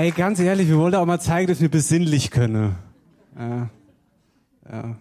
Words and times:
Ey, 0.00 0.12
ganz 0.12 0.40
ehrlich, 0.40 0.66
wir 0.66 0.78
wollten 0.78 0.96
auch 0.96 1.04
mal 1.04 1.20
zeigen, 1.20 1.46
dass 1.46 1.60
wir 1.60 1.70
besinnlich 1.70 2.30
können. 2.30 2.74
Ja. 3.38 3.68
Ja. 4.72 4.96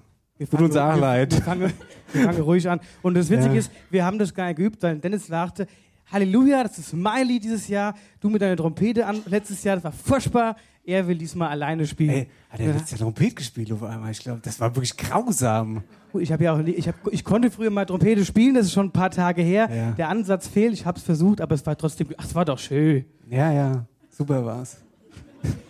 Tut 0.52 0.60
uns 0.60 0.76
auch 0.76 0.94
wir, 0.96 1.00
leid. 1.00 1.32
Wir 1.32 1.42
fangen, 1.42 1.72
wir 2.12 2.24
fangen 2.26 2.42
ruhig 2.42 2.70
an. 2.70 2.82
Und 3.02 3.14
das 3.14 3.30
Witzige 3.30 3.54
Ja. 3.54 3.60
ist, 3.60 3.72
wir 3.90 4.04
haben 4.04 4.20
das 4.20 4.34
gar 4.34 4.48
nicht 4.48 4.58
geübt, 4.58 4.84
weil 4.84 4.98
Dennis 4.98 5.30
lachte, 5.30 5.68
Halleluja, 6.12 6.64
das 6.64 6.80
ist 6.80 6.94
mein 6.94 7.26
Lied 7.26 7.46
dieses 7.46 7.70
Jahr. 7.70 7.96
Du 8.20 8.30
mit 8.30 8.42
deiner 8.42 8.58
Trompete 8.58 9.06
an, 9.06 9.22
letztes 9.28 9.64
Jahr, 9.64 9.78
das 9.78 9.86
war 9.86 9.94
furchtbar. 9.94 10.58
Er 10.84 11.08
will 11.08 11.18
diesmal 11.18 11.48
alleine 11.48 11.88
spielen. 11.88 12.10
Ey, 12.10 12.30
hat 12.50 12.60
er 12.60 12.74
letztes 12.74 12.92
Jahr 12.92 13.00
Trompet 13.00 13.38
gespielt 13.38 13.72
auf 13.72 13.84
einmal? 13.84 14.12
Ich 14.12 14.20
glaube, 14.20 14.42
das 14.44 14.60
war 14.60 14.76
wirklich 14.76 14.98
grausam. 14.98 15.82
Ich 16.20 16.34
habe 16.34 16.44
ja 16.44 16.54
auch, 16.54 16.60
ich, 16.60 16.90
hab, 16.90 16.96
ich 17.10 17.24
konnte 17.24 17.50
früher 17.52 17.70
mal 17.70 17.86
Trompete 17.86 18.26
spielen, 18.26 18.54
das 18.54 18.66
ist 18.66 18.74
schon 18.74 18.88
ein 18.88 18.92
paar 18.92 19.12
Tage 19.12 19.44
her. 19.44 19.70
Ja. 19.74 19.92
Der 19.92 20.10
Ansatz 20.10 20.50
fehlt, 20.50 20.74
ich 20.74 20.86
habe 20.86 20.98
es 20.98 21.06
versucht, 21.06 21.40
aber 21.40 21.56
es 21.56 21.66
war 21.66 21.78
trotzdem, 21.78 22.08
ach, 22.18 22.26
es 22.26 22.36
war 22.36 22.44
doch 22.44 22.60
schön. 22.60 23.06
Ja, 23.30 23.54
ja, 23.54 23.86
super 24.10 24.44
war's. 24.44 24.84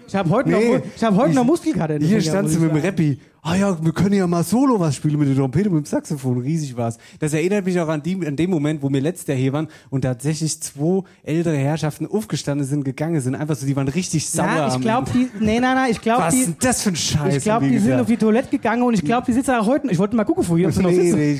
Ich 0.10 0.16
habe 0.16 0.30
heute, 0.32 0.50
Nee, 0.50 0.78
noch, 0.78 0.84
ich 0.96 1.04
hab 1.04 1.16
heute 1.16 1.30
ich- 1.30 1.36
noch 1.36 1.44
Muskelkater 1.46 1.96
in 1.96 2.00
den 2.02 2.10
Hier 2.10 2.22
standst 2.22 2.56
du 2.56 2.60
mit 2.60 2.72
dem. 2.76 2.78
Rappi. 2.84 3.20
Ah 3.42 3.56
ja, 3.56 3.78
wir 3.82 3.94
können 3.94 4.16
ja 4.16 4.28
mal 4.28 4.44
Solo 4.44 4.80
was 4.82 4.96
spielen 4.96 5.18
mit 5.18 5.30
der 5.30 5.36
Trompete, 5.38 5.70
mit 5.70 5.86
dem 5.86 5.86
Saxophon. 5.86 6.40
Riesig 6.40 6.76
war's. 6.76 6.98
Das 7.20 7.32
erinnert 7.34 7.64
mich 7.66 7.80
auch 7.80 7.88
an, 7.88 8.04
die, 8.04 8.16
an 8.28 8.36
dem 8.36 8.50
Moment, 8.50 8.82
wo 8.84 8.90
wir 8.90 9.00
letztes 9.00 9.28
Jahr 9.28 9.38
hier 9.38 9.54
waren 9.54 9.68
und 9.90 10.02
tatsächlich 10.02 10.60
zwei 10.62 11.04
ältere 11.24 11.56
Herrschaften 11.56 12.06
aufgestanden 12.06 12.68
sind, 12.68 12.84
gegangen 12.84 13.22
sind. 13.22 13.36
Einfach 13.36 13.56
so, 13.56 13.66
die 13.66 13.76
waren 13.78 13.88
richtig 13.88 14.28
sauer. 14.30 14.46
Ja, 14.46 14.68
ich 14.76 14.82
glaube, 14.82 15.10
die, 15.14 15.30
nee, 15.40 15.60
nein, 15.60 15.76
nein, 15.76 15.92
ich 15.92 16.02
glaube, 16.02 16.24
Was 16.24 16.34
ist 16.34 16.48
die, 16.48 16.56
das 16.60 16.82
für 16.84 16.90
ein 16.90 16.96
Scheiß? 16.98 17.36
ich 17.38 17.44
glaube, 17.44 17.66
die 17.66 17.72
wir 17.72 17.80
sind 17.80 17.88
gesagt. 17.92 18.02
auf 18.02 18.08
die 18.08 18.18
Toilette 18.18 18.50
gegangen 18.50 18.82
und 18.84 18.94
ich 18.96 19.06
glaube, 19.06 19.26
die 19.26 19.34
sitzen 19.34 19.52
auch 19.52 19.68
heute, 19.68 19.90
ich 19.90 19.98
wollte 20.00 20.18
mal 20.18 20.26
gucken 20.26 20.44
ob 20.50 20.74
sie 20.74 20.82
noch 20.82 20.90
Nee, 20.90 21.12
sitzen. 21.12 21.18
nee, 21.18 21.32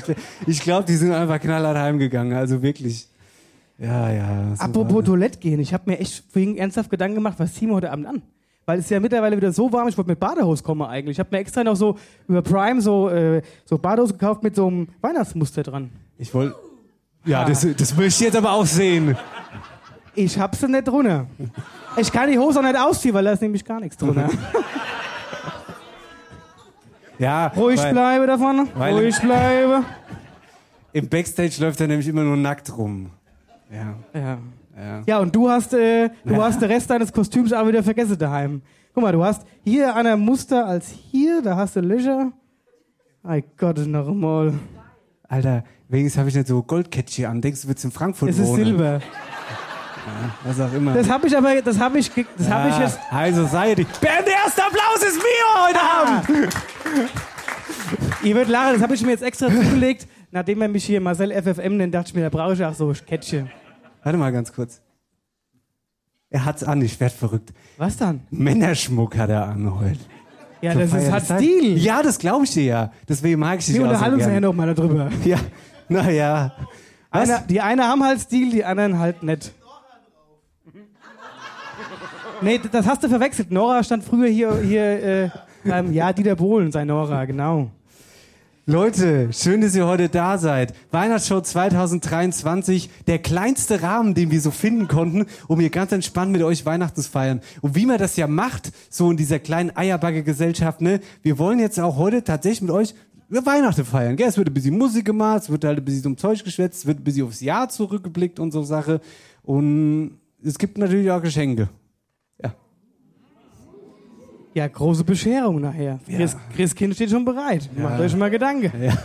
ich, 0.46 0.48
ich 0.48 0.60
glaube, 0.62 0.86
die 0.86 0.96
sind 0.96 1.12
einfach 1.12 1.38
knallhart 1.38 1.76
heimgegangen. 1.76 2.32
Also 2.32 2.62
wirklich. 2.62 3.08
Ja, 3.78 4.10
ja. 4.10 4.54
so 4.56 4.62
Apropos. 4.62 5.04
Toilette 5.04 5.38
gehen, 5.38 5.60
ich 5.60 5.74
habe 5.74 5.90
mir 5.90 5.98
echt 5.98 6.24
vorhin 6.30 6.56
ernsthaft 6.56 6.88
Gedanken 6.90 7.16
gemacht, 7.16 7.34
was 7.38 7.52
ziehen 7.54 7.68
wir 7.68 7.74
heute 7.74 7.90
Abend 7.92 8.06
an? 8.06 8.22
Weil 8.66 8.78
es 8.78 8.84
ist 8.84 8.90
ja 8.90 9.00
mittlerweile 9.00 9.36
wieder 9.36 9.52
so 9.52 9.72
warm, 9.72 9.88
ich 9.88 9.96
wollte 9.96 10.10
mit 10.10 10.20
Badehose 10.20 10.62
kommen 10.62 10.82
eigentlich. 10.82 11.16
Ich 11.16 11.18
habe 11.20 11.28
mir 11.32 11.38
extra 11.38 11.64
noch 11.64 11.74
so 11.76 11.96
über 12.28 12.42
Prime 12.42 12.80
so, 12.80 13.08
äh, 13.08 13.42
so 13.64 13.78
Badehose 13.78 14.12
gekauft 14.12 14.42
mit 14.42 14.54
so 14.54 14.66
einem 14.66 14.88
Weihnachtsmuster 15.00 15.62
dran. 15.62 15.90
Ich 16.18 16.32
wollte. 16.34 16.54
Ja, 17.24 17.44
das, 17.44 17.66
das 17.76 17.96
möchte 17.96 18.06
ich 18.08 18.20
jetzt 18.20 18.36
aber 18.36 18.52
auch 18.52 18.64
sehen. 18.66 19.16
Ich 20.14 20.38
hab 20.38 20.54
sie 20.56 20.68
nicht 20.68 20.86
drunter. 20.88 21.26
Ich 21.96 22.10
kann 22.10 22.30
die 22.30 22.38
Hose 22.38 22.58
auch 22.60 22.62
nicht 22.62 22.78
ausziehen, 22.78 23.14
weil 23.14 23.24
da 23.24 23.32
ist 23.32 23.42
nämlich 23.42 23.64
gar 23.64 23.80
nichts 23.80 23.96
drunter. 23.96 24.28
Ja, 27.18 27.48
Ruhig 27.48 27.78
weil 27.78 27.92
bleibe 27.92 28.26
davon, 28.26 28.68
weil- 28.74 28.94
ruhig 28.94 29.18
bleibe. 29.20 29.84
Im 30.94 31.06
Backstage 31.08 31.52
läuft 31.60 31.78
er 31.80 31.86
nämlich 31.86 32.08
immer 32.08 32.22
nur 32.22 32.36
nackt 32.36 32.74
rum. 32.76 33.10
Ja, 33.70 33.94
Ja. 34.18 34.38
Ja. 34.80 35.02
Ja, 35.06 35.18
und 35.18 35.34
du 35.34 35.48
hast, 35.50 35.74
äh, 35.74 36.10
du 36.24 36.42
hast 36.42 36.60
den 36.60 36.70
Rest 36.70 36.90
deines 36.90 37.12
Kostüms 37.12 37.52
aber 37.52 37.68
wieder 37.68 37.82
vergessen 37.82 38.16
daheim. 38.18 38.62
Guck 38.94 39.02
mal, 39.02 39.12
du 39.12 39.22
hast 39.24 39.46
hier 39.64 39.94
einer 39.94 40.16
Muster 40.16 40.66
als 40.66 40.88
hier, 40.88 41.42
da 41.42 41.56
hast 41.56 41.76
du 41.76 41.80
Löcher. 41.80 42.32
Ei 43.22 43.44
Gott, 43.56 43.78
noch 43.86 44.08
einmal. 44.08 44.54
Alter, 45.28 45.62
wenigstens 45.88 46.18
habe 46.18 46.28
ich 46.28 46.34
nicht 46.34 46.48
so 46.48 46.62
Goldkettchen 46.62 47.26
an. 47.26 47.40
Denkst 47.40 47.62
du, 47.62 47.68
willst 47.68 47.84
in 47.84 47.92
Frankfurt 47.92 48.30
Es 48.30 48.38
ist 48.38 48.46
wohnen? 48.48 48.64
Silber. 48.64 49.00
Was 50.44 50.58
auch 50.60 50.72
immer. 50.72 50.94
Das 50.94 51.08
habe 51.10 51.26
ich 51.26 51.36
aber, 51.36 51.60
das 51.62 51.78
habe 51.78 51.98
ich, 51.98 52.10
das 52.38 52.48
habe 52.50 52.68
ich 52.70 52.74
Ah, 52.74 52.80
jetzt. 52.80 53.12
High 53.12 53.34
Society. 53.34 53.86
Ben, 54.00 54.24
der 54.26 54.34
erste 54.44 54.62
Applaus 54.64 55.02
ist 55.06 55.18
mir 55.18 55.66
heute 55.66 55.80
Abend. 55.80 56.54
Ihr 58.22 58.34
würdet 58.34 58.48
lachen, 58.50 58.74
das 58.74 58.82
habe 58.82 58.94
ich 58.94 59.02
mir 59.02 59.10
jetzt 59.12 59.22
extra 59.22 59.48
zugelegt. 59.48 60.06
Nachdem 60.32 60.62
er 60.62 60.68
mich 60.68 60.84
hier 60.84 61.00
Marcel 61.00 61.32
FFM 61.32 61.76
nennt, 61.76 61.94
dachte 61.94 62.08
ich 62.08 62.14
mir, 62.14 62.22
da 62.22 62.28
brauche 62.30 62.54
ich 62.54 62.64
auch 62.64 62.74
so 62.74 62.92
Kätzchen. 63.06 63.50
Warte 64.02 64.18
mal 64.18 64.32
ganz 64.32 64.52
kurz. 64.52 64.80
Er 66.30 66.44
hat's 66.44 66.62
an, 66.62 66.80
ich 66.80 66.98
werd 67.00 67.12
verrückt. 67.12 67.52
Was 67.76 67.96
dann? 67.96 68.20
Männerschmuck 68.30 69.16
hat 69.16 69.30
er 69.30 69.46
an 69.46 69.78
heute. 69.78 69.98
Ja, 70.60 70.72
Zur 70.72 70.82
das 70.82 70.90
Feier 70.90 71.16
ist 71.16 71.30
halt. 71.30 71.42
Stil. 71.42 71.78
Ja, 71.78 72.02
das 72.02 72.18
glaube 72.18 72.44
ich 72.44 72.52
dir 72.52 72.64
ja. 72.64 72.92
Deswegen 73.08 73.40
mag 73.40 73.58
ich 73.58 73.66
dich 73.66 73.74
Wir 73.76 73.82
unterhalten 73.82 74.14
uns 74.14 74.26
ja 74.26 74.40
noch 74.40 74.54
mal 74.54 74.72
darüber. 74.74 75.10
Ja, 75.24 75.38
naja. 75.88 76.52
Was? 77.10 77.28
Einer, 77.28 77.40
die 77.40 77.60
einen 77.60 77.82
haben 77.82 78.04
halt 78.04 78.20
Stil, 78.20 78.50
die 78.52 78.64
anderen 78.64 78.98
halt 78.98 79.22
nicht. 79.22 79.52
Nee, 82.42 82.60
das 82.70 82.86
hast 82.86 83.02
du 83.02 83.08
verwechselt. 83.08 83.50
Nora 83.50 83.82
stand 83.82 84.04
früher 84.04 84.28
hier, 84.28 84.56
hier 84.60 85.02
äh, 85.02 85.30
beim, 85.64 85.92
ja, 85.92 86.12
Dieter 86.12 86.36
Bohlen, 86.36 86.72
sei 86.72 86.84
Nora, 86.84 87.24
genau. 87.24 87.70
Leute, 88.66 89.32
schön, 89.32 89.62
dass 89.62 89.74
ihr 89.74 89.86
heute 89.86 90.10
da 90.10 90.36
seid. 90.36 90.74
Weihnachtsshow 90.90 91.40
2023, 91.40 92.90
der 93.06 93.18
kleinste 93.18 93.82
Rahmen, 93.82 94.12
den 94.12 94.30
wir 94.30 94.40
so 94.42 94.50
finden 94.50 94.86
konnten, 94.86 95.24
um 95.48 95.58
hier 95.58 95.70
ganz 95.70 95.92
entspannt 95.92 96.30
mit 96.30 96.42
euch 96.42 96.66
Weihnachten 96.66 97.00
zu 97.00 97.10
feiern. 97.10 97.40
Und 97.62 97.74
wie 97.74 97.86
man 97.86 97.96
das 97.96 98.16
ja 98.16 98.26
macht, 98.26 98.70
so 98.90 99.10
in 99.10 99.16
dieser 99.16 99.38
kleinen 99.38 99.74
Eierbacke-Gesellschaft, 99.74 100.82
ne? 100.82 101.00
Wir 101.22 101.38
wollen 101.38 101.58
jetzt 101.58 101.80
auch 101.80 101.96
heute 101.96 102.22
tatsächlich 102.22 102.60
mit 102.60 102.70
euch 102.70 102.94
Weihnachten 103.30 103.84
feiern. 103.84 104.16
Gell? 104.16 104.28
Es 104.28 104.36
wird 104.36 104.48
ein 104.48 104.54
bisschen 104.54 104.76
Musik 104.76 105.06
gemacht, 105.06 105.44
es 105.44 105.50
wird 105.50 105.64
halt 105.64 105.78
ein 105.78 105.84
bisschen 105.84 106.06
um 106.06 106.18
Zeug 106.18 106.44
geschwätzt, 106.44 106.80
es 106.80 106.86
wird 106.86 107.00
ein 107.00 107.04
bisschen 107.04 107.26
aufs 107.26 107.40
Jahr 107.40 107.70
zurückgeblickt 107.70 108.38
und 108.38 108.52
so 108.52 108.62
Sache. 108.62 109.00
Und 109.42 110.18
es 110.44 110.58
gibt 110.58 110.76
natürlich 110.76 111.10
auch 111.10 111.22
Geschenke. 111.22 111.70
Ja. 114.54 114.64
Ja, 114.64 114.68
große 114.68 115.04
Bescherung 115.04 115.60
nachher. 115.60 116.00
Chris, 116.06 116.36
Christkind 116.56 116.94
steht 116.94 117.10
schon 117.10 117.24
bereit. 117.24 117.68
Macht 117.76 118.00
euch 118.00 118.16
mal 118.16 118.30
Gedanke. 118.30 118.72
ja. 118.82 118.96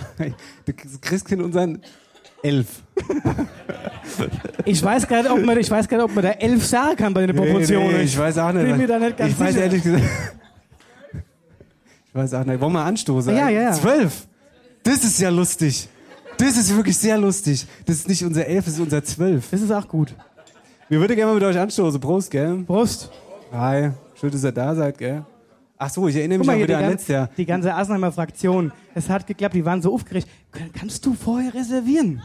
Christkind 1.02 1.42
und 1.44 1.54
sein 1.54 1.80
Elf. 2.42 2.84
Ich 4.66 4.84
weiß 4.84 5.10
nicht, 5.10 5.30
ob 5.30 5.44
man, 5.44 5.58
ich 5.58 5.70
weiß 5.70 5.88
ob 6.00 6.14
man 6.14 6.24
da 6.24 6.32
elf 6.32 6.66
sagen 6.66 6.96
kann 6.96 7.14
bei 7.14 7.26
den 7.26 7.36
Proportionen. 7.36 7.88
Nee, 7.88 7.98
nee, 7.98 8.04
ich 8.04 8.18
weiß 8.18 8.38
auch 8.38 8.52
nicht. 8.52 8.66
Bin 8.66 8.78
mir 8.78 8.88
da 8.88 9.00
nicht 9.00 9.18
ganz 9.18 9.32
ich 9.32 9.40
weiß 9.40 9.54
sicher. 9.54 9.66
ehrlich 9.66 9.84
gesagt. 9.84 10.04
Ich 12.08 12.16
weiß 12.16 12.34
auch 12.36 12.46
nicht. 12.46 12.62
Wollen 12.62 12.74
wir 12.74 12.84
anstoßen? 12.84 13.36
Ja, 13.36 13.50
ja, 13.50 13.62
ja. 13.62 13.72
Zwölf. 13.74 14.28
Das 14.84 15.04
ist 15.04 15.20
ja 15.20 15.30
lustig. 15.30 15.90
Das 16.38 16.58
ist 16.58 16.76
wirklich 16.76 16.98
sehr 16.98 17.18
lustig. 17.18 17.66
Das 17.86 17.98
ist 17.98 18.08
nicht 18.08 18.24
unser 18.24 18.46
elf, 18.46 18.66
das 18.66 18.76
ist 18.76 18.80
unser 18.80 19.04
zwölf. 19.04 19.50
Das 19.50 19.62
ist 19.62 19.72
auch 19.72 19.88
gut. 19.88 20.14
Wir 20.88 21.00
würden 21.00 21.16
gerne 21.16 21.32
mal 21.32 21.40
mit 21.40 21.44
euch 21.44 21.58
anstoßen. 21.58 22.00
Prost, 22.00 22.30
gell? 22.30 22.64
Prost. 22.68 23.10
Hi. 23.52 23.92
Schön, 24.20 24.32
dass 24.32 24.44
ihr 24.44 24.52
da 24.52 24.76
seid, 24.76 24.98
gell? 24.98 25.26
Ach 25.78 25.90
so, 25.90 26.08
ich 26.08 26.16
erinnere 26.16 26.40
mich 26.40 26.48
mal 26.48 26.58
wieder 26.58 26.78
an 26.78 26.90
letztes 26.90 27.10
Jahr. 27.10 27.30
die 27.36 27.46
ganze 27.46 27.74
Asnheimer 27.74 28.12
Fraktion. 28.12 28.72
Es 28.94 29.10
hat 29.10 29.28
geklappt, 29.28 29.56
die 29.56 29.66
waren 29.66 29.82
so 29.82 29.94
aufgeregt. 29.94 30.28
Kann- 30.52 30.72
Kannst 30.72 31.06
du 31.06 31.14
vorher 31.14 31.54
reservieren? 31.54 32.22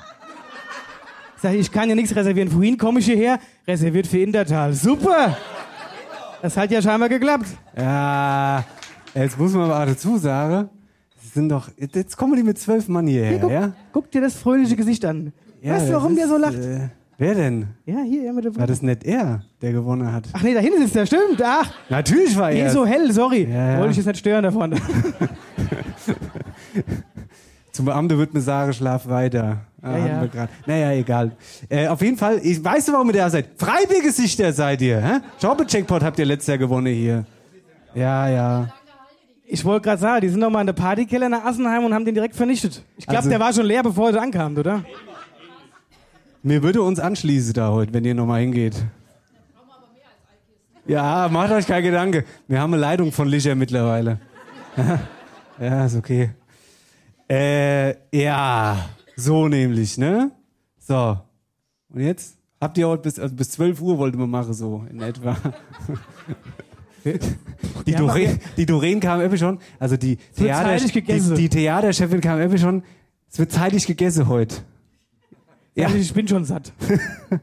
Ich, 1.43 1.51
ich 1.51 1.73
kann 1.73 1.89
ja 1.89 1.95
nichts 1.95 2.15
reservieren. 2.15 2.49
Vorhin 2.51 2.77
komme 2.79 3.01
ich 3.01 3.07
hierher, 3.07 3.39
reserviert 3.67 4.07
für 4.07 4.19
Indertal. 4.19 4.73
Super! 4.75 5.37
Das 6.43 6.57
hat 6.57 6.71
ja 6.71 6.81
scheinbar 6.81 7.09
geklappt. 7.09 7.47
Ja, 7.77 8.65
jetzt 9.15 9.39
muss 9.39 9.53
man 9.53 9.71
aber 9.71 9.87
dazu 9.87 10.17
sagen, 10.17 10.69
sie 11.21 11.29
sind 11.29 11.49
doch, 11.49 11.69
jetzt 11.77 12.17
kommen 12.17 12.37
die 12.37 12.43
mit 12.43 12.59
zwölf 12.59 12.89
Mann 12.89 13.07
hierher, 13.07 13.31
Hier, 13.31 13.39
guck, 13.41 13.51
ja? 13.51 13.73
guck 13.93 14.11
dir 14.11 14.21
das 14.21 14.35
fröhliche 14.37 14.77
Gesicht 14.77 15.05
an. 15.05 15.33
ja 15.61 15.75
weißt 15.75 15.89
du, 15.89 15.93
warum 15.95 16.15
der 16.15 16.29
so 16.29 16.37
ist, 16.37 16.41
lacht? 16.41 16.55
Äh, 16.57 16.89
wer 17.21 17.35
denn? 17.35 17.69
Ja, 17.87 17.99
hier, 18.05 18.25
er 18.27 18.33
mit 18.33 18.45
der 18.45 18.57
War 18.57 18.67
das 18.67 18.83
nicht 18.83 19.05
er, 19.05 19.43
der 19.63 19.73
gewonnen 19.73 20.13
hat? 20.13 20.25
Ach 20.33 20.43
nee, 20.43 20.55
da 20.55 20.61
hinten 20.61 20.83
ist 20.83 20.95
der, 20.95 21.07
stimmt. 21.07 21.41
Ach, 21.43 21.71
Natürlich 21.89 22.37
war 22.37 22.51
er. 22.51 22.67
ist 22.67 22.73
so 22.73 22.85
hell, 22.85 23.13
sorry. 23.13 23.45
Ja, 23.51 23.73
ja. 23.73 23.79
Wollte 23.79 23.93
ich 23.93 23.97
jetzt 23.99 24.07
nicht 24.07 24.19
stören 24.19 24.43
davon. 24.43 24.75
Zum 27.73 27.85
Beamte 27.85 28.19
wird 28.19 28.35
mir 28.35 28.41
sagen, 28.41 28.73
schlaf 28.73 29.07
weiter. 29.09 29.59
Ah, 29.81 29.97
Ja, 29.97 30.07
ja. 30.35 30.49
Naja, 30.67 30.93
egal. 30.93 31.31
Äh, 31.69 31.87
auf 31.87 32.03
jeden 32.03 32.17
Fall, 32.17 32.41
ich 32.43 32.63
weiß 32.63 32.93
warum 32.93 33.07
ihr 33.09 33.13
da 33.15 33.31
seid. 33.31 33.47
Freibiergesichter 33.57 34.53
seid 34.53 34.83
ihr. 34.83 35.01
Hä? 35.01 35.21
Jobbe-Checkpot 35.41 36.03
habt 36.03 36.19
ihr 36.19 36.27
letztes 36.27 36.49
Jahr 36.49 36.59
gewonnen 36.59 36.93
hier. 36.93 37.25
Ja, 37.95 38.29
ja. 38.29 38.69
Ich 39.47 39.65
wollte 39.65 39.85
gerade 39.85 40.01
sagen, 40.01 40.21
die 40.21 40.29
sind 40.29 40.41
noch 40.41 40.51
mal 40.51 40.61
in 40.61 40.67
der 40.67 40.75
Partykeller 40.75 41.29
nach 41.29 41.45
Assenheim 41.45 41.85
und 41.85 41.95
haben 41.95 42.05
den 42.05 42.15
direkt 42.15 42.35
vernichtet. 42.37 42.83
Ich 42.97 43.05
glaube, 43.07 43.19
Also- 43.19 43.31
der 43.31 43.41
war 43.41 43.53
schon 43.53 43.67
leer, 43.67 43.83
bevor 43.83 44.11
er 44.11 44.21
ankam, 44.21 44.57
oder? 44.57 44.85
Mir 46.43 46.63
würde 46.63 46.83
uns 46.83 46.99
anschließen 46.99 47.53
da 47.53 47.71
heute, 47.71 47.93
wenn 47.93 48.05
ihr 48.05 48.15
nochmal 48.15 48.41
hingeht. 48.41 48.83
Ja, 50.87 51.29
macht 51.31 51.53
euch 51.53 51.67
keine 51.67 51.83
Gedanke. 51.83 52.25
Wir 52.49 52.61
haben 52.61 52.73
eine 52.73 52.81
Leitung 52.81 53.13
von 53.13 53.29
Licher 53.29 53.55
mittlerweile. 53.55 54.19
ja, 55.61 55.85
ist 55.85 55.97
okay. 55.97 56.31
Äh, 57.29 57.95
ja, 58.11 58.89
so 59.17 59.49
nämlich, 59.49 59.99
ne? 59.99 60.31
So. 60.79 61.19
Und 61.91 62.01
jetzt? 62.01 62.39
Habt 62.59 62.79
ihr 62.79 62.89
heute 62.89 63.03
bis, 63.03 63.19
also 63.19 63.35
bis 63.35 63.51
12 63.51 63.81
Uhr 63.83 63.99
wollten 63.99 64.19
wir 64.19 64.27
machen, 64.27 64.55
so 64.55 64.85
in 64.91 65.01
etwa. 65.03 65.37
Die, 67.87 67.95
Doreen, 67.95 68.39
die 68.59 68.67
Doreen 68.67 69.01
kam 69.01 69.23
eben 69.23 69.39
schon, 69.39 69.59
also 69.79 69.97
die, 69.97 70.17
Theater, 70.37 70.77
die, 70.77 71.35
die 71.35 71.49
Theaterchefin 71.49 72.21
kam 72.21 72.39
eben 72.43 72.59
schon, 72.59 72.83
es 73.31 73.39
wird 73.39 73.53
zeitig 73.53 73.87
gegessen 73.87 74.29
heute. 74.29 74.57
Ja. 75.75 75.87
Also 75.87 75.99
ich 75.99 76.13
bin 76.13 76.27
schon 76.29 76.45
satt. 76.45 76.73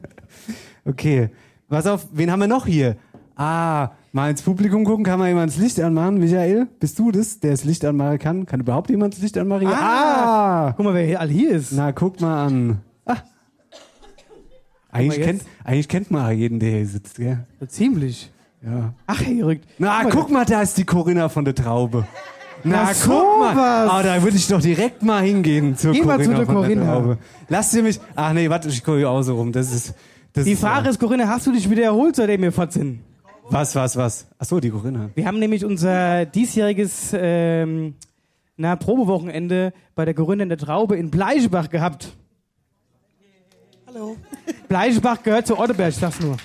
Okay. 0.88 1.28
Pass 1.68 1.86
auf, 1.86 2.06
wen 2.12 2.30
haben 2.30 2.40
wir 2.40 2.46
noch 2.46 2.64
hier? 2.64 2.96
Ah, 3.36 3.90
mal 4.12 4.30
ins 4.30 4.40
Publikum 4.40 4.84
gucken, 4.84 5.04
kann 5.04 5.18
mal 5.18 5.28
jemand 5.28 5.52
das 5.52 5.58
Licht 5.58 5.78
anmachen? 5.80 6.18
Michael, 6.18 6.66
bist 6.80 6.98
du 6.98 7.12
das, 7.12 7.40
der 7.40 7.50
das 7.50 7.64
Licht 7.64 7.84
anmachen 7.84 8.18
kann? 8.18 8.46
Kann 8.46 8.60
überhaupt 8.60 8.88
jemand 8.88 9.12
das 9.12 9.20
Licht 9.20 9.36
anmachen? 9.36 9.66
Ah! 9.66 10.68
ah! 10.68 10.72
Guck 10.74 10.86
mal, 10.86 10.94
wer 10.94 11.04
hier 11.04 11.20
all 11.20 11.28
hier 11.28 11.50
ist. 11.50 11.72
Na, 11.72 11.92
guck 11.92 12.22
mal 12.22 12.46
an. 12.46 12.80
Ah. 13.04 13.18
Eigentlich, 14.90 15.22
kennt, 15.22 15.42
eigentlich 15.62 15.88
kennt 15.88 16.10
man 16.10 16.36
jeden, 16.36 16.58
der 16.58 16.70
hier 16.70 16.86
sitzt, 16.86 17.16
gell? 17.16 17.46
So 17.60 17.66
ziemlich. 17.66 18.32
Ja. 18.64 18.94
Ach, 19.06 19.20
er 19.20 19.34
gerückt. 19.34 19.68
Na, 19.76 20.04
guck 20.04 20.30
mal, 20.30 20.46
da 20.46 20.62
ist 20.62 20.78
die 20.78 20.84
Corinna 20.84 21.28
von 21.28 21.44
der 21.44 21.54
Traube. 21.54 22.06
Na, 22.64 22.84
Na, 22.84 22.92
guck 22.92 23.08
mal. 23.38 23.54
sowas. 23.54 23.90
Ah, 23.92 24.02
da 24.02 24.22
würde 24.22 24.36
ich 24.36 24.46
doch 24.48 24.60
direkt 24.60 25.02
mal 25.02 25.22
hingehen 25.22 25.76
zur 25.76 25.92
Geh 25.92 26.02
mal 26.02 26.16
Corinna 26.16 26.32
zu 26.32 26.36
der 26.38 26.46
von 26.46 26.54
Corinna. 26.56 26.84
der 26.84 26.92
Traube. 26.94 27.18
Lasst 27.48 27.74
ihr 27.74 27.82
mich... 27.82 28.00
Ach 28.16 28.32
nee, 28.32 28.50
warte, 28.50 28.68
ich 28.68 28.82
gucke 28.84 29.08
auch 29.08 29.22
so 29.22 29.36
rum. 29.36 29.52
Das 29.52 29.72
ist... 29.72 29.94
Das 30.32 30.44
Die 30.44 30.52
ist, 30.52 30.60
Frage 30.60 30.88
ist, 30.88 31.00
Corinna, 31.00 31.26
hast 31.28 31.46
du 31.46 31.52
dich 31.52 31.68
wieder 31.70 31.84
erholt, 31.84 32.16
seitdem 32.16 32.42
wir 32.42 32.52
fort 32.52 32.72
sind? 32.72 33.00
Was, 33.50 33.74
was, 33.74 33.96
was? 33.96 34.26
Ach 34.38 34.44
so, 34.44 34.60
die 34.60 34.70
Corinna. 34.70 35.10
Wir 35.14 35.26
haben 35.26 35.38
nämlich 35.38 35.64
unser 35.64 36.26
diesjähriges 36.26 37.12
ähm, 37.14 37.94
na, 38.56 38.76
Probewochenende 38.76 39.72
bei 39.94 40.04
der 40.04 40.14
Corinna 40.14 40.42
in 40.42 40.48
der 40.50 40.58
Traube 40.58 40.96
in 40.96 41.10
Bleichebach 41.10 41.70
gehabt. 41.70 42.12
Hallo. 43.86 44.16
Bleichebach 44.68 45.22
gehört 45.22 45.46
zu 45.46 45.58
Otteberg, 45.58 45.90
ich 45.90 45.96
sag's 45.96 46.20
nur. 46.20 46.36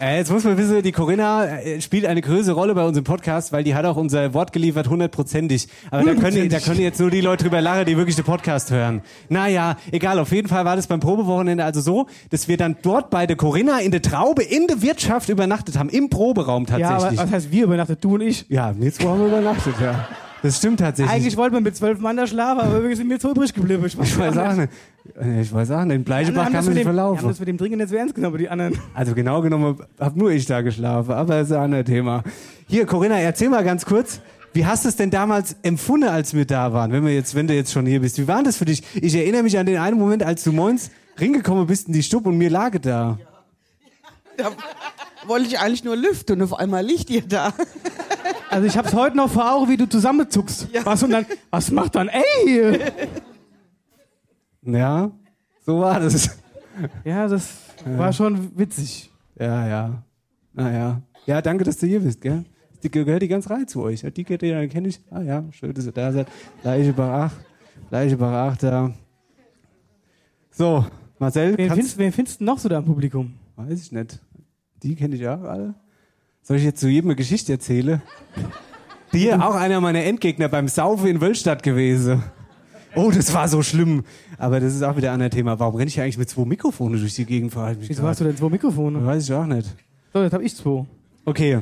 Äh, 0.00 0.18
jetzt 0.18 0.30
muss 0.30 0.44
man 0.44 0.56
wissen, 0.56 0.80
die 0.82 0.92
Corinna 0.92 1.58
äh, 1.58 1.80
spielt 1.80 2.06
eine 2.06 2.20
größere 2.20 2.54
Rolle 2.54 2.72
bei 2.74 2.84
unserem 2.84 3.02
Podcast, 3.02 3.50
weil 3.50 3.64
die 3.64 3.74
hat 3.74 3.84
auch 3.84 3.96
unser 3.96 4.32
Wort 4.32 4.52
geliefert, 4.52 4.88
hundertprozentig. 4.88 5.66
Aber 5.90 6.04
da 6.04 6.14
können, 6.14 6.48
da 6.48 6.60
können 6.60 6.80
jetzt 6.80 7.00
nur 7.00 7.10
die 7.10 7.20
Leute 7.20 7.44
drüber 7.44 7.60
lachen, 7.60 7.84
die 7.84 7.96
wirklich 7.96 8.14
den 8.14 8.24
Podcast 8.24 8.70
hören. 8.70 9.02
Naja, 9.28 9.76
egal, 9.90 10.20
auf 10.20 10.30
jeden 10.30 10.46
Fall 10.46 10.64
war 10.64 10.76
das 10.76 10.86
beim 10.86 11.00
Probewochenende 11.00 11.64
also 11.64 11.80
so, 11.80 12.06
dass 12.30 12.46
wir 12.46 12.56
dann 12.56 12.76
dort 12.82 13.10
bei 13.10 13.26
der 13.26 13.36
Corinna 13.36 13.80
in 13.80 13.90
der 13.90 14.02
Traube 14.02 14.44
in 14.44 14.68
der 14.68 14.82
Wirtschaft 14.82 15.30
übernachtet 15.30 15.76
haben, 15.76 15.88
im 15.88 16.08
Proberaum 16.10 16.64
Ja, 16.66 16.74
aber 16.76 16.88
tatsächlich. 16.88 17.18
was 17.20 17.30
heißt 17.32 17.50
wir 17.50 17.64
übernachtet? 17.64 18.04
Du 18.04 18.14
und 18.14 18.20
ich. 18.20 18.46
Ja, 18.48 18.72
jetzt 18.78 19.04
haben 19.04 19.18
wir 19.18 19.26
übernachtet, 19.26 19.74
ja. 19.80 20.06
Das 20.42 20.56
stimmt 20.58 20.80
tatsächlich. 20.80 21.12
Eigentlich 21.14 21.36
wollten 21.36 21.54
wir 21.56 21.60
mit 21.60 21.76
zwölf 21.76 21.98
Mann 21.98 22.16
da 22.16 22.26
schlafen, 22.26 22.60
aber 22.60 22.82
wir 22.86 22.96
sind 22.96 23.08
mir 23.08 23.18
zu 23.18 23.30
übrig 23.30 23.52
geblieben. 23.52 23.84
Ich 23.86 23.98
weiß, 23.98 24.06
ich 24.08 24.18
weiß 24.18 24.36
auch 24.38 24.54
nicht. 24.54 24.72
Ich 25.40 25.52
weiß 25.52 25.70
auch 25.72 25.84
nicht. 25.84 26.06
In 26.08 26.12
anderen 26.12 26.52
kann 26.52 26.52
man 26.52 26.54
nicht 26.54 26.66
dem- 26.66 26.74
die 26.74 26.78
haben 26.78 26.84
verlaufen. 26.84 27.28
das 27.28 27.38
mit 27.40 27.48
dem 27.48 27.58
Trinken 27.58 27.78
nicht 27.78 27.88
so 27.88 27.96
ernst 27.96 28.14
genommen, 28.14 28.38
die 28.38 28.48
anderen. 28.48 28.78
Also 28.94 29.14
genau 29.14 29.40
genommen 29.42 29.78
hab 29.98 30.16
nur 30.16 30.30
ich 30.30 30.46
da 30.46 30.60
geschlafen, 30.60 31.12
aber 31.12 31.38
das 31.38 31.48
ist 31.50 31.56
ein 31.56 31.62
anderes 31.62 31.86
Thema. 31.86 32.22
Hier, 32.68 32.86
Corinna, 32.86 33.18
erzähl 33.18 33.48
mal 33.48 33.64
ganz 33.64 33.84
kurz, 33.84 34.20
wie 34.52 34.64
hast 34.64 34.84
du 34.84 34.88
es 34.90 34.96
denn 34.96 35.10
damals 35.10 35.56
empfunden, 35.62 36.08
als 36.08 36.34
wir 36.34 36.44
da 36.44 36.72
waren, 36.72 36.92
wenn, 36.92 37.04
wir 37.04 37.14
jetzt, 37.14 37.34
wenn 37.34 37.46
du 37.48 37.54
jetzt 37.54 37.72
schon 37.72 37.86
hier 37.86 38.00
bist? 38.00 38.18
Wie 38.18 38.28
war 38.28 38.42
das 38.42 38.56
für 38.58 38.64
dich? 38.64 38.82
Ich 38.94 39.14
erinnere 39.14 39.42
mich 39.42 39.58
an 39.58 39.66
den 39.66 39.78
einen 39.78 39.98
Moment, 39.98 40.22
als 40.22 40.44
du 40.44 40.52
moins 40.52 40.90
ringekommen 41.20 41.66
bist 41.66 41.88
in 41.88 41.94
die 41.94 42.02
Stub 42.02 42.26
und 42.26 42.38
mir 42.38 42.50
lag 42.50 42.78
da. 42.80 43.18
Da 44.36 44.50
wollte 45.26 45.46
ich 45.46 45.58
eigentlich 45.58 45.82
nur 45.84 45.96
lüften 45.96 46.36
und 46.36 46.42
auf 46.42 46.58
einmal 46.58 46.84
liegt 46.84 47.10
ihr 47.10 47.22
da. 47.22 47.52
Also 48.50 48.66
ich 48.66 48.76
hab's 48.76 48.94
heute 48.94 49.16
noch 49.16 49.30
vor 49.30 49.52
Augen, 49.52 49.68
wie 49.70 49.76
du 49.76 49.88
zusammenzuckst. 49.88 50.68
Ja. 50.72 50.84
Was 50.84 51.02
und 51.02 51.10
dann, 51.10 51.26
was 51.50 51.70
macht 51.70 51.94
dann, 51.94 52.08
ey? 52.08 52.80
Ja, 54.62 55.10
so 55.64 55.80
war 55.80 56.00
das. 56.00 56.38
Ja, 57.04 57.26
das 57.26 57.56
war 57.84 58.12
schon 58.12 58.56
witzig. 58.56 59.10
Ja, 59.38 59.66
ja. 59.66 60.02
Naja. 60.52 61.02
Ja, 61.26 61.42
danke, 61.42 61.64
dass 61.64 61.76
du 61.78 61.86
hier 61.86 62.00
bist, 62.00 62.20
gell? 62.20 62.44
Die 62.82 62.90
gehört 62.90 63.22
die 63.22 63.28
ganze 63.28 63.50
Reihe 63.50 63.66
zu 63.66 63.82
euch. 63.82 64.02
Die 64.14 64.24
geht 64.24 64.42
die 64.42 64.68
kenne 64.68 64.88
ich. 64.88 65.00
Ah 65.10 65.20
ja, 65.20 65.44
schön, 65.50 65.74
dass 65.74 65.86
ihr 65.86 65.92
da 65.92 66.12
seid. 66.12 66.28
Leiche 66.62 66.92
Barach. 66.92 67.32
Leiche 67.90 68.16
Barach 68.16 68.56
da. 68.56 68.92
So, 70.50 70.86
Marcel, 71.18 71.56
Wen 71.58 71.70
findest, 71.70 71.98
wen 71.98 72.12
findest 72.12 72.40
du 72.40 72.44
noch 72.44 72.58
so 72.58 72.68
da 72.68 72.78
im 72.78 72.84
Publikum? 72.84 73.34
weiß 73.56 73.82
ich 73.82 73.92
nicht. 73.92 74.20
Die 74.82 74.94
kenne 74.94 75.16
ich 75.16 75.26
auch 75.26 75.42
alle. 75.42 75.74
Soll 76.48 76.56
ich 76.56 76.64
jetzt 76.64 76.80
zu 76.80 76.88
jedem 76.88 77.10
eine 77.10 77.16
Geschichte 77.16 77.52
erzählen? 77.52 78.00
Dir 79.12 79.46
auch 79.46 79.54
einer 79.54 79.82
meiner 79.82 80.02
Endgegner 80.04 80.48
beim 80.48 80.66
Saufen 80.66 81.06
in 81.08 81.20
Wölstadt 81.20 81.62
gewesen. 81.62 82.22
Oh, 82.94 83.10
das 83.10 83.34
war 83.34 83.48
so 83.48 83.62
schlimm. 83.62 84.02
Aber 84.38 84.58
das 84.58 84.74
ist 84.74 84.82
auch 84.82 84.96
wieder 84.96 85.10
ein 85.10 85.14
anderes 85.16 85.34
Thema. 85.34 85.60
Warum 85.60 85.74
renne 85.74 85.88
ich 85.88 86.00
eigentlich 86.00 86.16
mit 86.16 86.30
zwei 86.30 86.46
Mikrofonen 86.46 86.98
durch 86.98 87.12
die 87.16 87.26
Gegend? 87.26 87.54
Wieso 87.80 88.02
hast 88.04 88.22
du 88.22 88.24
denn 88.24 88.34
zwei 88.34 88.48
Mikrofone? 88.48 89.04
Weiß 89.04 89.24
ich 89.24 89.34
auch 89.34 89.44
nicht. 89.44 89.68
So, 90.14 90.22
jetzt 90.22 90.32
hab 90.32 90.40
ich 90.40 90.56
zwei. 90.56 90.86
Okay. 91.26 91.60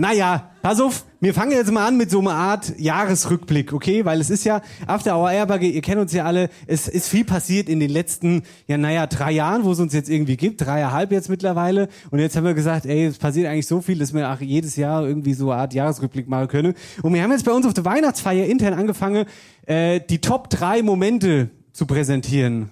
Naja, 0.00 0.48
pass 0.62 0.80
auf, 0.80 1.04
wir 1.20 1.34
fangen 1.34 1.52
jetzt 1.52 1.70
mal 1.70 1.86
an 1.86 1.98
mit 1.98 2.10
so 2.10 2.20
einer 2.20 2.32
Art 2.32 2.72
Jahresrückblick, 2.78 3.74
okay? 3.74 4.02
Weil 4.06 4.18
es 4.22 4.30
ist 4.30 4.44
ja, 4.44 4.62
After 4.86 5.14
Our 5.14 5.30
Airbag, 5.30 5.60
ihr 5.60 5.82
kennt 5.82 6.00
uns 6.00 6.14
ja 6.14 6.24
alle, 6.24 6.48
es 6.66 6.88
ist 6.88 7.06
viel 7.06 7.26
passiert 7.26 7.68
in 7.68 7.80
den 7.80 7.90
letzten, 7.90 8.44
ja 8.66 8.78
naja, 8.78 9.06
drei 9.06 9.32
Jahren, 9.32 9.62
wo 9.62 9.72
es 9.72 9.78
uns 9.78 9.92
jetzt 9.92 10.08
irgendwie 10.08 10.38
gibt, 10.38 10.62
dreieinhalb 10.62 11.12
jetzt 11.12 11.28
mittlerweile. 11.28 11.90
Und 12.10 12.18
jetzt 12.18 12.34
haben 12.34 12.44
wir 12.44 12.54
gesagt, 12.54 12.86
ey, 12.86 13.04
es 13.04 13.18
passiert 13.18 13.46
eigentlich 13.46 13.66
so 13.66 13.82
viel, 13.82 13.98
dass 13.98 14.14
wir 14.14 14.32
auch 14.32 14.40
jedes 14.40 14.76
Jahr 14.76 15.06
irgendwie 15.06 15.34
so 15.34 15.50
eine 15.50 15.60
Art 15.60 15.74
Jahresrückblick 15.74 16.26
machen 16.30 16.48
können. 16.48 16.72
Und 17.02 17.12
wir 17.12 17.22
haben 17.22 17.32
jetzt 17.32 17.44
bei 17.44 17.52
uns 17.52 17.66
auf 17.66 17.74
der 17.74 17.84
Weihnachtsfeier 17.84 18.46
intern 18.46 18.72
angefangen, 18.72 19.26
äh, 19.66 20.00
die 20.08 20.22
Top 20.22 20.48
drei 20.48 20.82
Momente 20.82 21.50
zu 21.74 21.84
präsentieren. 21.84 22.70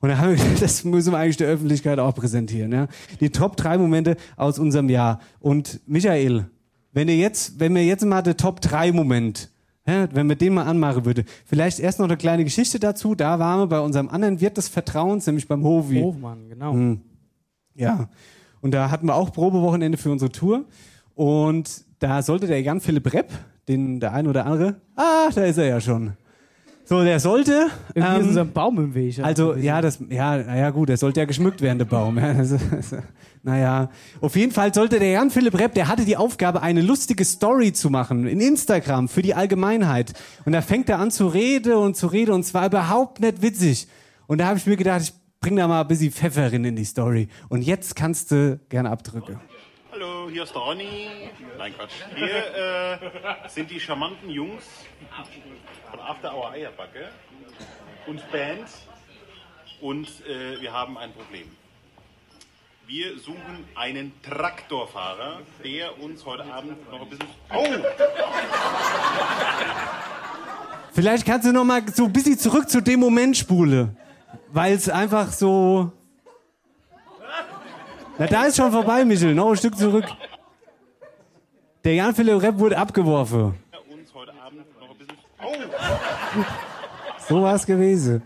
Und 0.00 0.08
da 0.08 0.16
haben 0.16 0.38
wir 0.38 0.44
das 0.60 0.84
müssen 0.84 1.12
wir 1.12 1.18
eigentlich 1.18 1.36
der 1.36 1.48
Öffentlichkeit 1.48 1.98
auch 1.98 2.14
präsentieren. 2.14 2.72
Ja? 2.72 2.88
Die 3.20 3.28
Top 3.28 3.58
drei 3.58 3.76
Momente 3.76 4.16
aus 4.36 4.58
unserem 4.58 4.88
Jahr. 4.88 5.20
Und 5.38 5.80
Michael, 5.86 6.46
wenn 6.92 7.08
ihr 7.08 7.16
jetzt, 7.16 7.58
wenn 7.58 7.74
wir 7.74 7.84
jetzt 7.84 8.04
mal 8.04 8.22
den 8.22 8.36
Top 8.36 8.60
drei 8.60 8.92
Moment, 8.92 9.50
ja, 9.86 10.08
wenn 10.14 10.28
wir 10.28 10.36
den 10.36 10.54
mal 10.54 10.64
anmachen 10.64 11.04
würde, 11.04 11.24
vielleicht 11.44 11.80
erst 11.80 11.98
noch 11.98 12.06
eine 12.06 12.16
kleine 12.16 12.44
Geschichte 12.44 12.78
dazu. 12.78 13.14
Da 13.14 13.38
waren 13.38 13.60
wir 13.60 13.66
bei 13.66 13.80
unserem 13.80 14.08
anderen 14.08 14.40
Wirt 14.40 14.56
des 14.56 14.68
Vertrauens, 14.68 15.26
nämlich 15.26 15.48
beim 15.48 15.64
Hovi. 15.64 16.00
Hofmann, 16.00 16.48
genau. 16.48 16.72
Hm. 16.72 17.00
Ja. 17.74 18.08
Und 18.60 18.72
da 18.72 18.90
hatten 18.90 19.06
wir 19.06 19.16
auch 19.16 19.32
Probewochenende 19.32 19.98
für 19.98 20.10
unsere 20.10 20.30
Tour. 20.30 20.66
Und 21.14 21.84
da 21.98 22.22
sollte 22.22 22.46
der 22.46 22.62
Jan 22.62 22.80
Philipp 22.80 23.12
Repp, 23.12 23.32
den 23.66 23.98
der 23.98 24.12
ein 24.12 24.28
oder 24.28 24.46
andere, 24.46 24.80
ah, 24.94 25.30
da 25.34 25.44
ist 25.44 25.58
er 25.58 25.66
ja 25.66 25.80
schon. 25.80 26.12
So, 26.84 27.02
der 27.04 27.20
sollte. 27.20 27.68
Irgendwie 27.94 28.12
ist 28.12 28.22
ähm, 28.22 28.28
unser 28.28 28.44
Baum 28.44 28.78
im 28.78 28.94
Weg. 28.94 29.18
also 29.22 29.54
ja, 29.54 29.80
das 29.80 30.00
ja, 30.08 30.56
ja 30.56 30.70
gut, 30.70 30.88
der 30.88 30.96
sollte 30.96 31.20
ja 31.20 31.26
geschmückt 31.26 31.60
werden, 31.60 31.78
der 31.78 31.84
Baum. 31.84 32.18
Ja, 32.18 32.34
das, 32.34 32.50
das, 32.50 32.96
naja, 33.42 33.90
auf 34.20 34.36
jeden 34.36 34.52
Fall 34.52 34.72
sollte 34.74 34.98
der 34.98 35.10
Jan 35.10 35.30
Philipp 35.30 35.58
Repp, 35.58 35.74
der 35.74 35.88
hatte 35.88 36.04
die 36.04 36.16
Aufgabe, 36.16 36.62
eine 36.62 36.80
lustige 36.80 37.24
Story 37.24 37.72
zu 37.72 37.90
machen 37.90 38.26
in 38.26 38.40
Instagram 38.40 39.08
für 39.08 39.22
die 39.22 39.34
Allgemeinheit. 39.34 40.12
Und 40.44 40.52
da 40.52 40.62
fängt 40.62 40.88
er 40.88 40.98
an 40.98 41.10
zu 41.10 41.28
reden 41.28 41.74
und 41.74 41.96
zu 41.96 42.08
reden 42.08 42.32
und 42.32 42.44
zwar 42.44 42.66
überhaupt 42.66 43.20
nicht 43.20 43.42
witzig. 43.42 43.88
Und 44.26 44.38
da 44.38 44.46
habe 44.46 44.58
ich 44.58 44.66
mir 44.66 44.76
gedacht, 44.76 45.02
ich 45.02 45.12
bring 45.40 45.56
da 45.56 45.66
mal 45.68 45.82
ein 45.82 45.88
bisschen 45.88 46.12
Pfeffer 46.12 46.52
rein 46.52 46.64
in 46.64 46.76
die 46.76 46.84
Story. 46.84 47.28
Und 47.48 47.62
jetzt 47.62 47.96
kannst 47.96 48.30
du 48.30 48.60
gerne 48.68 48.90
abdrücken. 48.90 49.40
Hallo, 49.92 50.30
hier 50.30 50.44
ist 50.44 50.54
der 50.54 50.62
Ronny. 50.62 51.10
Nein, 51.58 51.74
Quatsch. 51.76 51.92
Hier 52.16 52.98
äh, 53.44 53.48
sind 53.50 53.70
die 53.70 53.78
charmanten 53.78 54.30
Jungs 54.30 54.64
von 55.90 56.00
After 56.00 56.34
Hour 56.34 56.52
Eierbacke 56.52 57.10
und 58.06 58.22
Band. 58.32 58.68
Und 59.82 60.08
äh, 60.26 60.58
wir 60.62 60.72
haben 60.72 60.96
ein 60.96 61.12
Problem. 61.12 61.46
Wir 62.86 63.18
suchen 63.18 63.66
einen 63.74 64.14
Traktorfahrer, 64.22 65.40
der 65.62 66.00
uns 66.00 66.24
heute 66.24 66.44
Abend 66.44 66.90
noch 66.90 67.02
ein 67.02 67.08
bisschen. 67.10 67.26
Oh! 67.54 67.66
Vielleicht 70.94 71.26
kannst 71.26 71.46
du 71.46 71.52
noch 71.52 71.64
mal 71.64 71.82
so 71.92 72.06
ein 72.06 72.12
bisschen 72.14 72.38
zurück 72.38 72.70
zu 72.70 72.80
dem 72.80 72.98
Moment 72.98 73.36
spule, 73.36 73.94
weil 74.52 74.72
es 74.72 74.88
einfach 74.88 75.30
so. 75.32 75.92
Na, 78.18 78.26
da 78.26 78.44
ist 78.44 78.56
schon 78.56 78.70
vorbei, 78.70 79.04
Michel. 79.04 79.34
Noch 79.34 79.50
ein 79.50 79.56
Stück 79.56 79.76
zurück. 79.76 80.04
Der 81.84 81.94
Jan 81.94 82.14
Philipp 82.14 82.42
Repp 82.42 82.58
wurde 82.58 82.78
abgeworfen. 82.78 83.54
Uns 83.90 84.14
heute 84.14 84.32
Abend 84.40 84.60
noch 84.80 84.90
ein 84.90 84.98
bisschen. 84.98 85.16
Oh! 85.42 86.44
So 87.28 87.42
war 87.42 87.54
es 87.54 87.66
gewesen. 87.66 88.22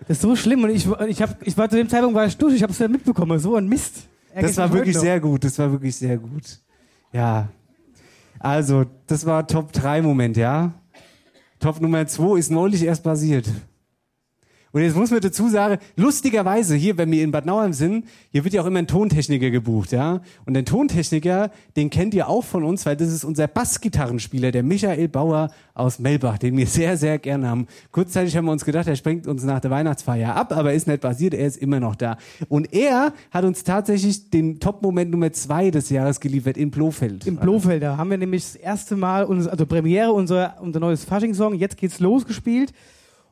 Das 0.00 0.18
ist 0.18 0.22
so 0.22 0.36
schlimm 0.36 0.64
und 0.64 0.70
ich, 0.70 0.86
ich, 1.08 1.22
hab, 1.22 1.46
ich 1.46 1.56
war 1.56 1.68
zu 1.70 1.76
dem 1.76 1.88
Zeitpunkt 1.88 2.14
war 2.14 2.26
ich 2.26 2.36
durch, 2.36 2.54
ich 2.54 2.62
habe 2.62 2.72
es 2.72 2.78
ja 2.78 2.88
mitbekommen, 2.88 3.38
so 3.38 3.56
ein 3.56 3.66
Mist. 3.66 4.06
Ärgert 4.34 4.50
Das 4.50 4.56
war 4.58 4.72
wirklich 4.72 4.96
noch. 4.96 5.02
sehr 5.02 5.20
gut. 5.20 5.44
Das 5.44 5.58
war 5.58 5.70
wirklich 5.72 5.96
sehr 5.96 6.18
gut. 6.18 6.42
Ja. 7.12 7.48
Also, 8.38 8.84
das 9.06 9.24
war 9.24 9.46
Top 9.46 9.72
3 9.72 10.02
Moment, 10.02 10.36
ja. 10.36 10.72
Top 11.60 11.80
Nummer 11.80 12.06
2 12.06 12.38
ist 12.38 12.50
neulich 12.50 12.82
erst 12.82 13.02
passiert. 13.02 13.46
Und 14.74 14.82
jetzt 14.82 14.96
muss 14.96 15.12
man 15.12 15.20
dazu 15.20 15.48
sagen, 15.48 15.78
lustigerweise 15.94 16.74
hier, 16.74 16.98
wenn 16.98 17.08
wir 17.12 17.22
in 17.22 17.30
Bad 17.30 17.46
Nauheim 17.46 17.72
sind, 17.72 18.06
hier 18.32 18.42
wird 18.42 18.54
ja 18.54 18.62
auch 18.62 18.66
immer 18.66 18.80
ein 18.80 18.88
Tontechniker 18.88 19.50
gebucht, 19.50 19.92
ja. 19.92 20.20
Und 20.46 20.54
den 20.54 20.64
Tontechniker, 20.64 21.52
den 21.76 21.90
kennt 21.90 22.12
ihr 22.12 22.28
auch 22.28 22.42
von 22.42 22.64
uns, 22.64 22.84
weil 22.84 22.96
das 22.96 23.12
ist 23.12 23.22
unser 23.22 23.46
Bassgitarrenspieler, 23.46 24.50
der 24.50 24.64
Michael 24.64 25.06
Bauer 25.06 25.52
aus 25.74 26.00
Melbach, 26.00 26.38
den 26.38 26.56
wir 26.56 26.66
sehr, 26.66 26.96
sehr 26.96 27.20
gerne 27.20 27.48
haben. 27.48 27.68
Kurzzeitig 27.92 28.36
haben 28.36 28.46
wir 28.46 28.50
uns 28.50 28.64
gedacht, 28.64 28.88
er 28.88 28.96
sprengt 28.96 29.28
uns 29.28 29.44
nach 29.44 29.60
der 29.60 29.70
Weihnachtsfeier 29.70 30.34
ab, 30.34 30.52
aber 30.52 30.72
ist 30.72 30.88
nicht 30.88 31.02
passiert, 31.02 31.34
er 31.34 31.46
ist 31.46 31.58
immer 31.58 31.78
noch 31.78 31.94
da. 31.94 32.16
Und 32.48 32.72
er 32.72 33.12
hat 33.30 33.44
uns 33.44 33.62
tatsächlich 33.62 34.30
den 34.30 34.58
Top-Moment 34.58 35.12
Nummer 35.12 35.32
2 35.32 35.70
des 35.70 35.88
Jahres 35.88 36.18
geliefert 36.18 36.56
in 36.56 36.72
Blofeld. 36.72 37.28
Im 37.28 37.36
Blofelder 37.36 37.96
haben 37.96 38.10
wir 38.10 38.18
nämlich 38.18 38.42
das 38.42 38.56
erste 38.56 38.96
Mal, 38.96 39.22
uns, 39.22 39.46
also 39.46 39.66
Premiere, 39.66 40.12
unser, 40.12 40.56
unser 40.60 40.80
neues 40.80 41.04
Fasching-Song, 41.04 41.54
jetzt 41.54 41.76
geht's 41.76 42.00
los 42.00 42.26
gespielt. 42.26 42.72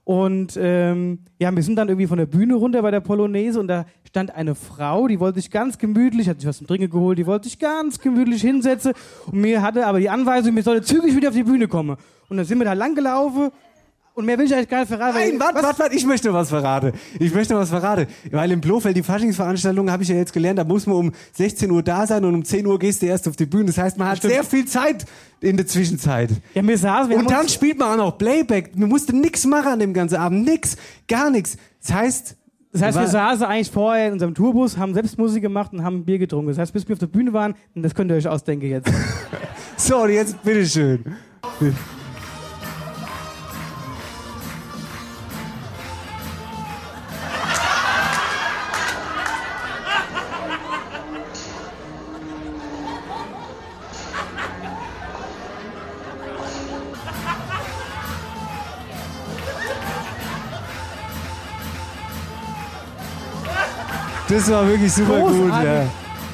Und 0.04 0.58
ähm, 0.60 1.20
ja, 1.38 1.54
wir 1.54 1.62
sind 1.62 1.76
dann 1.76 1.88
irgendwie 1.88 2.08
von 2.08 2.18
der 2.18 2.26
Bühne 2.26 2.54
runter 2.54 2.82
bei 2.82 2.90
der 2.90 3.00
Polonaise 3.00 3.60
und 3.60 3.68
da 3.68 3.86
stand 4.08 4.34
eine 4.34 4.56
Frau, 4.56 5.06
die 5.06 5.20
wollte 5.20 5.40
sich 5.40 5.50
ganz 5.50 5.78
gemütlich, 5.78 6.28
hat 6.28 6.40
sich 6.40 6.48
was 6.48 6.58
zum 6.58 6.66
Trinken 6.66 6.90
geholt, 6.90 7.18
die 7.18 7.26
wollte 7.26 7.48
sich 7.48 7.58
ganz 7.58 8.00
gemütlich 8.00 8.42
hinsetzen 8.42 8.94
und 9.26 9.40
mir 9.40 9.62
hatte 9.62 9.86
aber 9.86 10.00
die 10.00 10.10
Anweisung, 10.10 10.54
mir 10.54 10.64
sollte 10.64 10.82
zügig 10.82 11.14
wieder 11.14 11.28
auf 11.28 11.34
die 11.34 11.44
Bühne 11.44 11.68
kommen. 11.68 11.96
Und 12.28 12.36
dann 12.36 12.46
sind 12.46 12.58
wir 12.58 12.64
da 12.64 12.72
lang 12.72 12.96
gelaufen 12.96 13.50
und 14.14 14.26
mehr 14.26 14.38
will 14.38 14.44
ich 14.44 14.54
eigentlich 14.54 14.68
gar 14.68 14.80
nicht 14.80 14.88
verraten. 14.88 15.16
Nein, 15.16 15.40
warte, 15.40 15.62
warte, 15.62 15.78
warte, 15.78 15.96
ich 15.96 16.04
möchte 16.04 16.32
was 16.32 16.50
verraten. 16.50 16.92
Ich 17.18 17.32
möchte 17.34 17.54
was 17.54 17.70
verraten. 17.70 18.06
Weil 18.30 18.52
in 18.52 18.60
Blofeld, 18.60 18.96
die 18.96 19.02
Faschingsveranstaltung, 19.02 19.90
habe 19.90 20.02
ich 20.02 20.08
ja 20.10 20.16
jetzt 20.16 20.32
gelernt, 20.32 20.58
da 20.58 20.64
muss 20.64 20.86
man 20.86 20.96
um 20.96 21.12
16 21.32 21.70
Uhr 21.70 21.82
da 21.82 22.06
sein 22.06 22.24
und 22.24 22.34
um 22.34 22.44
10 22.44 22.66
Uhr 22.66 22.78
gehst 22.78 23.00
du 23.00 23.06
erst 23.06 23.26
auf 23.26 23.36
die 23.36 23.46
Bühne. 23.46 23.66
Das 23.66 23.78
heißt, 23.78 23.96
man 23.96 24.08
hat 24.08 24.20
sehr 24.20 24.44
viel 24.44 24.66
Zeit 24.66 25.06
in 25.40 25.56
der 25.56 25.66
Zwischenzeit. 25.66 26.30
Ja, 26.54 26.66
wir 26.66 26.76
saßen, 26.76 27.10
wir 27.10 27.16
Und 27.18 27.30
dann 27.30 27.48
spielt 27.48 27.78
man 27.78 27.88
auch 27.88 28.04
noch 28.04 28.18
Playback. 28.18 28.76
Man 28.76 28.90
musste 28.90 29.16
nix 29.16 29.46
machen 29.46 29.68
an 29.68 29.78
dem 29.78 29.94
ganzen 29.94 30.16
Abend. 30.16 30.44
Nix. 30.44 30.76
Gar 31.08 31.30
nichts. 31.30 31.56
Das 31.80 31.94
heißt, 31.94 32.36
das 32.72 32.82
heißt, 32.82 32.98
wir 32.98 33.06
saßen 33.06 33.44
eigentlich 33.44 33.70
vorher 33.70 34.08
in 34.08 34.14
unserem 34.14 34.34
Tourbus, 34.34 34.78
haben 34.78 34.94
selbst 34.94 35.18
Musik 35.18 35.42
gemacht 35.42 35.72
und 35.72 35.84
haben 35.84 36.04
Bier 36.04 36.18
getrunken. 36.18 36.48
Das 36.48 36.58
heißt, 36.58 36.72
bis 36.72 36.88
wir 36.88 36.94
auf 36.94 37.00
der 37.00 37.06
Bühne 37.06 37.32
waren, 37.32 37.54
und 37.74 37.82
das 37.82 37.94
könnt 37.94 38.10
ihr 38.10 38.16
euch 38.16 38.28
ausdenken 38.28 38.66
jetzt. 38.66 38.90
so, 39.76 40.02
und 40.02 40.10
jetzt 40.10 40.42
bitteschön. 40.42 41.04
Das 64.32 64.50
war 64.50 64.66
wirklich 64.66 64.92
super 64.92 65.20
gut, 65.20 65.32
Großartig. 65.32 65.68
ja. 65.68 65.86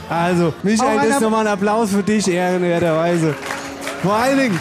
Also, 0.08 0.54
Michael, 0.62 0.96
das 0.96 1.16
ist 1.16 1.20
nochmal 1.20 1.46
ein 1.46 1.52
Applaus 1.52 1.90
für 1.90 2.02
dich, 2.02 2.28
ehrenwerterweise. 2.28 3.34
Vor 4.02 4.14
allen 4.14 4.38
Dingen. 4.38 4.60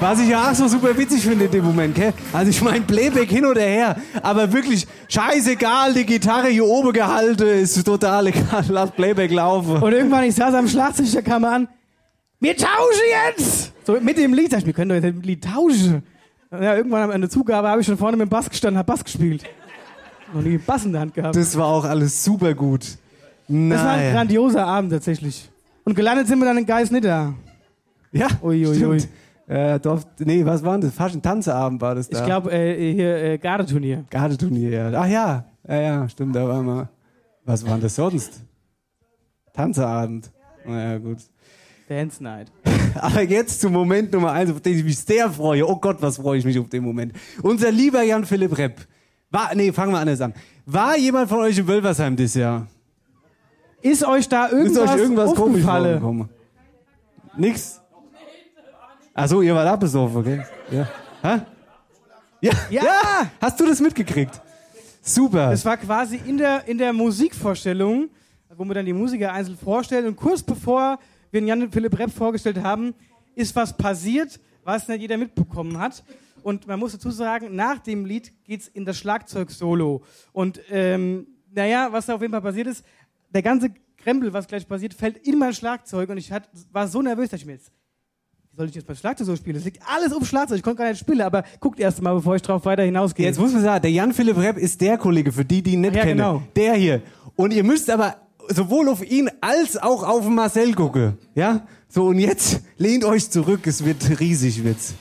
Was 0.00 0.18
ich 0.18 0.30
ja 0.30 0.50
auch 0.50 0.54
so 0.54 0.66
super 0.66 0.96
witzig 0.96 1.22
finde 1.22 1.44
in 1.44 1.50
dem 1.50 1.62
Moment, 1.62 1.94
gell? 1.94 2.14
Also 2.32 2.48
ich 2.48 2.62
meine 2.62 2.80
Playback 2.80 3.28
hin 3.28 3.44
oder 3.44 3.60
her, 3.60 3.96
aber 4.22 4.50
wirklich 4.50 4.86
scheißegal, 5.08 5.92
die 5.92 6.06
Gitarre 6.06 6.48
hier 6.48 6.64
oben 6.64 6.94
gehalten 6.94 7.46
ist 7.46 7.84
total 7.84 8.28
egal, 8.28 8.64
lass 8.68 8.92
Playback 8.92 9.30
laufen. 9.30 9.76
Und 9.76 9.92
irgendwann, 9.92 10.24
ich 10.24 10.34
saß 10.34 10.54
am 10.54 10.66
Schlagzeug, 10.68 11.06
da 11.12 11.20
kam 11.20 11.44
er 11.44 11.52
an, 11.52 11.68
wir 12.40 12.56
tauschen 12.56 13.36
jetzt! 13.36 13.72
So 13.84 14.00
mit 14.00 14.16
dem 14.16 14.32
Lied, 14.32 14.52
sag 14.52 14.60
ich, 14.60 14.66
wir 14.66 14.72
können 14.72 14.88
doch 14.88 14.94
jetzt 14.94 15.04
mit 15.04 15.16
dem 15.16 15.22
Lied 15.22 15.44
tauschen. 15.44 16.02
Ja, 16.52 16.74
irgendwann 16.76 17.10
an 17.10 17.20
der 17.20 17.30
Zugabe 17.30 17.68
habe 17.68 17.80
ich 17.80 17.86
schon 17.86 17.96
vorne 17.96 18.16
mit 18.16 18.26
dem 18.26 18.30
Bass 18.30 18.50
gestanden, 18.50 18.78
hab 18.78 18.86
Bass 18.86 19.04
gespielt. 19.04 19.44
Noch 20.32 20.42
nie 20.42 20.58
Bass 20.58 20.84
in 20.84 20.92
der 20.92 21.02
Hand 21.02 21.14
gehabt. 21.14 21.34
Das, 21.36 21.50
Das 21.52 21.58
war 21.58 21.66
auch 21.66 21.84
alles 21.84 22.24
super 22.24 22.54
gut. 22.54 22.98
war 23.48 23.90
ein 23.90 24.12
grandioser 24.12 24.66
Abend 24.66 24.92
tatsächlich. 24.92 25.48
Und 25.84 25.94
gelandet 25.94 26.26
sind 26.28 26.38
wir 26.38 26.44
dann 26.46 26.58
in 26.58 26.66
Geisnitter. 26.66 27.34
Ja, 28.12 28.28
Ui, 28.42 28.66
ui, 28.66 28.74
stimmt. 28.74 29.08
ui. 29.48 29.54
Äh, 29.54 29.80
Dorf, 29.80 30.06
nee, 30.18 30.44
was 30.44 30.62
war 30.62 30.72
denn 30.72 30.82
das? 30.82 30.94
Faschen 30.94 31.22
Tanzeabend 31.22 31.80
war 31.80 31.94
das 31.96 32.08
da. 32.08 32.18
Ich 32.20 32.24
glaube, 32.24 32.52
äh, 32.52 32.92
hier 32.92 33.16
äh, 33.16 33.38
Gardeturnier. 33.38 34.04
Gardeturnier, 34.10 34.70
ja. 34.70 34.92
Ach 35.00 35.06
ja, 35.08 35.44
ja, 35.66 35.80
ja, 35.80 36.08
stimmt, 36.08 36.36
da 36.36 36.46
war 36.46 36.62
mal. 36.62 36.88
Was 37.44 37.64
war 37.64 37.72
denn 37.72 37.82
das 37.82 37.96
sonst? 37.96 38.42
Tanzeabend. 39.52 40.30
Naja, 40.64 40.98
gut. 40.98 41.18
Dance 41.88 42.22
Night. 42.22 42.52
Aber 43.00 43.22
jetzt 43.22 43.60
zum 43.60 43.72
Moment 43.72 44.12
Nummer 44.12 44.32
eins, 44.32 44.50
auf 44.50 44.60
den 44.60 44.78
ich 44.78 44.84
mich 44.84 44.98
sehr 44.98 45.30
freue. 45.30 45.66
Oh 45.66 45.76
Gott, 45.76 45.98
was 46.00 46.16
freue 46.16 46.38
ich 46.38 46.44
mich 46.44 46.58
auf 46.58 46.68
den 46.68 46.84
Moment. 46.84 47.12
Unser 47.42 47.70
lieber 47.70 48.02
Jan-Philipp 48.02 48.56
Repp. 48.58 48.86
War, 49.30 49.54
nee, 49.54 49.72
fangen 49.72 49.92
wir 49.92 49.98
anders 49.98 50.20
an. 50.20 50.34
War 50.66 50.96
jemand 50.96 51.28
von 51.28 51.40
euch 51.40 51.56
in 51.58 51.66
Wölversheim 51.66 52.16
dieses 52.16 52.34
Jahr? 52.34 52.66
Ist 53.82 54.04
euch 54.04 54.28
da 54.28 54.46
Ist 54.46 54.52
irgendwas, 54.52 54.90
euch 54.90 54.96
irgendwas 54.98 55.34
komisch 55.34 55.64
vorgekommen? 55.64 56.28
Nix? 57.36 57.80
Ach 59.14 59.28
so, 59.28 59.42
ihr 59.42 59.54
wart 59.54 59.68
abbesoffen, 59.68 60.16
okay? 60.16 60.42
Ja. 60.70 60.88
Hä? 61.22 61.40
Ja. 62.40 62.52
Ja! 62.70 63.30
Hast 63.40 63.60
du 63.60 63.66
das 63.66 63.80
mitgekriegt? 63.80 64.40
Super. 65.02 65.52
Es 65.52 65.64
war 65.64 65.76
quasi 65.76 66.20
in 66.26 66.38
der, 66.38 66.66
in 66.66 66.78
der 66.78 66.92
Musikvorstellung, 66.92 68.08
wo 68.56 68.64
wir 68.64 68.74
dann 68.74 68.86
die 68.86 68.92
Musiker 68.92 69.32
einzeln 69.32 69.56
vorstellen. 69.56 70.06
Und 70.06 70.16
kurz 70.16 70.42
bevor 70.42 70.98
wir 71.30 71.40
den 71.40 71.48
Jan 71.48 71.70
Philipp 71.72 71.98
Repp 71.98 72.10
vorgestellt 72.10 72.62
haben, 72.62 72.94
ist 73.34 73.54
was 73.56 73.76
passiert, 73.76 74.40
was 74.64 74.88
nicht 74.88 75.00
jeder 75.00 75.16
mitbekommen 75.16 75.78
hat. 75.78 76.02
Und 76.42 76.66
man 76.66 76.78
muss 76.78 76.92
dazu 76.92 77.10
sagen, 77.10 77.54
nach 77.54 77.78
dem 77.80 78.04
Lied 78.06 78.32
geht's 78.44 78.66
in 78.68 78.84
das 78.84 78.98
Schlagzeug-Solo. 78.98 80.02
Und 80.32 80.60
ähm, 80.70 81.26
naja, 81.52 81.88
was 81.90 82.06
da 82.06 82.14
auf 82.14 82.20
jeden 82.22 82.32
Fall 82.32 82.40
passiert 82.42 82.66
ist, 82.66 82.84
der 83.32 83.42
ganze 83.42 83.70
Krempel, 83.98 84.32
was 84.32 84.46
gleich 84.48 84.66
passiert, 84.66 84.94
fällt 84.94 85.18
in 85.18 85.38
mein 85.38 85.52
Schlagzeug. 85.52 86.08
Und 86.08 86.16
ich 86.16 86.32
hat, 86.32 86.48
war 86.72 86.88
so 86.88 87.02
nervös, 87.02 87.28
dass 87.28 87.40
ich 87.40 87.46
mir 87.46 87.52
jetzt, 87.52 87.70
wie 88.50 88.56
soll 88.56 88.68
ich 88.68 88.74
jetzt 88.74 88.88
mein 88.88 88.96
Schlagzeug 88.96 89.26
so 89.26 89.36
spielen? 89.36 89.56
Es 89.56 89.64
liegt 89.64 89.82
alles 89.86 90.12
um 90.14 90.24
Schlagzeug. 90.24 90.56
Ich 90.56 90.62
konnte 90.62 90.78
gar 90.82 90.88
nicht 90.88 90.98
spielen, 91.00 91.20
aber 91.20 91.44
guckt 91.60 91.78
erst 91.78 92.00
mal, 92.00 92.14
bevor 92.14 92.36
ich 92.36 92.42
drauf 92.42 92.64
weiter 92.64 92.82
hinausgehe. 92.84 93.26
Jetzt 93.26 93.38
muss 93.38 93.52
man 93.52 93.62
sagen, 93.62 93.82
der 93.82 93.90
Jan-Philipp 93.92 94.38
Repp 94.38 94.56
ist 94.56 94.80
der 94.80 94.96
Kollege, 94.96 95.30
für 95.32 95.44
die, 95.44 95.62
die 95.62 95.72
ihn 95.74 95.82
nicht 95.82 95.94
Ja, 95.94 96.02
kennen. 96.04 96.16
genau. 96.16 96.42
Der 96.56 96.74
hier. 96.74 97.02
Und 97.36 97.52
ihr 97.52 97.62
müsst 97.64 97.90
aber 97.90 98.16
sowohl 98.54 98.88
auf 98.88 99.08
ihn 99.08 99.30
als 99.40 99.76
auch 99.76 100.02
auf 100.02 100.26
Marcel 100.28 100.74
gucken. 100.74 101.18
Ja? 101.34 101.66
So, 101.88 102.06
und 102.06 102.18
jetzt 102.18 102.60
lehnt 102.76 103.04
euch 103.04 103.30
zurück, 103.30 103.66
es 103.66 103.84
wird 103.84 104.20
riesig, 104.20 104.64
wird's. 104.64 104.94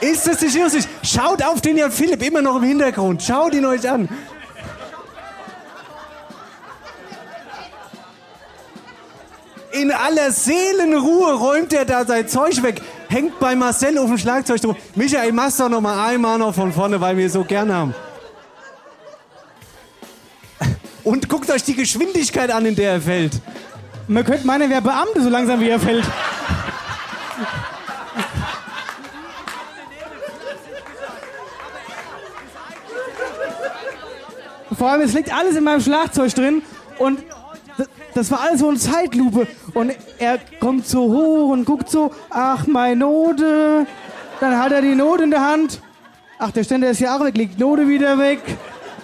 Ist 0.00 0.26
das 0.26 0.40
nicht 0.40 0.56
lustig? 0.56 0.88
Schaut 1.02 1.42
auf 1.42 1.60
den 1.60 1.76
Jan 1.76 1.90
Philipp 1.90 2.22
immer 2.22 2.40
noch 2.40 2.56
im 2.56 2.62
Hintergrund. 2.62 3.22
Schaut 3.22 3.54
ihn 3.54 3.64
euch 3.64 3.88
an. 3.88 4.08
In 9.78 9.92
aller 9.92 10.32
Seelenruhe 10.32 11.34
räumt 11.34 11.72
er 11.72 11.84
da 11.84 12.04
sein 12.04 12.26
Zeug 12.26 12.60
weg. 12.64 12.82
Hängt 13.08 13.38
bei 13.38 13.54
Marcel 13.54 13.96
auf 13.98 14.08
dem 14.08 14.18
Schlagzeug 14.18 14.60
drum. 14.60 14.76
Michael, 14.96 15.30
mach's 15.32 15.56
doch 15.56 15.68
noch 15.68 15.80
mal 15.80 16.08
einmal 16.08 16.36
noch 16.36 16.52
von 16.52 16.72
vorne, 16.72 17.00
weil 17.00 17.16
wir 17.16 17.30
so 17.30 17.44
gern 17.44 17.72
haben. 17.72 17.94
Und 21.04 21.28
guckt 21.28 21.48
euch 21.50 21.62
die 21.62 21.74
Geschwindigkeit 21.74 22.50
an, 22.50 22.66
in 22.66 22.74
der 22.74 22.94
er 22.94 23.00
fällt. 23.00 23.40
Man 24.08 24.24
könnte 24.24 24.46
meinen, 24.46 24.62
er 24.62 24.70
wäre 24.70 24.82
Beamte, 24.82 25.22
so 25.22 25.28
langsam 25.28 25.60
wie 25.60 25.68
er 25.68 25.78
fällt. 25.78 26.04
Vor 34.76 34.90
allem, 34.90 35.02
es 35.02 35.12
liegt 35.12 35.32
alles 35.32 35.56
in 35.56 35.64
meinem 35.64 35.80
Schlagzeug 35.80 36.34
drin 36.34 36.62
und 36.98 37.20
das, 38.14 38.30
war 38.30 38.40
alles 38.40 38.60
so 38.60 38.68
eine 38.68 38.78
Zeitlupe. 38.78 39.46
Und 39.74 39.92
er 40.18 40.38
kommt 40.60 40.86
so 40.86 41.00
hoch 41.00 41.50
und 41.50 41.64
guckt 41.64 41.88
so, 41.88 42.10
ach, 42.30 42.66
meine 42.66 42.96
Note. 42.96 43.86
Dann 44.40 44.58
hat 44.58 44.72
er 44.72 44.82
die 44.82 44.94
Note 44.94 45.24
in 45.24 45.30
der 45.30 45.44
Hand. 45.44 45.80
Ach, 46.38 46.50
der 46.50 46.64
Ständer 46.64 46.90
ist 46.90 47.00
ja 47.00 47.16
auch 47.16 47.24
weg, 47.24 47.36
liegt 47.36 47.58
Note 47.58 47.88
wieder 47.88 48.18
weg. 48.18 48.40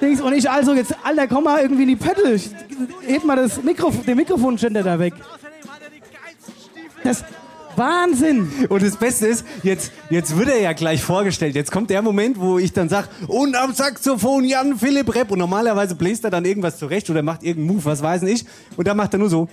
Und 0.01 0.33
ich 0.35 0.51
also 0.51 0.75
jetzt, 0.75 0.95
Alter, 1.03 1.27
komm 1.27 1.45
mal 1.45 1.63
irgendwie 1.63 1.83
in 1.83 1.89
die 1.89 1.97
Pötte. 1.97 2.33
Ich, 2.33 2.51
heb 3.07 3.25
mal 3.25 3.37
das 3.37 3.63
Mikrofon, 3.63 4.05
den 4.05 4.17
Mikrofonständer 4.17 4.83
da 4.83 4.99
weg. 4.99 5.15
Das 7.03 7.25
Wahnsinn. 7.77 8.51
Und 8.69 8.83
das 8.83 8.97
Beste 8.97 9.27
ist, 9.27 9.45
jetzt, 9.63 9.93
jetzt 10.11 10.37
wird 10.39 10.49
er 10.49 10.61
ja 10.61 10.73
gleich 10.73 11.03
vorgestellt. 11.03 11.55
Jetzt 11.55 11.71
kommt 11.73 11.91
der 11.91 12.03
Moment, 12.03 12.39
wo 12.41 12.59
ich 12.59 12.73
dann 12.73 12.89
sag, 12.89 13.09
und 13.27 13.57
am 13.57 13.73
Saxophon 13.75 14.45
Jan 14.45 14.77
Philipp 14.79 15.15
Repp. 15.15 15.31
Und 15.31 15.39
normalerweise 15.39 15.95
bläst 15.95 16.25
er 16.25 16.31
dann 16.31 16.45
irgendwas 16.45 16.79
zurecht 16.79 17.09
oder 17.11 17.23
macht 17.23 17.43
irgendeinen 17.43 17.77
Move, 17.77 17.85
was 17.87 18.03
weiß 18.03 18.23
ich. 18.25 18.45
Und 18.77 18.87
dann 18.87 18.97
macht 18.97 19.13
er 19.15 19.19
nur 19.19 19.29
so. 19.31 19.41
Und 19.43 19.49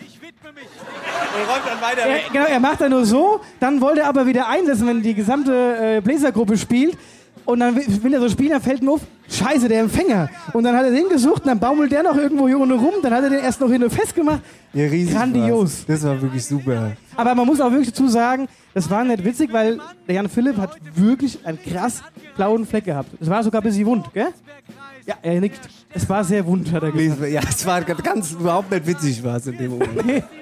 räumt 1.49 1.61
dann 1.65 1.81
weiter 1.81 2.01
Er, 2.01 2.15
weg. 2.15 2.23
genau, 2.33 2.45
er 2.45 2.59
macht 2.59 2.81
da 2.81 2.89
nur 2.89 3.05
so, 3.05 3.39
dann 3.59 3.79
wollte 3.79 4.01
er 4.01 4.07
aber 4.07 4.25
wieder 4.25 4.47
einsetzen, 4.49 4.85
wenn 4.87 5.01
die 5.01 5.13
gesamte 5.13 5.97
äh, 5.97 6.01
Bläsergruppe 6.01 6.57
spielt. 6.57 6.97
Und 7.45 7.59
dann 7.59 7.75
will, 7.75 8.13
er 8.13 8.21
so 8.21 8.29
spielen, 8.29 8.51
dann 8.51 8.61
fällt 8.61 8.81
ihm 8.81 8.89
auf, 8.89 9.01
scheiße, 9.29 9.67
der 9.67 9.81
Empfänger. 9.81 10.29
Und 10.53 10.63
dann 10.63 10.75
hat 10.75 10.85
er 10.85 10.91
den 10.91 11.09
gesucht 11.09 11.41
und 11.41 11.47
dann 11.47 11.59
baumelt 11.59 11.91
der 11.91 12.03
noch 12.03 12.15
irgendwo 12.15 12.47
hier 12.47 12.59
unten 12.59 12.77
rum. 12.77 12.93
Dann 13.01 13.13
hat 13.13 13.23
er 13.23 13.29
den 13.29 13.39
erst 13.39 13.59
noch 13.59 13.67
hier 13.67 13.79
nur 13.79 13.89
festgemacht. 13.89 14.41
Ja, 14.73 14.85
riesig 14.85 15.15
Grandios. 15.15 15.79
war's. 15.79 15.85
Das 15.87 16.03
war 16.03 16.21
wirklich 16.21 16.45
super. 16.45 16.93
Aber 17.15 17.35
man 17.35 17.45
muss 17.45 17.59
auch 17.59 17.71
wirklich 17.71 17.89
dazu 17.89 18.07
sagen, 18.07 18.47
das 18.73 18.89
war 18.89 19.03
nicht 19.03 19.23
witzig, 19.23 19.51
weil 19.51 19.79
der 20.07 20.15
Jan 20.15 20.29
Philipp 20.29 20.57
hat 20.57 20.77
wirklich 20.95 21.39
einen 21.45 21.59
krass 21.61 22.01
blauen 22.35 22.65
Fleck 22.65 22.85
gehabt. 22.85 23.09
Es 23.19 23.29
war 23.29 23.43
sogar 23.43 23.61
ein 23.61 23.63
bisschen 23.65 23.85
wund, 23.85 24.13
gell? 24.13 24.27
Ja, 25.05 25.15
er 25.21 25.41
nickt. 25.41 25.61
Es 25.93 26.07
war 26.07 26.23
sehr 26.23 26.45
wund, 26.45 26.71
hat 26.71 26.83
er 26.83 26.91
gesagt. 26.91 27.31
Ja, 27.31 27.41
es 27.47 27.65
war 27.65 27.81
ganz 27.81 28.31
überhaupt 28.31 28.71
nicht 28.71 28.85
witzig 28.87 29.23
war 29.23 29.37
es 29.37 29.47
in 29.47 29.57
dem 29.57 29.71
Moment. 29.71 30.23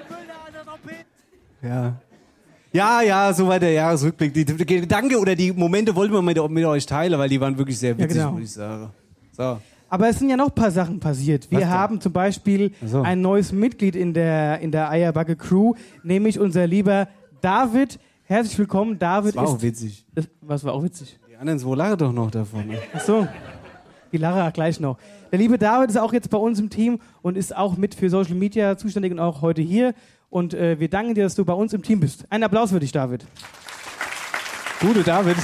Ja. 1.62 1.94
Ja, 2.72 3.02
ja, 3.02 3.32
soweit 3.32 3.62
der 3.62 3.72
Jahresrückblick. 3.72 4.32
Die, 4.32 4.44
die 4.44 4.66
Gedanke 4.66 5.18
oder 5.18 5.34
die 5.34 5.52
Momente 5.52 5.94
wollten 5.94 6.12
wir 6.12 6.22
mit, 6.22 6.50
mit 6.50 6.64
euch 6.64 6.86
teilen, 6.86 7.18
weil 7.18 7.28
die 7.28 7.40
waren 7.40 7.58
wirklich 7.58 7.78
sehr 7.78 7.98
witzig, 7.98 8.18
genau. 8.18 8.32
muss 8.32 8.42
ich 8.42 8.52
sagen. 8.52 8.90
So. 9.32 9.58
Aber 9.88 10.08
es 10.08 10.20
sind 10.20 10.30
ja 10.30 10.36
noch 10.36 10.48
ein 10.48 10.54
paar 10.54 10.70
Sachen 10.70 11.00
passiert. 11.00 11.50
Wir 11.50 11.68
haben 11.68 12.00
zum 12.00 12.12
Beispiel 12.12 12.72
so. 12.86 13.02
ein 13.02 13.20
neues 13.20 13.50
Mitglied 13.50 13.96
in 13.96 14.14
der, 14.14 14.60
in 14.60 14.70
der 14.70 14.88
Eierbacke 14.88 15.34
Crew, 15.34 15.74
nämlich 16.04 16.38
unser 16.38 16.68
lieber 16.68 17.08
David. 17.40 17.98
Herzlich 18.22 18.56
willkommen, 18.56 19.00
David. 19.00 19.34
Das 19.34 19.42
war 19.42 19.48
auch 19.48 19.56
ist, 19.56 19.62
witzig. 19.62 20.06
das, 20.14 20.28
was 20.40 20.62
war 20.62 20.74
auch 20.74 20.84
witzig? 20.84 21.18
Die 21.28 21.36
anderen 21.36 21.58
zwei 21.58 21.74
lachen 21.74 21.98
doch 21.98 22.12
noch 22.12 22.30
davon. 22.30 22.68
Ne? 22.68 22.78
Ach 22.94 23.00
so. 23.00 23.26
Die 24.12 24.16
Lara 24.16 24.50
gleich 24.50 24.78
noch. 24.78 24.96
Der 25.32 25.40
liebe 25.40 25.58
David 25.58 25.90
ist 25.90 25.96
auch 25.96 26.12
jetzt 26.12 26.30
bei 26.30 26.38
uns 26.38 26.60
im 26.60 26.70
Team 26.70 27.00
und 27.22 27.36
ist 27.36 27.56
auch 27.56 27.76
mit 27.76 27.96
für 27.96 28.10
Social 28.10 28.34
Media 28.34 28.76
zuständig 28.76 29.10
und 29.10 29.18
auch 29.18 29.42
heute 29.42 29.62
hier. 29.62 29.94
Und 30.30 30.54
äh, 30.54 30.78
wir 30.78 30.88
danken 30.88 31.14
dir, 31.14 31.24
dass 31.24 31.34
du 31.34 31.44
bei 31.44 31.52
uns 31.52 31.72
im 31.72 31.82
Team 31.82 32.00
bist. 32.00 32.24
Ein 32.30 32.44
Applaus 32.44 32.70
für 32.70 32.80
dich, 32.80 32.92
David. 32.92 33.26
Gute 34.80 35.02
David. 35.02 35.36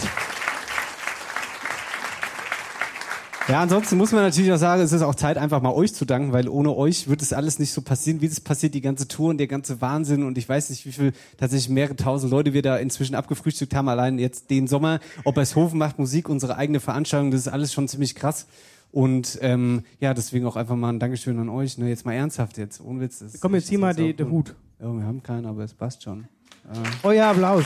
Ja, 3.48 3.62
ansonsten 3.62 3.96
muss 3.96 4.10
man 4.10 4.22
natürlich 4.22 4.52
auch 4.52 4.58
sagen, 4.58 4.82
es 4.82 4.90
ist 4.90 5.02
auch 5.02 5.14
Zeit, 5.14 5.38
einfach 5.38 5.62
mal 5.62 5.72
euch 5.72 5.94
zu 5.94 6.04
danken, 6.04 6.32
weil 6.32 6.48
ohne 6.48 6.74
euch 6.74 7.08
wird 7.08 7.22
es 7.22 7.32
alles 7.32 7.60
nicht 7.60 7.72
so 7.72 7.80
passieren, 7.80 8.20
wie 8.20 8.26
es 8.26 8.40
passiert, 8.40 8.74
die 8.74 8.80
ganze 8.80 9.06
Tour 9.06 9.30
und 9.30 9.38
der 9.38 9.46
ganze 9.46 9.80
Wahnsinn 9.80 10.24
und 10.24 10.36
ich 10.36 10.48
weiß 10.48 10.70
nicht, 10.70 10.84
wie 10.84 10.90
viel, 10.90 11.12
tatsächlich 11.36 11.68
mehrere 11.68 11.94
tausend 11.94 12.32
Leute 12.32 12.54
wir 12.54 12.62
da 12.62 12.76
inzwischen 12.76 13.14
abgefrühstückt 13.14 13.72
haben, 13.72 13.88
allein 13.88 14.18
jetzt 14.18 14.50
den 14.50 14.66
Sommer. 14.66 14.98
Obershofen 15.22 15.78
macht 15.78 16.00
Musik, 16.00 16.28
unsere 16.28 16.56
eigene 16.56 16.80
Veranstaltung, 16.80 17.30
das 17.30 17.42
ist 17.42 17.48
alles 17.48 17.72
schon 17.72 17.86
ziemlich 17.86 18.16
krass. 18.16 18.48
Und 18.90 19.38
ähm, 19.42 19.82
ja, 20.00 20.12
deswegen 20.12 20.46
auch 20.46 20.56
einfach 20.56 20.74
mal 20.74 20.88
ein 20.88 20.98
Dankeschön 20.98 21.38
an 21.38 21.48
euch. 21.48 21.78
Ne? 21.78 21.88
Jetzt 21.88 22.04
mal 22.04 22.14
ernsthaft 22.14 22.58
jetzt, 22.58 22.80
ohne 22.80 23.00
Witz. 23.00 23.22
Komm, 23.40 23.54
jetzt 23.54 23.66
zieh 23.68 23.76
mal 23.76 23.94
den 23.94 24.30
Hut. 24.30 24.54
Ja, 24.78 24.92
wir 24.92 25.04
haben 25.04 25.22
keinen, 25.22 25.46
aber 25.46 25.64
es 25.64 25.72
passt 25.72 26.02
schon. 26.02 26.28
Euer 27.02 27.26
Applaus. 27.26 27.64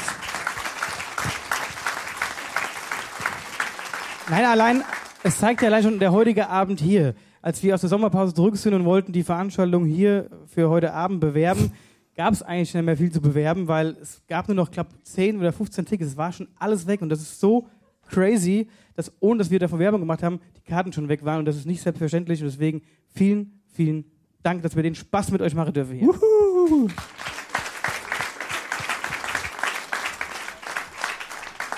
Nein, 4.28 4.44
allein, 4.44 4.84
es 5.24 5.38
zeigt 5.38 5.60
ja 5.60 5.68
allein 5.68 5.82
schon 5.82 5.98
der 5.98 6.12
heutige 6.12 6.48
Abend 6.48 6.78
hier. 6.80 7.16
Als 7.42 7.64
wir 7.64 7.74
aus 7.74 7.80
der 7.80 7.90
Sommerpause 7.90 8.32
zurück 8.32 8.56
sind 8.56 8.74
und 8.74 8.84
wollten 8.84 9.12
die 9.12 9.24
Veranstaltung 9.24 9.86
hier 9.86 10.30
für 10.46 10.68
heute 10.68 10.92
Abend 10.92 11.18
bewerben, 11.18 11.72
gab 12.14 12.32
es 12.32 12.42
eigentlich 12.42 12.72
nicht 12.74 12.84
mehr 12.84 12.96
viel 12.96 13.10
zu 13.10 13.20
bewerben, 13.20 13.66
weil 13.66 13.96
es 14.00 14.22
gab 14.28 14.46
nur 14.46 14.54
noch, 14.54 14.70
glaube 14.70 14.90
10 15.02 15.38
oder 15.38 15.52
15 15.52 15.86
Tickets. 15.86 16.12
Es 16.12 16.16
war 16.16 16.30
schon 16.30 16.46
alles 16.60 16.86
weg 16.86 17.02
und 17.02 17.08
das 17.08 17.20
ist 17.22 17.40
so 17.40 17.66
crazy, 18.08 18.68
dass 18.94 19.12
ohne 19.18 19.38
dass 19.38 19.50
wir 19.50 19.58
davon 19.58 19.80
Werbung 19.80 20.00
gemacht 20.00 20.22
haben, 20.22 20.38
die 20.56 20.62
Karten 20.62 20.92
schon 20.92 21.08
weg 21.08 21.24
waren 21.24 21.40
und 21.40 21.46
das 21.46 21.56
ist 21.56 21.66
nicht 21.66 21.82
selbstverständlich 21.82 22.40
und 22.40 22.46
deswegen 22.46 22.82
vielen, 23.08 23.62
vielen 23.72 24.04
Dank, 24.42 24.62
dass 24.62 24.74
wir 24.74 24.82
den 24.82 24.94
Spaß 24.94 25.30
mit 25.32 25.42
euch 25.42 25.54
machen 25.54 25.72
dürfen 25.72 25.96
hier. 25.96 26.14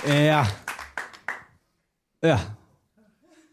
Ja. 0.08 0.46
Ja. 2.22 2.40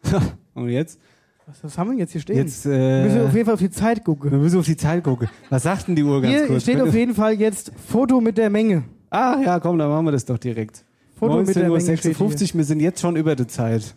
Und 0.53 0.69
jetzt? 0.69 0.99
Was, 1.45 1.63
was 1.63 1.77
haben 1.77 1.91
wir 1.91 1.97
jetzt 1.97 2.11
hier 2.11 2.21
stehen? 2.21 2.37
Jetzt, 2.37 2.65
wir 2.65 3.03
müssen 3.03 3.21
auf 3.21 3.33
äh, 3.33 3.37
jeden 3.37 3.45
Fall 3.45 3.53
auf 3.55 3.59
die 3.59 3.71
Zeit 3.71 4.03
gucken. 4.03 4.31
wir 4.31 4.37
müssen 4.37 4.59
auf 4.59 4.65
die 4.65 4.77
Zeit 4.77 5.03
gucken. 5.03 5.27
Was 5.49 5.63
sagt 5.63 5.87
denn 5.87 5.95
die 5.95 6.03
Uhr 6.03 6.21
ganz 6.21 6.33
Hier 6.33 6.47
kurz? 6.47 6.63
steht 6.63 6.81
auf 6.81 6.93
jeden 6.93 7.15
Fall 7.15 7.33
jetzt 7.33 7.71
Foto 7.87 8.21
mit 8.21 8.37
der 8.37 8.49
Menge. 8.49 8.83
ah, 9.09 9.39
ja, 9.43 9.59
komm, 9.59 9.77
dann 9.79 9.89
machen 9.89 10.05
wir 10.05 10.11
das 10.11 10.25
doch 10.25 10.37
direkt. 10.37 10.85
Foto 11.17 11.37
mit 11.37 11.55
der 11.55 11.69
Menge 11.69 11.97
steht 11.97 12.15
19.56 12.17 12.57
wir 12.57 12.63
sind 12.63 12.79
jetzt 12.79 13.01
schon 13.01 13.15
über 13.15 13.35
der 13.35 13.47
Zeit. 13.47 13.95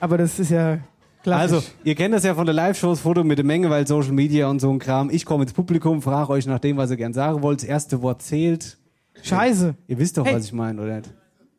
Aber 0.00 0.18
das 0.18 0.38
ist 0.38 0.50
ja 0.50 0.78
Klassisch. 1.28 1.56
Also, 1.56 1.66
ihr 1.84 1.94
kennt 1.94 2.14
das 2.14 2.24
ja 2.24 2.34
von 2.34 2.46
der 2.46 2.54
Live-Shows, 2.54 3.00
Foto 3.00 3.24
mit 3.24 3.38
der 3.38 3.44
Menge, 3.44 3.70
weil 3.70 3.86
Social 3.86 4.12
Media 4.12 4.48
und 4.48 4.60
so 4.60 4.70
ein 4.70 4.78
Kram. 4.78 5.10
Ich 5.10 5.24
komme 5.24 5.44
ins 5.44 5.52
Publikum, 5.52 6.02
frage 6.02 6.30
euch 6.30 6.46
nach 6.46 6.58
dem, 6.58 6.76
was 6.76 6.90
ihr 6.90 6.96
gern 6.96 7.12
sagen 7.12 7.42
wollt. 7.42 7.62
Das 7.62 7.68
erste 7.68 8.02
Wort 8.02 8.22
zählt. 8.22 8.78
Scheiße. 9.22 9.74
Ihr 9.86 9.98
wisst 9.98 10.16
doch, 10.18 10.24
Hey. 10.26 10.34
was 10.34 10.44
ich 10.44 10.52
meine, 10.52 10.80
oder 10.82 10.96
nicht? 10.96 11.12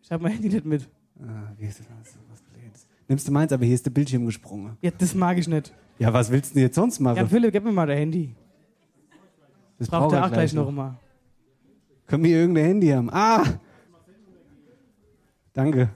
Ich 0.03 0.11
habe 0.11 0.23
mein 0.23 0.31
Handy 0.33 0.49
nicht 0.49 0.65
mit. 0.65 0.87
Ah, 1.21 1.51
wie 1.57 1.65
ist 1.65 1.79
das? 1.79 1.87
Was. 2.03 2.15
Nimmst 3.07 3.27
du 3.27 3.31
meins, 3.31 3.51
aber 3.51 3.65
hier 3.65 3.73
ist 3.75 3.85
der 3.85 3.89
Bildschirm 3.91 4.25
gesprungen. 4.27 4.77
Ja, 4.81 4.91
das 4.95 5.15
mag 5.15 5.37
ich 5.37 5.47
nicht. 5.47 5.73
Ja, 5.97 6.13
was 6.13 6.31
willst 6.31 6.51
du 6.51 6.53
denn 6.55 6.63
jetzt 6.63 6.75
sonst 6.75 6.99
machen? 6.99 7.17
Jan 7.17 7.27
Philipp, 7.27 7.51
gib 7.51 7.63
mir 7.63 7.71
mal 7.71 7.87
dein 7.87 7.97
Handy. 7.97 8.35
das 9.79 9.87
Braucht 9.87 10.13
er 10.13 10.25
auch 10.25 10.31
gleich 10.31 10.53
noch 10.53 10.69
mal. 10.71 10.97
Können 12.07 12.23
wir 12.23 12.37
irgendein 12.37 12.65
Handy 12.65 12.87
haben? 12.89 13.09
Ah! 13.11 13.43
Danke. 15.53 15.89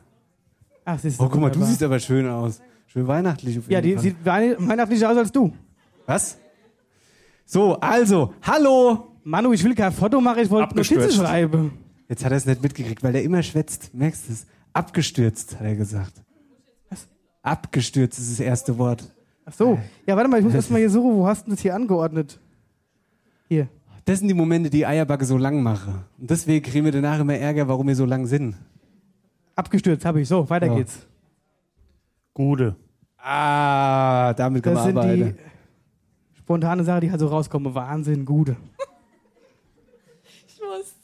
Ach, 0.86 1.00
Oh, 1.04 1.10
guck 1.30 1.36
mal, 1.36 1.50
du 1.50 1.56
wunderbar. 1.56 1.68
siehst 1.68 1.84
aber 1.84 2.00
schön 2.00 2.28
aus. 2.28 2.60
Schön 2.94 3.08
weihnachtlich 3.08 3.60
Ja, 3.70 3.82
die 3.82 3.94
Fall. 3.94 4.04
sieht 4.04 4.16
weihn- 4.24 4.56
weihnachtlicher 4.68 5.10
aus 5.10 5.18
als 5.18 5.32
du. 5.32 5.52
Was? 6.06 6.38
So, 7.44 7.74
also, 7.80 8.36
hallo! 8.44 9.16
Manu, 9.24 9.52
ich 9.52 9.64
will 9.64 9.74
kein 9.74 9.92
Foto 9.92 10.22
machen, 10.22 10.44
ich 10.44 10.50
wollte 10.52 10.76
Notizen 10.76 11.10
schreiben. 11.12 11.72
Jetzt 12.08 12.24
hat 12.24 12.32
er 12.32 12.38
es 12.38 12.46
nicht 12.46 12.62
mitgekriegt, 12.62 13.02
weil 13.02 13.14
der 13.14 13.24
immer 13.24 13.42
schwätzt. 13.42 13.94
Merkst 13.96 14.28
du 14.30 14.34
es? 14.34 14.46
Abgestürzt, 14.74 15.56
hat 15.60 15.66
er 15.66 15.76
gesagt. 15.76 16.14
Was? 16.90 17.08
Abgestürzt 17.42 18.20
ist 18.20 18.34
das 18.34 18.40
erste 18.40 18.78
Wort. 18.78 19.04
Ach 19.46 19.54
so. 19.54 19.80
Ja, 20.06 20.16
warte 20.16 20.30
mal, 20.30 20.38
ich 20.38 20.46
muss 20.46 20.54
erst 20.60 20.70
mal 20.70 20.78
hier 20.78 20.90
suchen, 20.92 21.16
wo 21.16 21.26
hast 21.26 21.48
du 21.48 21.52
das 21.52 21.62
hier 21.62 21.74
angeordnet? 21.74 22.40
Hier. 23.50 23.68
Das 24.06 24.20
sind 24.20 24.28
die 24.28 24.34
Momente, 24.36 24.70
die 24.70 24.86
Eierbacke 24.86 25.26
so 25.26 25.38
lang 25.38 25.64
mache. 25.64 26.04
Und 26.20 26.30
deswegen 26.30 26.64
kriegen 26.64 26.86
wir 26.86 26.92
danach 26.92 27.20
immer 27.20 27.36
Ärger, 27.36 27.68
warum 27.68 27.88
wir 27.88 27.96
so 27.96 28.06
lang 28.06 28.28
sind. 28.28 28.56
Abgestürzt 29.56 30.06
habe 30.06 30.22
ich. 30.22 30.28
So, 30.28 30.48
weiter 30.50 30.68
Ja. 30.68 30.76
geht's. 30.76 31.08
Gute. 32.34 32.76
Ah, 33.18 34.34
damit 34.34 34.64
können 34.64 34.76
Das 34.76 34.86
wir 34.86 34.90
sind 34.90 34.98
arbeiten. 34.98 35.38
die 36.36 36.38
spontane 36.40 36.84
Sachen, 36.84 37.02
die 37.02 37.12
halt 37.12 37.20
so 37.20 37.28
rauskommen. 37.28 37.74
Wahnsinn, 37.74 38.26
gute. 38.26 38.56
Ich 40.48 40.60
wusste. 40.60 40.96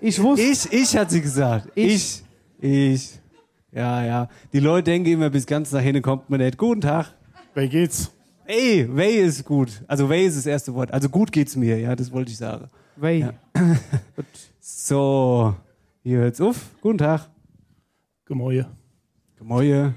Ich 0.00 0.22
wusste. 0.22 0.42
Ich, 0.46 0.72
ich 0.72 0.96
hat 0.96 1.10
sie 1.10 1.20
gesagt. 1.20 1.70
Ich. 1.74 2.22
Ich. 2.58 3.18
Ja, 3.72 4.04
ja. 4.04 4.28
Die 4.52 4.60
Leute 4.60 4.84
denken 4.90 5.10
immer, 5.10 5.30
bis 5.30 5.46
ganz 5.46 5.72
nach 5.72 5.80
hinten 5.80 6.02
kommt 6.02 6.30
man 6.30 6.40
nicht. 6.40 6.56
Guten 6.56 6.80
Tag. 6.80 7.14
Wer 7.54 7.68
geht's? 7.68 8.12
Ey, 8.46 8.88
Way 8.94 9.16
ist 9.22 9.44
gut. 9.44 9.82
Also 9.88 10.08
Way 10.08 10.26
ist 10.26 10.36
das 10.36 10.46
erste 10.46 10.72
Wort. 10.74 10.92
Also 10.92 11.08
gut 11.08 11.32
geht's 11.32 11.56
mir, 11.56 11.78
ja, 11.80 11.96
das 11.96 12.12
wollte 12.12 12.30
ich 12.30 12.38
sagen. 12.38 12.70
Wey. 12.96 13.20
Ja. 13.20 13.32
So, 14.68 15.54
hier 16.02 16.18
hört's 16.18 16.40
auf. 16.40 16.70
Guten 16.80 16.98
Tag. 16.98 17.28
Gemäue. 18.24 18.66
Gemäue. 19.36 19.94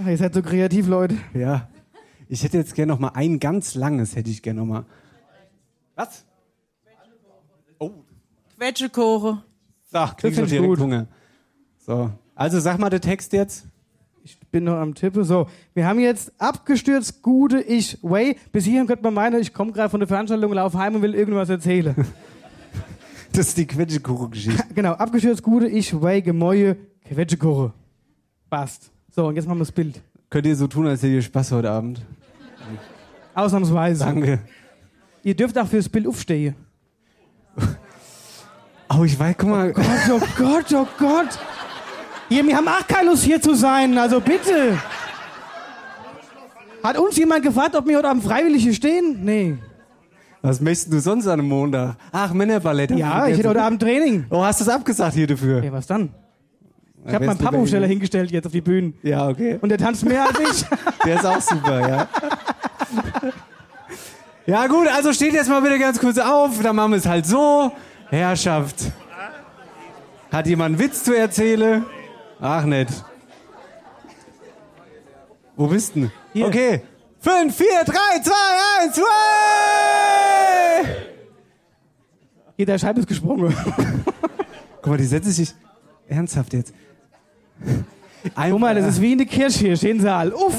Ach, 0.00 0.06
ihr 0.06 0.16
seid 0.16 0.34
so 0.34 0.42
kreativ, 0.42 0.86
Leute. 0.86 1.16
Ja. 1.34 1.68
Ich 2.28 2.44
hätte 2.44 2.58
jetzt 2.58 2.74
gerne 2.74 2.92
noch 2.92 2.98
mal 2.98 3.12
ein 3.14 3.40
ganz 3.40 3.74
langes, 3.74 4.14
hätte 4.14 4.30
ich 4.30 4.42
gerne 4.42 4.60
noch 4.60 4.66
mal. 4.66 4.84
Was? 5.96 6.24
Oh, 7.78 7.90
ich 10.28 10.34
find 10.34 10.38
doch 10.38 10.44
ich 10.44 10.50
direkt 10.50 10.68
gut. 10.68 10.78
Hunger. 10.80 11.06
So, 11.78 12.10
also 12.34 12.60
sag 12.60 12.78
mal 12.78 12.90
den 12.90 13.00
Text 13.00 13.32
jetzt. 13.32 13.66
Ich 14.22 14.38
bin 14.50 14.64
noch 14.64 14.76
am 14.76 14.94
Tippe. 14.94 15.24
So, 15.24 15.48
wir 15.74 15.86
haben 15.86 15.98
jetzt 15.98 16.32
abgestürzt, 16.38 17.22
gute 17.22 17.60
ich, 17.60 17.98
way. 18.02 18.36
Bis 18.52 18.66
hierhin 18.66 18.86
könnte 18.86 19.02
man 19.02 19.14
meinen, 19.14 19.40
ich 19.40 19.54
komme 19.54 19.72
gerade 19.72 19.88
von 19.88 20.00
der 20.00 20.06
Veranstaltung, 20.06 20.52
laufe 20.52 20.78
heim 20.78 20.96
und 20.96 21.02
will 21.02 21.14
irgendwas 21.14 21.48
erzählen. 21.48 21.94
Das 23.30 23.48
ist 23.48 23.58
die 23.58 23.66
Quetschekuchen-Geschichte. 23.66 24.64
genau, 24.74 24.92
abgestürzt, 24.94 25.42
gute 25.42 25.68
ich, 25.68 26.00
way, 26.00 26.22
Gemäue, 26.22 26.78
Quetschekoche. 27.04 27.74
Passt. 28.48 28.90
So, 29.18 29.26
und 29.26 29.34
jetzt 29.34 29.48
machen 29.48 29.58
wir 29.58 29.64
das 29.64 29.72
Bild. 29.72 30.00
Könnt 30.30 30.46
ihr 30.46 30.54
so 30.54 30.68
tun, 30.68 30.86
als 30.86 31.02
hättet 31.02 31.16
ihr 31.16 31.22
Spaß 31.22 31.50
heute 31.50 31.68
Abend? 31.68 32.00
Ausnahmsweise. 33.34 34.04
Danke. 34.04 34.38
Ihr 35.24 35.34
dürft 35.34 35.58
auch 35.58 35.66
fürs 35.66 35.88
Bild 35.88 36.06
aufstehen. 36.06 36.54
Oh, 38.90 39.04
ich 39.04 39.18
weiß, 39.18 39.34
guck 39.36 39.50
mal. 39.50 39.72
Gott, 39.72 39.84
oh 40.10 40.20
Gott, 40.38 40.72
oh 40.72 40.86
Gott. 40.98 41.38
Hier, 42.30 42.46
wir 42.46 42.56
haben 42.56 42.68
auch 42.68 42.86
keine 42.86 43.10
Lust 43.10 43.24
hier 43.24 43.42
zu 43.42 43.54
sein, 43.54 43.98
also 43.98 44.18
bitte. 44.18 44.78
Hat 46.82 46.96
uns 46.96 47.16
jemand 47.16 47.42
gefragt, 47.42 47.74
ob 47.76 47.86
wir 47.86 47.98
heute 47.98 48.08
Abend 48.08 48.24
freiwillig 48.24 48.62
hier 48.62 48.72
stehen? 48.72 49.18
Nee. 49.22 49.58
Was 50.40 50.60
möchtest 50.60 50.90
du 50.90 51.00
sonst 51.00 51.26
an 51.26 51.40
einem 51.40 51.48
Montag? 51.48 51.96
Ach, 52.12 52.32
Männerballett. 52.32 52.92
Ja, 52.92 53.26
ich 53.26 53.36
hätte 53.36 53.50
heute 53.50 53.62
Abend 53.62 53.82
Training. 53.82 54.24
Oh, 54.30 54.42
hast 54.42 54.60
du 54.60 54.64
es 54.64 54.70
abgesagt 54.70 55.14
hier 55.14 55.26
dafür? 55.26 55.62
Ja, 55.62 55.72
was 55.72 55.86
dann? 55.86 56.08
Ich 57.06 57.14
habe 57.14 57.26
meinen 57.26 57.38
Pappaufsteller 57.38 57.86
hingestellt 57.86 58.30
jetzt 58.30 58.46
auf 58.46 58.52
die 58.52 58.60
Bühne. 58.60 58.92
Ja, 59.02 59.28
okay. 59.28 59.58
Und 59.60 59.70
der 59.70 59.78
tanzt 59.78 60.04
mehr 60.04 60.26
als 60.26 60.38
ich. 60.38 60.64
Der 61.04 61.14
ist 61.14 61.24
auch 61.24 61.40
super, 61.40 61.88
ja. 61.88 62.08
Ja 64.46 64.66
gut, 64.66 64.88
also 64.88 65.12
steht 65.12 65.34
jetzt 65.34 65.48
mal 65.48 65.60
bitte 65.60 65.78
ganz 65.78 65.98
kurz 65.98 66.18
auf, 66.18 66.62
dann 66.62 66.74
machen 66.76 66.92
wir 66.92 66.98
es 66.98 67.06
halt 67.06 67.26
so. 67.26 67.70
Herrschaft. 68.08 68.76
Hat 70.32 70.46
jemand 70.46 70.74
einen 70.74 70.84
Witz 70.84 71.04
zu 71.04 71.16
erzählen? 71.16 71.84
Ach 72.40 72.64
nicht. 72.64 72.90
Wo 75.56 75.66
bist 75.66 75.96
du? 75.96 76.10
Hier. 76.32 76.46
Okay. 76.46 76.82
5, 77.20 77.54
4, 77.54 77.66
3, 77.84 77.92
2, 78.22 78.32
1, 78.84 78.98
way! 78.98 79.04
Hier, 82.56 82.66
der 82.66 82.78
Scheibe 82.78 83.00
ist 83.00 83.08
gesprungen. 83.08 83.54
Guck 84.82 84.86
mal, 84.86 84.96
die 84.96 85.04
setzt 85.04 85.30
sich 85.32 85.52
ernsthaft 86.06 86.52
jetzt. 86.54 86.72
Guck 88.34 88.60
mal, 88.60 88.74
das 88.74 88.86
ist 88.86 89.00
wie 89.00 89.12
in 89.12 89.18
der 89.18 89.26
Kirche 89.26 89.58
hier, 89.58 89.76
sie 89.76 90.12
alle. 90.12 90.34
Uff. 90.34 90.54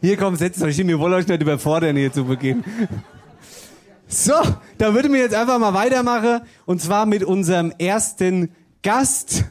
Hier 0.00 0.16
kommt, 0.16 0.38
setzt 0.38 0.62
euch 0.62 0.76
hin, 0.76 0.88
wir 0.88 0.98
wollen 0.98 1.14
euch 1.14 1.28
nicht 1.28 1.40
überfordern 1.40 1.96
hier 1.96 2.12
zu 2.12 2.24
Beginn. 2.24 2.64
So, 4.08 4.34
da 4.76 4.94
würde 4.94 5.08
mir 5.08 5.20
jetzt 5.20 5.34
einfach 5.34 5.58
mal 5.58 5.74
weitermachen 5.74 6.40
und 6.66 6.82
zwar 6.82 7.06
mit 7.06 7.24
unserem 7.24 7.72
ersten 7.78 8.50
Gast. 8.82 9.44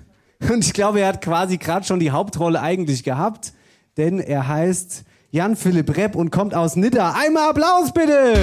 Und 0.50 0.66
ich 0.66 0.74
glaube, 0.74 1.00
er 1.02 1.08
hat 1.08 1.22
quasi 1.22 1.58
gerade 1.58 1.86
schon 1.86 2.00
die 2.00 2.12
Hauptrolle 2.12 2.62
eigentlich 2.62 3.04
gehabt, 3.04 3.54
denn 3.98 4.20
er 4.20 4.48
heißt 4.48 5.04
Jan 5.32 5.56
Philipp 5.56 5.96
Repp 5.96 6.16
und 6.16 6.32
kommt 6.32 6.54
aus 6.54 6.76
Nidda. 6.76 7.16
Einmal 7.18 7.50
Applaus 7.50 7.94
bitte! 7.94 8.36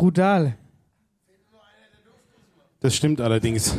Brutal. 0.00 0.54
Das 2.80 2.94
stimmt 2.94 3.20
allerdings. 3.20 3.74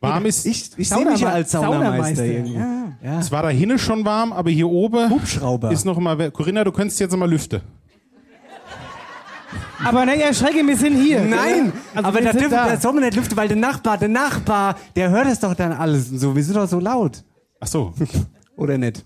Warm 0.00 0.24
ist. 0.24 0.46
Ich, 0.46 0.70
ich 0.78 0.88
sehe 0.88 1.04
mich 1.04 1.20
ja 1.20 1.28
als 1.28 1.50
Saunameister 1.50 1.84
Saunameister, 1.84 2.24
irgendwie. 2.24 2.54
ja. 2.54 2.92
Ja. 3.02 3.20
Es 3.20 3.30
war 3.30 3.42
da 3.42 3.50
hinten 3.50 3.78
schon 3.78 4.02
warm, 4.06 4.32
aber 4.32 4.48
hier 4.48 4.66
oben 4.66 5.10
Hubschrauber. 5.10 5.70
ist 5.72 5.84
noch 5.84 5.98
mal. 5.98 6.30
Corinna, 6.30 6.64
du 6.64 6.72
könntest 6.72 6.98
jetzt 7.00 7.14
mal 7.14 7.28
lüften. 7.28 7.60
Aber 9.84 10.06
naja, 10.06 10.32
Schrecke, 10.32 10.66
wir 10.66 10.76
sind 10.76 10.96
hier. 11.02 11.20
Nein, 11.22 11.70
Also 11.94 12.08
aber 12.08 12.22
da, 12.22 12.32
dürfen, 12.32 12.50
da. 12.50 12.68
da 12.70 12.76
soll 12.78 12.94
man 12.94 13.04
nicht 13.04 13.14
lüften, 13.16 13.36
weil 13.36 13.48
der 13.48 13.58
Nachbar, 13.58 13.98
der 13.98 14.08
Nachbar, 14.08 14.76
der 14.96 15.10
hört 15.10 15.26
es 15.26 15.38
doch 15.40 15.54
dann 15.54 15.72
alles 15.72 16.10
und 16.10 16.18
so. 16.18 16.34
Wir 16.34 16.42
sind 16.42 16.56
doch 16.56 16.66
so 16.66 16.80
laut. 16.80 17.22
Ach 17.60 17.66
so. 17.66 17.92
Oder 18.56 18.78
nicht? 18.78 19.04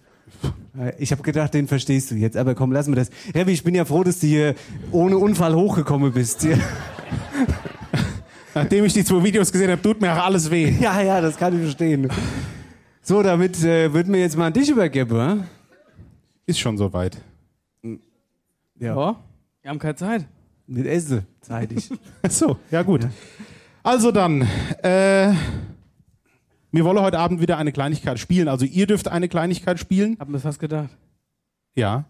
Ich 0.99 1.11
habe 1.11 1.23
gedacht, 1.23 1.53
den 1.53 1.67
verstehst 1.67 2.11
du 2.11 2.15
jetzt, 2.15 2.37
aber 2.37 2.55
komm, 2.55 2.71
lass 2.71 2.87
mir 2.87 2.97
das. 2.97 3.11
Revi, 3.35 3.53
ich 3.53 3.65
bin 3.65 3.75
ja 3.75 3.85
froh, 3.85 4.05
dass 4.05 4.21
du 4.21 4.29
hier 4.29 4.55
ohne 4.93 5.19
Unfall 5.19 5.55
hochgekommen 5.55 6.13
bist. 6.13 6.47
Nachdem 8.55 8.85
ich 8.85 8.93
die 8.93 9.05
zwei 9.05 9.23
Videos 9.23 9.51
gesehen 9.51 9.71
habe, 9.71 9.83
tut 9.83 10.01
mir 10.01 10.13
auch 10.13 10.25
alles 10.25 10.51
weh. 10.51 10.73
Ja, 10.81 11.01
ja, 11.03 11.21
das 11.21 11.37
kann 11.37 11.55
ich 11.55 11.63
verstehen. 11.63 12.09
So, 13.03 13.23
damit 13.23 13.63
äh, 13.65 13.93
würden 13.93 14.13
wir 14.13 14.21
jetzt 14.21 14.37
mal 14.37 14.47
an 14.47 14.53
dich 14.53 14.71
übergeben, 14.71 15.11
wa? 15.11 15.39
Ist 16.47 16.61
schon 16.61 16.79
soweit. 16.79 17.19
Ja. 18.79 18.97
Oh, 18.97 19.17
wir 19.63 19.71
haben 19.71 19.79
keine 19.79 19.97
Zeit. 19.97 20.27
Mit 20.67 20.87
Essen, 20.87 21.27
zeitig. 21.41 21.91
Ach 22.23 22.31
so, 22.31 22.57
ja 22.71 22.83
gut. 22.83 23.07
Also 23.83 24.13
dann, 24.13 24.47
äh, 24.83 25.33
wir 26.73 26.85
wollen 26.85 27.01
heute 27.01 27.19
Abend 27.19 27.41
wieder 27.41 27.59
eine 27.59 27.73
Kleinigkeit 27.73 28.19
spielen. 28.19 28.49
Also 28.49 28.65
ihr 28.65 28.87
dürft 28.87 29.09
eine 29.09 29.29
Kleinigkeit 29.29 29.79
spielen. 29.79 30.17
Hab 30.19 30.29
mir 30.29 30.39
fast 30.39 30.59
gedacht. 30.59 30.91
Ja. 31.75 32.05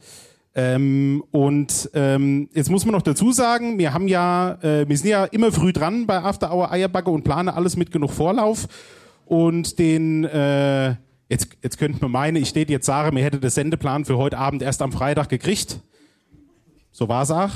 Ähm, 0.54 1.22
und 1.30 1.90
ähm, 1.94 2.48
jetzt 2.52 2.70
muss 2.70 2.84
man 2.84 2.92
noch 2.92 3.02
dazu 3.02 3.30
sagen, 3.30 3.78
wir 3.78 3.94
haben 3.94 4.08
ja, 4.08 4.58
äh, 4.62 4.88
wir 4.88 4.98
sind 4.98 5.10
ja 5.10 5.24
immer 5.26 5.52
früh 5.52 5.72
dran 5.72 6.06
bei 6.06 6.16
After 6.18 6.52
Hour 6.52 6.72
Eierbacke 6.72 7.10
und 7.10 7.22
planen 7.22 7.48
alles 7.48 7.76
mit 7.76 7.92
genug 7.92 8.10
Vorlauf. 8.10 8.66
und 9.26 9.78
den, 9.78 10.24
äh, 10.24 10.96
jetzt, 11.28 11.56
jetzt 11.62 11.78
könnte 11.78 12.00
man 12.00 12.10
meinen, 12.10 12.36
ich 12.36 12.48
stehe 12.48 12.66
jetzt 12.66 12.84
sagen, 12.84 13.14
mir 13.14 13.22
hätte 13.22 13.38
der 13.38 13.50
Sendeplan 13.50 14.04
für 14.04 14.18
heute 14.18 14.38
Abend 14.38 14.60
erst 14.60 14.82
am 14.82 14.90
Freitag 14.90 15.28
gekriegt. 15.28 15.78
So 16.90 17.08
war's 17.08 17.30
auch. 17.30 17.52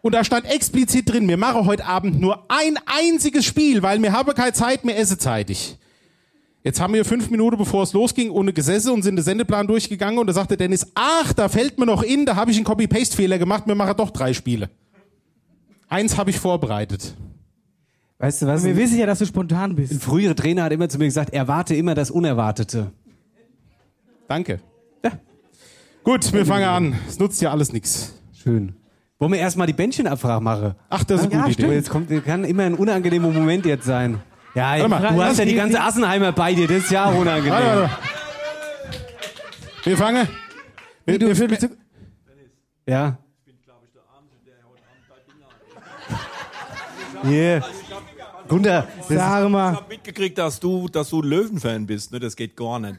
Und 0.00 0.14
da 0.14 0.24
stand 0.24 0.46
explizit 0.46 1.10
drin, 1.10 1.28
wir 1.28 1.36
machen 1.36 1.66
heute 1.66 1.84
Abend 1.84 2.20
nur 2.20 2.44
ein 2.48 2.78
einziges 2.86 3.44
Spiel, 3.44 3.82
weil 3.82 4.00
wir 4.00 4.12
haben 4.12 4.32
keine 4.34 4.52
Zeit, 4.52 4.84
mehr 4.84 4.98
esse 4.98 5.18
zeitig. 5.18 5.76
Jetzt 6.62 6.80
haben 6.80 6.92
wir 6.94 7.04
fünf 7.04 7.30
Minuten, 7.30 7.56
bevor 7.56 7.82
es 7.82 7.92
losging, 7.92 8.30
ohne 8.30 8.52
gesessen 8.52 8.92
und 8.92 9.02
sind 9.02 9.16
den 9.16 9.24
Sendeplan 9.24 9.66
durchgegangen 9.66 10.18
und 10.18 10.26
da 10.26 10.32
sagte 10.32 10.56
Dennis, 10.56 10.86
ach, 10.94 11.32
da 11.32 11.48
fällt 11.48 11.78
mir 11.78 11.86
noch 11.86 12.02
in, 12.02 12.26
da 12.26 12.36
habe 12.36 12.50
ich 12.50 12.56
einen 12.56 12.64
Copy-Paste-Fehler 12.64 13.38
gemacht, 13.38 13.64
wir 13.66 13.74
machen 13.74 13.96
doch 13.96 14.10
drei 14.10 14.32
Spiele. 14.34 14.68
Eins 15.88 16.16
habe 16.18 16.30
ich 16.30 16.38
vorbereitet. 16.38 17.14
Weißt 18.18 18.42
du 18.42 18.46
was? 18.46 18.64
Wir 18.64 18.76
wissen 18.76 18.98
ja, 18.98 19.06
dass 19.06 19.20
du 19.20 19.26
spontan 19.26 19.70
Ein 19.70 19.76
bist. 19.76 20.02
früherer 20.02 20.34
Trainer 20.34 20.64
hat 20.64 20.72
immer 20.72 20.88
zu 20.88 20.98
mir 20.98 21.06
gesagt, 21.06 21.32
erwarte 21.32 21.74
immer 21.74 21.94
das 21.94 22.10
Unerwartete. 22.10 22.92
Danke. 24.26 24.60
Gut, 26.04 26.32
wir 26.32 26.46
fangen 26.46 26.64
an. 26.64 26.96
Es 27.08 27.18
nutzt 27.18 27.40
ja 27.42 27.50
alles 27.50 27.72
nichts. 27.72 28.14
Schön. 28.32 28.74
Wollen 29.18 29.32
wir 29.32 29.40
erstmal 29.40 29.66
die 29.66 29.72
Bändchenabfrage 29.72 30.42
machen? 30.42 30.74
Ach, 30.88 31.02
das 31.02 31.22
ist 31.22 31.26
eine 31.32 31.34
Ja, 31.40 31.46
gute. 31.48 31.62
Idee. 31.62 31.74
Jetzt 31.74 31.90
kommt, 31.90 32.24
kann 32.24 32.44
immer 32.44 32.62
ein 32.64 32.74
unangenehmer 32.74 33.30
Moment 33.30 33.66
jetzt 33.66 33.84
sein. 33.84 34.20
Ja, 34.54 34.76
du 34.76 35.22
hast 35.22 35.38
ja 35.38 35.44
die 35.44 35.54
ganze 35.54 35.80
Assenheimer 35.80 36.32
bei 36.32 36.54
dir, 36.54 36.66
das 36.68 36.78
ist 36.78 36.90
ja 36.90 37.06
auch 37.06 37.14
unangenehm. 37.14 37.52
Warte, 37.52 37.80
warte. 37.82 37.90
Wir 39.84 39.96
fangen. 39.96 40.28
Wir, 41.04 41.20
wir, 41.20 41.50
wir, 41.50 41.70
Ja. 42.86 43.18
Yeah. 47.24 47.64
Gunter, 48.46 48.86
Sag 49.08 49.44
Ich 49.44 49.50
mal. 49.50 49.74
hab 49.74 49.88
mitgekriegt, 49.88 50.38
dass 50.38 50.60
du, 50.60 50.88
dass 50.88 51.10
du 51.10 51.20
ein 51.20 51.28
Löwenfan 51.28 51.86
bist, 51.86 52.12
ne? 52.12 52.20
Das 52.20 52.36
geht 52.36 52.56
gar 52.56 52.78
nicht. 52.78 52.96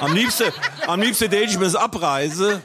Am 0.00 0.14
liebsten, 0.14 0.44
am 0.86 1.00
liebsten 1.00 1.32
ich 1.32 1.58
mir 1.58 1.64
das 1.66 1.74
abreise. 1.76 2.62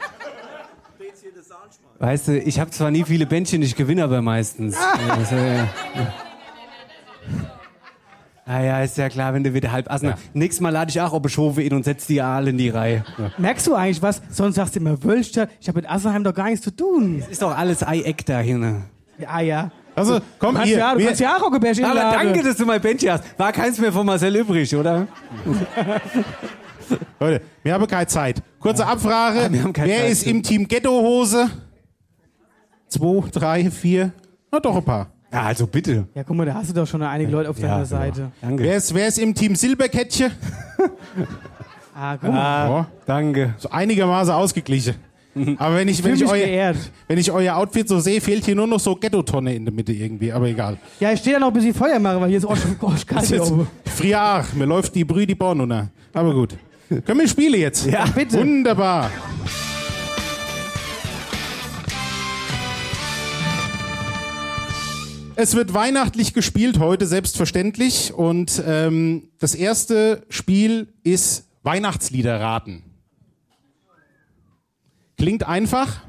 Weißt 1.98 2.28
du, 2.28 2.38
ich 2.38 2.60
habe 2.60 2.70
zwar 2.70 2.90
nie 2.90 3.04
viele 3.04 3.26
Bändchen, 3.26 3.62
ich 3.62 3.76
gewinne 3.76 4.04
aber 4.04 4.22
meistens. 4.22 4.76
Ja, 4.76 5.16
das, 5.16 5.32
äh, 5.32 5.56
ja. 5.56 5.66
Ah 8.46 8.60
ja, 8.60 8.82
ist 8.82 8.98
ja 8.98 9.08
klar, 9.08 9.32
wenn 9.32 9.42
du 9.42 9.54
wieder 9.54 9.72
halb 9.72 9.90
Assen. 9.90 10.12
Nächstes 10.34 10.60
Mal 10.60 10.68
lade 10.68 10.90
ich 10.90 11.00
auch 11.00 11.14
Obeschove 11.14 11.62
in 11.62 11.72
und 11.72 11.84
setz 11.84 12.06
die 12.06 12.20
alle 12.20 12.50
in 12.50 12.58
die 12.58 12.68
Reihe. 12.68 13.02
Ja. 13.16 13.30
Merkst 13.38 13.66
du 13.66 13.74
eigentlich 13.74 14.02
was? 14.02 14.20
Sonst 14.28 14.56
sagst 14.56 14.74
du 14.74 14.80
immer 14.80 15.02
Wölchter. 15.02 15.48
Ich 15.60 15.68
habe 15.68 15.78
mit 15.78 15.90
Assenheim 15.90 16.24
doch 16.24 16.34
gar 16.34 16.50
nichts 16.50 16.62
zu 16.62 16.70
tun. 16.70 17.22
Ist 17.30 17.40
doch 17.40 17.56
alles 17.56 17.82
Ei-Eck 17.82 18.26
da 18.26 18.40
hin. 18.40 18.82
Ja, 19.18 19.40
ja. 19.40 19.70
also, 19.94 20.20
komm, 20.38 20.60
hier. 20.62 20.76
ja, 20.76 20.92
du 20.92 20.98
wir, 20.98 21.06
kannst 21.06 21.20
ja 21.22 21.36
auch 21.36 21.42
Rockebärchen 21.42 21.86
Aber 21.86 22.00
danke, 22.00 22.42
dass 22.42 22.56
du 22.58 22.66
mein 22.66 22.82
Bändchen 22.82 23.12
hast. 23.12 23.24
War 23.38 23.50
keins 23.50 23.78
mehr 23.78 23.92
von 23.92 24.04
Marcel 24.04 24.36
übrig, 24.36 24.76
oder? 24.76 25.06
Leute, 27.18 27.40
wir 27.62 27.72
haben 27.72 27.86
keine 27.86 28.06
Zeit. 28.06 28.42
Kurze 28.60 28.84
Abfrage. 28.86 29.44
Ah, 29.46 29.52
wir 29.52 29.62
haben 29.62 29.72
keine 29.72 29.88
Wer 29.88 30.00
Zeit, 30.00 30.10
ist 30.10 30.26
im 30.26 30.42
Team 30.42 30.68
Ghetto-Hose? 30.68 31.48
Zwei, 32.94 33.28
drei, 33.30 33.70
vier. 33.70 34.12
Na 34.52 34.60
doch 34.60 34.76
ein 34.76 34.84
paar. 34.84 35.08
Ja, 35.32 35.42
also 35.42 35.66
bitte. 35.66 36.06
Ja, 36.14 36.22
guck 36.22 36.36
mal, 36.36 36.46
da 36.46 36.54
hast 36.54 36.70
du 36.70 36.74
doch 36.74 36.86
schon 36.86 37.02
einige 37.02 37.30
Leute 37.32 37.50
auf 37.50 37.58
deiner 37.58 37.78
Ja, 37.78 37.84
Seite. 37.84 38.30
Danke. 38.40 38.62
Wer 38.62 38.76
ist, 38.76 38.94
wer 38.94 39.08
ist 39.08 39.18
im 39.18 39.34
Team 39.34 39.56
Silberkettchen? 39.56 40.30
Ah, 41.96 42.16
guck 42.16 42.30
mal. 42.30 42.68
Ja, 42.68 42.86
Danke. 43.06 43.54
so 43.56 43.70
einigermaßen 43.70 44.34
ausgeglichen. 44.34 44.96
Aber 45.58 45.76
wenn 45.76 45.86
ich, 45.86 46.02
wenn, 46.02 46.16
Fühl 46.16 46.26
ich 46.26 46.32
euer, 46.32 46.74
wenn 47.06 47.18
ich 47.18 47.30
euer 47.30 47.56
Outfit 47.56 47.88
so 47.88 48.00
sehe, 48.00 48.20
fehlt 48.20 48.44
hier 48.44 48.56
nur 48.56 48.66
noch 48.66 48.80
so 48.80 48.96
Ghetto-Tonne 48.96 49.54
in 49.54 49.64
der 49.64 49.72
Mitte 49.72 49.92
irgendwie. 49.92 50.32
Aber 50.32 50.46
egal. 50.48 50.76
Ja, 50.98 51.12
ich 51.12 51.20
stehe 51.20 51.34
da 51.34 51.40
noch 51.40 51.48
ein 51.48 51.52
bisschen 51.52 51.72
Feuer 51.72 52.00
machen, 52.00 52.20
weil 52.20 52.30
hier 52.30 52.38
ist 52.38 52.46
auch 52.46 52.56
schon 52.56 52.76
oben. 52.80 53.68
Auch. 54.14 54.52
Mir 54.54 54.64
läuft 54.64 54.94
die 54.94 55.04
Brühe 55.04 55.26
die 55.26 55.36
Born 55.36 55.60
runter. 55.60 55.88
Aber 56.12 56.34
gut. 56.34 56.56
Können 56.88 57.20
wir 57.20 57.28
spielen 57.28 57.60
jetzt? 57.60 57.86
Ja, 57.86 58.04
bitte. 58.06 58.38
Wunderbar. 58.38 59.10
Es 65.36 65.54
wird 65.56 65.74
weihnachtlich 65.74 66.32
gespielt 66.32 66.78
heute, 66.78 67.06
selbstverständlich. 67.06 68.12
Und 68.14 68.62
ähm, 68.66 69.28
das 69.38 69.54
erste 69.54 70.24
Spiel 70.28 70.88
ist 71.02 71.48
Weihnachtslieder 71.62 72.40
raten. 72.40 72.82
Klingt 75.16 75.46
einfach, 75.46 76.02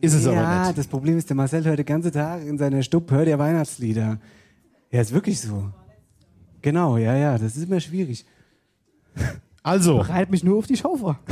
ist 0.00 0.14
es 0.14 0.26
aber 0.26 0.36
Ja, 0.36 0.66
nicht. 0.66 0.78
das 0.78 0.86
Problem 0.88 1.16
ist, 1.18 1.28
der 1.28 1.36
Marcel 1.36 1.64
hört 1.64 1.78
den 1.78 1.86
ganzen 1.86 2.10
Tag 2.12 2.42
in 2.44 2.58
seiner 2.58 2.82
Stub, 2.82 3.10
hört 3.10 3.28
er 3.28 3.38
Weihnachtslieder. 3.38 4.18
Ja, 4.90 5.00
ist 5.00 5.12
wirklich 5.12 5.40
so. 5.40 5.70
Genau, 6.60 6.96
ja, 6.96 7.14
ja, 7.16 7.38
das 7.38 7.56
ist 7.56 7.64
immer 7.64 7.80
schwierig. 7.80 8.24
Also, 9.62 9.98
Bereit 9.98 10.30
mich 10.30 10.42
nur 10.42 10.58
auf 10.58 10.66
die 10.66 10.76
Show 10.76 10.96
vor. 10.96 11.18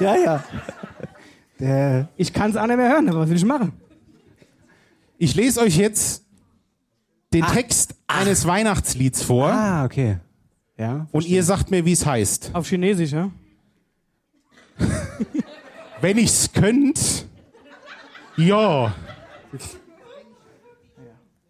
Ja, 0.00 0.16
ja. 0.16 0.44
Der, 1.60 2.08
Ich 2.16 2.32
kann 2.32 2.50
es 2.50 2.56
auch 2.56 2.66
nicht 2.66 2.76
mehr 2.76 2.88
hören, 2.90 3.08
aber 3.08 3.20
was 3.20 3.28
will 3.30 3.36
ich 3.36 3.44
machen? 3.44 3.72
Ich 5.18 5.34
lese 5.34 5.60
euch 5.60 5.76
jetzt 5.76 6.24
den 7.32 7.44
Text 7.46 7.94
eines 8.06 8.46
Weihnachtslieds 8.46 9.22
vor 9.22 9.48
ah, 9.48 9.84
okay. 9.84 10.18
Ja. 10.78 11.06
und 11.12 11.26
ihr 11.26 11.42
sagt 11.42 11.70
mir, 11.70 11.84
wie 11.84 11.92
es 11.92 12.04
heißt. 12.04 12.50
Auf 12.52 12.68
Chinesisch, 12.68 13.12
ja? 13.12 13.30
Wenn 16.00 16.18
ich's 16.18 16.52
könnt, 16.52 17.26
ja. 18.36 18.94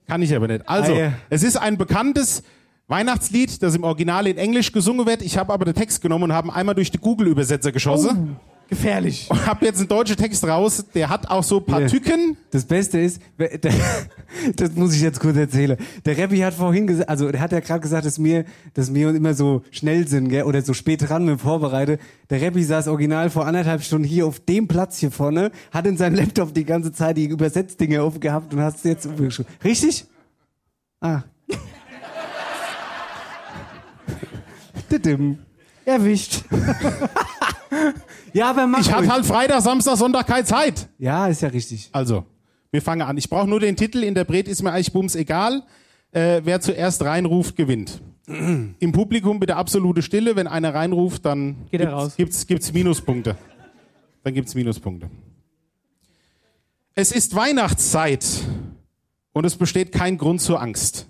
Kann 0.06 0.20
ich 0.22 0.34
aber 0.34 0.48
nicht. 0.48 0.68
Also, 0.68 0.92
Ah, 0.92 0.98
ja. 0.98 1.12
es 1.30 1.42
ist 1.42 1.56
ein 1.56 1.78
bekanntes 1.78 2.42
Weihnachtslied, 2.86 3.62
das 3.62 3.74
im 3.74 3.84
Original 3.84 4.26
in 4.26 4.36
Englisch 4.36 4.70
gesungen 4.72 5.06
wird. 5.06 5.22
Ich 5.22 5.38
habe 5.38 5.52
aber 5.52 5.64
den 5.64 5.74
Text 5.74 6.02
genommen 6.02 6.24
und 6.24 6.32
habe 6.32 6.54
einmal 6.54 6.74
durch 6.74 6.90
die 6.90 6.98
Google-Übersetzer 6.98 7.72
geschossen 7.72 8.36
Gefährlich. 8.68 9.26
und 9.30 9.46
habe 9.46 9.66
jetzt 9.66 9.78
einen 9.78 9.88
deutschen 9.88 10.16
Text 10.16 10.42
raus. 10.44 10.84
Der 10.94 11.08
hat 11.08 11.28
auch 11.28 11.42
so 11.42 11.58
ein 11.58 11.64
paar 11.66 11.82
Ja. 11.82 11.86
Tücken. 11.86 12.36
Das 12.50 12.64
Beste 12.64 12.98
ist, 12.98 13.20
der, 13.38 13.50
das 14.56 14.72
muss 14.74 14.94
ich 14.94 15.02
jetzt 15.02 15.20
kurz 15.20 15.36
erzählen. 15.36 15.76
Der 16.04 16.16
Reppi 16.16 16.38
hat 16.38 16.54
vorhin 16.54 16.86
gesagt, 16.86 17.08
also 17.08 17.30
der 17.30 17.40
hat 17.40 17.52
ja 17.52 17.60
gerade 17.60 17.80
gesagt, 17.80 18.06
dass 18.06 18.22
wir, 18.22 18.44
dass 18.72 18.94
wir 18.94 19.10
immer 19.14 19.34
so 19.34 19.62
schnell 19.70 20.08
sind, 20.08 20.28
gell, 20.28 20.44
oder 20.44 20.62
so 20.62 20.72
spät 20.72 21.08
dran 21.08 21.24
mit 21.24 21.40
Vorbereite. 21.40 21.98
Der 22.30 22.40
Reppi 22.40 22.62
saß 22.64 22.88
original 22.88 23.28
vor 23.30 23.46
anderthalb 23.46 23.82
Stunden 23.82 24.06
hier 24.08 24.26
auf 24.26 24.40
dem 24.40 24.66
Platz 24.66 24.98
hier 24.98 25.10
vorne, 25.10 25.50
hat 25.70 25.86
in 25.86 25.96
seinem 25.96 26.14
Laptop 26.16 26.54
die 26.54 26.64
ganze 26.64 26.92
Zeit 26.92 27.16
die 27.16 27.26
Übersetzdinge 27.26 28.02
aufgehabt 28.02 28.54
und 28.54 28.60
hast 28.60 28.78
es 28.78 28.84
jetzt 28.84 29.06
umgeschrieben. 29.06 29.52
Richtig? 29.62 30.06
Ah. 31.00 31.22
Erwischt. 35.84 36.44
Ja, 38.34 38.50
aber 38.50 38.66
mach 38.66 38.80
Ich 38.80 38.90
hatte 38.90 39.00
ruhig. 39.02 39.10
halt 39.10 39.26
Freitag, 39.26 39.62
Samstag, 39.62 39.96
Sonntag 39.96 40.26
keine 40.26 40.44
Zeit. 40.44 40.88
Ja, 40.98 41.28
ist 41.28 41.40
ja 41.40 41.48
richtig. 41.48 41.88
Also, 41.92 42.24
wir 42.70 42.82
fangen 42.82 43.02
an. 43.02 43.16
Ich 43.16 43.30
brauche 43.30 43.46
nur 43.48 43.60
den 43.60 43.76
Titel. 43.76 44.02
Interpret 44.02 44.48
ist 44.48 44.62
mir 44.62 44.72
eigentlich 44.72 44.92
bums 44.92 45.14
egal. 45.14 45.62
Äh, 46.10 46.42
wer 46.44 46.60
zuerst 46.60 47.02
reinruft, 47.02 47.56
gewinnt. 47.56 48.02
Im 48.26 48.92
Publikum 48.92 49.38
bitte 49.40 49.56
absolute 49.56 50.02
Stille. 50.02 50.34
Wenn 50.36 50.46
einer 50.46 50.74
reinruft, 50.74 51.24
dann 51.24 51.56
Geht 51.70 51.80
er 51.80 51.86
gibt's, 51.86 51.92
raus. 52.02 52.16
Gibt's, 52.16 52.46
gibt's 52.46 52.72
Minuspunkte. 52.72 53.36
Dann 54.24 54.34
gibt's 54.34 54.54
Minuspunkte. 54.54 55.08
Es 56.94 57.12
ist 57.12 57.34
Weihnachtszeit 57.34 58.24
und 59.32 59.44
es 59.44 59.56
besteht 59.56 59.92
kein 59.92 60.16
Grund 60.18 60.40
zur 60.40 60.60
Angst. 60.60 61.06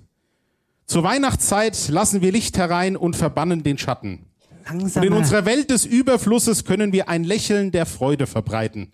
Zur 0.87 1.02
Weihnachtszeit 1.02 1.88
lassen 1.88 2.20
wir 2.22 2.32
Licht 2.32 2.58
herein 2.58 2.96
und 2.96 3.16
verbannen 3.16 3.62
den 3.62 3.78
Schatten. 3.78 4.23
Langsam. 4.66 5.03
Und 5.03 5.07
in 5.07 5.12
unserer 5.12 5.44
Welt 5.44 5.70
des 5.70 5.85
Überflusses 5.85 6.64
können 6.64 6.92
wir 6.92 7.09
ein 7.09 7.24
Lächeln 7.24 7.70
der 7.72 7.87
Freude 7.87 8.27
verbreiten. 8.27 8.92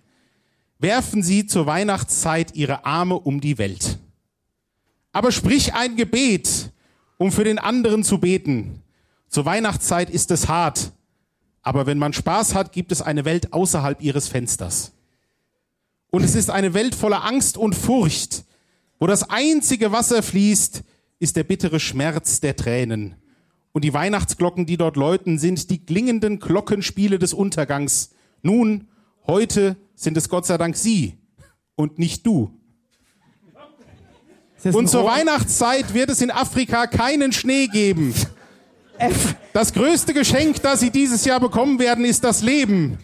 Werfen 0.79 1.23
Sie 1.23 1.47
zur 1.47 1.67
Weihnachtszeit 1.67 2.55
Ihre 2.55 2.85
Arme 2.85 3.19
um 3.19 3.41
die 3.41 3.59
Welt. 3.59 3.99
Aber 5.13 5.33
sprich 5.33 5.75
ein 5.75 5.97
Gebet, 5.97 6.71
um 7.19 7.33
für 7.33 7.45
den 7.45 7.59
anderen 7.59 8.05
zu 8.05 8.19
beten. 8.19 8.83
Zur 9.29 9.45
Weihnachtszeit 9.45 10.09
ist 10.11 10.31
es 10.31 10.49
hart. 10.49 10.93
Aber 11.63 11.87
wenn 11.87 11.99
man 11.99 12.13
Spaß 12.13 12.55
hat, 12.55 12.73
gibt 12.73 12.93
es 12.93 13.03
eine 13.03 13.25
Welt 13.25 13.53
außerhalb 13.53 14.01
Ihres 14.01 14.29
Fensters. 14.29 14.93
Und 16.11 16.25
es 16.25 16.35
ist 16.35 16.51
eine 16.51 16.75
Welt 16.75 16.95
voller 16.95 17.25
Angst 17.25 17.57
und 17.57 17.75
Furcht, 17.75 18.45
wo 18.99 19.07
das 19.07 19.29
einzige 19.31 19.93
Wasser 19.93 20.23
fließt, 20.23 20.83
ist 21.19 21.37
der 21.37 21.45
bittere 21.45 21.79
Schmerz 21.79 22.41
der 22.41 22.57
Tränen. 22.57 23.15
Und 23.73 23.85
die 23.85 23.95
Weihnachtsglocken, 23.95 24.67
die 24.67 24.77
dort 24.77 24.97
läuten, 24.97 25.39
sind 25.39 25.71
die 25.71 25.85
klingenden 25.85 26.41
Glockenspiele 26.41 27.19
des 27.19 27.33
Untergangs. 27.33 28.11
Nun, 28.43 28.89
heute 29.27 29.77
sind 29.95 30.17
es 30.17 30.29
Gott 30.29 30.47
sei 30.47 30.59
Dank 30.59 30.77
Sie 30.77 31.19
und 31.77 31.99
nicht 31.99 32.27
du. 32.27 32.53
Und 34.73 34.89
zur 34.89 35.05
Weihnachtszeit 35.05 35.95
wird 35.95 36.11
es 36.11 36.21
in 36.21 36.31
Afrika 36.31 36.87
keinen 36.87 37.33
Schnee 37.33 37.67
geben. 37.67 38.15
Das 39.53 39.73
größte 39.73 40.13
Geschenk, 40.13 40.61
das 40.63 40.81
Sie 40.81 40.91
dieses 40.91 41.25
Jahr 41.25 41.41
bekommen 41.41 41.79
werden, 41.79 42.05
ist 42.05 42.25
das 42.25 42.43
Leben. 42.43 42.99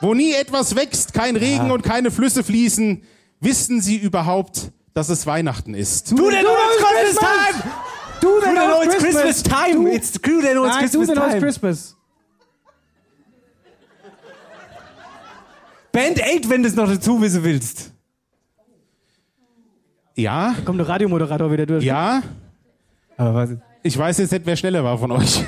Wo 0.00 0.14
nie 0.14 0.32
etwas 0.32 0.74
wächst, 0.74 1.12
kein 1.12 1.36
Regen 1.36 1.70
und 1.70 1.82
keine 1.82 2.10
Flüsse 2.10 2.42
fließen, 2.42 3.02
wissen 3.40 3.80
Sie 3.80 3.96
überhaupt, 3.96 4.72
dass 4.94 5.08
es 5.08 5.26
Weihnachten 5.26 5.74
ist. 5.74 6.10
Du, 6.10 6.16
Du, 6.16 6.24
Christmas! 6.30 7.20
time! 7.20 7.87
Du 8.20 8.26
True 8.26 8.40
that 8.42 8.54
know 8.54 8.82
it's 8.82 8.96
Christmas 8.96 9.42
time. 9.42 9.84
Du- 9.84 9.88
It's 9.88 10.12
true 10.12 10.40
that 10.42 10.52
know 10.52 10.66
it's 10.66 10.76
Christmas 10.78 11.06
do 11.08 11.12
it's 11.12 11.20
time. 11.22 11.40
Christmas. 11.40 11.94
Band 15.92 16.20
8, 16.22 16.48
wenn 16.50 16.62
du 16.62 16.68
es 16.68 16.74
noch 16.74 16.88
dazu 16.88 17.20
wissen 17.20 17.42
willst. 17.44 17.92
Ja, 20.14 20.54
Kommt 20.64 20.78
der 20.80 20.88
Radiomoderator 20.88 21.50
wieder 21.50 21.66
durch. 21.66 21.84
ja. 21.84 22.22
Aber 23.16 23.34
was? 23.34 23.50
Ich 23.82 23.96
weiß 23.98 24.18
jetzt 24.18 24.32
nicht, 24.32 24.46
wer 24.46 24.56
schneller 24.56 24.84
war 24.84 24.96
von 24.98 25.10
euch. 25.12 25.44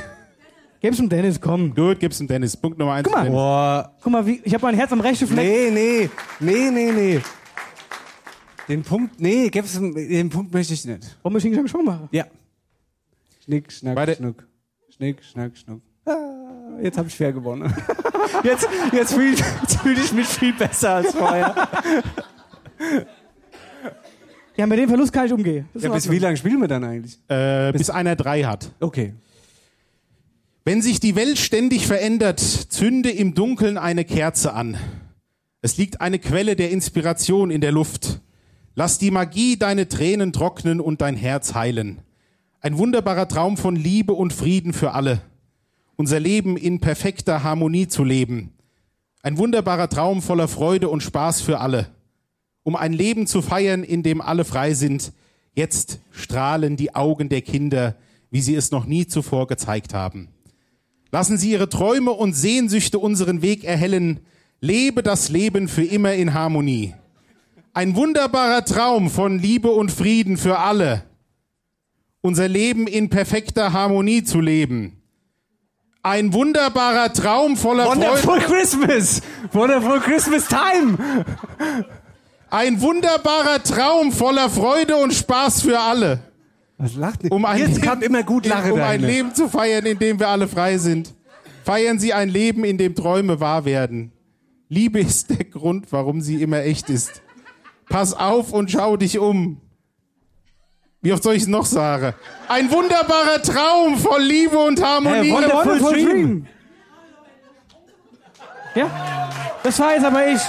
Gib's 0.80 0.96
dem 0.96 1.08
Dennis, 1.08 1.40
komm. 1.40 1.74
Gut, 1.74 2.00
gib's 2.00 2.18
dem 2.18 2.26
Dennis. 2.26 2.56
Punkt 2.56 2.78
Nummer 2.78 2.94
eins. 2.94 3.04
Guck 3.06 3.14
mal. 3.16 3.30
Boah. 3.30 3.92
Guck 4.02 4.12
mal, 4.12 4.26
wie, 4.26 4.40
ich 4.44 4.54
habe 4.54 4.64
mein 4.64 4.74
Herz 4.74 4.90
am 4.92 5.00
rechten 5.00 5.26
Fleck. 5.26 5.46
Nee, 5.46 5.70
nee. 5.70 6.10
Nee, 6.40 6.70
nee, 6.70 6.90
nee. 6.92 7.20
Den 8.68 8.82
Punkt, 8.82 9.20
nee, 9.20 9.48
gib's, 9.50 9.78
den 9.78 10.30
Punkt 10.30 10.52
möchte 10.54 10.72
ich 10.74 10.84
nicht. 10.84 11.16
Wollen 11.22 11.34
wir 11.34 11.40
Xing 11.40 11.68
schon 11.68 11.84
machen? 11.84 12.08
Ja. 12.12 12.24
Schnick, 13.44 13.72
schnack, 13.72 13.96
Warte. 13.96 14.16
schnuck. 14.16 14.46
Schnick, 14.94 15.24
schnack, 15.24 15.56
schnuck. 15.56 15.82
Ah, 16.04 16.80
jetzt 16.82 16.98
habe 16.98 17.08
ich 17.08 17.14
fair 17.14 17.32
gewonnen. 17.32 17.72
Jetzt, 18.44 18.68
jetzt 18.92 19.12
fühle 19.14 19.36
fühl 19.82 19.98
ich 19.98 20.12
mich 20.12 20.26
viel 20.26 20.52
besser 20.52 20.96
als 20.96 21.12
vorher. 21.12 21.68
Ja, 24.56 24.66
mit 24.66 24.78
dem 24.78 24.88
Verlust 24.88 25.12
kann 25.12 25.26
ich 25.26 25.32
umgehen. 25.32 25.68
Das 25.74 25.82
Ja, 25.82 25.90
bis 25.90 26.10
wie 26.10 26.18
lange 26.18 26.36
spielen 26.36 26.60
wir 26.60 26.68
dann 26.68 26.84
eigentlich? 26.84 27.18
Äh, 27.28 27.72
bis 27.72 27.90
einer 27.90 28.14
drei 28.14 28.44
hat. 28.44 28.70
Okay. 28.78 29.14
Wenn 30.64 30.82
sich 30.82 31.00
die 31.00 31.16
Welt 31.16 31.38
ständig 31.38 31.86
verändert, 31.86 32.40
zünde 32.40 33.10
im 33.10 33.34
Dunkeln 33.34 33.78
eine 33.78 34.04
Kerze 34.04 34.52
an. 34.52 34.76
Es 35.62 35.76
liegt 35.76 36.00
eine 36.00 36.18
Quelle 36.18 36.56
der 36.56 36.70
Inspiration 36.70 37.50
in 37.50 37.60
der 37.60 37.72
Luft. 37.72 38.20
Lass 38.74 38.98
die 38.98 39.10
Magie 39.10 39.56
deine 39.56 39.88
Tränen 39.88 40.32
trocknen 40.32 40.80
und 40.80 41.00
dein 41.00 41.16
Herz 41.16 41.54
heilen. 41.54 42.00
Ein 42.62 42.76
wunderbarer 42.76 43.26
Traum 43.26 43.56
von 43.56 43.74
Liebe 43.74 44.12
und 44.12 44.34
Frieden 44.34 44.74
für 44.74 44.92
alle. 44.92 45.22
Unser 45.96 46.20
Leben 46.20 46.58
in 46.58 46.78
perfekter 46.78 47.42
Harmonie 47.42 47.88
zu 47.88 48.04
leben. 48.04 48.52
Ein 49.22 49.38
wunderbarer 49.38 49.88
Traum 49.88 50.20
voller 50.20 50.46
Freude 50.46 50.90
und 50.90 51.02
Spaß 51.02 51.40
für 51.40 51.60
alle. 51.60 51.88
Um 52.62 52.76
ein 52.76 52.92
Leben 52.92 53.26
zu 53.26 53.40
feiern, 53.40 53.82
in 53.82 54.02
dem 54.02 54.20
alle 54.20 54.44
frei 54.44 54.74
sind. 54.74 55.14
Jetzt 55.54 56.00
strahlen 56.10 56.76
die 56.76 56.94
Augen 56.94 57.30
der 57.30 57.40
Kinder, 57.40 57.96
wie 58.30 58.42
sie 58.42 58.56
es 58.56 58.70
noch 58.70 58.84
nie 58.84 59.06
zuvor 59.06 59.46
gezeigt 59.46 59.94
haben. 59.94 60.28
Lassen 61.10 61.38
Sie 61.38 61.52
Ihre 61.52 61.70
Träume 61.70 62.10
und 62.10 62.34
Sehnsüchte 62.34 62.98
unseren 62.98 63.40
Weg 63.40 63.64
erhellen. 63.64 64.20
Lebe 64.60 65.02
das 65.02 65.30
Leben 65.30 65.66
für 65.66 65.82
immer 65.82 66.12
in 66.12 66.34
Harmonie. 66.34 66.94
Ein 67.72 67.96
wunderbarer 67.96 68.66
Traum 68.66 69.08
von 69.08 69.38
Liebe 69.38 69.70
und 69.70 69.90
Frieden 69.90 70.36
für 70.36 70.58
alle. 70.58 71.09
Unser 72.22 72.48
Leben 72.48 72.86
in 72.86 73.08
perfekter 73.08 73.72
Harmonie 73.72 74.22
zu 74.24 74.40
leben. 74.40 74.96
Ein 76.02 76.32
wunderbarer 76.32 77.12
Traum 77.12 77.56
voller 77.56 77.84
Freude. 77.86 78.00
Wonderful 78.00 78.38
Christmas! 78.40 79.22
Wonderful 79.52 80.00
Christmas 80.00 80.46
time! 80.48 81.24
Ein 82.50 82.80
wunderbarer 82.80 83.62
Traum 83.62 84.10
voller 84.12 84.48
Freude 84.50 84.96
und 84.96 85.12
Spaß 85.12 85.62
für 85.62 85.78
alle. 85.78 86.20
Was 86.78 86.94
lacht 86.94 87.24
ihr? 87.24 87.32
Um 87.32 87.44
ein, 87.44 87.58
Jetzt 87.58 87.74
Leben, 87.74 87.82
kann 87.82 88.02
immer 88.02 88.22
gut 88.22 88.46
lachen. 88.46 88.72
um 88.72 88.80
ein. 88.80 89.00
Leben 89.02 89.34
zu 89.34 89.48
feiern, 89.48 89.84
in 89.84 89.98
dem 89.98 90.18
wir 90.18 90.28
alle 90.28 90.48
frei 90.48 90.78
sind. 90.78 91.14
Feiern 91.64 91.98
Sie 91.98 92.14
ein 92.14 92.30
Leben, 92.30 92.64
in 92.64 92.78
dem 92.78 92.94
Träume 92.94 93.38
wahr 93.40 93.66
werden. 93.66 94.12
Liebe 94.68 95.00
ist 95.00 95.30
der 95.30 95.44
Grund, 95.44 95.86
warum 95.90 96.20
sie 96.22 96.42
immer 96.42 96.60
echt 96.62 96.88
ist. 96.88 97.22
Pass 97.88 98.14
auf 98.14 98.52
und 98.52 98.70
schau 98.70 98.96
dich 98.96 99.18
um. 99.18 99.60
Wie 101.02 101.12
oft 101.12 101.22
soll 101.22 101.34
ich 101.34 101.42
es 101.42 101.48
noch 101.48 101.64
sagen? 101.64 102.14
Ein 102.48 102.70
wunderbarer 102.70 103.40
Traum 103.42 103.96
voll 103.98 104.22
Liebe 104.22 104.58
und 104.58 104.82
Harmonie. 104.82 105.14
Hey, 105.16 105.32
wunderful 105.32 105.56
Wonderful 105.80 105.92
dream. 105.92 106.06
Dream. 106.06 106.46
Ja? 108.74 109.30
Das 109.62 109.78
war 109.78 109.94
jetzt 109.94 110.04
aber 110.04 110.26
ich. 110.28 110.40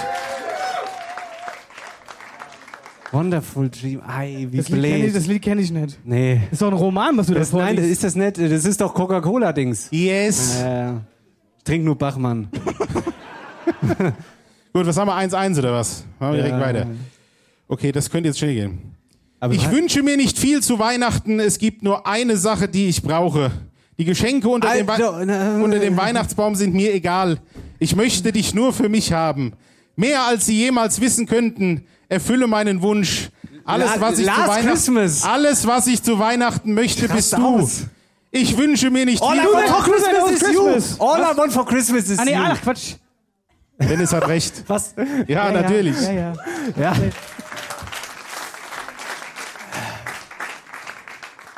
Wonderful 3.11 3.69
Dream. 3.69 4.01
Ei, 4.07 4.47
wie 4.49 4.57
Das 4.57 4.69
Lied 4.69 4.83
kenne 4.83 5.05
ich, 5.05 5.13
das 5.13 5.25
Lied 5.27 5.41
kenn 5.41 5.59
ich 5.59 5.71
nicht. 5.71 5.99
Nee. 6.05 6.41
Das 6.45 6.53
ist 6.53 6.61
doch 6.61 6.67
ein 6.69 6.73
Roman, 6.73 7.17
was 7.17 7.27
du 7.27 7.33
Das, 7.33 7.51
da 7.51 7.57
nein, 7.57 7.75
das 7.75 7.83
vorliest. 7.83 7.91
ist 7.91 8.03
das 8.05 8.15
nicht. 8.15 8.37
Das 8.51 8.65
ist 8.65 8.79
doch 8.79 8.93
Coca-Cola-Dings. 8.93 9.87
yes. 9.91 10.61
Äh, 10.61 10.91
ich 11.57 11.63
trink 11.65 11.83
nur 11.83 11.97
Bachmann. 11.97 12.47
Gut, 14.73 14.85
was 14.87 14.95
haben 14.97 15.07
wir? 15.09 15.15
1-1 15.15 15.59
oder 15.59 15.73
was? 15.73 16.05
Machen 16.19 16.33
wir 16.33 16.43
direkt 16.43 16.55
Ja. 16.59 16.65
weiter. 16.65 16.87
Okay, 17.67 17.91
das 17.91 18.09
könnte 18.09 18.29
jetzt 18.29 18.39
schnell 18.39 18.53
gehen. 18.53 18.95
Aber 19.41 19.53
Ich 19.53 19.69
wünsche 19.71 20.03
mir 20.03 20.15
nicht 20.17 20.37
viel 20.39 20.61
zu 20.61 20.79
Weihnachten. 20.79 21.39
Es 21.39 21.57
gibt 21.57 21.81
nur 21.83 22.05
eine 22.07 22.37
Sache, 22.37 22.67
die 22.69 22.87
ich 22.87 23.01
brauche. 23.01 23.51
Die 23.97 24.05
Geschenke 24.05 24.47
unter, 24.47 24.71
dem, 24.73 24.87
Also, 24.89 25.15
na, 25.25 25.55
unter 25.61 25.79
dem 25.79 25.97
Weihnachtsbaum 25.97 26.55
sind 26.55 26.73
mir 26.73 26.93
egal. 26.93 27.39
Ich 27.79 27.95
möchte 27.95 28.31
dich 28.31 28.53
nur 28.53 28.71
für 28.71 28.87
mich 28.87 29.11
haben. 29.11 29.53
Mehr 29.95 30.23
als 30.23 30.45
sie 30.45 30.55
jemals 30.57 31.01
wissen 31.01 31.25
könnten. 31.25 31.85
Erfülle 32.07 32.45
meinen 32.47 32.81
Wunsch. 32.81 33.29
Alles, 33.65 33.89
was 33.99 34.19
ich 34.19 34.25
zu 34.25 34.31
Weihnachten, 34.31 34.67
Christmas. 34.67 35.23
alles, 35.23 35.67
was 35.67 35.87
ich 35.87 36.01
zu 36.03 36.17
Weihnachten 36.19 36.73
möchte, 36.73 37.07
bist 37.09 37.33
du. 37.33 37.37
aus. 37.37 37.81
Ich 38.31 38.57
wünsche 38.57 38.89
mir 38.89 39.05
nicht 39.05 39.21
All 39.21 39.37
I 39.37 39.39
viel. 39.41 39.49
want 39.53 39.67
for 39.69 39.83
Christmas 39.83 40.25
Christmas 40.43 40.49
is 40.49 40.97
you. 40.97 41.03
All 41.05 41.19
I 41.21 41.37
want 41.37 41.51
for 41.53 41.65
Christmas 41.65 42.09
is 42.09 42.17
Ah, 42.19 42.25
nee, 42.25 42.33
you. 42.33 42.39
ach, 42.41 42.61
Quatsch. 42.61 42.93
Dennis 43.79 44.13
hat 44.13 44.27
recht. 44.27 44.63
Was? 44.67 44.93
Ja, 45.27 45.51
natürlich. 45.51 45.99
Ja, 46.01 46.11
ja. 46.11 46.33
Ja. 46.79 46.93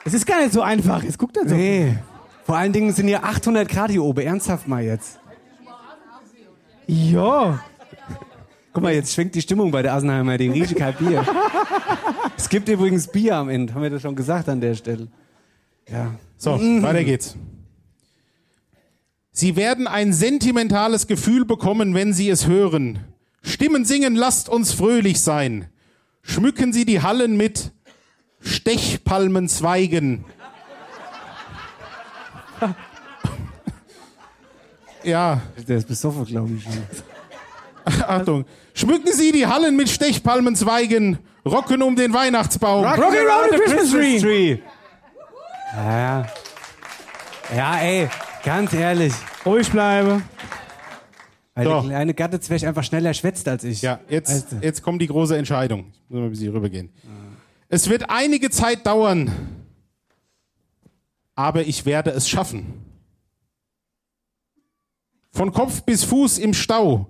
Es 0.06 0.14
ist 0.14 0.26
gar 0.26 0.42
nicht 0.42 0.54
so 0.54 0.62
einfach. 0.62 1.04
Jetzt 1.04 1.18
guckt 1.18 1.38
er 1.38 1.48
so. 1.48 1.56
Nee. 1.56 1.96
Vor 2.46 2.58
allen 2.58 2.74
Dingen 2.74 2.92
sind 2.94 3.08
hier 3.08 3.24
800 3.24 3.68
Grad 3.70 3.92
hier 3.92 4.04
oben. 4.04 4.22
Ernsthaft 4.22 4.68
mal 4.68 4.84
jetzt. 4.84 5.20
Ja. 6.88 7.64
Guck 8.74 8.84
mal, 8.84 8.94
jetzt 8.94 9.14
schwenkt 9.14 9.36
die 9.36 9.42
Stimmung 9.42 9.72
bei 9.72 9.82
der 9.82 9.94
Asenheimer. 9.94 10.38
Die 10.38 10.50
rieche 10.50 10.76
kein 10.76 10.94
Bier. 10.96 11.26
es 12.38 12.50
gibt 12.50 12.68
übrigens 12.68 13.08
Bier 13.08 13.36
am 13.36 13.50
Ende. 13.50 13.74
Haben 13.74 13.84
wir 13.84 13.90
das 13.90 14.02
schon 14.02 14.16
gesagt 14.16 14.50
an 14.50 14.60
der 14.60 14.76
Stelle? 14.76 15.08
Ja. 15.90 16.16
So, 16.38 16.60
weiter 16.60 17.04
geht's. 17.04 17.38
Sie 19.32 19.56
werden 19.56 19.88
ein 19.88 20.12
sentimentales 20.12 21.08
Gefühl 21.08 21.46
bekommen, 21.46 21.94
wenn 21.94 22.14
Sie 22.14 22.30
es 22.30 22.48
hören. 22.48 23.00
Stimmen 23.42 23.86
singen, 23.86 24.16
lasst 24.16 24.50
uns 24.50 24.74
fröhlich 24.74 25.22
sein. 25.22 25.70
Schmücken 26.22 26.74
Sie 26.74 26.86
die 26.86 27.02
Hallen 27.02 27.36
mit 27.38 27.72
Stechpalmenzweigen. 28.44 30.26
ja, 35.04 35.42
Der 35.68 35.78
ist 35.78 35.88
besoffen, 35.88 36.26
glaube 36.26 36.52
ich. 36.54 36.66
Achtung. 38.08 38.46
Schmücken 38.74 39.12
Sie 39.12 39.32
die 39.32 39.46
Hallen 39.46 39.76
mit 39.76 39.90
Stechpalmenzweigen. 39.90 41.20
Rocken 41.46 41.82
um 41.82 41.96
den 41.96 42.14
Weihnachtsbaum. 42.14 42.86
Rocking 42.86 43.04
around 43.04 43.52
the 43.52 43.60
Christmas 43.60 44.22
tree. 44.22 44.58
Ja, 45.76 45.98
ja. 46.00 46.26
Ja, 47.56 47.78
ey, 47.80 48.10
ganz 48.46 48.72
ehrlich. 48.74 49.14
Ruhig 49.46 49.70
bleibe. 49.70 50.22
Weil 51.56 51.66
So. 51.66 51.72
der 51.82 51.90
kleine 51.90 52.14
Gattezwerg 52.14 52.64
einfach 52.64 52.84
schneller 52.84 53.14
schwätzt 53.14 53.48
als 53.50 53.66
ich. 53.66 53.82
Ja, 53.82 54.00
jetzt, 54.08 54.32
Alter. 54.54 54.66
jetzt 54.66 54.82
kommt 54.82 55.02
die 55.02 55.08
große 55.08 55.36
Entscheidung. 55.38 55.92
Ich 56.06 56.10
muss 56.10 56.20
mal 56.20 56.26
ein 56.26 56.30
bisschen 56.32 56.54
rübergehen. 56.54 56.90
Es 57.70 57.90
wird 57.90 58.10
einige 58.10 58.50
Zeit 58.50 58.86
dauern, 58.86 59.32
aber 61.36 61.64
ich 61.64 61.86
werde 61.86 62.12
es 62.12 62.30
schaffen. 62.30 62.84
Von 65.32 65.52
Kopf 65.52 65.82
bis 65.82 66.04
Fuß 66.04 66.38
im 66.38 66.54
Stau. 66.54 67.08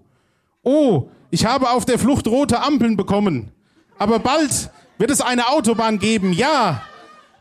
Oh, 0.62 1.10
ich 1.30 1.46
habe 1.46 1.72
auf 1.72 1.84
der 1.84 2.00
Flucht 2.00 2.28
rote 2.28 2.62
Ampeln 2.62 2.96
bekommen. 2.96 3.52
Aber 3.98 4.20
bald 4.20 4.70
wird 4.98 5.12
es 5.12 5.20
eine 5.20 5.50
Autobahn 5.50 6.00
geben, 6.00 6.32
ja. 6.32 6.84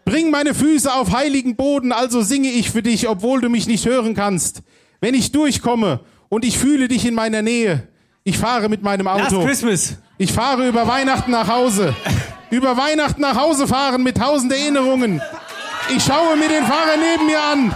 Bring 0.05 0.31
meine 0.31 0.55
Füße 0.55 0.93
auf 0.93 1.13
heiligen 1.13 1.55
Boden, 1.55 1.93
also 1.93 2.23
singe 2.23 2.49
ich 2.49 2.71
für 2.73 2.83
dich, 2.83 3.09
obwohl 3.09 3.41
du 3.41 3.49
mich 3.49 3.69
nicht 3.69 3.87
hören 3.87 4.15
kannst. 4.15 4.63
Wenn 5.01 5.15
ich 5.15 5.31
durchkomme 5.31 6.01
und 6.29 6.45
ich 6.45 6.59
fühle 6.59 6.89
dich 6.89 7.07
in 7.07 7.15
meiner 7.15 7.43
Nähe, 7.43 7.87
ich 8.25 8.39
fahre 8.39 8.69
mit 8.69 8.83
meinem 8.83 9.07
Last 9.07 9.33
Auto. 9.33 9.45
Christmas. 9.45 9.97
Ich 10.19 10.33
fahre 10.33 10.67
über 10.69 10.89
Weihnachten 10.89 11.31
nach 11.31 11.49
Hause. 11.49 11.95
Über 12.53 12.77
Weihnachten 12.77 13.23
nach 13.23 13.35
Hause 13.35 13.67
fahren 13.67 14.03
mit 14.03 14.19
tausend 14.19 14.53
Erinnerungen. 14.53 15.23
Ich 15.97 16.05
schaue 16.05 16.37
mir 16.37 16.49
den 16.49 16.67
Fahrer 16.67 16.97
neben 17.01 17.25
mir 17.27 17.41
an. 17.43 17.75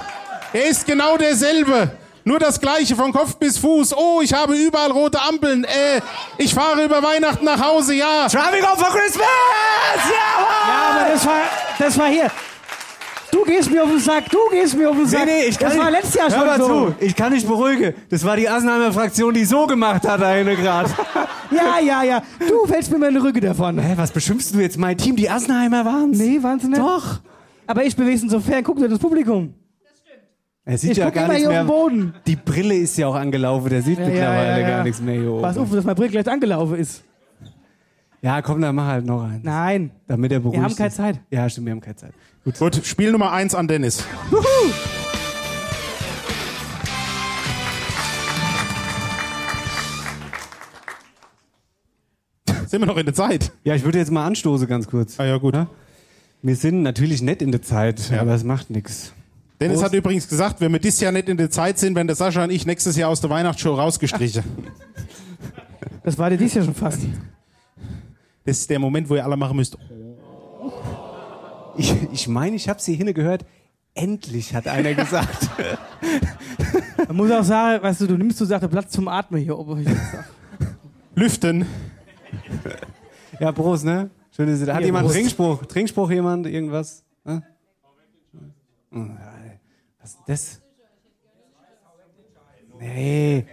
Er 0.52 0.66
ist 0.66 0.86
genau 0.86 1.16
derselbe. 1.16 1.92
Nur 2.24 2.38
das 2.38 2.60
gleiche 2.60 2.94
von 2.94 3.10
Kopf 3.12 3.36
bis 3.36 3.56
Fuß. 3.56 3.96
Oh, 3.96 4.20
ich 4.22 4.34
habe 4.34 4.54
überall 4.54 4.90
rote 4.90 5.18
Ampeln. 5.22 5.64
Äh, 5.64 6.00
ich 6.36 6.52
fahre 6.52 6.84
über 6.84 7.02
Weihnachten 7.02 7.46
nach 7.46 7.64
Hause, 7.64 7.94
ja. 7.94 8.26
Driving 8.28 8.62
home 8.66 8.76
for 8.76 8.88
Christmas! 8.90 9.24
Ja, 10.10 10.44
Ja, 10.68 11.00
aber 11.00 11.10
das 11.12 11.24
war, 11.26 11.40
das 11.78 11.98
war 11.98 12.08
hier. 12.08 12.30
Du 13.32 13.44
gehst 13.44 13.70
mir 13.70 13.82
auf 13.82 13.88
den 13.88 13.98
Sack, 14.00 14.24
du 14.30 14.38
gehst 14.50 14.74
mir 14.76 14.90
auf 14.90 14.96
den 14.96 15.06
Sack. 15.06 15.24
Nee, 15.24 15.40
nee, 15.40 15.44
ich 15.46 15.58
kann 15.58 15.70
das 15.70 15.78
war 15.78 15.84
nicht- 15.90 16.02
letztes 16.02 16.14
Jahr 16.16 16.28
Hör 16.30 16.36
schon 16.38 16.46
mal 16.46 16.58
so. 16.58 16.66
zu, 16.66 16.94
ich 17.00 17.16
kann 17.16 17.32
dich 17.32 17.46
beruhigen. 17.46 17.94
Das 18.10 18.24
war 18.26 18.36
die 18.36 18.48
Asenheimer 18.48 18.92
Fraktion, 18.92 19.32
die 19.32 19.44
so 19.46 19.66
gemacht 19.66 20.06
hat, 20.06 20.22
eine 20.22 20.54
Grad. 20.56 20.88
Ja, 21.50 21.78
ja, 21.84 22.02
ja. 22.02 22.22
Du 22.40 22.66
fällst 22.66 22.90
mir 22.90 22.98
mal 22.98 23.08
in 23.08 23.14
den 23.14 23.22
Rücken 23.22 23.40
davon. 23.40 23.78
Hä, 23.78 23.92
was 23.96 24.10
beschimpfst 24.10 24.52
du 24.54 24.60
jetzt 24.60 24.78
mein 24.78 24.96
Team? 24.96 25.16
Die 25.16 25.28
Asenheimer 25.30 25.84
waren's? 25.84 26.18
Nee, 26.18 26.42
waren 26.42 26.58
sie 26.60 26.68
nicht. 26.68 26.80
Doch. 26.80 27.20
Aber 27.66 27.84
ich 27.84 27.96
bewege 27.96 28.40
fern, 28.40 28.62
guck 28.64 28.78
dir 28.78 28.88
das 28.88 28.98
Publikum. 28.98 29.54
Er 30.64 30.78
sieht 30.78 30.92
Ich 30.92 30.96
ja 30.98 31.10
gar 31.10 31.24
immer 31.26 31.34
nichts 31.34 31.48
hier 31.48 31.50
mehr. 31.50 31.62
auf 31.62 31.66
den 31.66 32.00
Boden. 32.00 32.14
Die 32.26 32.34
Brille 32.36 32.74
ist 32.74 32.96
ja 32.98 33.06
auch 33.06 33.14
angelaufen, 33.14 33.70
der 33.70 33.82
sieht 33.82 33.98
Ja, 33.98 34.06
mittlerweile 34.06 34.50
ja, 34.50 34.58
ja. 34.58 34.68
gar 34.68 34.82
nichts 34.84 35.00
mehr 35.00 35.14
hier 35.20 35.30
oben. 35.32 35.42
Pass 35.42 35.56
auf, 35.58 35.70
dass 35.70 35.84
mein 35.84 35.94
Brill 35.94 36.08
gleich 36.08 36.28
angelaufen 36.28 36.74
ist. 36.76 37.04
Ja, 38.20 38.42
komm, 38.42 38.60
dann 38.60 38.74
mach 38.74 38.86
halt 38.86 39.06
noch 39.06 39.22
einen. 39.22 39.42
Nein. 39.44 39.90
Damit 40.08 40.32
er 40.32 40.40
beruhigt 40.40 40.58
Wir 40.58 40.64
haben 40.64 40.74
keine 40.74 40.88
ist. 40.88 40.96
Zeit. 40.96 41.20
Ja, 41.30 41.48
stimmt, 41.48 41.66
wir 41.66 41.72
haben 41.72 41.80
keine 41.80 41.96
Zeit. 41.96 42.12
Gut. 42.44 42.58
Gut, 42.58 42.80
Spiel 42.84 43.12
Nummer 43.12 43.30
eins 43.30 43.54
an 43.54 43.68
Dennis. 43.68 44.04
Sind 52.66 52.80
wir 52.80 52.86
noch 52.86 52.96
in 52.96 53.06
der 53.06 53.14
Zeit? 53.14 53.52
Ja, 53.64 53.74
ich 53.74 53.84
würde 53.84 53.98
jetzt 53.98 54.10
mal 54.10 54.26
anstoßen, 54.26 54.66
ganz 54.66 54.88
kurz. 54.88 55.18
Ah 55.18 55.24
ja, 55.24 55.36
gut. 55.38 55.54
Wir 56.42 56.56
sind 56.56 56.82
natürlich 56.82 57.22
nicht 57.22 57.42
in 57.42 57.52
der 57.52 57.62
Zeit, 57.62 58.12
aber 58.12 58.34
es 58.34 58.44
macht 58.44 58.70
nichts. 58.70 59.12
Dennis 59.60 59.76
Prost. 59.78 59.86
hat 59.86 59.94
übrigens 59.94 60.28
gesagt, 60.28 60.60
wenn 60.60 60.72
wir 60.72 60.78
dieses 60.78 61.00
Jahr 61.00 61.12
nicht 61.12 61.28
in 61.28 61.36
der 61.36 61.50
Zeit 61.50 61.78
sind, 61.78 61.94
werden 61.94 62.08
der 62.08 62.16
Sascha 62.16 62.44
und 62.44 62.50
ich 62.50 62.66
nächstes 62.66 62.96
Jahr 62.96 63.08
aus 63.10 63.20
der 63.20 63.30
Weihnachtsshow 63.30 63.74
rausgestrichen. 63.74 64.44
Das 66.02 66.16
war 66.18 66.30
dir 66.30 66.36
dies 66.36 66.54
Jahr 66.54 66.64
schon 66.64 66.74
fast. 66.74 67.00
Das 68.44 68.58
ist 68.58 68.70
der 68.70 68.78
Moment, 68.78 69.08
wo 69.08 69.16
ihr 69.16 69.24
alle 69.24 69.36
machen 69.36 69.56
müsst. 69.56 69.76
Ich 71.76 71.92
meine, 71.92 72.08
ich, 72.12 72.28
mein, 72.28 72.54
ich 72.54 72.68
habe 72.68 72.80
sie 72.80 72.94
hinne 72.94 73.12
gehört. 73.12 73.44
Endlich, 73.92 74.54
hat 74.54 74.68
einer 74.68 74.94
gesagt. 74.94 75.50
Man 77.08 77.16
muss 77.16 77.32
auch 77.32 77.42
sagen, 77.42 77.82
weißt 77.82 78.02
du, 78.02 78.06
du 78.06 78.16
nimmst 78.16 78.38
so 78.38 78.44
Sache 78.44 78.68
Platz 78.68 78.92
zum 78.92 79.08
Atmen 79.08 79.42
hier 79.42 79.58
oben. 79.58 79.84
Lüften. 81.16 81.66
ja, 83.40 83.52
Prost, 83.52 83.84
ne? 83.84 84.10
Schön, 84.34 84.48
dass 84.48 84.60
ihr 84.60 84.66
da. 84.66 84.72
Hat 84.74 84.78
Hier, 84.80 84.86
jemand 84.86 85.06
Prost. 85.06 85.16
Trinkspruch? 85.16 85.66
Trinkspruch 85.66 86.10
jemand? 86.10 86.46
Irgendwas? 86.46 87.04
Ne? 87.24 87.42
Was 88.90 90.10
ist 90.10 90.18
das? 90.26 90.60
Nee. 92.78 93.46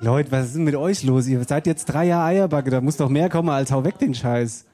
Leute, 0.00 0.32
was 0.32 0.46
ist 0.46 0.56
denn 0.56 0.64
mit 0.64 0.74
euch 0.76 1.02
los? 1.04 1.26
Ihr 1.26 1.44
seid 1.44 1.66
jetzt 1.66 1.84
drei 1.86 2.06
Jahre 2.06 2.24
Eierbacke, 2.26 2.70
da 2.70 2.80
muss 2.80 2.96
doch 2.96 3.08
mehr 3.08 3.28
kommen 3.28 3.50
als 3.50 3.70
hau 3.70 3.84
weg 3.84 3.98
den 3.98 4.14
Scheiß. 4.14 4.64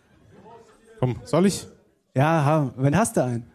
Komm, 1.00 1.16
soll 1.24 1.46
ich? 1.46 1.66
Ja, 2.14 2.72
wenn 2.76 2.96
hast 2.96 3.16
du 3.16 3.24
einen? 3.24 3.46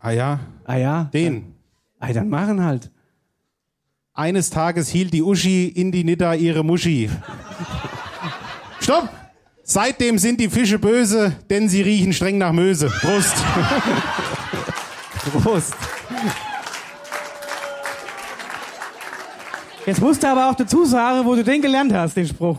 Ah 0.00 0.10
ja, 0.10 0.40
Ah 0.64 0.76
ja? 0.76 1.04
den. 1.12 1.54
Ah, 1.98 2.12
dann 2.12 2.28
machen 2.28 2.64
halt. 2.64 2.90
Eines 4.14 4.50
Tages 4.50 4.88
hielt 4.88 5.12
die 5.12 5.22
Uschi 5.22 5.68
in 5.68 5.92
die 5.92 6.02
Nidda 6.02 6.34
ihre 6.34 6.64
Muschi. 6.64 7.08
Stopp! 8.80 9.08
Seitdem 9.70 10.16
sind 10.16 10.40
die 10.40 10.48
Fische 10.48 10.78
böse, 10.78 11.36
denn 11.50 11.68
sie 11.68 11.82
riechen 11.82 12.14
streng 12.14 12.38
nach 12.38 12.52
Möse. 12.52 12.86
Prost! 12.86 13.34
Prost. 15.42 15.74
Jetzt 19.84 20.00
musst 20.00 20.22
du 20.22 20.26
aber 20.26 20.48
auch 20.48 20.54
dazu 20.54 20.86
sagen, 20.86 21.26
wo 21.26 21.34
du 21.34 21.44
den 21.44 21.60
gelernt 21.60 21.92
hast, 21.92 22.16
den 22.16 22.26
Spruch. 22.26 22.56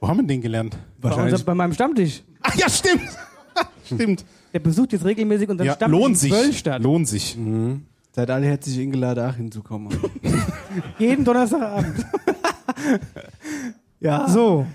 Wo 0.00 0.08
haben 0.08 0.20
wir 0.20 0.26
den 0.26 0.40
gelernt? 0.40 0.74
Bei, 0.98 1.12
unser, 1.12 1.44
bei 1.44 1.54
meinem 1.54 1.74
Stammtisch. 1.74 2.22
Ach 2.40 2.54
ja, 2.54 2.70
stimmt! 2.70 3.10
stimmt. 3.84 4.24
Der 4.54 4.60
besucht 4.60 4.94
jetzt 4.94 5.04
regelmäßig 5.04 5.50
unseren 5.50 5.66
Ja, 5.66 5.74
Stammtisch 5.74 6.00
lohnt 6.00 6.14
in 6.14 6.18
sich. 6.18 6.32
Zwölstadt. 6.32 6.82
Lohnt 6.82 7.08
sich. 7.08 7.36
Seid 8.12 8.30
alle 8.30 8.46
herzlich 8.46 8.80
eingeladen, 8.80 9.28
auch 9.28 9.36
hinzukommen. 9.36 9.94
Jeden 10.98 11.26
Donnerstagabend. 11.26 12.06
ja. 14.00 14.26
So. 14.30 14.66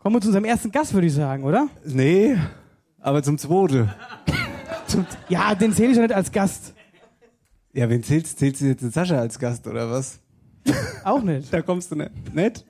Kommen 0.00 0.16
wir 0.16 0.20
zu 0.20 0.28
unserem 0.28 0.44
ersten 0.46 0.70
Gast, 0.72 0.94
würde 0.94 1.06
ich 1.06 1.14
sagen, 1.14 1.44
oder? 1.44 1.68
Nee, 1.84 2.36
aber 3.00 3.22
zum 3.22 3.36
zweiten. 3.38 3.90
Ja, 5.28 5.54
den 5.54 5.72
zähle 5.74 5.90
ich 5.90 5.96
ja 5.96 6.02
nicht 6.02 6.14
als 6.14 6.32
Gast. 6.32 6.74
Ja, 7.72 7.88
wen 7.88 8.02
zählst, 8.02 8.38
zählst 8.38 8.60
du 8.62 8.66
jetzt 8.66 8.82
den 8.82 8.90
Sascha 8.90 9.16
als 9.18 9.38
Gast 9.38 9.66
oder 9.66 9.90
was? 9.90 10.18
Auch 11.04 11.22
nicht. 11.22 11.52
Da 11.52 11.62
kommst 11.62 11.90
du 11.92 11.96
nicht. 11.96 12.34
Nicht? 12.34 12.64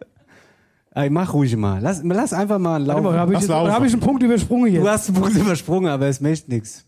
Ey, 0.93 1.09
mach 1.09 1.33
ruhig 1.33 1.57
mal. 1.57 1.81
Lass, 1.81 2.03
lass 2.03 2.33
einfach 2.33 2.59
mal 2.59 2.73
Warte 2.81 2.85
laufen. 2.87 3.05
mal, 3.05 3.19
habe 3.19 3.33
ich, 3.35 3.41
jetzt- 3.41 3.51
hab 3.51 3.85
ich 3.85 3.93
einen 3.93 4.03
Punkt 4.03 4.23
übersprungen 4.23 4.71
hier. 4.71 4.81
Du 4.81 4.89
hast 4.89 5.09
den 5.09 5.15
Punkt 5.15 5.37
übersprungen, 5.37 5.89
aber 5.91 6.07
es 6.09 6.21
möchte 6.21 6.51
nichts. 6.51 6.85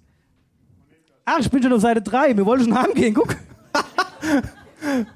Ach, 1.25 1.39
ich 1.39 1.49
bin 1.51 1.63
schon 1.63 1.73
auf 1.73 1.81
Seite 1.81 2.03
3. 2.03 2.37
Wir 2.37 2.45
wollten 2.45 2.65
schon 2.65 3.15
guck. 3.15 3.37
Haben 3.75 3.85
gesagt, 3.95 4.17
wir 4.91 5.07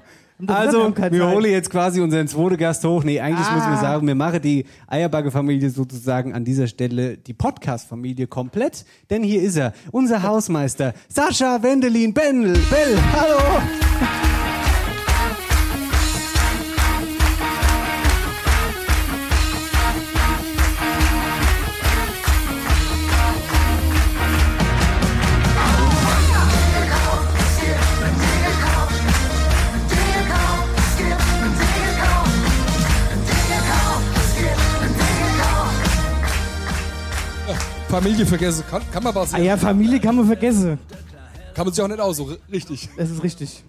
Also, 0.45 0.91
keine 0.91 1.17
wir 1.17 1.27
holen 1.29 1.49
jetzt 1.51 1.71
quasi 1.71 1.99
unseren 1.99 2.27
zweiten 2.27 2.57
Gast 2.57 2.83
hoch. 2.85 3.03
Nee, 3.03 3.19
eigentlich 3.19 3.47
Ah. 3.47 3.55
müssen 3.55 3.71
wir 3.71 3.77
sagen, 3.79 4.05
wir 4.05 4.13
machen 4.13 4.39
die 4.41 4.65
Eierbagge-Familie 4.87 5.71
sozusagen 5.71 6.33
an 6.35 6.45
dieser 6.45 6.67
Stelle 6.67 7.17
die 7.17 7.33
Podcast-Familie 7.33 8.27
komplett. 8.27 8.85
Denn 9.09 9.23
hier 9.23 9.41
ist 9.41 9.55
er, 9.57 9.73
unser 9.91 10.21
Hausmeister, 10.21 10.93
Sascha 11.09 11.63
Wendelin 11.63 12.13
Bendel. 12.13 12.53
Bell, 12.69 12.97
hallo! 13.13 14.36
Familie 38.01 38.25
vergessen. 38.27 38.63
Kann, 38.69 38.81
kann 38.91 39.03
man 39.03 39.15
was? 39.15 39.33
Ah 39.33 39.39
ja, 39.39 39.57
Familie 39.57 39.99
kann 39.99 40.15
man 40.15 40.25
vergessen. 40.27 40.77
Kann 41.55 41.65
man 41.65 41.73
sich 41.73 41.83
auch 41.83 41.87
nicht 41.87 41.99
aus, 41.99 42.17
so 42.17 42.25
ri- 42.25 42.37
richtig. 42.51 42.89
Das 42.95 43.09
ist 43.09 43.23
richtig. 43.23 43.63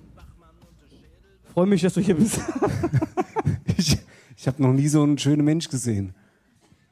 Freue 1.55 1.67
mich, 1.67 1.81
dass 1.83 1.95
du 1.95 2.01
hier 2.01 2.15
bist. 2.15 2.41
Ich, 3.79 3.97
ich 4.37 4.47
habe 4.49 4.61
noch 4.61 4.73
nie 4.73 4.89
so 4.89 5.03
einen 5.05 5.17
schönen 5.19 5.45
Mensch 5.45 5.69
gesehen. 5.69 6.13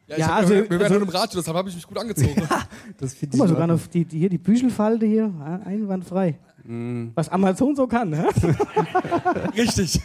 Ja, 0.07 0.15
ich 0.15 0.21
Ja, 0.21 0.27
hab, 0.29 0.35
also- 0.37 0.55
wir, 0.55 0.63
wir 0.63 0.71
werden 0.71 0.83
also- 0.85 0.95
heute 0.95 1.05
im 1.05 1.09
Radio, 1.11 1.41
deshalb 1.41 1.57
habe 1.57 1.69
ich 1.69 1.75
mich 1.75 1.87
gut 1.87 1.99
angezogen. 1.99 2.35
Das 2.99 3.13
finde 3.15 3.33
Guck 3.37 3.41
mal, 3.41 3.49
sogar 3.49 3.67
noch 3.67 3.81
die, 3.89 4.05
die, 4.05 4.19
hier 4.21 4.29
die 4.31 4.39
Büchelfalte 4.39 5.05
hier, 5.05 5.31
einwandfrei. 5.67 6.39
Was 7.15 7.29
Amazon 7.29 7.75
so 7.77 7.87
kann, 7.87 8.11
ne? 8.11 8.29
richtig. 9.57 10.01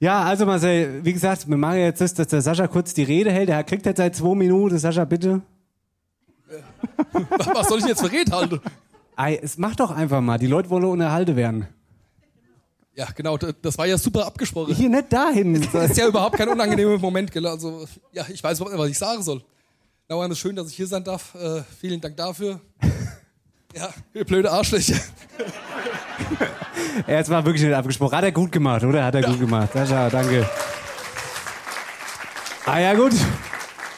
Ja, 0.00 0.22
also 0.24 0.44
Marcel, 0.46 1.04
wie 1.04 1.12
gesagt, 1.12 1.48
wir 1.48 1.56
machen 1.56 1.78
jetzt 1.78 2.00
das, 2.00 2.14
dass 2.14 2.26
der 2.28 2.42
Sascha 2.42 2.66
kurz 2.66 2.92
die 2.94 3.02
Rede 3.04 3.30
hält. 3.30 3.48
Er 3.50 3.62
kriegt 3.64 3.86
jetzt 3.86 3.98
seit 3.98 4.16
zwei 4.16 4.34
Minuten. 4.34 4.78
Sascha, 4.78 5.04
bitte. 5.04 5.40
Was 7.54 7.68
soll 7.68 7.78
ich 7.80 7.86
jetzt 7.86 8.00
für 8.00 8.10
Rede 8.10 8.32
halten? 8.32 8.60
Ei, 9.16 9.36
es 9.36 9.58
macht 9.58 9.80
doch 9.80 9.90
einfach 9.90 10.20
mal. 10.20 10.38
Die 10.38 10.46
Leute 10.46 10.70
wollen 10.70 10.84
unterhalten 10.84 11.36
werden. 11.36 11.68
Ja, 12.94 13.06
genau, 13.14 13.36
das 13.36 13.76
war 13.76 13.86
ja 13.86 13.98
super 13.98 14.26
abgesprochen. 14.26 14.74
Hier 14.74 14.88
nicht 14.88 15.12
dahin. 15.12 15.66
Das 15.72 15.90
ist 15.90 15.98
ja 15.98 16.08
überhaupt 16.08 16.36
kein 16.36 16.48
unangenehmer 16.48 16.98
Moment, 16.98 17.30
gell? 17.30 17.46
Also, 17.46 17.86
ja, 18.12 18.24
ich 18.28 18.42
weiß 18.42 18.58
überhaupt 18.58 18.74
nicht, 18.74 18.82
was 18.82 18.90
ich 18.90 18.98
sagen 18.98 19.22
soll. 19.22 19.42
Es 20.08 20.30
ist 20.30 20.38
schön, 20.38 20.56
dass 20.56 20.68
ich 20.70 20.76
hier 20.76 20.86
sein 20.86 21.04
darf. 21.04 21.34
Äh, 21.34 21.62
vielen 21.80 22.00
Dank 22.00 22.16
dafür. 22.16 22.60
Ja, 23.74 23.90
ihr 24.14 24.24
blöde 24.24 24.50
Arschlöcher. 24.50 24.98
Er 27.06 27.18
jetzt 27.18 27.28
war 27.28 27.44
wirklich 27.44 27.62
nicht 27.62 27.74
abgesprochen. 27.74 28.16
Hat 28.16 28.24
er 28.24 28.32
gut 28.32 28.50
gemacht, 28.50 28.82
oder? 28.82 29.04
Hat 29.04 29.14
er 29.14 29.20
gut 29.20 29.38
gemacht. 29.38 29.74
Sascha, 29.74 30.08
danke. 30.08 30.48
Ah 32.64 32.78
ja, 32.78 32.94
gut. 32.94 33.12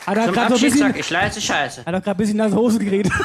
Hat 0.09 0.17
er 0.17 0.25
Zum 0.25 0.33
gerade 0.35 0.55
so 0.57 0.61
bisschen, 0.65 0.79
sag 0.81 0.99
ich 0.99 1.11
leise 1.11 1.41
Scheiße. 1.41 1.81
hat 1.85 1.87
er 1.87 2.01
gerade 2.01 2.11
ein 2.11 2.17
bisschen 2.17 2.37
nach 2.39 2.53
Hose 2.53 2.79
geredet. 2.79 3.13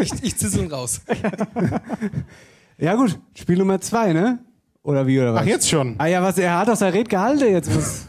Ich, 0.00 0.12
ich 0.22 0.36
zissel 0.38 0.72
raus. 0.72 1.00
Ja 2.78 2.94
gut, 2.94 3.18
Spiel 3.34 3.58
Nummer 3.58 3.80
zwei, 3.80 4.12
ne? 4.12 4.38
Oder 4.84 5.04
wie, 5.08 5.18
oder 5.20 5.34
was? 5.34 5.42
Ach, 5.42 5.46
jetzt 5.46 5.68
schon. 5.68 5.96
Ah 5.98 6.06
ja, 6.06 6.22
was, 6.22 6.38
er 6.38 6.56
hat 6.56 6.68
doch 6.68 6.76
sein 6.76 6.92
Red 6.92 7.08
gehalten 7.08 7.50
jetzt. 7.50 7.74
Was, 7.76 8.06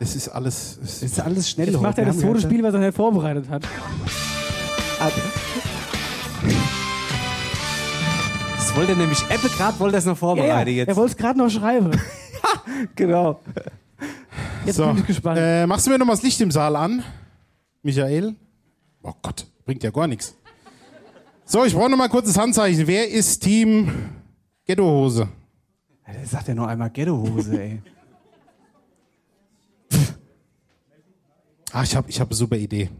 Es 0.00 0.16
ist 0.16 0.28
alles. 0.28 0.80
Es 0.82 1.02
ist 1.02 1.20
alles 1.20 1.48
schnell. 1.48 1.68
Jetzt 1.68 1.80
macht 1.80 1.96
er 1.98 2.06
das 2.06 2.18
zweite 2.18 2.34
ja- 2.34 2.40
Spiel, 2.40 2.62
was 2.64 2.74
er 2.74 2.92
vorbereitet 2.92 3.48
hat. 3.48 3.62
Das 8.56 8.74
wollte 8.76 8.92
er 8.92 8.98
nämlich, 8.98 9.22
Ebbe 9.30 9.48
gerade 9.48 9.78
wollte 9.78 9.96
er 9.96 9.98
es 10.00 10.04
noch 10.06 10.12
Ja, 10.12 10.16
vorbereiten 10.16 10.70
ja, 10.70 10.76
jetzt. 10.76 10.88
er 10.88 10.96
wollte 10.96 11.12
es 11.12 11.16
gerade 11.16 11.38
noch 11.38 11.50
schreiben. 11.50 11.90
genau. 12.96 13.40
Jetzt 14.68 14.76
so. 14.76 14.86
bin 14.86 14.98
ich 14.98 15.06
gespannt. 15.06 15.38
Äh, 15.40 15.66
machst 15.66 15.86
du 15.86 15.90
mir 15.90 15.98
noch 15.98 16.04
mal 16.04 16.12
das 16.12 16.22
Licht 16.22 16.38
im 16.42 16.50
Saal 16.50 16.76
an, 16.76 17.02
Michael? 17.82 18.34
Oh 19.02 19.14
Gott, 19.22 19.46
bringt 19.64 19.82
ja 19.82 19.90
gar 19.90 20.06
nichts. 20.06 20.36
So, 21.46 21.64
ich 21.64 21.72
brauche 21.72 21.88
noch 21.88 21.96
mal 21.96 22.10
kurz 22.10 22.26
das 22.26 22.36
Handzeichen. 22.36 22.86
Wer 22.86 23.08
ist 23.08 23.40
Team 23.40 23.90
Ghettohose? 24.66 25.26
Der 26.06 26.26
sagt 26.26 26.48
ja 26.48 26.54
noch 26.54 26.66
einmal 26.66 26.90
Ghettohose, 26.90 27.58
ey. 27.58 27.82
Ah, 31.72 31.82
ich 31.82 31.96
habe 31.96 32.10
ich 32.10 32.20
hab 32.20 32.28
eine 32.28 32.36
super 32.36 32.56
Idee. 32.56 32.90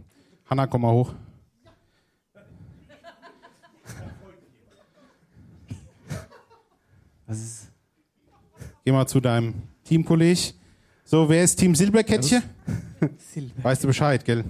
Hanna, 0.48 0.66
komm 0.66 0.82
mal 0.82 0.92
hoch. 0.92 1.12
Was 7.26 7.38
ist? 7.38 7.68
Geh 8.86 8.92
mal 8.92 9.06
zu 9.06 9.20
deinem 9.20 9.54
Teamkolleg. 9.84 10.57
So, 11.10 11.26
wer 11.26 11.42
ist 11.42 11.56
Team 11.56 11.74
Silberkettchen? 11.74 12.42
Silber. 13.32 13.64
Weißt 13.64 13.82
du 13.82 13.86
Bescheid, 13.86 14.22
gell? 14.22 14.44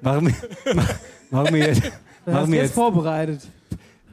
Machen 0.00 0.26
wir, 0.28 0.74
mach- 0.74 0.94
machen 1.30 1.54
wir 1.54 1.66
jetzt, 1.66 1.82
machen 2.24 2.50
wir 2.50 2.62
jetzt 2.62 2.72
vorbereitet. 2.74 3.42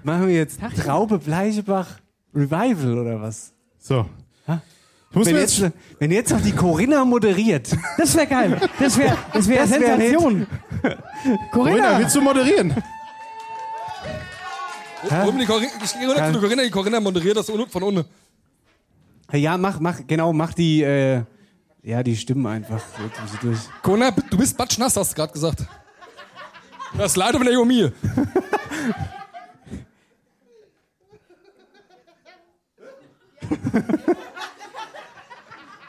machen 0.04 0.28
wir 0.28 0.36
jetzt 0.36 0.60
Traube 0.84 1.20
Bleichebach 1.20 1.88
Revival 2.36 3.00
oder 3.00 3.22
was? 3.22 3.54
So. 3.80 4.06
Ich 4.48 5.16
muss 5.16 5.28
Wenn 5.28 5.36
jetzt, 5.38 5.60
jetzt, 5.60 5.74
wenn 6.00 6.12
jetzt 6.12 6.32
noch 6.32 6.42
die 6.42 6.52
Corinna 6.52 7.06
moderiert. 7.06 7.70
Das 7.98 8.14
wäre 8.18 8.28
geil. 8.28 8.60
Das 8.78 8.98
wäre 8.98 9.18
das 9.32 9.48
wär 9.48 9.60
Das 9.62 9.72
wär 9.72 9.80
Sensation. 9.80 10.48
Corinna, 10.82 11.48
Corinna, 11.54 12.00
willst 12.00 12.16
du 12.18 12.22
moderieren? 12.22 12.74
Oben 15.26 15.40
die 15.40 15.46
Corinna, 15.46 16.64
die 16.64 16.70
Corinna 16.70 17.00
moderiert 17.00 17.38
das 17.38 17.50
von 17.50 17.84
unten. 17.84 18.04
Ja, 19.34 19.58
mach, 19.58 19.80
mach, 19.80 20.02
genau, 20.08 20.34
mach 20.34 20.54
die, 20.54 20.84
äh, 20.84 21.24
ja, 21.84 22.04
die 22.04 22.16
Stimmen 22.16 22.46
einfach 22.46 22.80
so. 23.42 23.54
Corinna, 23.82 24.12
du 24.12 24.38
bist 24.38 24.58
batschnass, 24.58 24.96
hast 24.96 25.12
du 25.12 25.16
gerade 25.16 25.34
gesagt. 25.34 25.66
Das 26.98 27.16
Leid 27.16 27.36
von 27.36 27.46
der 27.46 27.66
mir. 27.66 27.92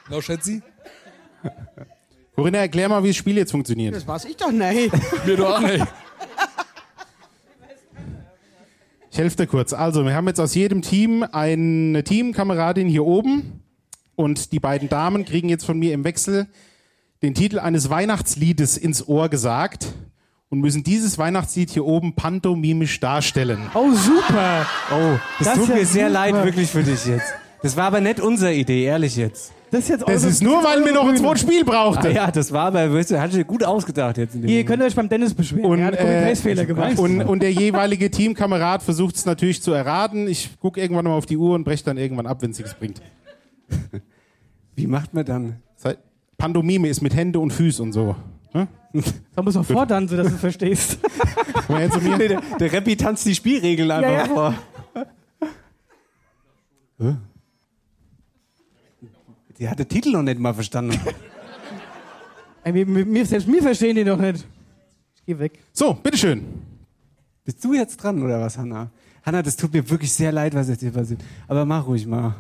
Na, 0.08 0.22
Schätzi? 0.22 0.62
Corinna, 2.34 2.58
erklär 2.58 2.88
mal, 2.88 3.02
wie 3.02 3.08
das 3.08 3.16
Spiel 3.16 3.36
jetzt 3.36 3.50
funktioniert. 3.50 3.94
Das 3.94 4.06
weiß 4.06 4.26
ich 4.26 4.36
doch 4.36 4.52
nicht. 4.52 4.92
Mir 5.26 5.36
doch 5.36 5.56
auch 5.56 5.60
nicht. 5.60 5.86
Ich 9.16 9.20
helfe 9.20 9.38
dir 9.38 9.46
kurz. 9.46 9.72
Also, 9.72 10.04
wir 10.04 10.14
haben 10.14 10.26
jetzt 10.26 10.40
aus 10.40 10.54
jedem 10.54 10.82
Team 10.82 11.24
eine 11.32 12.04
Teamkameradin 12.04 12.86
hier 12.86 13.06
oben 13.06 13.62
und 14.14 14.52
die 14.52 14.60
beiden 14.60 14.90
Damen 14.90 15.24
kriegen 15.24 15.48
jetzt 15.48 15.64
von 15.64 15.78
mir 15.78 15.94
im 15.94 16.04
Wechsel 16.04 16.48
den 17.22 17.32
Titel 17.32 17.58
eines 17.58 17.88
Weihnachtsliedes 17.88 18.76
ins 18.76 19.08
Ohr 19.08 19.30
gesagt 19.30 19.86
und 20.50 20.60
müssen 20.60 20.84
dieses 20.84 21.16
Weihnachtslied 21.16 21.70
hier 21.70 21.86
oben 21.86 22.14
pantomimisch 22.14 23.00
darstellen. 23.00 23.70
oh 23.72 23.90
super. 23.94 24.66
Oh, 24.92 25.18
das, 25.38 25.48
Das 25.48 25.54
tut 25.60 25.68
ja 25.70 25.74
mir 25.76 25.86
sehr 25.86 26.08
super. 26.08 26.20
leid, 26.20 26.34
wirklich 26.44 26.68
für 26.68 26.82
dich 26.82 27.06
jetzt. 27.06 27.32
Das 27.62 27.76
war 27.76 27.84
aber 27.84 28.00
nicht 28.00 28.20
unsere 28.20 28.52
Idee, 28.54 28.84
ehrlich 28.84 29.16
jetzt. 29.16 29.52
Das 29.70 29.80
ist 29.80 29.88
jetzt 29.88 30.08
Das 30.08 30.22
ist 30.22 30.42
nur, 30.42 30.62
weil 30.62 30.84
wir 30.84 30.92
noch 30.92 31.08
ein 31.08 31.16
zweites 31.16 31.40
Spiel 31.42 31.62
Ah, 31.62 31.70
brauchten. 31.70 32.14
ja, 32.14 32.30
das 32.30 32.52
war 32.52 32.66
aber, 32.66 32.92
weißt 32.92 33.10
du, 33.10 33.20
hat 33.20 33.32
sich 33.32 33.44
gut 33.46 33.64
ausgedacht 33.64 34.16
jetzt 34.16 34.34
in 34.36 34.42
dem 34.42 34.48
Ihr 34.48 34.54
Moment. 34.58 34.68
könnt 34.68 34.82
euch 34.84 34.94
beim 34.94 35.08
Dennis 35.08 35.34
beschweren. 35.34 35.64
Und, 35.70 35.78
er 35.80 35.86
hat 35.86 35.94
äh, 35.94 35.98
Copy-Paste-Fehler 35.98 36.64
gemacht. 36.66 36.98
Und, 36.98 37.22
und 37.22 37.42
der 37.42 37.52
jeweilige 37.52 38.10
Teamkamerad 38.10 38.82
versucht 38.82 39.16
es 39.16 39.26
natürlich 39.26 39.60
zu 39.62 39.72
erraten. 39.72 40.28
Ich 40.28 40.50
gucke 40.60 40.80
irgendwann 40.80 41.04
mal 41.06 41.14
auf 41.14 41.26
die 41.26 41.36
Uhr 41.36 41.54
und 41.54 41.64
breche 41.64 41.82
dann 41.84 41.96
irgendwann 41.98 42.26
ab, 42.28 42.42
wenn 42.42 42.52
es 42.52 42.58
nichts 42.58 42.74
bringt. 42.74 43.02
Wie 44.76 44.86
macht 44.86 45.12
man 45.14 45.24
dann? 45.24 45.56
Pantomime 46.38 46.86
ist 46.88 47.00
mit 47.00 47.16
Hände 47.16 47.40
und 47.40 47.50
Füß 47.52 47.80
und 47.80 47.92
so. 47.92 48.14
Hm? 48.52 48.68
Da 49.34 49.42
muss 49.42 49.54
man 49.54 49.64
fordern, 49.64 50.06
so 50.06 50.16
dass 50.16 50.28
du 50.28 50.34
verstehst. 50.36 50.98
Nee, 51.68 52.28
der, 52.28 52.40
der 52.60 52.72
Rappi 52.72 52.96
tanzt 52.96 53.24
die 53.26 53.34
Spielregeln 53.34 53.90
einfach 53.90 54.10
Ja, 54.10 54.18
ja. 54.18 54.26
vor. 54.26 54.54
Die 59.58 59.68
hat 59.68 59.78
den 59.78 59.88
Titel 59.88 60.10
noch 60.10 60.22
nicht 60.22 60.38
mal 60.38 60.52
verstanden. 60.52 60.98
Selbst 62.64 63.46
wir 63.46 63.62
verstehen 63.62 63.96
den 63.96 64.06
doch 64.06 64.18
nicht. 64.18 64.46
Ich 65.16 65.24
geh 65.24 65.38
weg. 65.38 65.60
So, 65.72 65.94
bitteschön. 65.94 66.44
Bist 67.44 67.64
du 67.64 67.74
jetzt 67.74 67.96
dran 67.98 68.22
oder 68.22 68.40
was, 68.40 68.58
Hanna? 68.58 68.90
Hanna, 69.24 69.42
das 69.42 69.56
tut 69.56 69.72
mir 69.72 69.88
wirklich 69.88 70.12
sehr 70.12 70.32
leid, 70.32 70.54
was 70.54 70.68
jetzt 70.68 70.80
hier 70.80 70.90
passiert. 70.90 71.20
Aber 71.46 71.64
mach 71.64 71.86
ruhig 71.86 72.06
mal. 72.06 72.34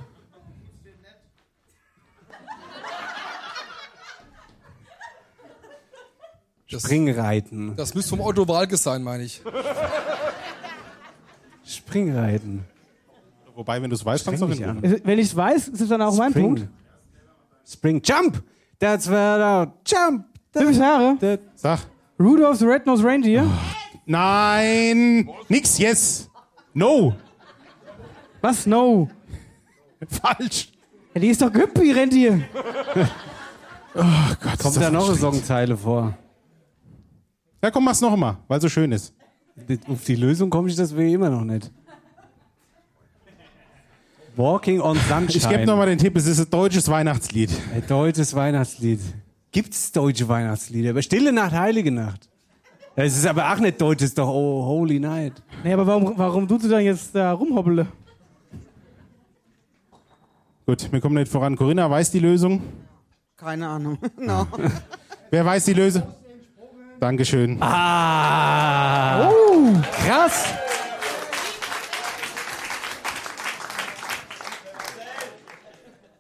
Das, 6.68 6.82
Springreiten. 6.82 7.76
das 7.76 7.94
müsste 7.94 8.10
vom 8.10 8.20
Otto 8.20 8.46
Walke 8.48 8.76
sein, 8.76 9.04
meine 9.04 9.22
ich. 9.22 9.40
Springreiten. 11.64 12.64
Wobei, 13.54 13.80
wenn 13.80 13.88
du 13.88 13.94
es 13.94 14.04
weißt, 14.04 14.24
kannst 14.24 14.42
du 14.42 14.46
auch 14.46 14.50
Wenn 14.50 15.18
ich 15.18 15.28
es 15.28 15.36
weiß, 15.36 15.68
ist 15.68 15.80
es 15.80 15.88
dann 15.88 16.02
auch 16.02 16.14
mein 16.16 16.30
Spring. 16.30 16.56
Punkt. 16.56 16.68
Spring. 17.66 18.00
Jump! 18.00 18.42
That's 18.78 19.08
where 19.08 19.38
the 19.38 19.72
jump! 19.84 20.26
Fünf 20.52 20.76
Jahre. 20.78 21.18
That- 21.20 21.40
Sag. 21.56 21.80
Rudolph 22.18 22.58
the 22.58 22.66
Red-Nosed 22.66 23.04
Reindeer. 23.04 23.44
Nein! 24.06 25.28
Nix, 25.48 25.78
yes! 25.78 26.30
No! 26.72 27.14
Was? 28.40 28.66
No. 28.66 29.08
Falsch! 30.08 30.70
Ja, 31.14 31.20
die 31.20 31.28
ist 31.28 31.42
doch 31.42 31.52
Güppi, 31.52 31.92
Rentier. 31.92 32.42
Gott, 33.94 34.58
Kommt 34.58 34.76
da 34.76 34.90
noch 34.90 35.08
eine 35.08 35.18
Songzeile 35.18 35.76
vor? 35.76 36.16
Ja, 37.62 37.70
komm, 37.70 37.84
mach's 37.84 38.00
noch 38.00 38.14
mal, 38.16 38.38
weil 38.46 38.60
so 38.60 38.68
schön 38.68 38.92
ist. 38.92 39.14
Auf 39.88 40.04
die 40.04 40.14
Lösung 40.16 40.50
komme 40.50 40.68
ich 40.68 40.76
das 40.76 40.96
wie 40.96 41.12
immer 41.14 41.30
noch 41.30 41.44
nicht. 41.44 41.72
Walking 44.36 44.80
on 44.80 44.96
Sunshine. 45.08 45.36
Ich 45.36 45.48
gebe 45.48 45.66
noch 45.66 45.76
mal 45.76 45.86
den 45.86 45.98
Tipp, 45.98 46.16
es 46.16 46.26
ist 46.26 46.40
ein 46.40 46.50
deutsches 46.50 46.88
Weihnachtslied. 46.88 47.50
Ein 47.74 47.86
deutsches 47.86 48.34
Weihnachtslied. 48.34 49.00
Gibt's 49.50 49.90
deutsche 49.90 50.28
Weihnachtslieder? 50.28 50.90
Aber 50.90 51.02
Stille 51.02 51.32
Nacht, 51.32 51.52
Heilige 51.52 51.90
Nacht. 51.90 52.28
Es 52.94 53.16
ist 53.16 53.26
aber 53.26 53.52
auch 53.52 53.58
nicht 53.58 53.80
deutsch, 53.80 54.02
es 54.02 54.10
ist 54.10 54.18
doch 54.18 54.28
oh, 54.28 54.64
Holy 54.66 54.98
Night. 54.98 55.34
Nee, 55.62 55.72
aber 55.72 55.86
warum, 55.86 56.14
warum 56.16 56.48
tust 56.48 56.64
du 56.64 56.68
dann 56.68 56.82
jetzt 56.82 57.14
da 57.14 57.32
rumhoppeln? 57.32 57.86
Gut, 60.66 60.90
wir 60.90 61.00
kommen 61.00 61.14
nicht 61.14 61.30
voran. 61.30 61.56
Corinna 61.56 61.90
weiß 61.90 62.10
die 62.10 62.18
Lösung. 62.18 62.60
Keine 63.36 63.68
Ahnung. 63.68 63.98
No. 64.18 64.46
Wer 65.30 65.44
weiß 65.44 65.64
die 65.66 65.74
Lösung? 65.74 66.02
Dankeschön. 66.98 67.58
Ah! 67.60 69.28
Oh, 69.28 69.72
krass! 70.04 70.54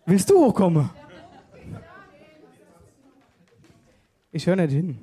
Willst 0.06 0.30
du 0.30 0.38
hochkommen? 0.38 0.88
Ich 4.30 4.46
höre 4.46 4.56
nicht 4.56 4.70
hin. 4.70 4.98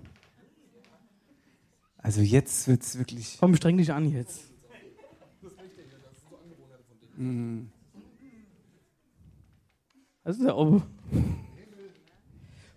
Also 1.98 2.22
jetzt 2.22 2.68
wird's 2.68 2.98
wirklich. 2.98 3.38
Komm, 3.40 3.56
streng 3.56 3.78
dich 3.78 3.92
an 3.92 4.10
jetzt. 4.10 4.42
Was 10.24 10.38
ist 10.38 10.46
da 10.46 10.56
oben? 10.56 10.84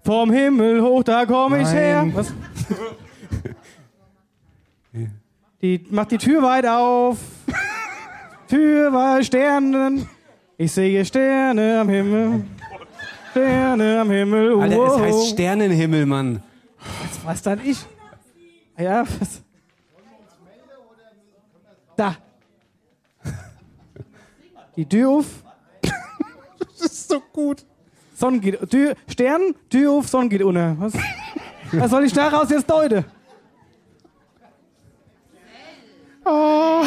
Vom 0.05 0.33
Himmel 0.33 0.83
hoch, 0.83 1.05
da 1.05 1.27
komme 1.27 1.62
ich 1.62 1.68
her. 1.68 2.09
Was? 2.12 2.33
Die 5.62 5.87
macht 5.91 6.11
die 6.11 6.18
Tür 6.18 6.43
weit 6.43 6.66
auf. 6.66 7.18
Tür 8.49 8.93
weit, 8.93 9.27
Sternen. 9.27 10.09
Ich 10.59 10.73
sehe 10.73 11.05
Sterne 11.05 11.81
am 11.81 11.89
Himmel. 11.89 12.45
Sterne 13.31 14.01
am 14.01 14.11
Himmel. 14.11 14.59
Alter, 14.63 14.87
es 14.87 14.99
heißt. 15.01 15.29
Sternenhimmel, 15.31 16.07
Mann. 16.07 16.43
Was 17.25 17.43
dann 17.43 17.61
ich? 17.63 17.85
Ja, 18.79 19.05
was? 19.19 19.43
Da. 21.97 22.17
Die 24.77 24.87
Tür 24.87 25.11
auf. 25.11 25.27
Das 25.83 26.81
ist 26.93 27.09
so 27.09 27.21
gut. 27.33 27.65
Sonne 28.15 28.39
geht. 28.39 28.71
Tür, 28.71 28.95
Stern, 29.09 29.55
Tür 29.69 29.93
auf, 29.93 30.09
Sonne 30.09 30.31
geht 30.31 30.43
unter. 30.43 30.75
Was, 30.79 30.95
was 31.73 31.91
soll 31.91 32.05
ich 32.05 32.13
daraus 32.15 32.49
jetzt 32.49 32.69
deuten? 32.71 33.05
Oh. 36.25 36.85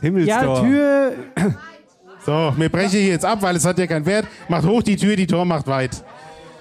Himmelstor. 0.00 0.36
Ja, 0.42 0.60
Tür. 0.62 1.12
So, 2.26 2.52
wir 2.58 2.68
brechen 2.68 3.00
hier 3.00 3.12
jetzt 3.12 3.24
ab, 3.24 3.40
weil 3.40 3.56
es 3.56 3.64
hat 3.64 3.78
ja 3.78 3.86
keinen 3.86 4.04
Wert. 4.04 4.26
Macht 4.50 4.66
hoch 4.66 4.82
die 4.82 4.96
Tür, 4.96 5.16
die 5.16 5.26
Tor 5.26 5.46
macht 5.46 5.66
weit. 5.66 6.04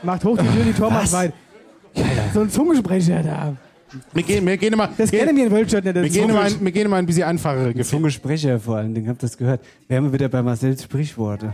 Macht 0.02 0.24
hoch 0.24 0.38
die 0.38 0.48
Tür, 0.48 0.64
die 0.64 0.72
Tor 0.72 0.90
macht 0.90 1.12
weit. 1.12 1.34
So 2.34 2.42
ein 2.42 2.50
Zungesprecher 2.50 3.22
da. 3.22 3.58
Wir 4.14 4.24
gehen, 4.24 4.46
wir 4.46 4.56
gehen 4.56 4.72
immer, 4.72 4.90
Das 4.98 5.12
kennen 5.12 5.36
wir 5.36 5.46
in 5.46 5.52
Wölstadt 5.52 5.84
nicht. 5.84 5.96
das 5.98 6.04
wir 6.04 6.10
gehen 6.10 6.30
immer, 6.30 6.42
ein, 6.42 6.64
wir 6.64 6.72
gehen 6.72 6.86
immer 6.86 6.98
ein 6.98 7.06
bisschen 7.06 7.24
einfachere 7.24 7.74
Gefühle. 7.74 7.84
Zungesprecher 7.86 8.60
vor 8.60 8.78
allen 8.78 8.94
Dingen, 8.94 9.10
habt 9.10 9.20
ihr 9.22 9.28
das 9.28 9.38
gehört? 9.38 9.62
Wir 9.88 9.98
haben 9.98 10.14
wieder 10.14 10.30
bei 10.30 10.42
Marcells 10.42 10.84
Sprichworte. 10.84 11.54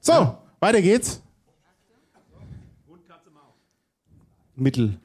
So, 0.00 0.34
weiter 0.58 0.82
geht's. 0.82 1.22
Mittel. 4.54 4.98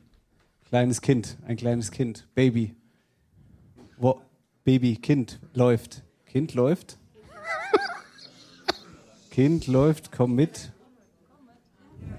Kleines 0.67 0.99
Kind, 1.01 1.37
ein 1.47 1.55
kleines 1.55 1.91
Kind. 1.91 2.27
Baby. 2.35 2.75
Baby, 4.65 4.97
Kind 4.97 5.39
läuft. 5.53 6.03
Kind 6.25 6.53
läuft. 6.55 6.97
kind 9.31 9.67
läuft, 9.67 10.11
komm 10.11 10.35
mit. 10.35 10.71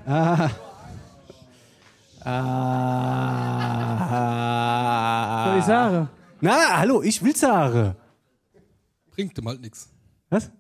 Ah. 0.07 0.49
Ah. 4.17 5.45
Soll 5.51 5.59
ich 5.59 5.65
sagen? 5.65 6.09
Na, 6.41 6.79
hallo, 6.79 7.03
ich 7.03 7.23
will 7.23 7.35
sagen. 7.37 7.95
Bringt 9.11 9.37
ihm 9.39 9.49
halt 9.49 9.61
nichts. 9.61 9.89
Was? 10.31 10.51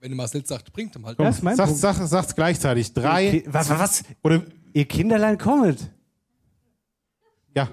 Wenn 0.00 0.10
du 0.10 0.16
Marcel 0.16 0.44
sagt, 0.46 0.72
bringt 0.72 0.94
ihm 0.96 1.06
halt. 1.06 1.18
Ist 1.18 1.42
mein 1.42 1.56
Sag, 1.56 1.68
sag, 1.70 1.96
sag's 2.06 2.34
gleichzeitig. 2.34 2.92
Drei. 2.92 3.30
Ki- 3.30 3.44
Was, 3.46 3.70
was, 3.70 3.78
was? 3.80 4.04
Oder, 4.22 4.42
Ihr 4.72 4.84
Kinderlein 4.86 5.38
kommet. 5.38 5.90
ja. 7.54 7.68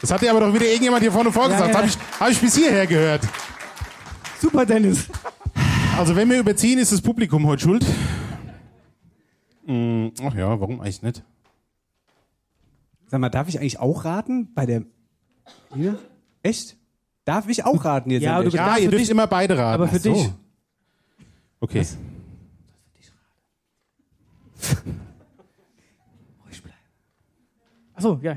Das 0.00 0.10
hat 0.12 0.20
dir 0.22 0.30
aber 0.30 0.40
doch 0.40 0.54
wieder 0.54 0.66
irgendjemand 0.66 1.02
hier 1.02 1.10
vorne 1.12 1.32
vorgesagt. 1.32 1.66
Ja, 1.66 1.72
ja. 1.72 1.76
Habe 1.78 1.86
ich, 1.88 1.98
hab 2.20 2.30
ich 2.30 2.40
bis 2.40 2.56
hierher 2.56 2.86
gehört. 2.86 3.22
Super, 4.40 4.64
Dennis. 4.64 5.08
Also 5.98 6.14
wenn 6.14 6.30
wir 6.30 6.38
überziehen, 6.38 6.78
ist 6.78 6.92
das 6.92 7.00
Publikum 7.00 7.44
heute 7.46 7.62
schuld. 7.62 7.84
Hm, 9.66 10.12
ach 10.24 10.34
ja, 10.34 10.60
warum 10.60 10.80
eigentlich 10.80 11.02
nicht? 11.02 11.22
Sag 13.08 13.20
mal, 13.20 13.28
darf 13.28 13.48
ich 13.48 13.58
eigentlich 13.58 13.80
auch 13.80 14.04
raten 14.04 14.52
bei 14.54 14.66
der. 14.66 14.82
Hier? 15.74 15.98
Echt? 16.42 16.76
Darf 17.24 17.48
ich 17.48 17.64
auch 17.64 17.84
raten 17.84 18.10
jetzt? 18.10 18.22
Ja, 18.22 18.40
du-? 18.42 18.50
Ja, 18.50 18.76
ihr 18.76 18.90
dürft 18.90 19.02
dich- 19.04 19.10
immer 19.10 19.26
beide 19.26 19.58
raten. 19.58 19.74
Aber 19.82 19.88
für 19.88 19.98
so. 19.98 20.12
dich. 20.14 20.30
Okay. 21.60 21.84
Achso, 27.94 28.18
ja. 28.22 28.36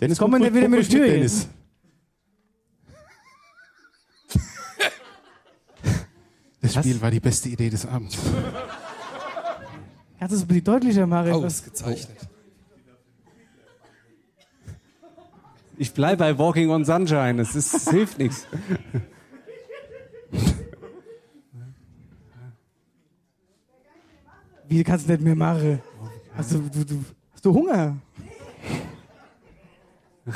Dennis, 0.00 0.18
kommen 0.18 0.42
wir 0.42 0.54
wieder 0.54 0.68
mit 0.68 0.80
der 0.80 0.88
Tür 0.98 1.06
Dennis. 1.06 1.48
Das 6.62 6.76
Was? 6.76 6.84
Spiel 6.84 7.00
war 7.00 7.10
die 7.10 7.20
beste 7.20 7.48
Idee 7.48 7.70
des 7.70 7.86
Abends. 7.86 8.16
Kannst 10.18 10.32
du 10.32 10.36
es 10.36 10.42
ein 10.42 10.48
bisschen 10.48 10.64
deutlicher 10.64 11.06
machen? 11.06 11.32
Oh, 11.32 11.42
Was- 11.42 11.54
ist 11.54 11.64
gezeichnet. 11.64 12.16
Ich 15.78 15.94
bleibe 15.94 16.18
bei 16.18 16.38
Walking 16.38 16.68
on 16.68 16.84
Sunshine. 16.84 17.40
Es, 17.40 17.54
ist, 17.54 17.72
es 17.72 17.90
hilft 17.90 18.18
nichts. 18.18 18.46
Wie 24.68 24.84
kannst 24.84 25.08
du 25.08 25.12
nicht 25.12 25.22
mehr 25.22 25.34
machen? 25.34 25.80
Hast 26.36 26.52
du, 26.52 26.58
du, 26.58 26.84
du, 26.84 27.04
hast 27.32 27.44
du 27.44 27.52
Hunger? 27.54 27.96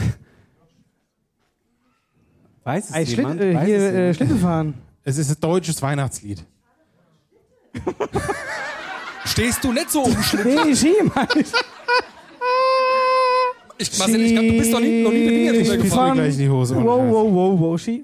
Weiß 2.64 2.88
es 2.90 2.94
Ey, 2.96 3.04
Schlitt, 3.06 3.18
jemand? 3.18 3.40
äh, 3.40 3.54
Weiß 3.54 3.66
hier 3.66 3.76
es 3.78 3.82
äh, 3.82 3.96
jemand? 3.98 4.16
Schlittel 4.16 4.38
fahren. 4.38 4.74
Es 5.06 5.18
ist 5.18 5.28
ein 5.28 5.36
deutsches 5.38 5.82
Weihnachtslied. 5.82 6.42
Stehst 9.26 9.62
du 9.62 9.70
nicht 9.70 9.90
so 9.90 10.04
umschnitten? 10.04 10.54
Nee, 10.54 10.74
Ski, 10.74 10.94
Mann. 11.14 11.28
Ich, 13.76 13.98
Marcel, 13.98 14.20
ich 14.22 14.32
glaub, 14.32 14.46
du 14.46 14.52
bist 14.56 14.72
doch 14.72 14.80
nie, 14.80 15.02
noch 15.02 15.10
nie 15.10 15.50
mit 15.50 15.66
Ski 15.66 15.66
drüber 15.66 15.66
fahren 15.74 15.82
gefahren. 15.82 16.14
gleich 16.14 16.32
in 16.32 16.38
die 16.38 16.48
Hose. 16.48 16.74
Wow, 16.76 17.02
wow, 17.10 17.30
wow, 17.34 17.60
wow, 17.60 17.78
Ski. 17.78 18.02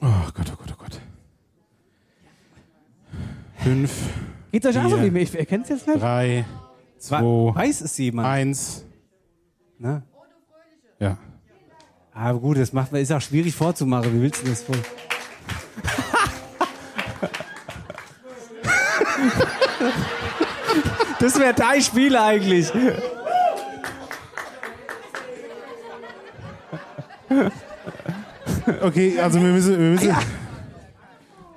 Oh 0.00 0.06
Gott, 0.32 0.46
oh 0.52 0.56
Gott, 0.56 0.72
oh 0.72 0.76
Gott. 0.78 1.00
Fünf, 3.56 3.90
Geht's 4.52 4.66
euch 4.66 4.78
auch 4.78 4.88
so 4.88 5.02
wie 5.02 5.10
mir? 5.10 5.20
Ich 5.20 5.34
erkenne 5.38 5.62
es 5.64 5.68
jetzt 5.68 5.86
nicht. 5.86 6.00
drei, 6.00 6.44
Wa- 6.48 6.98
zwei, 6.98 7.20
Weiß 7.22 7.80
es 7.82 7.98
jemand? 7.98 8.26
eins. 8.28 8.84
Ne? 9.78 10.02
Ja. 10.98 11.18
Aber 12.12 12.38
gut, 12.40 12.56
das 12.58 12.72
macht, 12.72 12.92
ist 12.94 13.12
auch 13.12 13.20
schwierig 13.20 13.54
vorzumachen. 13.54 14.12
Wie 14.14 14.22
willst 14.22 14.42
du 14.42 14.48
das 14.50 14.62
vor? 14.62 14.74
das 21.20 21.38
wäre 21.38 21.54
dein 21.54 21.82
Spiel 21.82 22.16
eigentlich. 22.16 22.72
Okay, 28.82 29.18
also 29.20 29.40
wir 29.40 29.48
müssen, 29.52 29.72
wir 29.78 29.90
müssen, 29.90 30.16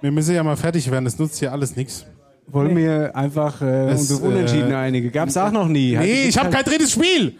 wir 0.02 0.12
müssen 0.12 0.36
ja 0.36 0.44
mal 0.44 0.58
fertig 0.58 0.90
werden. 0.90 1.06
Das 1.06 1.18
nutzt 1.18 1.40
hier 1.40 1.52
alles 1.52 1.76
nichts. 1.76 2.06
Wollen 2.48 2.76
wir 2.76 3.16
einfach 3.16 3.62
äh, 3.62 3.88
Das, 3.88 4.12
auf 4.12 4.22
Unentschieden 4.22 4.72
äh, 4.72 4.76
einige? 4.76 5.10
Gab's 5.10 5.38
auch 5.38 5.52
noch 5.52 5.68
nie. 5.68 5.96
Nee, 5.96 6.26
ich 6.28 6.38
habe 6.38 6.50
kein 6.50 6.64
drittes 6.66 6.92
Spiel. 6.92 7.36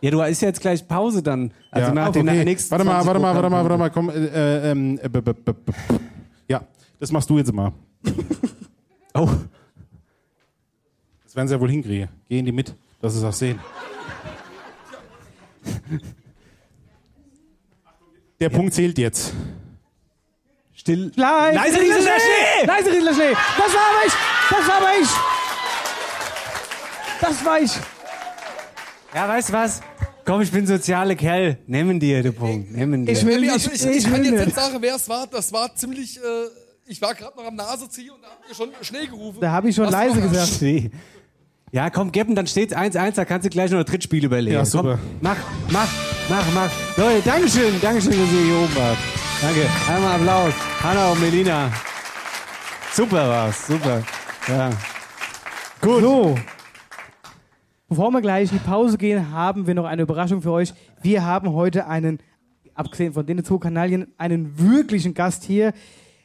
Ja, 0.00 0.10
du 0.12 0.20
ist 0.22 0.40
ja 0.40 0.48
jetzt 0.48 0.60
gleich 0.60 0.86
Pause 0.86 1.22
dann. 1.22 1.50
Also 1.70 1.88
ja. 1.88 1.94
nach 1.94 2.12
den 2.12 2.28
okay. 2.28 2.44
nächsten 2.44 2.70
Warte 2.70 2.84
mal, 2.84 3.02
20 3.02 3.06
warte 3.08 3.20
mal, 3.20 3.34
warte 3.34 3.50
mal, 3.50 3.64
warte 3.64 3.76
mal, 3.78 3.90
komm. 3.90 4.10
Äh, 4.10 4.70
ähm, 4.70 4.98
äh, 5.02 5.08
b- 5.08 5.20
b- 5.20 5.32
b- 5.32 5.52
ja, 6.48 6.62
das 7.00 7.10
machst 7.12 7.28
du 7.28 7.38
jetzt 7.38 7.52
mal. 7.52 7.72
Oh, 9.14 9.28
Das 11.24 11.34
werden 11.34 11.48
sie 11.48 11.54
ja 11.54 11.60
wohl 11.60 11.70
hinkriegen. 11.70 12.08
Gehen 12.28 12.44
die 12.44 12.52
mit, 12.52 12.72
dass 13.00 13.14
sie 13.14 13.18
es 13.18 13.24
auch 13.24 13.32
sehen. 13.32 13.58
Der 18.40 18.50
Punkt 18.50 18.74
zählt 18.74 18.98
jetzt. 18.98 19.32
still. 20.74 21.10
Leise, 21.16 21.56
Leise, 21.56 21.80
Riesler 21.80 22.02
Schnee! 22.58 22.66
Leise, 22.66 22.90
Riesler 22.90 23.14
Schnee! 23.14 23.32
Das 23.56 23.72
war 23.74 23.80
aber 23.90 24.06
ich! 24.06 24.12
Das 24.50 24.68
war 24.68 24.76
aber 24.76 24.90
ich! 25.00 25.08
Das 27.20 27.44
war 27.44 27.60
ich! 27.60 27.70
Ja, 29.14 29.28
weißt 29.28 29.48
du 29.48 29.52
was? 29.54 29.80
Komm, 30.24 30.42
ich 30.42 30.50
bin 30.52 30.66
soziale 30.66 31.16
Kerl. 31.16 31.58
Nehmen 31.66 31.98
dir 31.98 32.22
den 32.22 32.34
Punkt. 32.34 32.70
Nehmen 32.70 33.06
dir. 33.06 33.12
Ich 33.12 33.24
will 33.24 33.40
nicht, 33.40 33.50
also 33.52 33.70
ich, 33.72 33.82
ich, 33.82 33.96
ich 33.96 34.04
kann 34.04 34.22
will 34.22 34.32
jetzt 34.34 34.44
nicht. 34.46 34.56
sagen, 34.56 34.76
wer 34.80 34.94
es 34.94 35.08
war. 35.08 35.26
Das 35.26 35.50
war 35.52 35.74
ziemlich. 35.74 36.18
Äh, 36.18 36.20
ich 36.86 37.00
war 37.00 37.14
gerade 37.14 37.34
noch 37.36 37.46
am 37.46 37.54
Nase 37.54 37.88
ziehen 37.88 38.10
und 38.10 38.22
da 38.22 38.28
habt 38.28 38.44
ihr 38.48 38.54
schon 38.54 38.70
Schnee 38.82 39.06
gerufen. 39.06 39.38
Da 39.40 39.50
habe 39.50 39.70
ich 39.70 39.74
schon 39.74 39.86
Was 39.86 39.92
leise 39.92 40.20
gesagt. 40.20 40.48
Schnee. 40.58 40.90
Ja, 41.72 41.90
komm, 41.90 42.12
Geppen, 42.12 42.34
dann 42.34 42.46
steht's 42.46 42.74
1-1, 42.74 43.12
da 43.12 43.24
kannst 43.26 43.44
du 43.44 43.50
gleich 43.50 43.70
noch 43.70 43.78
ein 43.78 43.84
Drittspiel 43.84 44.24
überlegen. 44.24 44.54
Ja, 44.56 44.64
super. 44.64 44.98
Komm, 44.98 45.18
mach, 45.20 45.36
mach, 45.70 45.88
mach, 46.28 46.44
mach. 46.54 46.70
Leute, 46.96 47.22
Dankeschön, 47.22 47.78
Dankeschön, 47.80 48.12
dass 48.12 48.32
ihr 48.32 48.44
hier 48.44 48.56
oben 48.56 48.74
wart. 48.76 48.96
Danke. 49.42 49.66
Einmal 49.90 50.14
Applaus. 50.14 50.54
Hanna 50.82 51.12
und 51.12 51.20
Melina. 51.20 51.70
Super 52.98 53.28
war's, 53.28 53.64
super. 53.64 54.02
Ja. 54.48 54.70
Gut. 55.80 56.00
So. 56.00 56.36
Bevor 57.88 58.10
wir 58.10 58.20
gleich 58.20 58.50
in 58.50 58.58
die 58.58 58.64
Pause 58.64 58.98
gehen, 58.98 59.30
haben 59.30 59.68
wir 59.68 59.74
noch 59.76 59.84
eine 59.84 60.02
Überraschung 60.02 60.42
für 60.42 60.50
euch. 60.50 60.74
Wir 61.00 61.24
haben 61.24 61.52
heute 61.52 61.86
einen, 61.86 62.18
abgesehen 62.74 63.12
von 63.12 63.24
den 63.24 63.44
zwei 63.44 63.58
Kanalien, 63.58 64.12
einen 64.18 64.58
wirklichen 64.58 65.14
Gast 65.14 65.44
hier. 65.44 65.74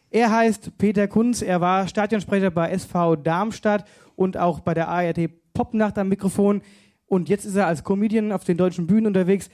Er 0.10 0.32
heißt 0.32 0.76
Peter 0.80 1.08
Kunz. 1.08 1.44
Er 1.44 1.62
war 1.62 1.88
Stadionsprecher 1.88 2.50
bei 2.50 2.72
SV 2.72 3.18
Darmstadt 3.18 3.86
und 4.16 4.36
auch 4.36 4.60
bei 4.60 4.74
der 4.74 4.88
ARD 4.88 5.30
Popnacht 5.54 6.00
am 6.00 6.10
Mikrofon. 6.10 6.64
Und 7.06 7.30
jetzt 7.30 7.46
ist 7.46 7.56
er 7.56 7.68
als 7.68 7.84
Comedian 7.84 8.32
auf 8.32 8.46
den 8.46 8.58
deutschen 8.58 8.88
Bühnen 8.88 9.06
unterwegs. 9.06 9.48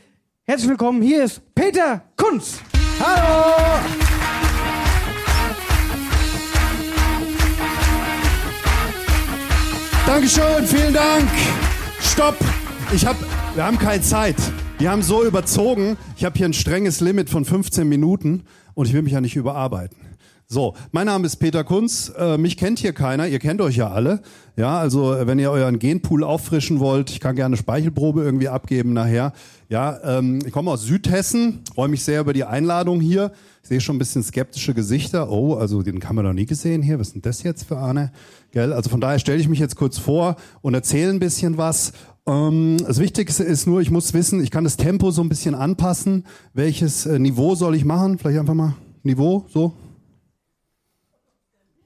Herzlich 0.44 0.70
willkommen. 0.70 1.02
Hier 1.02 1.26
ist 1.26 1.54
Peter 1.54 2.02
Kunz. 2.16 2.62
Hallo! 2.98 4.09
Dankeschön, 10.10 10.66
vielen 10.66 10.92
Dank. 10.92 11.30
Stopp. 12.02 12.36
Ich 12.92 13.06
hab, 13.06 13.16
wir 13.54 13.64
haben 13.64 13.78
keine 13.78 14.02
Zeit. 14.02 14.38
Wir 14.80 14.90
haben 14.90 15.04
so 15.04 15.24
überzogen. 15.24 15.98
Ich 16.18 16.26
habe 16.26 16.36
hier 16.36 16.48
ein 16.48 16.54
strenges 16.54 17.00
Limit 17.00 17.30
von 17.30 17.46
15 17.46 17.88
Minuten 17.88 18.42
und 18.74 18.88
ich 18.88 18.94
will 18.94 19.04
mich 19.04 19.14
ja 19.14 19.22
nicht 19.22 19.36
überarbeiten. 19.36 20.00
So, 20.48 20.74
mein 20.92 21.06
Name 21.06 21.28
ist 21.28 21.36
Peter 21.36 21.64
Kunz. 21.64 22.12
Äh, 22.18 22.40
mich 22.40 22.58
kennt 22.58 22.80
hier 22.80 22.94
keiner. 22.94 23.28
Ihr 23.28 23.38
kennt 23.38 23.62
euch 23.62 23.76
ja 23.76 23.92
alle. 23.92 24.24
Ja, 24.58 24.80
also 24.80 25.14
äh, 25.14 25.28
wenn 25.28 25.38
ihr 25.38 25.52
euren 25.52 25.78
Genpool 25.78 26.24
auffrischen 26.24 26.80
wollt, 26.80 27.12
ich 27.12 27.20
kann 27.20 27.36
gerne 27.36 27.56
Speichelprobe 27.56 28.24
irgendwie 28.24 28.50
abgeben 28.50 28.94
nachher. 28.94 29.32
Ja, 29.70 30.00
ähm, 30.04 30.40
ich 30.44 30.52
komme 30.52 30.72
aus 30.72 30.82
Südhessen. 30.82 31.60
Freue 31.76 31.88
mich 31.88 32.04
sehr 32.04 32.22
über 32.22 32.34
die 32.34 32.46
Einladung 32.46 33.00
hier. 33.00 33.32
Ich 33.62 33.70
sehe 33.70 33.82
schon 33.82 33.96
ein 33.96 34.00
bisschen 34.00 34.24
skeptische 34.24 34.74
Gesichter. 34.74 35.30
Oh, 35.30 35.56
also 35.56 35.82
den 35.82 36.02
haben 36.04 36.16
wir 36.16 36.24
noch 36.24 36.34
nie 36.34 36.46
gesehen 36.46 36.82
hier. 36.82 37.00
Was 37.00 37.08
ist 37.08 37.14
denn 37.16 37.22
das 37.22 37.44
jetzt 37.44 37.64
für 37.64 37.80
eine? 37.80 38.12
Gell? 38.52 38.74
Also 38.74 38.90
von 38.90 39.02
daher 39.02 39.20
stelle 39.20 39.40
ich 39.40 39.48
mich 39.48 39.60
jetzt 39.60 39.76
kurz 39.76 39.98
vor 39.98 40.38
und 40.62 40.74
erzähle 40.74 41.12
ein 41.12 41.20
bisschen 41.20 41.58
was. 41.58 41.94
Ähm, 42.26 42.78
das 42.86 43.00
Wichtigste 43.00 43.44
ist 43.44 43.68
nur, 43.68 43.82
ich 43.82 43.92
muss 43.92 44.14
wissen, 44.14 44.42
ich 44.42 44.52
kann 44.52 44.64
das 44.64 44.78
Tempo 44.78 45.12
so 45.12 45.22
ein 45.22 45.30
bisschen 45.30 45.56
anpassen. 45.56 46.26
Welches 46.54 47.06
äh, 47.06 47.20
Niveau 47.20 47.56
soll 47.56 47.76
ich 47.76 47.86
machen? 47.86 48.18
Vielleicht 48.18 48.40
einfach 48.40 48.54
mal 48.54 48.76
Niveau, 49.04 49.46
so. 49.50 49.74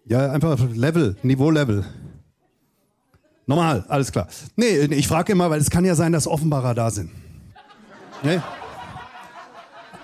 Ja, 0.05 0.31
einfach 0.31 0.59
Level, 0.73 1.15
Niveau-Level. 1.23 1.85
Normal, 3.45 3.85
alles 3.87 4.11
klar. 4.11 4.27
Nee, 4.55 4.79
ich 4.85 5.07
frage 5.07 5.31
immer, 5.31 5.49
weil 5.49 5.59
es 5.59 5.69
kann 5.69 5.85
ja 5.85 5.95
sein, 5.95 6.11
dass 6.11 6.27
Offenbarer 6.27 6.73
da 6.73 6.91
sind. 6.91 7.09
Nee? 8.23 8.39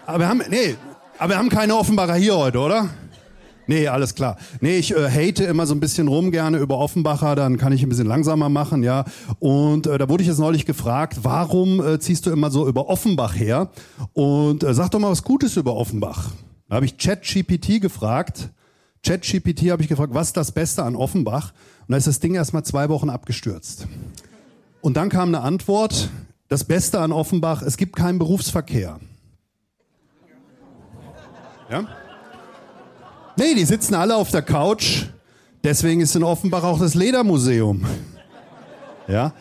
Aber 0.06 0.20
wir 0.20 0.28
haben, 0.28 0.42
nee, 0.50 0.76
aber 1.20 1.34
wir 1.34 1.38
haben 1.38 1.50
keine 1.50 1.76
Offenbarer 1.76 2.16
hier 2.16 2.36
heute, 2.36 2.60
oder? 2.60 2.90
Nee, 3.68 3.88
alles 3.88 4.16
klar. 4.16 4.38
Nee, 4.62 4.78
ich 4.78 4.96
äh, 4.96 5.10
hate 5.10 5.44
immer 5.44 5.68
so 5.68 5.76
ein 5.76 5.80
bisschen 5.80 6.08
rum 6.08 6.32
gerne 6.32 6.58
über 6.58 6.80
Offenbacher, 6.80 7.36
dann 7.36 7.58
kann 7.58 7.72
ich 7.72 7.84
ein 7.84 7.90
bisschen 7.90 8.08
langsamer 8.08 8.50
machen, 8.50 8.82
ja. 8.82 9.06
Und 9.38 9.86
äh, 9.86 9.98
da 10.00 10.10
wurde 10.10 10.24
ich 10.24 10.28
jetzt 10.30 10.40
neulich 10.40 10.66
gefragt, 10.66 11.20
warum 11.22 11.86
äh, 11.86 12.00
ziehst 12.00 12.26
du 12.26 12.32
immer 12.32 12.50
so 12.50 12.68
über 12.68 12.90
Offenbach 12.90 13.36
her? 13.36 13.70
Und 14.14 14.64
äh, 14.64 14.74
sag 14.74 14.90
doch 14.90 15.00
mal 15.00 15.12
was 15.12 15.24
Gutes 15.24 15.56
über 15.56 15.76
Offenbach. 15.76 16.32
Da 16.68 16.78
habe 16.78 16.86
ich 16.86 16.98
ChatGPT 16.98 17.80
gefragt. 17.80 18.50
ChatGPT 19.06 19.70
habe 19.70 19.84
ich 19.84 19.88
gefragt, 19.88 20.14
was 20.16 20.28
ist 20.28 20.38
das 20.38 20.52
Beste 20.52 20.84
an 20.84 20.96
Offenbach? 20.96 21.54
Und 21.82 21.92
da 21.92 21.98
ist 21.98 22.08
das 22.08 22.20
Ding 22.20 22.34
erstmal 22.34 22.64
zwei 22.64 22.90
Wochen 22.90 23.10
abgestürzt. 23.10 23.88
Und 24.82 24.98
dann 24.98 25.10
kam 25.10 25.28
eine 25.28 25.42
Antwort, 25.42 26.10
Das 26.48 26.64
Beste 26.64 27.00
an 27.00 27.12
Offenbach, 27.12 27.62
es 27.62 27.78
gibt 27.78 27.96
keinen 27.96 28.18
Berufsverkehr. 28.18 29.00
Ja? 31.70 31.86
Nee, 33.38 33.56
die 33.56 33.66
sitzen 33.66 33.96
alle 33.96 34.16
auf 34.16 34.32
der 34.32 34.42
Couch. 34.42 35.06
Deswegen 35.64 36.02
ist 36.02 36.16
in 36.16 36.24
Offenbach 36.24 36.64
auch 36.64 36.80
das 36.80 36.96
Ledermuseum. 36.96 37.86
Ja? 39.08 39.34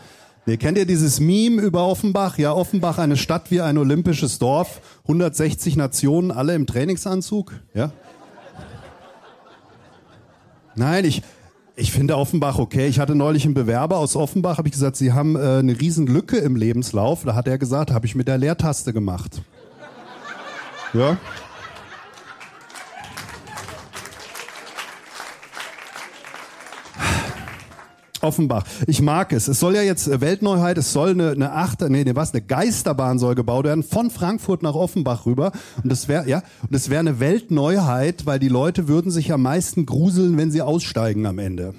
Nee, 0.46 0.56
kennt 0.56 0.78
ihr 0.78 0.86
dieses 0.86 1.20
Meme 1.20 1.60
über 1.62 1.86
Offenbach? 1.86 2.38
Ja, 2.38 2.52
Offenbach 2.52 2.98
eine 2.98 3.16
Stadt 3.16 3.50
wie 3.50 3.60
ein 3.60 3.76
olympisches 3.76 4.38
Dorf, 4.38 4.80
160 5.02 5.76
Nationen, 5.76 6.30
alle 6.30 6.54
im 6.54 6.66
Trainingsanzug. 6.66 7.52
Ja? 7.74 7.92
Nein, 10.74 11.04
ich, 11.04 11.22
ich 11.76 11.92
finde 11.92 12.16
Offenbach 12.16 12.58
okay. 12.58 12.86
Ich 12.86 12.98
hatte 12.98 13.14
neulich 13.14 13.44
einen 13.44 13.54
Bewerber 13.54 13.98
aus 13.98 14.16
Offenbach, 14.16 14.58
habe 14.58 14.68
ich 14.68 14.72
gesagt, 14.72 14.96
Sie 14.96 15.12
haben 15.12 15.36
äh, 15.36 15.58
eine 15.58 15.78
riesen 15.78 16.06
Lücke 16.06 16.38
im 16.38 16.56
Lebenslauf. 16.56 17.24
Da 17.24 17.34
hat 17.34 17.46
er 17.46 17.58
gesagt, 17.58 17.90
habe 17.90 18.06
ich 18.06 18.14
mit 18.14 18.26
der 18.26 18.38
Leertaste 18.38 18.92
gemacht. 18.92 19.42
Ja. 20.94 21.18
Offenbach. 28.22 28.64
Ich 28.86 29.00
mag 29.00 29.32
es. 29.32 29.48
Es 29.48 29.60
soll 29.60 29.74
ja 29.74 29.82
jetzt 29.82 30.08
äh, 30.08 30.20
Weltneuheit, 30.20 30.78
es 30.78 30.92
soll 30.92 31.10
eine, 31.10 31.30
eine 31.30 31.52
Achter, 31.52 31.88
nee, 31.88 32.04
nee, 32.04 32.14
was, 32.14 32.32
eine 32.32 32.42
Geisterbahn 32.42 33.18
soll 33.18 33.34
gebaut 33.34 33.64
werden 33.64 33.82
von 33.82 34.10
Frankfurt 34.10 34.62
nach 34.62 34.74
Offenbach 34.74 35.26
rüber. 35.26 35.52
Und 35.82 35.90
das 35.90 36.08
wäre, 36.08 36.28
ja, 36.28 36.42
und 36.62 36.72
das 36.72 36.90
wäre 36.90 37.00
eine 37.00 37.20
Weltneuheit, 37.20 38.26
weil 38.26 38.38
die 38.38 38.48
Leute 38.48 38.88
würden 38.88 39.10
sich 39.10 39.32
am 39.32 39.42
meisten 39.42 39.86
gruseln, 39.86 40.36
wenn 40.36 40.50
sie 40.50 40.62
aussteigen 40.62 41.26
am 41.26 41.38
Ende. 41.38 41.74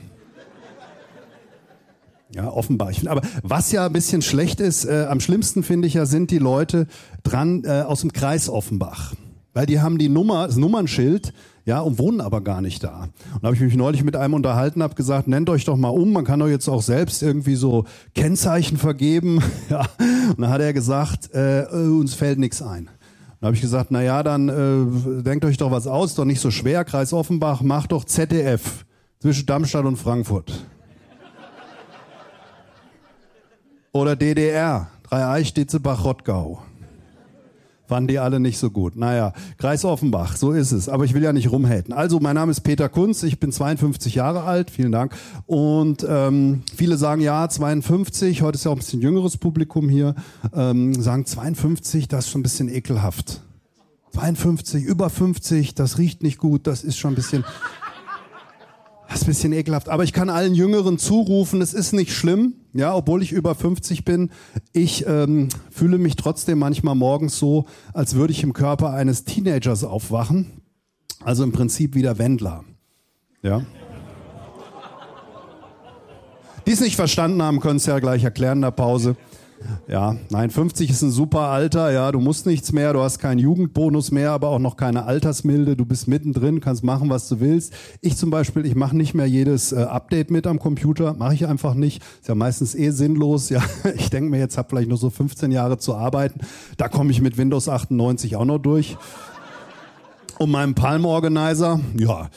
Ja, 2.33 2.47
offenbar. 2.47 2.91
Ich 2.91 2.99
find, 2.99 3.09
aber 3.09 3.21
was 3.41 3.71
ja 3.71 3.87
ein 3.87 3.93
bisschen 3.93 4.21
schlecht 4.21 4.59
ist, 4.59 4.85
äh, 4.85 5.07
am 5.09 5.19
schlimmsten 5.19 5.63
finde 5.63 5.87
ich 5.87 5.95
ja, 5.95 6.05
sind 6.05 6.29
die 6.29 6.37
Leute 6.37 6.85
dran 7.23 7.63
äh, 7.65 7.81
aus 7.81 8.01
dem 8.01 8.13
Kreis 8.13 8.49
Offenbach. 8.49 9.15
Weil 9.53 9.65
die 9.65 9.79
haben 9.79 9.97
die 9.97 10.09
Nummer, 10.09 10.45
das 10.45 10.55
Nummernschild, 10.55 11.33
ja, 11.69 11.81
und 11.81 11.99
wohnen 11.99 12.19
aber 12.19 12.41
gar 12.41 12.61
nicht 12.61 12.83
da. 12.83 13.09
Und 13.35 13.43
da 13.43 13.45
habe 13.45 13.55
ich 13.55 13.61
mich 13.61 13.75
neulich 13.75 14.03
mit 14.03 14.15
einem 14.15 14.33
unterhalten, 14.33 14.81
habe 14.81 14.95
gesagt, 14.95 15.27
nennt 15.27 15.51
euch 15.51 15.65
doch 15.65 15.77
mal 15.77 15.89
um, 15.89 16.11
man 16.11 16.25
kann 16.25 16.39
doch 16.39 16.47
jetzt 16.47 16.67
auch 16.67 16.81
selbst 16.81 17.21
irgendwie 17.21 17.53
so 17.53 17.85
Kennzeichen 18.15 18.75
vergeben. 18.75 19.39
ja. 19.69 19.85
Und 20.29 20.41
dann 20.41 20.49
hat 20.49 20.61
er 20.61 20.73
gesagt, 20.73 21.29
äh, 21.31 21.67
uns 21.71 22.15
fällt 22.15 22.39
nichts 22.39 22.63
ein. 22.63 22.85
Dann 23.39 23.49
habe 23.49 23.55
ich 23.55 23.61
gesagt, 23.61 23.91
na 23.91 24.01
ja, 24.01 24.23
dann 24.23 24.49
äh, 24.49 25.21
denkt 25.21 25.45
euch 25.45 25.57
doch 25.57 25.69
was 25.69 25.85
aus, 25.85 26.15
doch 26.15 26.25
nicht 26.25 26.41
so 26.41 26.49
schwer, 26.49 26.83
Kreis 26.85 27.13
Offenbach, 27.13 27.61
macht 27.61 27.91
doch 27.91 28.03
ZDF 28.03 28.83
zwischen 29.19 29.45
Darmstadt 29.45 29.85
und 29.85 29.97
Frankfurt. 29.97 30.65
Oder 33.91 34.15
DDR, 34.15 34.87
Dreieich, 35.03 35.53
Ditzebach, 35.53 36.03
Rottgau. 36.03 36.63
Fanden 37.89 38.07
die 38.07 38.19
alle 38.19 38.39
nicht 38.39 38.59
so 38.59 38.69
gut. 38.69 38.95
Naja, 38.95 39.33
Kreis 39.57 39.83
Offenbach, 39.83 40.37
so 40.37 40.51
ist 40.51 40.71
es. 40.71 40.89
Aber 40.89 41.05
ich 41.05 41.15
will 41.15 41.23
ja 41.23 41.33
nicht 41.33 41.51
rumhaten. 41.51 41.91
Also, 41.91 42.19
mein 42.19 42.35
Name 42.35 42.51
ist 42.51 42.61
Peter 42.61 42.87
Kunz, 42.87 43.23
ich 43.23 43.39
bin 43.39 43.51
52 43.51 44.13
Jahre 44.13 44.43
alt, 44.43 44.69
vielen 44.69 44.91
Dank. 44.91 45.15
Und 45.47 46.05
ähm, 46.07 46.61
viele 46.75 46.97
sagen 46.97 47.19
ja, 47.19 47.49
52, 47.49 48.43
heute 48.43 48.57
ist 48.57 48.65
ja 48.65 48.69
auch 48.69 48.75
ein 48.75 48.77
bisschen 48.77 49.01
jüngeres 49.01 49.37
Publikum 49.37 49.89
hier, 49.89 50.13
ähm, 50.53 50.93
sagen 51.01 51.25
52, 51.25 52.07
das 52.07 52.25
ist 52.25 52.31
schon 52.31 52.41
ein 52.41 52.43
bisschen 52.43 52.69
ekelhaft. 52.69 53.41
52, 54.13 54.83
über 54.83 55.09
50, 55.09 55.73
das 55.73 55.97
riecht 55.97 56.21
nicht 56.21 56.37
gut, 56.37 56.67
das 56.67 56.83
ist 56.83 56.99
schon 56.99 57.13
ein 57.13 57.15
bisschen... 57.15 57.43
Das 59.09 59.21
ist 59.21 59.23
ein 59.23 59.27
bisschen 59.27 59.53
ekelhaft. 59.53 59.89
Aber 59.89 60.03
ich 60.03 60.13
kann 60.13 60.29
allen 60.29 60.53
Jüngeren 60.53 60.99
zurufen, 60.99 61.61
es 61.61 61.73
ist 61.73 61.93
nicht 61.93 62.13
schlimm. 62.13 62.53
Ja, 62.73 62.95
obwohl 62.95 63.23
ich 63.23 63.31
über 63.31 63.55
50 63.55 64.05
bin. 64.05 64.29
Ich 64.71 65.05
ähm, 65.07 65.49
fühle 65.71 65.97
mich 65.97 66.15
trotzdem 66.15 66.59
manchmal 66.59 66.93
morgens 66.93 67.39
so, 67.39 67.65
als 67.91 68.13
würde 68.13 68.31
ich 68.31 68.43
im 68.43 68.53
Körper 68.53 68.91
eines 68.93 69.23
Teenagers 69.23 69.83
aufwachen. 69.83 70.61
Also 71.23 71.43
im 71.43 71.51
Prinzip 71.51 71.95
wie 71.95 72.03
der 72.03 72.19
Wendler. 72.19 72.63
Ja. 73.41 73.63
Die 76.67 76.71
es 76.71 76.79
nicht 76.79 76.95
verstanden 76.95 77.41
haben, 77.41 77.61
können 77.61 77.77
es 77.77 77.87
ja 77.87 77.97
gleich 77.97 78.23
erklären 78.23 78.59
in 78.59 78.61
der 78.61 78.71
Pause. 78.71 79.15
Ja, 79.87 80.15
nein, 80.29 80.49
50 80.49 80.89
ist 80.89 81.01
ein 81.01 81.11
super 81.11 81.41
Alter, 81.41 81.91
ja, 81.91 82.11
du 82.11 82.19
musst 82.19 82.45
nichts 82.45 82.71
mehr, 82.71 82.93
du 82.93 83.01
hast 83.01 83.19
keinen 83.19 83.39
Jugendbonus 83.39 84.11
mehr, 84.11 84.31
aber 84.31 84.49
auch 84.49 84.59
noch 84.59 84.77
keine 84.77 85.05
Altersmilde, 85.05 85.75
du 85.75 85.85
bist 85.85 86.07
mittendrin, 86.07 86.61
kannst 86.61 86.83
machen, 86.83 87.09
was 87.09 87.27
du 87.27 87.39
willst. 87.39 87.73
Ich 88.01 88.15
zum 88.15 88.29
Beispiel, 88.29 88.65
ich 88.65 88.75
mache 88.75 88.95
nicht 88.95 89.13
mehr 89.13 89.25
jedes 89.25 89.71
äh, 89.71 89.81
Update 89.81 90.31
mit 90.31 90.47
am 90.47 90.59
Computer, 90.59 91.13
mache 91.15 91.33
ich 91.33 91.47
einfach 91.47 91.73
nicht, 91.73 92.03
ist 92.21 92.27
ja 92.27 92.35
meistens 92.35 92.75
eh 92.75 92.91
sinnlos, 92.91 93.49
ja, 93.49 93.61
ich 93.95 94.09
denke 94.09 94.29
mir 94.29 94.39
jetzt, 94.39 94.57
habe 94.57 94.69
vielleicht 94.69 94.89
nur 94.89 94.97
so 94.97 95.09
15 95.09 95.51
Jahre 95.51 95.77
zu 95.77 95.95
arbeiten, 95.95 96.39
da 96.77 96.87
komme 96.87 97.11
ich 97.11 97.21
mit 97.21 97.37
Windows 97.37 97.67
98 97.67 98.35
auch 98.35 98.45
noch 98.45 98.59
durch. 98.59 98.97
Und 100.37 100.51
meinem 100.51 100.73
Palm 100.73 101.03
Organizer, 101.03 101.81
ja, 101.97 102.29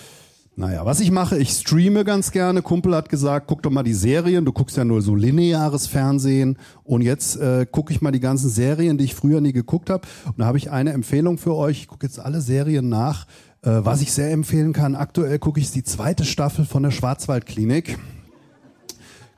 naja, 0.55 0.85
was 0.85 1.01
ich 1.01 1.11
mache, 1.11 1.39
ich 1.39 1.51
streame 1.51 2.05
ganz 2.05 2.31
gerne. 2.31 2.61
Kumpel 2.61 2.95
hat 2.95 3.09
gesagt, 3.09 3.47
guck 3.47 3.63
doch 3.63 3.71
mal 3.71 3.83
die 3.83 3.95
Serien. 3.95 4.45
Du 4.45 4.53
guckst 4.53 4.77
ja 4.77 4.85
nur 4.85 5.01
so 5.01 5.15
lineares 5.15 5.87
Fernsehen. 5.87 6.59
Und 6.85 7.01
jetzt 7.01 7.37
äh, 7.37 7.65
gucke 7.65 7.91
ich 7.93 8.03
mal 8.03 8.13
die 8.13 8.21
ganzen 8.21 8.51
Serien, 8.51 8.99
die 8.99 9.05
ich 9.05 9.15
früher 9.15 9.41
nie 9.41 9.53
geguckt 9.53 9.89
habe. 9.89 10.07
Und 10.27 10.41
da 10.41 10.45
habe 10.45 10.59
ich 10.59 10.71
eine 10.71 10.93
Empfehlung 10.93 11.39
für 11.39 11.55
euch. 11.55 11.81
Ich 11.81 11.89
gucke 11.89 12.07
jetzt 12.07 12.21
alle 12.21 12.43
Serien 12.43 12.91
nach. 12.91 13.27
Äh, 13.63 13.71
was 13.83 14.03
ich 14.03 14.13
sehr 14.13 14.31
empfehlen 14.31 14.75
kann, 14.75 14.95
aktuell 14.95 15.39
gucke 15.39 15.59
ich 15.59 15.71
die 15.71 15.85
zweite 15.85 16.25
Staffel 16.27 16.67
von 16.67 16.83
der 16.83 16.91
Schwarzwaldklinik. 16.91 17.99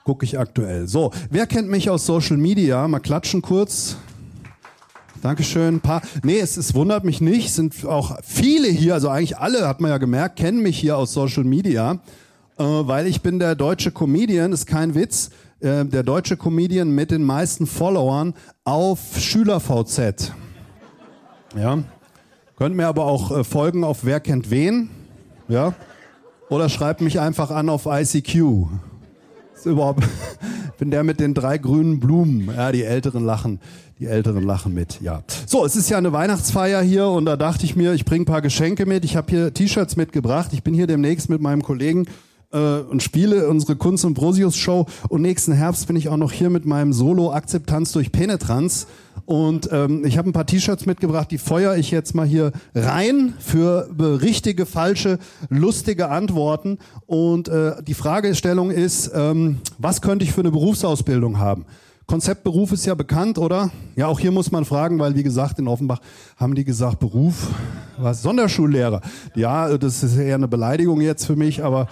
Gucke 0.02 0.24
ich 0.24 0.36
aktuell. 0.38 0.88
So, 0.88 1.12
wer 1.30 1.46
kennt 1.46 1.70
mich 1.70 1.90
aus 1.90 2.06
Social 2.06 2.38
Media? 2.38 2.88
Mal 2.88 2.98
klatschen 2.98 3.40
kurz. 3.40 3.98
Dankeschön. 5.24 5.80
Paar. 5.80 6.02
Nee, 6.22 6.38
es, 6.38 6.58
es 6.58 6.74
wundert 6.74 7.04
mich 7.04 7.22
nicht. 7.22 7.46
Es 7.46 7.56
sind 7.56 7.86
auch 7.86 8.18
viele 8.22 8.68
hier, 8.68 8.92
also 8.92 9.08
eigentlich 9.08 9.38
alle, 9.38 9.66
hat 9.66 9.80
man 9.80 9.90
ja 9.90 9.96
gemerkt, 9.96 10.36
kennen 10.36 10.60
mich 10.60 10.78
hier 10.78 10.98
aus 10.98 11.14
Social 11.14 11.44
Media, 11.44 11.92
äh, 12.58 12.62
weil 12.62 13.06
ich 13.06 13.22
bin 13.22 13.38
der 13.38 13.54
deutsche 13.54 13.90
Comedian, 13.90 14.52
ist 14.52 14.66
kein 14.66 14.94
Witz, 14.94 15.30
äh, 15.60 15.86
der 15.86 16.02
deutsche 16.02 16.36
Comedian 16.36 16.90
mit 16.90 17.10
den 17.10 17.24
meisten 17.24 17.66
Followern 17.66 18.34
auf 18.64 18.98
SchülerVZ. 19.18 20.34
Ja. 21.56 21.78
Könnt 22.58 22.76
mir 22.76 22.86
aber 22.86 23.06
auch 23.06 23.30
äh, 23.30 23.44
folgen 23.44 23.82
auf 23.82 24.04
Wer 24.04 24.20
kennt 24.20 24.50
wen. 24.50 24.90
Ja. 25.48 25.72
Oder 26.50 26.68
schreibt 26.68 27.00
mich 27.00 27.18
einfach 27.18 27.50
an 27.50 27.70
auf 27.70 27.86
ICQ. 27.86 28.66
Ist 29.54 29.64
überhaupt, 29.64 30.04
bin 30.78 30.90
der 30.90 31.04
mit 31.04 31.20
den 31.20 31.34
drei 31.34 31.58
grünen 31.58 32.00
Blumen. 32.00 32.50
Ja, 32.54 32.72
die 32.72 32.84
Älteren 32.84 33.24
lachen. 33.24 33.60
Die 34.00 34.06
Älteren 34.06 34.42
lachen 34.42 34.74
mit, 34.74 35.00
ja. 35.00 35.22
So, 35.46 35.64
es 35.64 35.76
ist 35.76 35.88
ja 35.88 35.98
eine 35.98 36.12
Weihnachtsfeier 36.12 36.82
hier 36.82 37.06
und 37.06 37.26
da 37.26 37.36
dachte 37.36 37.64
ich 37.64 37.76
mir, 37.76 37.92
ich 37.92 38.04
bringe 38.04 38.22
ein 38.22 38.26
paar 38.26 38.42
Geschenke 38.42 38.86
mit. 38.86 39.04
Ich 39.04 39.16
habe 39.16 39.30
hier 39.30 39.54
T-Shirts 39.54 39.96
mitgebracht. 39.96 40.50
Ich 40.52 40.64
bin 40.64 40.74
hier 40.74 40.88
demnächst 40.88 41.30
mit 41.30 41.40
meinem 41.40 41.62
Kollegen 41.62 42.06
äh, 42.54 42.80
und 42.88 43.02
spiele 43.02 43.48
unsere 43.48 43.76
Kunst 43.76 44.04
und 44.04 44.14
Brosius 44.14 44.56
Show 44.56 44.86
und 45.08 45.20
nächsten 45.20 45.52
Herbst 45.52 45.86
bin 45.86 45.96
ich 45.96 46.08
auch 46.08 46.16
noch 46.16 46.32
hier 46.32 46.48
mit 46.48 46.64
meinem 46.64 46.92
Solo 46.92 47.32
Akzeptanz 47.32 47.92
durch 47.92 48.12
Penetranz 48.12 48.86
und 49.26 49.68
ähm, 49.72 50.04
ich 50.04 50.16
habe 50.16 50.30
ein 50.30 50.32
paar 50.32 50.46
T-Shirts 50.46 50.86
mitgebracht, 50.86 51.30
die 51.30 51.38
feuere 51.38 51.76
ich 51.76 51.90
jetzt 51.90 52.14
mal 52.14 52.26
hier 52.26 52.52
rein 52.74 53.34
für 53.38 53.88
richtige, 53.98 54.66
falsche, 54.66 55.18
lustige 55.50 56.08
Antworten 56.08 56.78
und 57.06 57.48
äh, 57.48 57.82
die 57.82 57.94
Fragestellung 57.94 58.70
ist, 58.70 59.10
ähm, 59.14 59.58
was 59.78 60.00
könnte 60.00 60.24
ich 60.24 60.32
für 60.32 60.40
eine 60.40 60.50
Berufsausbildung 60.50 61.38
haben? 61.38 61.66
Konzeptberuf 62.06 62.70
ist 62.72 62.84
ja 62.84 62.94
bekannt, 62.94 63.38
oder? 63.38 63.70
Ja, 63.96 64.08
auch 64.08 64.20
hier 64.20 64.30
muss 64.30 64.52
man 64.52 64.66
fragen, 64.66 64.98
weil 64.98 65.14
wie 65.14 65.22
gesagt, 65.22 65.58
in 65.58 65.66
Offenbach 65.66 66.00
haben 66.36 66.54
die 66.54 66.64
gesagt, 66.64 66.98
Beruf, 66.98 67.48
was? 67.96 68.20
Sonderschullehrer. 68.20 69.00
Ja, 69.34 69.78
das 69.78 70.02
ist 70.02 70.16
eher 70.18 70.34
eine 70.34 70.48
Beleidigung 70.48 71.00
jetzt 71.00 71.24
für 71.24 71.34
mich, 71.34 71.64
aber 71.64 71.88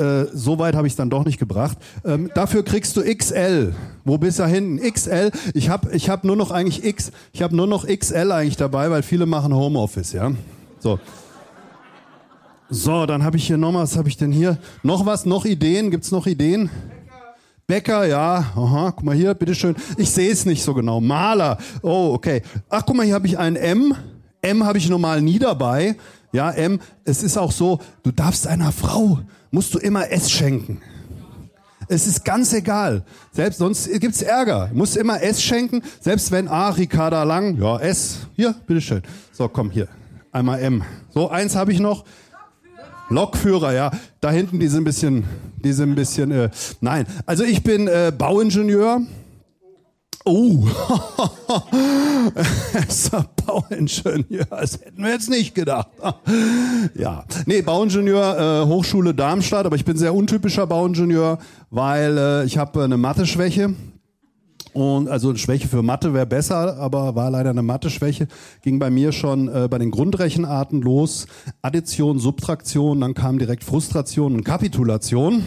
äh, 0.00 0.26
so 0.32 0.58
weit 0.58 0.74
habe 0.74 0.86
ich 0.86 0.94
es 0.94 0.96
dann 0.96 1.10
doch 1.10 1.24
nicht 1.24 1.38
gebracht. 1.38 1.78
Ähm, 2.04 2.30
dafür 2.34 2.64
kriegst 2.64 2.96
du 2.96 3.02
XL. 3.02 3.74
Wo 4.04 4.18
bist 4.18 4.38
du 4.38 4.46
hinten? 4.46 4.78
XL. 4.78 5.30
Ich 5.54 5.68
habe 5.68 5.92
ich 5.92 6.08
hab 6.08 6.24
nur 6.24 6.36
noch 6.36 6.50
eigentlich 6.50 6.84
X, 6.84 7.12
ich 7.32 7.42
habe 7.42 7.54
nur 7.54 7.66
noch 7.66 7.86
XL 7.86 8.32
eigentlich 8.32 8.56
dabei, 8.56 8.90
weil 8.90 9.02
viele 9.02 9.26
machen 9.26 9.54
Homeoffice, 9.54 10.12
ja. 10.12 10.32
So. 10.78 10.98
So, 12.68 13.04
dann 13.04 13.24
habe 13.24 13.36
ich 13.36 13.46
hier 13.46 13.58
noch 13.58 13.74
was, 13.74 13.96
habe 13.96 14.08
ich 14.08 14.16
denn 14.16 14.32
hier? 14.32 14.56
Noch 14.82 15.04
was, 15.04 15.26
noch 15.26 15.44
Ideen? 15.44 15.90
Gibt's 15.90 16.12
noch 16.12 16.26
Ideen? 16.26 16.70
Bäcker, 17.66 18.04
ja, 18.06 18.52
aha, 18.56 18.92
guck 18.96 19.04
mal 19.04 19.14
hier, 19.14 19.34
bitteschön. 19.34 19.76
Ich 19.96 20.10
sehe 20.10 20.30
es 20.30 20.44
nicht 20.44 20.62
so 20.62 20.74
genau. 20.74 21.00
Maler, 21.00 21.58
oh, 21.82 22.12
okay. 22.14 22.42
Ach, 22.68 22.82
guck 22.86 22.96
mal, 22.96 23.06
hier 23.06 23.14
habe 23.14 23.26
ich 23.26 23.38
ein 23.38 23.54
M. 23.56 23.94
M 24.42 24.64
habe 24.64 24.78
ich 24.78 24.88
normal 24.88 25.20
nie 25.20 25.38
dabei. 25.38 25.96
Ja, 26.32 26.50
M, 26.50 26.80
es 27.04 27.22
ist 27.22 27.36
auch 27.36 27.52
so, 27.52 27.80
du 28.02 28.12
darfst 28.12 28.46
einer 28.46 28.72
Frau, 28.72 29.18
musst 29.50 29.74
du 29.74 29.78
immer 29.78 30.10
S 30.10 30.30
schenken. 30.30 30.80
Es 31.88 32.06
ist 32.06 32.24
ganz 32.24 32.52
egal. 32.52 33.04
Selbst 33.32 33.58
sonst 33.58 33.90
gibt's 34.00 34.22
Ärger. 34.22 34.70
Musst 34.72 34.96
immer 34.96 35.22
S 35.22 35.42
schenken, 35.42 35.82
selbst 36.00 36.30
wenn 36.30 36.46
A, 36.46 36.70
Ricarda 36.70 37.24
Lang, 37.24 37.60
ja, 37.60 37.78
S. 37.78 38.28
Hier, 38.36 38.54
bitteschön. 38.66 39.02
So, 39.32 39.48
komm 39.48 39.70
hier. 39.70 39.88
Einmal 40.30 40.60
M. 40.60 40.84
So, 41.12 41.30
eins 41.30 41.56
habe 41.56 41.72
ich 41.72 41.80
noch. 41.80 42.04
Lokführer, 43.08 43.72
ja. 43.74 43.90
Da 44.20 44.30
hinten, 44.30 44.60
die 44.60 44.68
sind 44.68 44.82
ein 44.82 44.84
bisschen, 44.84 45.24
die 45.56 45.72
sind 45.72 45.90
ein 45.90 45.94
bisschen, 45.96 46.30
äh, 46.30 46.50
nein. 46.80 47.06
Also 47.26 47.42
ich 47.42 47.64
bin 47.64 47.88
äh, 47.88 48.12
Bauingenieur. 48.16 49.00
Oh, 50.26 50.62
ein 53.12 53.24
Bauingenieur, 53.46 54.44
das 54.50 54.74
hätten 54.74 55.02
wir 55.02 55.10
jetzt 55.10 55.30
nicht 55.30 55.54
gedacht. 55.54 55.88
Ja, 56.94 57.24
nee, 57.46 57.62
Bauingenieur, 57.62 58.62
äh, 58.62 58.66
Hochschule 58.66 59.14
Darmstadt, 59.14 59.66
aber 59.66 59.76
ich 59.76 59.84
bin 59.84 59.96
sehr 59.96 60.14
untypischer 60.14 60.66
Bauingenieur, 60.66 61.38
weil 61.70 62.18
äh, 62.18 62.44
ich 62.44 62.58
habe 62.58 62.84
eine 62.84 62.96
Mathe-Schwäche. 62.96 63.74
Und 64.72 65.08
also 65.08 65.30
eine 65.30 65.38
Schwäche 65.38 65.68
für 65.68 65.82
Mathe 65.82 66.14
wäre 66.14 66.26
besser, 66.26 66.76
aber 66.78 67.14
war 67.14 67.30
leider 67.30 67.50
eine 67.50 67.62
Mathe-Schwäche. 67.62 68.28
Ging 68.62 68.78
bei 68.78 68.90
mir 68.90 69.12
schon 69.12 69.48
äh, 69.48 69.68
bei 69.68 69.78
den 69.78 69.90
Grundrechenarten 69.90 70.80
los. 70.82 71.26
Addition, 71.62 72.18
Subtraktion, 72.18 73.00
dann 73.00 73.14
kam 73.14 73.38
direkt 73.38 73.64
Frustration 73.64 74.34
und 74.34 74.44
Kapitulation. 74.44 75.44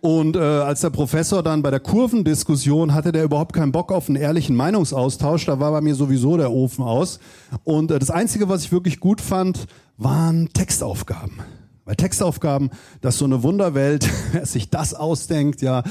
Und 0.00 0.36
äh, 0.36 0.40
als 0.40 0.80
der 0.80 0.90
Professor 0.90 1.42
dann 1.42 1.62
bei 1.62 1.70
der 1.70 1.80
Kurvendiskussion 1.80 2.94
hatte 2.94 3.10
der 3.10 3.24
überhaupt 3.24 3.52
keinen 3.52 3.72
Bock 3.72 3.90
auf 3.90 4.08
einen 4.08 4.16
ehrlichen 4.16 4.54
Meinungsaustausch, 4.54 5.46
da 5.46 5.58
war 5.58 5.72
bei 5.72 5.80
mir 5.80 5.94
sowieso 5.94 6.36
der 6.36 6.52
Ofen 6.52 6.84
aus. 6.84 7.18
Und 7.64 7.90
äh, 7.90 7.98
das 7.98 8.10
Einzige, 8.10 8.48
was 8.48 8.64
ich 8.64 8.72
wirklich 8.72 9.00
gut 9.00 9.20
fand, 9.20 9.66
waren 9.96 10.50
Textaufgaben. 10.52 11.40
Weil 11.84 11.96
Textaufgaben, 11.96 12.70
das 13.00 13.14
ist 13.14 13.18
so 13.20 13.24
eine 13.24 13.42
Wunderwelt, 13.42 14.08
wer 14.32 14.46
sich 14.46 14.70
das 14.70 14.94
ausdenkt, 14.94 15.62
ja, 15.62 15.82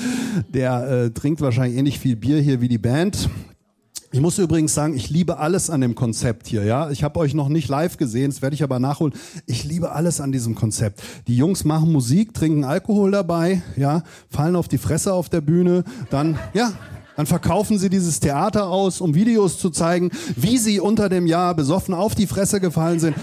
der 0.48 0.88
äh, 0.90 1.10
trinkt 1.10 1.42
wahrscheinlich 1.42 1.78
ähnlich 1.78 2.00
viel 2.00 2.16
Bier 2.16 2.40
hier 2.40 2.62
wie 2.62 2.70
die 2.70 2.78
Band. 2.78 3.30
Ich 4.10 4.22
muss 4.22 4.38
übrigens 4.38 4.74
sagen, 4.74 4.96
ich 4.96 5.10
liebe 5.10 5.38
alles 5.38 5.70
an 5.70 5.82
dem 5.82 5.94
Konzept 5.94 6.48
hier, 6.48 6.64
ja. 6.64 6.90
Ich 6.92 7.04
habe 7.04 7.20
euch 7.20 7.34
noch 7.34 7.50
nicht 7.50 7.68
live 7.68 7.98
gesehen, 7.98 8.32
das 8.32 8.42
werde 8.42 8.54
ich 8.54 8.64
aber 8.64 8.80
nachholen. 8.80 9.14
Ich 9.48 9.66
liebe 9.66 9.92
alles 9.92 10.22
an 10.22 10.32
diesem 10.32 10.56
Konzept. 10.56 11.04
Die 11.28 11.36
Jungs 11.36 11.66
machen 11.66 11.92
Musik, 11.92 12.34
trinken 12.34 12.64
Alkohol 12.64 13.12
dabei, 13.12 13.62
ja, 13.76 14.04
fallen 14.30 14.56
auf 14.56 14.70
die 14.70 14.78
Fresse 14.78 15.12
auf 15.12 15.28
der 15.28 15.42
Bühne, 15.42 15.84
dann, 16.10 16.40
ja, 16.54 16.72
dann 17.18 17.26
verkaufen 17.26 17.78
sie 17.80 17.90
dieses 17.90 18.22
Theater 18.22 18.68
aus, 18.68 19.02
um 19.02 19.14
Videos 19.14 19.60
zu 19.60 19.72
zeigen, 19.72 20.12
wie 20.38 20.58
sie 20.58 20.80
unter 20.80 21.10
dem 21.10 21.28
Jahr 21.28 21.54
besoffen 21.54 21.94
auf 21.94 22.16
die 22.16 22.28
Fresse 22.28 22.62
gefallen 22.62 23.00
sind. 23.02 23.18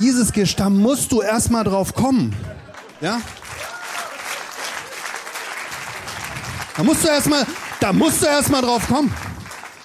Dieses 0.00 0.32
Gestamm 0.32 0.78
musst 0.78 1.12
du 1.12 1.20
erstmal 1.20 1.62
drauf 1.62 1.94
kommen. 1.94 2.34
Ja? 3.00 3.20
Da 6.76 6.82
musst 6.82 7.04
du 7.04 7.08
erstmal, 7.08 7.46
da 7.80 7.92
musst 7.92 8.22
du 8.22 8.26
erstmal 8.26 8.62
drauf 8.62 8.88
kommen. 8.88 9.14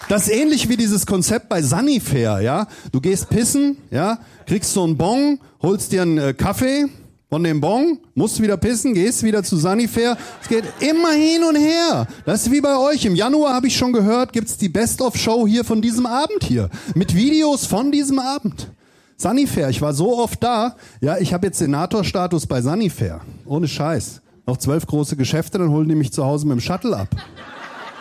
Das 0.08 0.28
ist 0.28 0.34
ähnlich 0.34 0.70
wie 0.70 0.78
dieses 0.78 1.06
Konzept 1.06 1.50
bei 1.50 1.64
Sunnyfair, 1.64 2.40
ja? 2.42 2.68
Du 2.92 3.02
gehst 3.02 3.30
pissen, 3.30 3.78
ja? 3.90 4.20
Kriegst 4.46 4.74
so 4.74 4.84
einen 4.84 4.98
Bon, 4.98 5.40
holst 5.62 5.92
dir 5.92 6.04
einen 6.04 6.18
äh, 6.20 6.34
Kaffee 6.34 6.86
von 7.30 7.44
dem 7.44 7.60
Bon, 7.60 7.98
musst 8.14 8.40
wieder 8.40 8.56
pissen, 8.56 8.94
gehst 8.94 9.24
wieder 9.24 9.44
zu 9.44 9.58
Sunnyfair. 9.58 10.16
Es 10.44 10.48
geht 10.48 10.64
immer 10.80 11.12
hin 11.12 11.44
und 11.44 11.56
her. 11.56 12.08
Das 12.24 12.44
ist 12.44 12.52
wie 12.52 12.62
bei 12.62 12.78
euch. 12.78 13.04
Im 13.06 13.16
Januar 13.16 13.56
habe 13.56 13.66
ich 13.66 13.76
schon 13.76 13.94
gehört, 13.94 14.32
gibt's 14.32 14.58
die 14.58 14.70
Best-of-Show 14.70 15.48
hier 15.48 15.66
von 15.66 15.82
diesem 15.82 16.06
Abend 16.06 16.44
hier. 16.44 16.70
Mit 16.94 17.16
Videos 17.16 17.66
von 17.66 17.92
diesem 17.92 18.20
Abend. 18.20 18.70
Sunnyfair, 19.18 19.70
ich 19.70 19.82
war 19.82 19.94
so 19.94 20.20
oft 20.20 20.44
da. 20.44 20.76
Ja, 21.02 21.18
ich 21.18 21.34
habe 21.34 21.48
jetzt 21.48 21.58
Senatorstatus 21.58 22.46
bei 22.46 22.62
Sunnyfair. 22.62 23.22
Ohne 23.46 23.68
Scheiß. 23.68 24.22
Noch 24.46 24.58
zwölf 24.58 24.86
große 24.86 25.16
Geschäfte, 25.16 25.58
dann 25.58 25.70
holen 25.70 25.90
die 25.90 25.96
mich 25.96 26.14
zu 26.14 26.24
Hause 26.24 26.46
mit 26.46 26.58
dem 26.58 26.62
Shuttle 26.62 26.96
ab. 26.96 27.08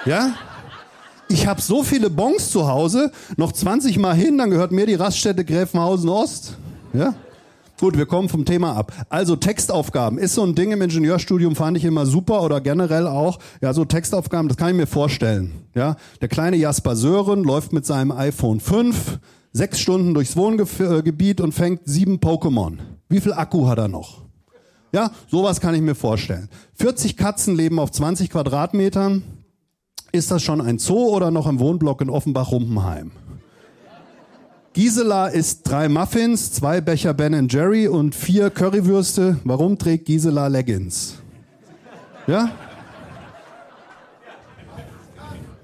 Ja? 0.05 0.34
Ich 1.35 1.49
habe 1.49 1.61
so 1.61 1.82
viele 1.82 2.11
Bons 2.11 2.53
zu 2.53 2.68
Hause, 2.68 3.11
noch 3.37 3.51
20 3.51 3.99
Mal 3.99 4.14
hin, 4.14 4.39
dann 4.39 4.51
gehört 4.51 4.70
mir 4.70 4.87
die 4.87 4.95
Raststätte 4.95 5.45
Gräfenhausen 5.45 6.09
Ost. 6.09 6.57
Ja? 6.93 7.16
Gut, 7.80 7.99
wir 7.99 8.07
kommen 8.07 8.28
vom 8.28 8.45
Thema 8.45 8.76
ab. 8.76 8.93
Also 9.09 9.35
Textaufgaben 9.35 10.16
ist 10.16 10.35
so 10.35 10.45
ein 10.45 10.55
Ding 10.55 10.70
im 10.70 10.80
Ingenieurstudium 10.80 11.57
fand 11.57 11.76
ich 11.76 11.85
immer 11.85 12.07
super 12.07 12.45
oder 12.45 12.61
generell 12.61 13.09
auch. 13.09 13.41
Ja, 13.61 13.74
so 13.74 13.85
Textaufgaben, 13.85 14.47
das 14.47 14.57
kann 14.57 14.68
ich 14.68 14.76
mir 14.76 14.87
vorstellen. 14.87 15.51
Ja, 15.74 15.97
der 16.20 16.28
kleine 16.28 16.57
Jasper 16.57 16.95
Sören 16.95 17.43
läuft 17.43 17.72
mit 17.72 17.85
seinem 17.85 18.12
iPhone 18.12 18.61
5 18.61 19.18
sechs 19.53 19.80
Stunden 19.80 20.14
durchs 20.14 20.37
Wohngebiet 20.37 21.41
und 21.41 21.51
fängt 21.51 21.80
sieben 21.85 22.18
Pokémon. 22.18 22.78
Wie 23.09 23.20
viel 23.20 23.32
Akku 23.32 23.66
hat 23.66 23.78
er 23.78 23.89
noch? 23.89 24.22
Ja, 24.93 25.11
sowas 25.28 25.61
kann 25.61 25.74
ich 25.74 25.82
mir 25.82 25.97
vorstellen. 25.97 26.49
40 26.74 27.16
Katzen 27.16 27.57
leben 27.57 27.80
auf 27.80 27.91
20 27.91 28.30
Quadratmetern. 28.30 29.24
Ist 30.14 30.30
das 30.30 30.44
schon 30.44 30.60
ein 30.60 30.78
Zoo 30.78 31.08
oder 31.08 31.32
noch 31.32 31.48
im 31.48 31.58
Wohnblock 31.58 32.00
in 32.00 32.08
Offenbach-Rumpenheim? 32.08 33.10
Gisela 34.72 35.26
isst 35.26 35.68
drei 35.68 35.88
Muffins, 35.88 36.52
zwei 36.52 36.80
Becher 36.80 37.12
Ben 37.12 37.48
Jerry 37.48 37.88
und 37.88 38.14
vier 38.14 38.50
Currywürste. 38.50 39.40
Warum 39.42 39.76
trägt 39.76 40.04
Gisela 40.04 40.46
Leggings? 40.46 41.14
Ja? 42.28 42.52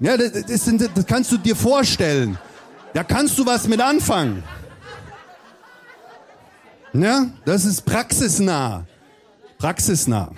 Ja, 0.01 0.17
das, 0.17 0.33
das, 0.33 0.69
das 0.95 1.05
kannst 1.05 1.31
du 1.31 1.37
dir 1.37 1.55
vorstellen. 1.55 2.37
Da 2.93 3.05
kannst 3.05 3.39
du 3.39 3.45
was 3.45 3.69
mit 3.69 3.79
anfangen. 3.79 4.43
Ja, 6.91 7.27
das 7.45 7.63
ist 7.63 7.85
praxisnah. 7.85 8.85
Praxisnah. 9.57 10.29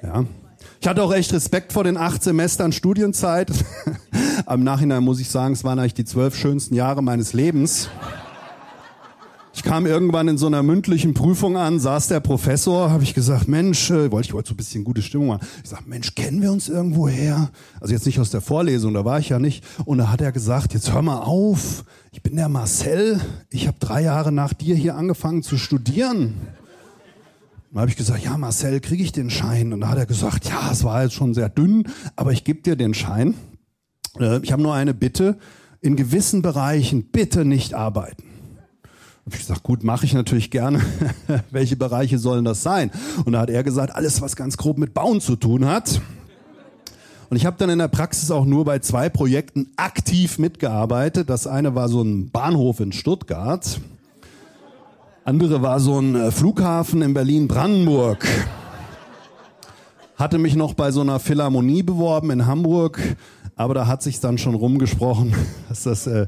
Ja. 0.00 0.24
Ich 0.84 0.88
hatte 0.88 1.02
auch 1.02 1.14
echt 1.14 1.32
Respekt 1.32 1.72
vor 1.72 1.84
den 1.84 1.96
acht 1.96 2.22
Semestern 2.22 2.70
Studienzeit. 2.70 3.50
Am 4.44 4.62
Nachhinein 4.62 5.02
muss 5.02 5.18
ich 5.18 5.30
sagen, 5.30 5.54
es 5.54 5.64
waren 5.64 5.78
eigentlich 5.78 5.94
die 5.94 6.04
zwölf 6.04 6.36
schönsten 6.36 6.74
Jahre 6.74 7.02
meines 7.02 7.32
Lebens. 7.32 7.88
Ich 9.54 9.62
kam 9.62 9.86
irgendwann 9.86 10.28
in 10.28 10.36
so 10.36 10.46
einer 10.46 10.62
mündlichen 10.62 11.14
Prüfung 11.14 11.56
an, 11.56 11.80
saß 11.80 12.08
der 12.08 12.20
Professor, 12.20 12.90
habe 12.90 13.02
ich 13.02 13.14
gesagt, 13.14 13.48
Mensch, 13.48 13.90
äh, 13.90 14.12
wollte 14.12 14.26
ich 14.26 14.34
wollte 14.34 14.48
so 14.48 14.52
ein 14.52 14.58
bisschen 14.58 14.84
gute 14.84 15.00
Stimmung 15.00 15.28
machen. 15.28 15.46
Ich 15.62 15.70
sag, 15.70 15.86
Mensch, 15.86 16.14
kennen 16.14 16.42
wir 16.42 16.52
uns 16.52 16.68
irgendwo 16.68 17.08
her? 17.08 17.48
Also 17.80 17.94
jetzt 17.94 18.04
nicht 18.04 18.20
aus 18.20 18.28
der 18.28 18.42
Vorlesung, 18.42 18.92
da 18.92 19.06
war 19.06 19.18
ich 19.18 19.30
ja 19.30 19.38
nicht. 19.38 19.64
Und 19.86 19.96
da 19.96 20.12
hat 20.12 20.20
er 20.20 20.32
gesagt, 20.32 20.74
jetzt 20.74 20.92
hör 20.92 21.00
mal 21.00 21.20
auf, 21.20 21.84
ich 22.12 22.22
bin 22.22 22.36
der 22.36 22.50
Marcel, 22.50 23.22
ich 23.48 23.68
habe 23.68 23.78
drei 23.80 24.02
Jahre 24.02 24.32
nach 24.32 24.52
dir 24.52 24.76
hier 24.76 24.96
angefangen 24.96 25.42
zu 25.42 25.56
studieren. 25.56 26.34
Dann 27.74 27.80
habe 27.80 27.90
ich 27.90 27.96
gesagt, 27.96 28.22
ja 28.22 28.38
Marcel, 28.38 28.78
kriege 28.78 29.02
ich 29.02 29.10
den 29.10 29.30
Schein? 29.30 29.72
Und 29.72 29.80
da 29.80 29.88
hat 29.88 29.98
er 29.98 30.06
gesagt, 30.06 30.48
ja, 30.48 30.70
es 30.70 30.84
war 30.84 31.02
jetzt 31.02 31.14
schon 31.14 31.34
sehr 31.34 31.48
dünn, 31.48 31.88
aber 32.14 32.30
ich 32.30 32.44
gebe 32.44 32.62
dir 32.62 32.76
den 32.76 32.94
Schein. 32.94 33.34
Äh, 34.16 34.38
ich 34.44 34.52
habe 34.52 34.62
nur 34.62 34.74
eine 34.74 34.94
Bitte, 34.94 35.38
in 35.80 35.96
gewissen 35.96 36.40
Bereichen 36.40 37.06
bitte 37.06 37.44
nicht 37.44 37.74
arbeiten. 37.74 38.22
Hab 39.26 39.34
ich 39.34 39.40
gesagt, 39.40 39.64
gut, 39.64 39.82
mache 39.82 40.06
ich 40.06 40.14
natürlich 40.14 40.52
gerne. 40.52 40.82
Welche 41.50 41.74
Bereiche 41.74 42.20
sollen 42.20 42.44
das 42.44 42.62
sein? 42.62 42.92
Und 43.24 43.32
da 43.32 43.40
hat 43.40 43.50
er 43.50 43.64
gesagt, 43.64 43.92
alles, 43.96 44.20
was 44.20 44.36
ganz 44.36 44.56
grob 44.56 44.78
mit 44.78 44.94
Bauen 44.94 45.20
zu 45.20 45.34
tun 45.34 45.64
hat. 45.64 46.00
Und 47.28 47.36
ich 47.36 47.44
habe 47.44 47.56
dann 47.58 47.70
in 47.70 47.80
der 47.80 47.88
Praxis 47.88 48.30
auch 48.30 48.44
nur 48.44 48.64
bei 48.64 48.78
zwei 48.78 49.08
Projekten 49.08 49.72
aktiv 49.74 50.38
mitgearbeitet. 50.38 51.28
Das 51.28 51.48
eine 51.48 51.74
war 51.74 51.88
so 51.88 52.02
ein 52.02 52.30
Bahnhof 52.30 52.78
in 52.78 52.92
Stuttgart. 52.92 53.80
Andere 55.26 55.62
war 55.62 55.80
so 55.80 55.98
ein 55.98 56.14
äh, 56.16 56.30
Flughafen 56.30 57.00
in 57.00 57.14
Berlin-Brandenburg. 57.14 58.26
Hatte 60.16 60.36
mich 60.36 60.54
noch 60.54 60.74
bei 60.74 60.90
so 60.90 61.00
einer 61.00 61.18
Philharmonie 61.18 61.82
beworben 61.82 62.30
in 62.30 62.44
Hamburg, 62.44 63.00
aber 63.56 63.74
da 63.74 63.86
hat 63.86 64.02
sich 64.02 64.20
dann 64.20 64.38
schon 64.38 64.54
rumgesprochen, 64.54 65.34
dass 65.68 65.84
das 65.84 66.06
äh, 66.06 66.26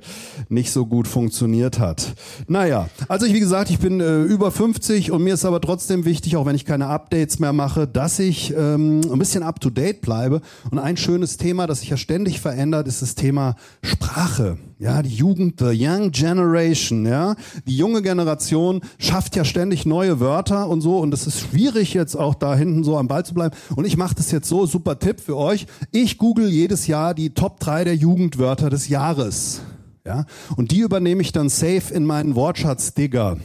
nicht 0.49 0.71
so 0.71 0.87
gut 0.87 1.09
funktioniert 1.09 1.79
hat. 1.79 2.15
Naja, 2.49 2.89
also 3.09 3.27
ich, 3.27 3.33
wie 3.33 3.41
gesagt, 3.41 3.71
ich 3.71 3.79
bin 3.79 4.01
äh, 4.01 4.23
über 4.23 4.51
50 4.51 5.11
und 5.11 5.23
mir 5.23 5.35
ist 5.35 5.45
aber 5.45 5.61
trotzdem 5.61 6.05
wichtig, 6.05 6.37
auch 6.37 6.47
wenn 6.47 6.57
ich 6.57 6.65
keine 6.65 6.87
Updates 6.87 7.39
mehr 7.39 7.53
mache, 7.53 7.87
dass 7.87 8.19
ich 8.19 8.55
ähm, 8.57 9.01
ein 9.11 9.19
bisschen 9.19 9.43
up-to-date 9.43 10.01
bleibe. 10.01 10.41
Und 10.71 10.79
ein 10.79 10.97
schönes 10.97 11.37
Thema, 11.37 11.67
das 11.67 11.81
sich 11.81 11.91
ja 11.91 11.97
ständig 11.97 12.41
verändert, 12.41 12.87
ist 12.89 13.03
das 13.03 13.15
Thema 13.15 13.57
Sprache. 13.83 14.59
Ja, 14.79 15.01
die 15.01 15.09
Jugend, 15.09 15.59
the 15.59 15.73
young 15.73 16.11
generation, 16.11 17.07
ja. 17.07 17.35
Die 17.67 17.79
junge 17.79 18.03
Generation 18.03 18.83
schafft 18.99 19.35
ja 19.35 19.43
ständig 19.47 19.87
neue 19.87 20.21
Wörter 20.21 20.69
und 20.69 20.83
so 20.83 20.99
und 20.99 21.15
es 21.15 21.27
ist 21.27 21.41
schwierig 21.41 21.95
jetzt 21.95 22.15
auch 22.15 22.35
da 22.35 22.55
hinten 22.55 22.85
so 22.85 22.99
am 22.99 23.09
Ball 23.09 23.25
zu 23.25 23.33
bleiben. 23.33 23.57
Und 23.75 23.87
ich 23.87 23.97
mache 23.97 24.15
das 24.15 24.31
jetzt 24.31 24.49
so, 24.49 24.67
super 24.67 24.99
Tipp 24.99 25.21
für 25.21 25.39
euch. 25.39 25.67
Ich 25.93 26.19
google 26.19 26.51
jedes 26.51 26.87
Jahr 26.87 27.15
die 27.17 27.31
Top 27.31 27.59
3 27.59 27.85
der 27.85 27.97
Jugendwörter 27.97 28.71
des 28.71 28.89
Jahres. 28.89 29.63
Ja, 30.05 30.25
und 30.57 30.71
die 30.71 30.81
übernehme 30.81 31.21
ich 31.21 31.33
dann 31.33 31.49
safe 31.49 31.93
in 31.93 32.05
meinen 32.05 32.37
Wortschatz 32.37 32.95
Digger. 32.95 33.39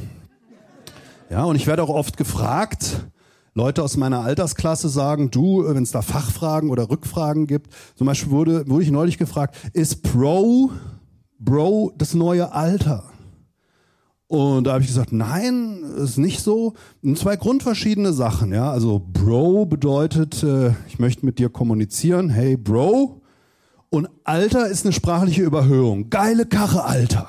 Ja, 1.32 1.46
und 1.46 1.56
ich 1.56 1.66
werde 1.66 1.82
auch 1.82 1.90
oft 1.90 2.18
gefragt, 2.18 3.08
Leute 3.56 3.82
aus 3.82 3.98
meiner 3.98 4.22
Altersklasse 4.22 4.88
sagen, 4.88 5.32
du, 5.32 5.64
wenn 5.66 5.82
es 5.82 5.92
da 5.92 6.02
Fachfragen 6.02 6.70
oder 6.70 6.90
Rückfragen 6.90 7.48
gibt, 7.48 7.74
zum 7.96 8.06
Beispiel 8.06 8.32
wurde, 8.32 8.70
wurde 8.70 8.84
ich 8.84 8.92
neulich 8.92 9.18
gefragt, 9.18 9.56
ist 9.74 10.04
Pro 10.04 10.72
Bro 11.40 11.94
das 11.98 12.14
neue 12.14 12.54
Alter? 12.54 13.12
Und 14.28 14.66
da 14.66 14.74
habe 14.74 14.82
ich 14.82 14.88
gesagt, 14.88 15.12
nein, 15.12 15.84
ist 15.98 16.18
nicht 16.18 16.42
so. 16.42 16.76
Und 17.04 17.18
zwei 17.18 17.36
grundverschiedene 17.36 18.14
Sachen, 18.14 18.54
ja. 18.54 18.72
Also 18.72 19.02
Bro 19.06 19.66
bedeutet, 19.66 20.42
äh, 20.44 20.72
ich 20.88 21.00
möchte 21.00 21.26
mit 21.26 21.40
dir 21.40 21.50
kommunizieren. 21.50 22.30
Hey 22.30 22.56
Bro. 22.56 23.21
Und 23.94 24.08
Alter 24.24 24.70
ist 24.70 24.86
eine 24.86 24.94
sprachliche 24.94 25.42
Überhöhung. 25.42 26.10
Geile 26.10 26.46
Karre, 26.46 26.86
Alter. 26.86 27.28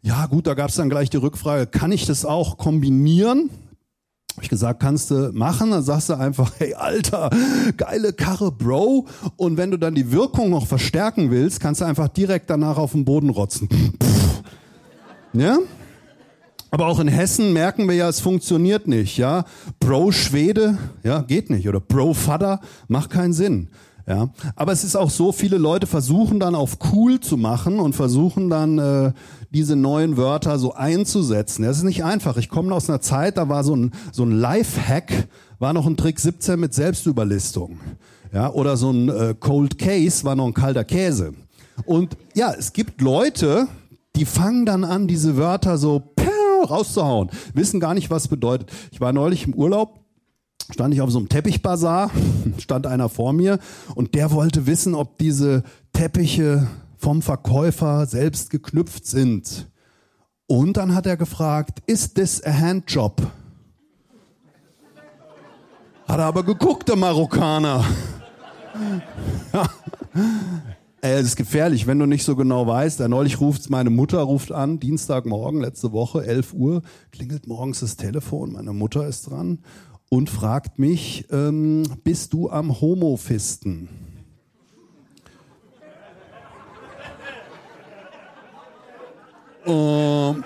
Ja 0.00 0.26
gut, 0.26 0.46
da 0.46 0.54
gab 0.54 0.70
es 0.70 0.76
dann 0.76 0.88
gleich 0.88 1.10
die 1.10 1.16
Rückfrage, 1.16 1.66
kann 1.66 1.90
ich 1.90 2.06
das 2.06 2.24
auch 2.24 2.56
kombinieren? 2.56 3.50
Hab 4.36 4.44
ich 4.44 4.48
gesagt, 4.48 4.78
kannst 4.78 5.10
du 5.10 5.32
machen? 5.32 5.72
Dann 5.72 5.82
sagst 5.82 6.08
du 6.08 6.14
einfach, 6.14 6.52
hey 6.58 6.74
Alter, 6.74 7.30
geile 7.76 8.12
Karre, 8.12 8.52
Bro. 8.52 9.08
Und 9.36 9.56
wenn 9.56 9.72
du 9.72 9.76
dann 9.76 9.96
die 9.96 10.12
Wirkung 10.12 10.50
noch 10.50 10.68
verstärken 10.68 11.32
willst, 11.32 11.58
kannst 11.58 11.80
du 11.80 11.84
einfach 11.84 12.06
direkt 12.06 12.48
danach 12.48 12.78
auf 12.78 12.92
den 12.92 13.04
Boden 13.04 13.30
rotzen. 13.30 13.68
Pff. 13.68 14.42
Ja? 15.32 15.58
Aber 16.70 16.86
auch 16.86 17.00
in 17.00 17.08
Hessen 17.08 17.52
merken 17.52 17.88
wir 17.88 17.96
ja, 17.96 18.08
es 18.08 18.20
funktioniert 18.20 18.86
nicht, 18.86 19.18
ja. 19.18 19.44
Bro 19.80 20.12
Schwede, 20.12 20.78
ja, 21.02 21.22
geht 21.22 21.50
nicht. 21.50 21.68
Oder 21.68 21.80
Bro 21.80 22.14
Vater, 22.14 22.60
macht 22.86 23.10
keinen 23.10 23.32
Sinn. 23.32 23.68
Ja, 24.06 24.30
aber 24.56 24.72
es 24.72 24.82
ist 24.82 24.96
auch 24.96 25.10
so, 25.10 25.30
viele 25.30 25.58
Leute 25.58 25.86
versuchen 25.86 26.40
dann 26.40 26.54
auf 26.54 26.78
cool 26.92 27.20
zu 27.20 27.36
machen 27.36 27.78
und 27.78 27.94
versuchen 27.94 28.50
dann 28.50 28.78
äh, 28.78 29.12
diese 29.50 29.76
neuen 29.76 30.16
Wörter 30.16 30.58
so 30.58 30.74
einzusetzen. 30.74 31.62
Das 31.62 31.76
ist 31.76 31.84
nicht 31.84 32.02
einfach. 32.02 32.36
Ich 32.36 32.48
komme 32.48 32.74
aus 32.74 32.88
einer 32.88 33.00
Zeit, 33.00 33.36
da 33.36 33.48
war 33.48 33.62
so 33.62 33.76
ein 33.76 33.92
so 34.10 34.24
ein 34.24 34.32
Lifehack, 34.32 35.28
war 35.60 35.72
noch 35.72 35.86
ein 35.86 35.96
Trick 35.96 36.18
17 36.18 36.58
mit 36.58 36.74
Selbstüberlistung. 36.74 37.78
Ja, 38.32 38.50
oder 38.50 38.76
so 38.76 38.90
ein 38.90 39.08
äh, 39.08 39.34
Cold 39.38 39.78
Case 39.78 40.24
war 40.24 40.34
noch 40.34 40.46
ein 40.46 40.54
kalter 40.54 40.84
Käse. 40.84 41.34
Und 41.84 42.16
ja, 42.34 42.52
es 42.52 42.72
gibt 42.72 43.00
Leute, 43.00 43.68
die 44.16 44.24
fangen 44.24 44.66
dann 44.66 44.84
an, 44.84 45.06
diese 45.06 45.36
Wörter 45.36 45.78
so 45.78 46.02
rauszuhauen, 46.68 47.30
wissen 47.54 47.80
gar 47.80 47.94
nicht, 47.94 48.10
was 48.10 48.28
bedeutet. 48.28 48.70
Ich 48.90 49.00
war 49.00 49.12
neulich 49.12 49.46
im 49.46 49.54
Urlaub 49.54 50.01
stand 50.70 50.94
ich 50.94 51.00
auf 51.00 51.10
so 51.10 51.18
einem 51.18 51.28
Teppichbazar, 51.28 52.10
stand 52.58 52.86
einer 52.86 53.08
vor 53.08 53.32
mir 53.32 53.58
und 53.94 54.14
der 54.14 54.30
wollte 54.30 54.66
wissen, 54.66 54.94
ob 54.94 55.18
diese 55.18 55.62
Teppiche 55.92 56.66
vom 56.96 57.22
Verkäufer 57.22 58.06
selbst 58.06 58.50
geknüpft 58.50 59.06
sind. 59.06 59.68
Und 60.46 60.76
dann 60.76 60.94
hat 60.94 61.06
er 61.06 61.16
gefragt, 61.16 61.80
ist 61.86 62.14
this 62.14 62.42
a 62.44 62.52
handjob? 62.52 63.22
Hat 66.06 66.18
er 66.18 66.26
aber 66.26 66.44
geguckt, 66.44 66.88
der 66.88 66.96
Marokkaner. 66.96 67.84
Ja. 69.52 69.68
Es 71.02 71.26
ist 71.26 71.36
gefährlich, 71.36 71.86
wenn 71.86 71.98
du 71.98 72.06
nicht 72.06 72.24
so 72.24 72.36
genau 72.36 72.66
weißt. 72.66 73.00
Neulich 73.00 73.40
ruft 73.40 73.68
meine 73.68 73.90
Mutter 73.90 74.20
ruft 74.20 74.52
an, 74.52 74.78
Dienstagmorgen, 74.78 75.60
letzte 75.60 75.92
Woche, 75.92 76.24
11 76.24 76.54
Uhr, 76.54 76.82
klingelt 77.10 77.46
morgens 77.48 77.80
das 77.80 77.96
Telefon, 77.96 78.52
meine 78.52 78.72
Mutter 78.72 79.06
ist 79.06 79.28
dran 79.28 79.58
und 80.12 80.28
fragt 80.28 80.78
mich, 80.78 81.24
ähm, 81.30 81.84
bist 82.04 82.34
du 82.34 82.50
am 82.50 82.82
Homofisten? 82.82 83.88
Ähm, 89.64 90.44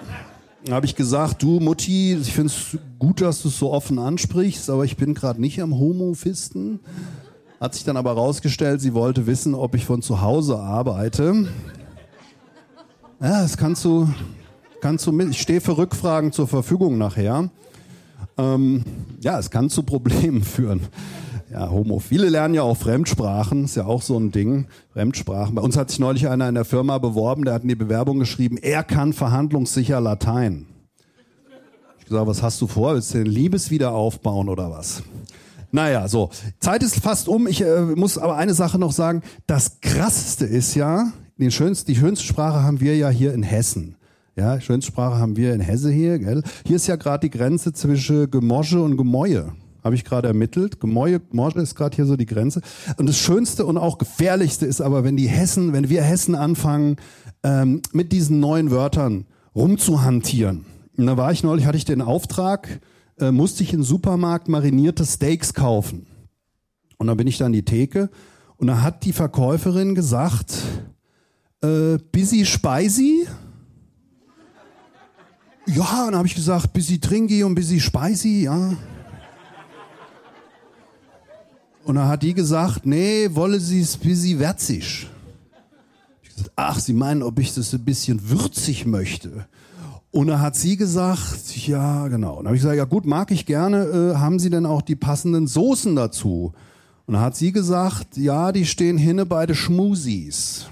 habe 0.71 0.87
ich 0.87 0.95
gesagt, 0.95 1.43
du 1.43 1.59
Mutti, 1.59 2.14
ich 2.14 2.33
finde 2.33 2.53
es 2.53 2.79
gut, 3.01 3.21
dass 3.21 3.43
du 3.43 3.49
es 3.49 3.59
so 3.59 3.73
offen 3.73 3.99
ansprichst, 3.99 4.71
aber 4.71 4.85
ich 4.85 4.97
bin 4.97 5.14
gerade 5.14 5.41
nicht 5.41 5.61
am 5.61 5.77
Homofisten. 5.77 6.79
Hat 7.59 7.75
sich 7.75 7.83
dann 7.83 7.97
aber 7.97 8.12
rausgestellt, 8.12 8.81
sie 8.81 8.95
wollte 8.95 9.27
wissen, 9.27 9.53
ob 9.57 9.75
ich 9.75 9.85
von 9.85 10.01
zu 10.01 10.21
Hause 10.21 10.61
arbeite. 10.61 11.49
Ja, 13.21 13.43
das 13.43 13.57
kannst 13.57 13.85
du, 13.85 14.09
kannst 14.81 15.05
du 15.09 15.11
mit. 15.11 15.31
Ich 15.31 15.41
stehe 15.41 15.61
für 15.61 15.77
Rückfragen 15.77 16.31
zur 16.31 16.47
Verfügung 16.47 16.99
nachher. 16.99 17.51
Ähm, 18.39 18.84
ja, 19.20 19.39
es 19.39 19.51
kann 19.51 19.70
zu 19.70 19.82
Problemen 19.82 20.43
führen. 20.45 20.82
Ja, 21.51 21.70
Homo. 21.70 22.01
Viele 22.01 22.28
lernen 22.28 22.55
ja 22.55 22.62
auch 22.62 22.76
Fremdsprachen, 22.76 23.64
ist 23.64 23.76
ja 23.76 23.87
auch 23.87 24.03
so 24.03 24.18
ein 24.18 24.32
Ding. 24.32 24.66
Fremdsprachen. 24.93 25.55
Bei 25.55 25.62
uns 25.62 25.76
hat 25.76 25.91
sich 25.91 26.01
neulich 26.01 26.28
einer 26.28 26.49
in 26.49 26.55
der 26.55 26.64
Firma 26.64 26.99
beworben, 26.99 27.45
der 27.45 27.55
hat 27.55 27.62
in 27.62 27.68
die 27.68 27.76
Bewerbung 27.76 28.18
geschrieben, 28.18 28.59
er 28.59 28.82
kann 28.82 29.12
verhandlungssicher 29.12 30.01
Latein. 30.01 30.66
Ich 31.99 32.07
gesagt, 32.07 32.26
was 32.26 32.43
hast 32.43 32.61
du 32.61 32.66
vor? 32.66 32.95
Willst 32.95 33.14
du 33.14 33.18
den 33.18 33.26
Liebes 33.26 33.70
wieder 33.70 33.93
aufbauen 33.93 34.49
oder 34.49 34.70
was? 34.70 35.03
Naja, 35.72 36.09
so. 36.09 36.30
Zeit 36.61 36.82
ist 36.82 37.01
fast 37.01 37.28
um. 37.28 37.47
Ich 37.47 37.62
äh, 37.62 37.80
muss 37.80 38.18
aber 38.18 38.37
eine 38.37 38.55
Sache 38.55 38.78
noch 38.78 38.93
sagen. 38.93 39.22
Das 39.47 39.80
Krasseste 39.80 40.47
ist 40.47 40.74
ja, 40.74 41.12
den 41.39 41.51
schönsten, 41.51 41.91
die 41.93 41.97
schönste 41.99 42.24
Sprache 42.24 42.62
haben 42.62 42.80
wir 42.80 42.97
ja 42.97 43.09
hier 43.09 43.34
in 43.34 43.43
Hessen. 43.43 43.97
Ja, 44.39 44.61
schönste 44.61 44.93
Sprache 44.93 45.18
haben 45.18 45.34
wir 45.37 45.55
in 45.55 45.62
Hesse 45.62 45.91
hier, 45.91 46.18
gell? 46.18 46.43
Hier 46.66 46.76
ist 46.76 46.87
ja 46.87 46.97
gerade 46.97 47.26
die 47.26 47.30
Grenze 47.30 47.72
zwischen 47.72 48.30
Gemosche 48.30 48.82
und 48.82 48.99
Gemäue. 48.99 49.55
Habe 49.82 49.95
ich 49.95 50.05
gerade 50.05 50.28
ermittelt. 50.28 50.78
Gemäue, 50.78 51.20
Gemosche 51.20 51.61
ist 51.61 51.74
gerade 51.74 51.97
hier 51.97 52.05
so 52.05 52.16
die 52.16 52.26
Grenze. 52.26 52.61
Und 52.99 53.09
das 53.09 53.16
Schönste 53.16 53.64
und 53.64 53.78
auch 53.78 53.97
Gefährlichste 53.97 54.66
ist 54.66 54.82
aber, 54.82 55.05
wenn 55.05 55.16
die 55.16 55.28
Hessen, 55.28 55.72
wenn 55.72 55.89
wir 55.89 56.03
Hessen 56.03 56.34
anfangen, 56.34 56.97
ähm, 57.45 57.80
mit 57.93 58.12
diesen 58.12 58.39
neuen 58.39 58.70
Wörtern 58.70 59.24
rumzuhantieren. 59.55 60.66
Und 60.99 61.07
da 61.07 61.16
war 61.16 61.32
ich 61.32 61.43
neulich, 61.43 61.64
hatte 61.64 61.78
ich 61.78 61.87
den 61.87 62.03
Auftrag, 62.03 62.80
äh, 63.18 63.30
musste 63.30 63.62
ich 63.62 63.72
im 63.72 63.82
Supermarkt 63.82 64.49
marinierte 64.49 65.07
Steaks 65.07 65.55
kaufen. 65.55 66.09
Und 66.99 67.07
dann 67.07 67.16
bin 67.16 67.26
ich 67.26 67.39
da 67.39 67.47
an 67.47 67.55
die 67.55 67.64
Theke 67.64 68.11
und 68.59 68.66
da 68.66 68.82
hat 68.82 69.07
die 69.07 69.14
Verkäuferin 69.14 69.95
gesagt, 69.95 70.59
äh, 71.62 71.97
busy 72.12 72.45
spicy? 72.45 73.26
Ja, 75.67 76.07
dann 76.07 76.17
habe 76.17 76.27
ich 76.27 76.35
gesagt, 76.35 76.73
busy 76.73 76.99
trinky 76.99 77.43
und 77.43 77.55
busy 77.55 77.81
spicy, 77.81 78.45
ja. 78.45 78.75
Und 81.85 81.95
dann 81.95 82.09
hat 82.09 82.23
die 82.23 82.35
gesagt, 82.35 82.87
nee, 82.87 83.29
wolle 83.33 83.61
sie 83.61 83.81
es 83.81 83.97
busy 83.97 84.39
würzig. 84.39 85.09
Ich 86.23 86.29
gesagt, 86.31 86.53
ach, 86.57 86.79
sie 86.79 86.93
meinen, 86.93 87.23
ob 87.23 87.39
ich 87.39 87.55
das 87.55 87.73
ein 87.73 87.85
bisschen 87.85 88.29
würzig 88.29 88.87
möchte. 88.87 89.47
Und 90.11 90.29
dann 90.29 90.41
hat 90.41 90.57
sie 90.57 90.77
gesagt, 90.77 91.57
ja, 91.67 92.09
genau. 92.09 92.37
Und 92.37 92.39
dann 92.39 92.47
habe 92.47 92.57
ich 92.57 92.62
gesagt, 92.62 92.79
ja 92.79 92.85
gut, 92.85 93.05
mag 93.05 93.31
ich 93.31 93.45
gerne. 93.45 93.85
Äh, 93.85 94.17
haben 94.17 94.39
Sie 94.39 94.51
denn 94.51 94.67
auch 94.67 94.83
die 94.83 94.97
passenden 94.97 95.47
Soßen 95.47 95.95
dazu? 95.95 96.55
Und 97.07 97.14
dann 97.14 97.23
hat 97.23 97.37
sie 97.37 97.53
gesagt, 97.53 98.17
ja, 98.17 98.51
die 98.51 98.67
stehen 98.67 98.99
hinne 98.99 99.27
bei 99.27 99.47
den 99.47 99.55
Schmusis. 99.55 100.69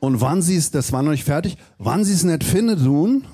Und 0.00 0.20
wann 0.20 0.42
sie 0.42 0.56
es, 0.56 0.70
das 0.70 0.92
war 0.92 1.02
noch 1.02 1.10
nicht 1.10 1.24
fertig, 1.24 1.56
wann 1.78 2.04
sie 2.04 2.12
es 2.12 2.22
nicht 2.22 2.44
findet 2.44 2.84
tun, 2.84 3.24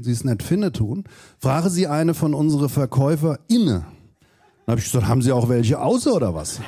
sie 0.00 0.10
es 0.10 0.24
nicht 0.24 0.42
findet 0.42 0.76
tun, 0.76 1.04
frage 1.38 1.70
sie 1.70 1.86
eine 1.86 2.14
von 2.14 2.34
unseren 2.34 2.68
Verkäufer 2.68 3.38
inne. 3.48 3.86
Dann 4.66 4.72
habe 4.72 4.80
ich 4.80 4.86
gesagt, 4.86 5.06
haben 5.06 5.20
Sie 5.20 5.30
auch 5.30 5.48
welche 5.48 5.78
außer 5.78 6.14
oder 6.14 6.34
was? 6.34 6.58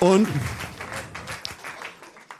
Und, 0.00 0.28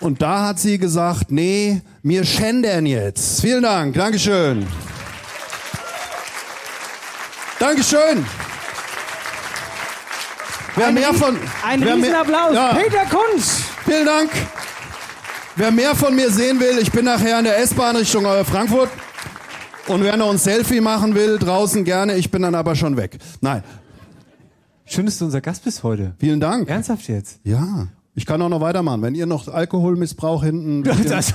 und 0.01 0.21
da 0.21 0.49
hat 0.49 0.59
sie 0.59 0.77
gesagt, 0.77 1.31
nee, 1.31 1.81
mir 2.03 2.25
schändern 2.25 2.85
jetzt. 2.85 3.41
Vielen 3.41 3.63
Dank, 3.63 3.95
Dankeschön. 3.95 4.67
Dankeschön. 7.65 8.27
Wer 10.77 10.87
Ein 10.89 10.95
mehr 10.95 11.09
Ries- 11.13 11.19
von 11.19 11.35
ein 11.67 11.81
wer 11.81 11.97
mehr- 11.97 11.97
Riesenapplaus. 11.97 12.77
Peter 12.77 13.05
Kunz. 13.07 13.63
Vielen 13.87 14.05
Dank. 14.05 14.31
Wer 15.57 15.71
mehr 15.71 15.95
von 15.95 16.15
mir 16.15 16.31
sehen 16.31 16.61
will, 16.61 16.79
ich 16.79 16.93
bin 16.93 17.07
nachher 17.07 17.39
in 17.39 17.45
der 17.47 17.57
S-Bahn 17.61 17.97
Richtung 17.97 18.27
Frankfurt. 18.45 18.91
Und 19.87 20.03
wer 20.03 20.15
noch 20.19 20.31
ein 20.31 20.37
Selfie 20.37 20.83
machen 20.83 21.15
will, 21.15 21.39
draußen 21.39 21.85
gerne. 21.85 22.17
Ich 22.17 22.31
bin 22.31 22.43
dann 22.43 22.55
aber 22.55 22.77
schon 22.77 22.99
weg. 22.99 23.17
Nein. 23.41 23.65
Schön, 24.85 25.07
dass 25.07 25.17
du 25.17 25.25
unser 25.25 25.41
Gast 25.41 25.65
bist 25.65 25.83
heute. 25.85 26.13
Vielen 26.19 26.41
Dank. 26.41 26.69
Ernsthaft 26.69 27.09
jetzt? 27.09 27.41
Ja. 27.45 27.87
Ich 28.15 28.27
kann 28.27 28.43
auch 28.43 28.51
noch 28.51 28.61
weitermachen. 28.61 29.01
Wenn 29.01 29.15
ihr 29.15 29.25
noch 29.25 29.49
Alkoholmissbrauch 29.49 30.45
hinten. 30.45 30.83
Das- 31.09 31.33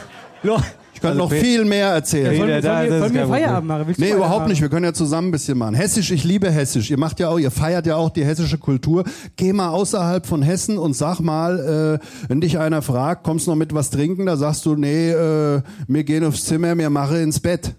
ich 1.00 1.02
kann 1.02 1.12
Also 1.12 1.24
noch 1.24 1.32
viel 1.32 1.64
mehr 1.64 1.88
erzählen. 1.92 2.34
Ja, 2.34 2.40
wollen 2.40 2.50
wir- 2.50 2.62
sollen 2.62 2.90
wir- 2.90 3.00
sollen 3.00 3.14
wir 3.14 3.28
Feierabend 3.28 3.68
machen? 3.70 3.84
Willst 3.88 4.00
Nee, 4.02 4.12
überhaupt 4.12 4.48
nicht. 4.50 4.62
Wir 4.62 4.68
können 4.68 4.84
ja 4.84 4.92
zusammen 4.94 5.30
ein 5.30 5.32
bisschen 5.32 5.58
machen. 5.58 5.76
Hessisch, 5.76 6.12
ich 6.12 6.26
liebe 6.26 6.52
Hessisch. 6.52 6.92
Ihr 6.92 7.00
macht 7.00 7.20
ja 7.22 7.30
auch, 7.30 7.40
ihr 7.40 7.52
feiert 7.52 7.86
ja 7.88 7.96
auch 7.96 8.10
die 8.10 8.26
hessische 8.26 8.58
Kultur. 8.58 9.06
Geh 9.38 9.54
mal 9.54 9.70
außerhalb 9.70 10.26
von 10.26 10.42
Hessen 10.42 10.78
und 10.78 10.94
sag 10.96 11.22
mal, 11.22 12.00
äh, 12.02 12.06
wenn 12.28 12.42
dich 12.42 12.60
einer 12.60 12.82
fragt, 12.82 13.24
kommst 13.24 13.48
du 13.48 13.52
noch 13.52 13.58
mit 13.58 13.74
was 13.74 13.90
trinken? 13.92 14.26
Da 14.26 14.36
sagst 14.36 14.66
du, 14.66 14.76
nee, 14.76 15.10
äh, 15.12 15.62
wir 15.88 16.04
gehen 16.04 16.26
aufs 16.26 16.44
Zimmer, 16.46 16.78
wir 16.78 16.90
machen 16.90 17.16
ins 17.18 17.40
Bett. 17.40 17.74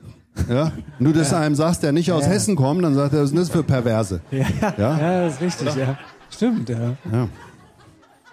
Ja? 0.49 0.73
Wenn 0.99 1.13
du 1.13 1.19
das 1.19 1.35
einem 1.35 1.55
sagst, 1.55 1.83
der 1.83 1.93
nicht 1.93 2.11
aus 2.13 2.25
Ja. 2.25 2.31
Hessen 2.31 2.57
kommt, 2.57 2.83
dann 2.83 2.95
sagt 2.95 3.13
er, 3.13 3.19
was 3.19 3.25
ist 3.27 3.31
denn 3.33 3.41
das 3.41 3.51
für 3.51 3.63
Perverse? 3.63 4.21
Ja, 4.31 4.39
Ja? 4.61 4.75
ja? 4.79 5.25
das 5.27 5.35
ist 5.35 5.41
richtig, 5.43 5.75
ja. 5.77 5.99
Stimmt, 6.31 6.69
ja. 6.71 6.79
Ja. 7.13 7.29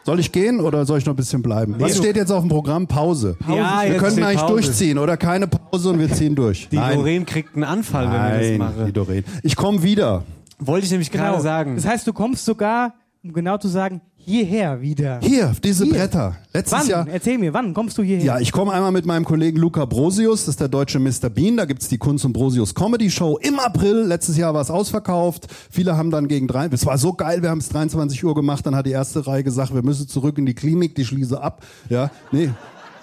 Soll 0.07 0.21
ich 0.21 0.31
gehen 0.31 0.61
oder 0.61 0.85
soll 0.85 0.99
ich 0.99 1.05
noch 1.05 1.11
ein 1.11 1.17
bisschen 1.17 1.41
bleiben? 1.41 1.75
Nee, 1.77 1.83
Was 1.83 1.97
steht 1.97 2.15
jetzt 2.15 2.31
auf 2.31 2.39
dem 2.39 2.47
Programm? 2.47 2.87
Pause. 2.87 3.35
Ja, 3.45 3.81
wir 3.83 3.97
können 3.97 4.23
eigentlich 4.23 4.39
Pause. 4.39 4.53
durchziehen 4.53 4.99
oder 4.99 5.17
keine 5.17 5.47
Pause 5.47 5.89
und 5.89 5.99
wir 5.99 6.09
ziehen 6.09 6.33
durch. 6.33 6.69
Die 6.69 6.77
Nein. 6.77 6.97
Doreen 6.97 7.25
kriegt 7.25 7.55
einen 7.55 7.65
Anfall, 7.65 8.05
wenn 8.05 8.13
wir 8.13 8.29
das 8.39 8.47
Nein, 8.47 8.57
machen. 8.57 8.85
die 8.85 8.93
Doreen. 8.93 9.25
Ich 9.43 9.57
komme 9.57 9.83
wieder. 9.83 10.23
Wollte 10.59 10.85
ich 10.85 10.91
nämlich 10.91 11.11
gerade 11.11 11.41
sagen. 11.41 11.75
Das 11.75 11.85
heißt, 11.85 12.07
du 12.07 12.13
kommst 12.13 12.45
sogar, 12.45 12.93
um 13.21 13.33
genau 13.33 13.57
zu 13.57 13.67
sagen, 13.67 13.99
hierher 14.27 14.81
wieder? 14.81 15.19
Hier, 15.21 15.53
diese 15.63 15.85
Hier. 15.85 15.93
Bretter. 15.93 16.35
Letztes 16.53 16.79
Wann? 16.79 16.87
Jahr. 16.87 17.07
Erzähl 17.09 17.37
mir, 17.37 17.53
wann 17.53 17.73
kommst 17.73 17.97
du 17.97 18.03
hierher? 18.03 18.25
Ja, 18.25 18.39
ich 18.39 18.51
komme 18.51 18.73
einmal 18.73 18.91
mit 18.91 19.05
meinem 19.05 19.23
Kollegen 19.23 19.57
Luca 19.57 19.85
Brosius, 19.85 20.41
das 20.41 20.49
ist 20.49 20.59
der 20.59 20.67
deutsche 20.67 20.99
Mr. 20.99 21.29
Bean. 21.29 21.57
Da 21.57 21.65
gibt's 21.65 21.87
die 21.87 21.97
Kunst 21.97 22.25
und 22.25 22.33
Brosius 22.33 22.75
Comedy 22.75 23.09
Show 23.09 23.37
im 23.41 23.59
April. 23.59 24.03
Letztes 24.05 24.37
Jahr 24.37 24.53
war 24.53 24.61
es 24.61 24.69
ausverkauft. 24.69 25.47
Viele 25.71 25.95
haben 25.95 26.11
dann 26.11 26.27
gegen 26.27 26.47
drei, 26.47 26.67
es 26.67 26.85
war 26.85 26.97
so 26.97 27.13
geil, 27.13 27.41
wir 27.41 27.49
haben 27.49 27.59
es 27.59 27.69
23 27.69 28.23
Uhr 28.23 28.35
gemacht. 28.35 28.65
Dann 28.65 28.75
hat 28.75 28.85
die 28.85 28.91
erste 28.91 29.25
Reihe 29.25 29.43
gesagt, 29.43 29.73
wir 29.73 29.83
müssen 29.83 30.07
zurück 30.07 30.37
in 30.37 30.45
die 30.45 30.53
Klinik, 30.55 30.95
die 30.95 31.05
schließe 31.05 31.41
ab. 31.41 31.63
Ja, 31.89 32.11
nee. 32.31 32.49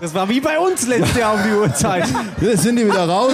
Das 0.00 0.12
war 0.12 0.28
wie 0.28 0.40
bei 0.40 0.58
uns 0.58 0.86
letztes 0.86 1.16
Jahr 1.16 1.34
um 1.34 1.40
die 1.42 1.56
Uhrzeit. 1.56 2.04
Jetzt 2.40 2.64
sind 2.64 2.76
die 2.76 2.84
wieder 2.84 3.08
raus. 3.08 3.32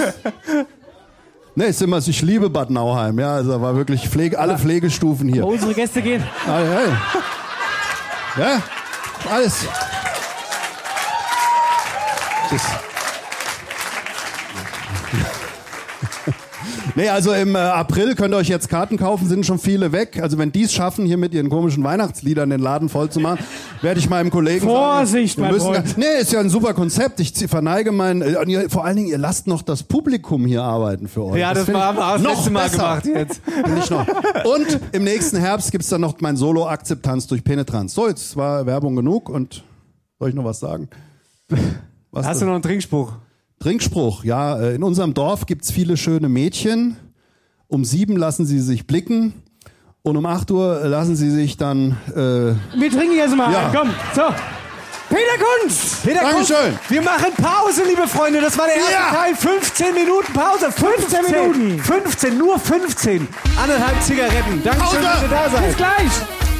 Nee, 1.55 1.65
ist 1.65 1.81
immer, 1.81 1.97
ich 1.97 2.21
liebe 2.21 2.49
Bad 2.49 2.69
Nauheim, 2.69 3.19
ja, 3.19 3.33
also 3.33 3.59
war 3.59 3.75
wirklich 3.75 4.07
Pflege, 4.07 4.39
alle 4.39 4.57
Pflegestufen 4.57 5.27
hier. 5.27 5.45
Unsere 5.45 5.73
Gäste 5.73 6.01
gehen. 6.01 6.23
Ah, 6.47 6.59
hey. 6.59 6.93
Ja, 8.37 8.61
alles. 9.29 9.67
Das 12.49 12.61
Nee, 16.95 17.09
also 17.09 17.33
im 17.33 17.55
äh, 17.55 17.59
April 17.59 18.15
könnt 18.15 18.33
ihr 18.33 18.37
euch 18.37 18.49
jetzt 18.49 18.69
Karten 18.69 18.97
kaufen, 18.97 19.27
sind 19.27 19.45
schon 19.45 19.59
viele 19.59 19.91
weg. 19.91 20.19
Also 20.21 20.37
wenn 20.37 20.51
die 20.51 20.63
es 20.63 20.73
schaffen, 20.73 21.05
hier 21.05 21.17
mit 21.17 21.33
ihren 21.33 21.49
komischen 21.49 21.83
Weihnachtsliedern 21.83 22.49
den 22.49 22.59
Laden 22.59 22.89
voll 22.89 23.09
zu 23.09 23.19
machen, 23.19 23.39
werde 23.81 23.99
ich 23.99 24.09
meinem 24.09 24.29
Kollegen 24.29 24.65
Vorsicht, 24.65 25.37
sagen, 25.37 25.47
wir 25.47 25.57
mein 25.59 25.73
müssen, 25.73 25.85
Freund. 25.85 25.97
Nee, 25.97 26.21
ist 26.21 26.31
ja 26.33 26.39
ein 26.39 26.49
super 26.49 26.73
Konzept. 26.73 27.19
Ich 27.19 27.33
verneige 27.47 27.91
mein, 27.91 28.21
äh, 28.21 28.69
vor 28.69 28.85
allen 28.85 28.97
Dingen, 28.97 29.09
ihr 29.09 29.17
lasst 29.17 29.47
noch 29.47 29.61
das 29.61 29.83
Publikum 29.83 30.45
hier 30.45 30.63
arbeiten 30.63 31.07
für 31.07 31.23
euch. 31.23 31.39
Ja, 31.39 31.53
das 31.53 31.67
ich 31.67 31.73
haben 31.75 31.97
wir 31.97 32.13
das 32.13 32.21
noch 32.21 32.35
letzte 32.35 32.49
Mal 32.51 32.63
besser. 32.63 32.77
gemacht 32.77 33.05
jetzt. 33.05 33.41
Nicht 33.75 33.91
noch. 33.91 34.07
Und 34.45 34.79
im 34.91 35.03
nächsten 35.03 35.37
Herbst 35.37 35.71
gibt's 35.71 35.89
dann 35.89 36.01
noch 36.01 36.19
mein 36.19 36.35
Solo-Akzeptanz 36.35 37.27
durch 37.27 37.43
Penetranz. 37.43 37.93
So, 37.93 38.07
jetzt 38.07 38.35
war 38.35 38.65
Werbung 38.65 38.95
genug 38.95 39.29
und 39.29 39.63
soll 40.19 40.29
ich 40.29 40.35
noch 40.35 40.45
was 40.45 40.59
sagen? 40.59 40.89
Was 42.13 42.25
Hast 42.25 42.41
du 42.41 42.45
noch 42.45 42.55
einen 42.55 42.61
Trinkspruch? 42.61 43.13
Trinkspruch, 43.61 44.23
ja. 44.23 44.57
äh, 44.59 44.75
In 44.75 44.83
unserem 44.83 45.13
Dorf 45.13 45.45
gibt's 45.45 45.71
viele 45.71 45.95
schöne 45.97 46.29
Mädchen. 46.29 46.97
Um 47.67 47.85
sieben 47.85 48.17
lassen 48.17 48.45
sie 48.45 48.59
sich 48.59 48.85
blicken. 48.87 49.33
Und 50.03 50.17
um 50.17 50.25
acht 50.25 50.49
Uhr 50.51 50.81
lassen 50.85 51.15
sie 51.15 51.29
sich 51.29 51.57
dann. 51.57 51.95
Äh, 52.09 52.79
Wir 52.79 52.89
trinken 52.91 53.15
jetzt 53.15 53.35
mal. 53.35 53.51
Ja. 53.53 53.67
ein, 53.67 53.75
Komm, 53.75 53.89
so. 54.15 54.21
Peter 55.09 55.43
Kunz! 55.61 55.97
Peter 56.03 56.21
Dankeschön. 56.21 56.55
Kunz, 56.57 56.79
Wir 56.89 57.01
machen 57.01 57.27
Pause, 57.37 57.83
liebe 57.87 58.07
Freunde. 58.07 58.39
Das 58.41 58.57
war 58.57 58.65
der 58.65 58.77
erste 58.77 58.91
Ja. 58.93 59.13
Teil. 59.13 59.35
15 59.35 59.93
Minuten 59.93 60.33
Pause. 60.33 60.71
15, 60.71 61.25
15 61.25 61.51
Minuten. 61.51 61.79
15, 61.83 62.37
nur 62.37 62.57
15. 62.57 63.27
Anderthalb 63.61 64.01
Zigaretten. 64.01 64.63
Dankeschön, 64.63 64.79
Pause. 64.79 65.01
dass 65.03 65.21
ihr 65.23 65.27
da 65.29 65.43
Bis 65.43 65.51
seid. 65.53 65.77
gleich! 65.77 66.50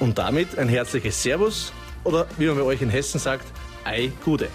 Und 0.00 0.18
damit 0.18 0.58
ein 0.58 0.68
herzliches 0.68 1.22
Servus 1.22 1.72
oder 2.04 2.26
wie 2.36 2.44
man 2.46 2.56
bei 2.56 2.62
euch 2.62 2.82
in 2.82 2.90
Hessen 2.90 3.18
sagt, 3.18 3.46
Ei 3.84 4.12
Gude. 4.22 4.48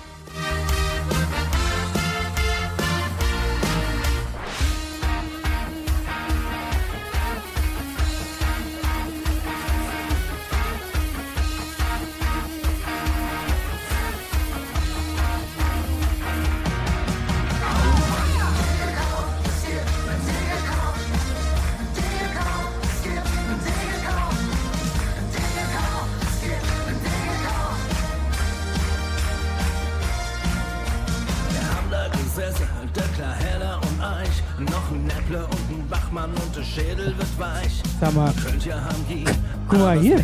Mal 39.95 40.03
hier. 40.03 40.19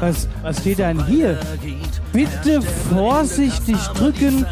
Was, 0.00 0.28
was 0.42 0.60
steht 0.60 0.78
denn 0.78 1.04
hier? 1.06 1.38
Bitte 2.12 2.62
vorsichtig 2.62 3.76
drücken, 3.94 4.46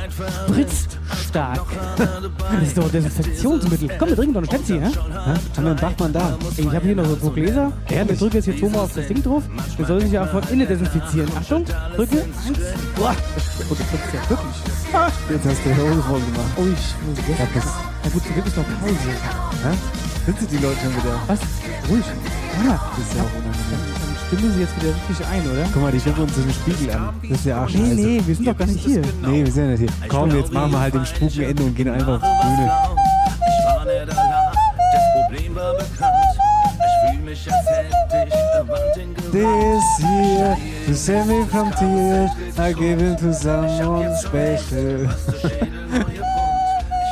spritzt 0.47 0.99
stark. 1.29 1.61
Das 1.97 2.63
ist 2.63 2.79
doch 2.79 2.91
Desinfektionsmittel. 2.91 3.91
Komm, 3.99 4.09
wir 4.09 4.17
trinken 4.17 4.35
doch 4.35 4.43
ein 4.43 4.47
Stäbchen, 4.47 4.83
ja? 4.83 4.91
Haben 5.15 5.41
wir 5.57 5.71
einen 5.71 5.77
Bachmann 5.77 6.13
da? 6.13 6.39
Ich 6.57 6.67
habe 6.67 6.81
hier 6.81 6.97
noch 6.97 7.07
so 7.07 7.17
zwei 7.17 7.31
Gläser. 7.31 7.73
Ja, 7.91 8.09
wir 8.09 8.17
drücken 8.17 8.37
jetzt 8.37 8.45
hier 8.45 8.57
zweimal 8.57 8.81
auf 8.81 8.95
das 8.95 9.07
Ding 9.07 9.23
drauf. 9.23 9.43
Wir 9.77 9.87
sollen 9.87 10.01
sich 10.01 10.13
ja 10.13 10.27
von 10.27 10.43
innen 10.51 10.67
desinfizieren. 10.67 11.31
Achtung, 11.37 11.65
drücke. 11.95 12.23
Eins. 12.23 12.59
Boah. 12.97 13.15
Oh, 13.71 13.75
du 13.75 13.75
drückst 13.75 14.15
ja 14.15 14.31
wirklich. 14.31 14.57
Ah. 14.93 15.09
Jetzt 15.31 15.47
hast 15.47 15.65
du 15.65 15.69
die 15.69 15.81
Hose 15.81 16.03
voll 16.03 16.21
gemacht. 16.21 16.53
Oh, 16.57 16.63
ich 16.63 17.09
muss 17.09 17.29
jetzt. 17.29 17.69
Na 18.05 18.11
gut, 18.11 18.23
hier 18.33 18.47
ist 18.47 18.57
noch 18.57 18.65
Pause. 18.65 18.95
Hä? 19.65 19.77
Sind 20.27 20.41
sie 20.41 20.47
die 20.47 20.63
Leute 20.63 20.79
schon 20.81 20.97
wieder? 20.97 21.21
Was? 21.27 21.41
Ruhig. 21.89 22.05
Ja. 22.65 22.81
Das 22.97 23.07
ist 23.07 23.17
ja 23.17 23.23
auch 23.23 23.35
unangenehm. 23.37 24.06
Stimmen 24.27 24.53
sie 24.55 24.61
jetzt 24.63 24.77
wieder 24.81 24.93
richtig 25.09 25.27
ein, 25.27 25.43
oder? 25.51 25.65
Guck 25.73 25.83
mal, 25.83 25.93
die 25.93 26.01
schauen 26.01 26.15
uns 26.19 26.37
in 26.37 26.43
den 26.45 26.53
Spiegel 26.53 26.91
an. 26.97 27.11
Das 27.23 27.39
ist 27.39 27.47
ja 27.47 27.63
auch 27.65 27.69
Nee, 27.69 27.75
scheiße. 27.79 27.95
nee, 27.95 28.21
wir 28.27 28.35
sind 28.35 28.49
doch 28.49 28.57
gar 28.59 28.67
nicht 28.67 28.85
hier. 28.85 29.03
Nee, 29.23 29.45
wir 29.45 29.53
sind 29.53 29.65
ja 29.65 29.71
nicht 29.71 29.81
hier. 30.01 30.09
Komm, 30.09 30.31
jetzt 30.37 30.53
machen 30.53 30.73
wir 30.73 30.81
halt 30.81 30.95
dem 30.95 31.05
Spuken 31.05 31.43
Ende 31.43 31.63
und 31.63 31.75
gehen 31.77 31.89
einfach 31.91 32.15
auf 32.15 32.21
die 32.23 32.47
Bühne. 32.47 32.65
Ich 32.67 33.67
war 33.67 33.85
nicht 33.85 34.19
allein, 34.19 34.53
das 34.93 35.05
Problem 35.15 35.55
war 35.55 35.73
bekannt. 35.75 36.27
Ich 36.79 37.11
fühl 37.11 37.21
mich, 37.25 37.49
als 37.53 37.67
hätte 37.69 37.89
ich 38.29 38.35
This 39.33 39.85
year, 40.01 40.57
to 40.87 40.93
save 40.95 41.27
me 41.27 41.45
from 41.47 41.71
tears, 41.73 42.31
I 42.59 42.73
give 42.73 43.01
it 43.03 43.19
to 43.21 43.33
someone 43.33 44.15
special. 44.17 45.09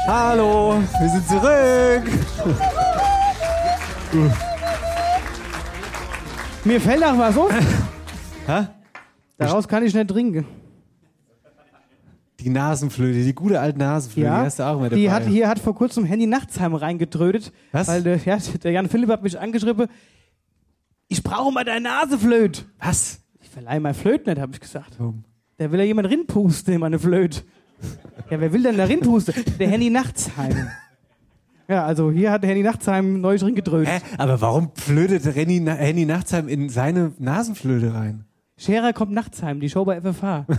Hallo, 0.06 0.82
wir 1.01 1.09
sind 1.10 1.28
zurück. 1.28 2.02
Mir 6.64 6.80
fällt 6.80 7.04
auch 7.04 7.18
was 7.18 7.36
auf. 7.36 7.52
Hä? 8.46 8.66
Daraus 9.36 9.68
kann 9.68 9.84
ich 9.84 9.94
nicht 9.94 10.08
trinken. 10.08 10.46
Die 12.40 12.48
Nasenflöte, 12.50 13.22
die 13.22 13.34
gute 13.34 13.60
alte 13.60 13.78
Nasenflöte, 13.78 14.26
Ja, 14.26 14.40
die 14.40 14.46
hast 14.46 14.58
du 14.58 14.62
auch 14.64 14.72
immer 14.76 14.88
dabei. 14.90 14.96
die 14.96 15.10
hat, 15.10 15.24
hier 15.26 15.48
hat 15.48 15.58
vor 15.58 15.74
kurzem 15.74 16.04
Handy 16.04 16.26
Nachtsheim 16.26 16.74
reingetrödet. 16.74 17.52
Was? 17.72 17.88
Weil 17.88 18.02
der, 18.02 18.16
ja, 18.18 18.38
der 18.62 18.72
Jan 18.72 18.88
Philipp 18.88 19.08
hat 19.08 19.22
mich 19.22 19.38
angeschrieben, 19.38 19.88
ich 21.08 21.22
brauche 21.22 21.52
mal 21.52 21.64
deine 21.64 21.82
Naseflöte. 21.82 22.62
Was? 22.78 23.20
Ich 23.40 23.48
verleihe 23.48 23.80
mein 23.80 23.94
Flöte 23.94 24.30
nicht, 24.30 24.40
habe 24.40 24.52
ich 24.52 24.60
gesagt. 24.60 24.94
Warum? 24.98 25.24
Da 25.56 25.70
will 25.70 25.78
ja 25.78 25.84
jemand 25.86 26.08
rinpusten 26.08 26.74
in 26.74 26.80
meine 26.80 26.98
Flöte. 26.98 27.42
Ja, 28.30 28.40
wer 28.40 28.52
will 28.52 28.62
denn 28.62 28.76
da 28.76 28.84
rinpusten? 28.84 29.34
Der 29.58 29.68
Handy 29.68 29.90
Nachtsheim. 29.90 30.68
Ja, 31.68 31.84
also 31.84 32.10
hier 32.10 32.30
hat 32.30 32.44
Handy 32.44 32.62
Nachtsheim 32.62 33.20
neu 33.20 33.38
drin 33.38 33.54
gedrötet. 33.54 33.92
Hä? 33.92 34.00
Aber 34.18 34.40
warum 34.40 34.70
flötet 34.74 35.34
Renny, 35.34 35.64
Henny 35.64 36.04
Nachtsheim 36.04 36.48
in 36.48 36.68
seine 36.68 37.12
Nasenflöte 37.18 37.94
rein? 37.94 38.24
Scherer 38.56 38.92
kommt 38.92 39.12
Nachtsheim, 39.12 39.60
die 39.60 39.68
Show 39.68 39.84
bei 39.84 40.00
FFH. 40.00 40.46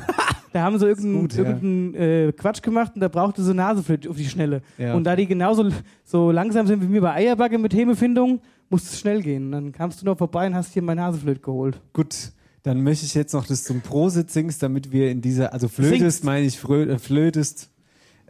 Da 0.56 0.62
haben 0.62 0.80
sie 0.80 0.88
irgendeinen 0.88 1.20
gut, 1.20 1.34
ja. 1.34 1.44
irgendeinen, 1.44 1.96
äh, 1.96 2.32
Quatsch 2.32 2.62
gemacht 2.62 2.94
und 2.96 3.02
da 3.02 3.10
brauchte 3.10 3.44
sie 3.44 3.54
Naseflöte 3.54 4.10
auf 4.10 4.16
die 4.16 4.24
Schnelle. 4.24 4.62
Ja. 4.78 4.94
Und 4.94 5.04
da 5.04 5.18
die 5.18 5.28
genauso 5.28 5.70
so 6.06 6.32
langsam 6.32 6.66
sind 6.66 6.82
wie 6.82 6.88
mir 6.88 7.02
bei 7.02 7.12
Eierbacke 7.12 7.58
mit 7.58 7.74
Hemefindung, 7.74 8.40
musste 8.70 8.88
es 8.92 9.02
schnell 9.02 9.22
gehen. 9.22 9.52
Dann 9.52 9.74
kamst 9.74 10.02
du 10.02 10.06
noch 10.06 10.18
vorbei 10.18 10.48
und 10.48 10.56
hast 10.56 10.72
hier 10.72 10.82
mein 10.82 10.96
Naseflöt 10.96 11.44
geholt. 11.44 11.82
Gut, 11.92 12.32
dann 12.64 12.84
möchte 12.84 13.06
ich 13.06 13.14
jetzt 13.16 13.34
noch 13.34 13.46
das 13.46 13.66
zum 13.66 13.82
Prosit 13.82 14.32
singst, 14.32 14.64
damit 14.64 14.94
wir 14.94 15.12
in 15.12 15.20
dieser, 15.20 15.52
also 15.52 15.68
flötest 15.68 16.24
meine 16.24 16.46
ich, 16.46 16.64
äh, 16.64 17.00
flötest, 17.00 17.70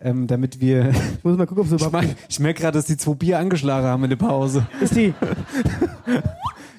ähm, 0.02 0.28
damit 0.28 0.60
wir. 0.62 0.90
Ich 0.90 1.24
muss 1.24 1.38
mal 1.38 1.46
gucken, 1.46 1.64
ob 1.64 1.68
sie 1.68 1.76
Ich, 1.76 1.82
überhaupt. 1.82 2.06
mein, 2.08 2.16
ich 2.30 2.40
merke 2.40 2.62
gerade, 2.62 2.78
dass 2.78 2.86
die 2.86 2.98
zwei 2.98 3.14
Bier 3.14 3.40
angeschlagen 3.40 3.88
haben 3.88 4.04
in 4.04 4.10
der 4.10 4.18
Pause. 4.18 4.66
Ist 4.82 4.96
die. 4.96 5.08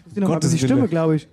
ist 0.06 0.16
die 0.16 0.20
noch 0.20 0.28
mal 0.28 0.34
Gottes 0.34 0.52
bisschen 0.52 0.68
Wille. 0.68 0.78
Stimme, 0.78 0.88
glaube 0.88 1.16
ich. 1.16 1.28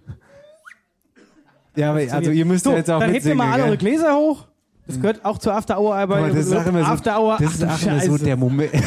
Ja, 1.76 1.90
aber 1.92 2.00
also 2.12 2.32
ihr 2.32 2.46
müsst 2.46 2.66
so, 2.66 2.72
ja 2.72 2.78
jetzt 2.78 2.92
auch 2.92 3.00
dann 3.00 3.12
hebt 3.12 3.26
ihr 3.26 3.32
mitsingen. 3.32 3.38
mal 3.38 3.52
alle 3.54 3.64
eure? 3.64 3.78
Gläser 3.78 4.16
hoch. 4.16 4.48
Das 4.86 5.00
gehört 5.00 5.24
auch 5.26 5.38
zur 5.38 5.54
After 5.56 5.80
Hour 5.80 5.96
Arbeit. 5.96 6.18
Aber 6.20 6.30
das 6.34 6.46
immer 6.52 6.80
so, 6.84 6.86
After 6.86 7.20
Hour, 7.20 7.38
das 7.40 7.56
ist 7.56 7.64
auch 7.64 7.82
immer 7.82 8.00
so 8.02 8.18
der 8.18 8.38
Moment. 8.38 8.72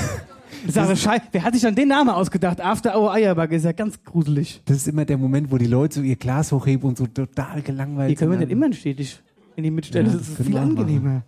Sache 0.69 0.97
Scheiße. 0.97 1.23
Wer 1.33 1.43
hat 1.43 1.55
sich 1.55 1.63
dann 1.63 1.75
den 1.75 1.89
Namen 1.89 2.11
ausgedacht? 2.11 2.61
After 2.61 2.99
Hour 2.99 3.13
Eierbacke 3.13 3.55
ist 3.57 3.65
ja 3.65 3.73
ganz 3.73 4.03
gruselig. 4.05 4.63
Das 4.67 4.77
ist 4.79 4.89
immer 4.89 5.05
der 5.05 5.17
Moment, 5.17 5.51
wo 5.51 5.59
die 5.59 5.67
Leute 5.67 5.97
so 5.97 6.03
ihr 6.03 6.17
Glas 6.17 6.53
hochheben 6.53 6.89
und 6.89 6.99
so 6.99 7.07
total 7.07 7.63
gelangweilt 7.63 8.09
Hier 8.09 8.17
können 8.17 8.33
wir 8.33 8.39
sind. 8.39 8.49
nicht 8.49 8.57
immer 8.57 8.73
stetig 8.73 9.23
in 9.55 9.65
die 9.65 9.71
Mitstelle. 9.71 10.07
Ja, 10.09 10.13
das 10.13 10.23
das 10.29 10.39
ist 10.41 10.45
viel 10.45 10.55
machen. 10.55 10.71
angenehmer. 10.71 11.23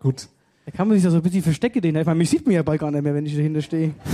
Gut. 0.00 0.28
Da 0.66 0.72
kann 0.72 0.88
man 0.88 0.96
sich 0.96 1.04
da 1.04 1.10
so 1.10 1.18
ein 1.18 1.22
bisschen 1.22 1.44
verstecken. 1.44 1.80
Den. 1.80 1.94
Ich 1.94 2.04
meine, 2.04 2.18
mich 2.18 2.28
sieht 2.28 2.44
man 2.44 2.56
ja 2.56 2.62
bald 2.62 2.80
gar 2.80 2.90
nicht 2.90 3.02
mehr, 3.02 3.14
wenn 3.14 3.24
ich 3.24 3.34
dahinter 3.34 3.62
stehe. 3.62 3.94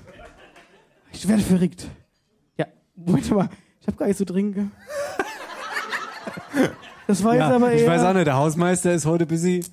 Ich 1.11 1.27
werde 1.27 1.41
verrückt. 1.41 1.87
Ja, 2.57 2.67
Moment 2.95 3.31
mal. 3.31 3.49
Ich 3.81 3.87
hab 3.87 3.97
gar 3.97 4.07
nicht 4.07 4.17
zu 4.17 4.25
trinken. 4.25 4.71
Das 7.07 7.23
war 7.23 7.33
jetzt 7.33 7.41
ja, 7.41 7.55
aber 7.55 7.71
eher... 7.71 7.81
ich 7.81 7.87
weiß 7.87 8.03
auch 8.03 8.13
nicht, 8.13 8.27
der 8.27 8.35
Hausmeister 8.35 8.93
ist 8.93 9.05
heute 9.05 9.25
busy. 9.25 9.63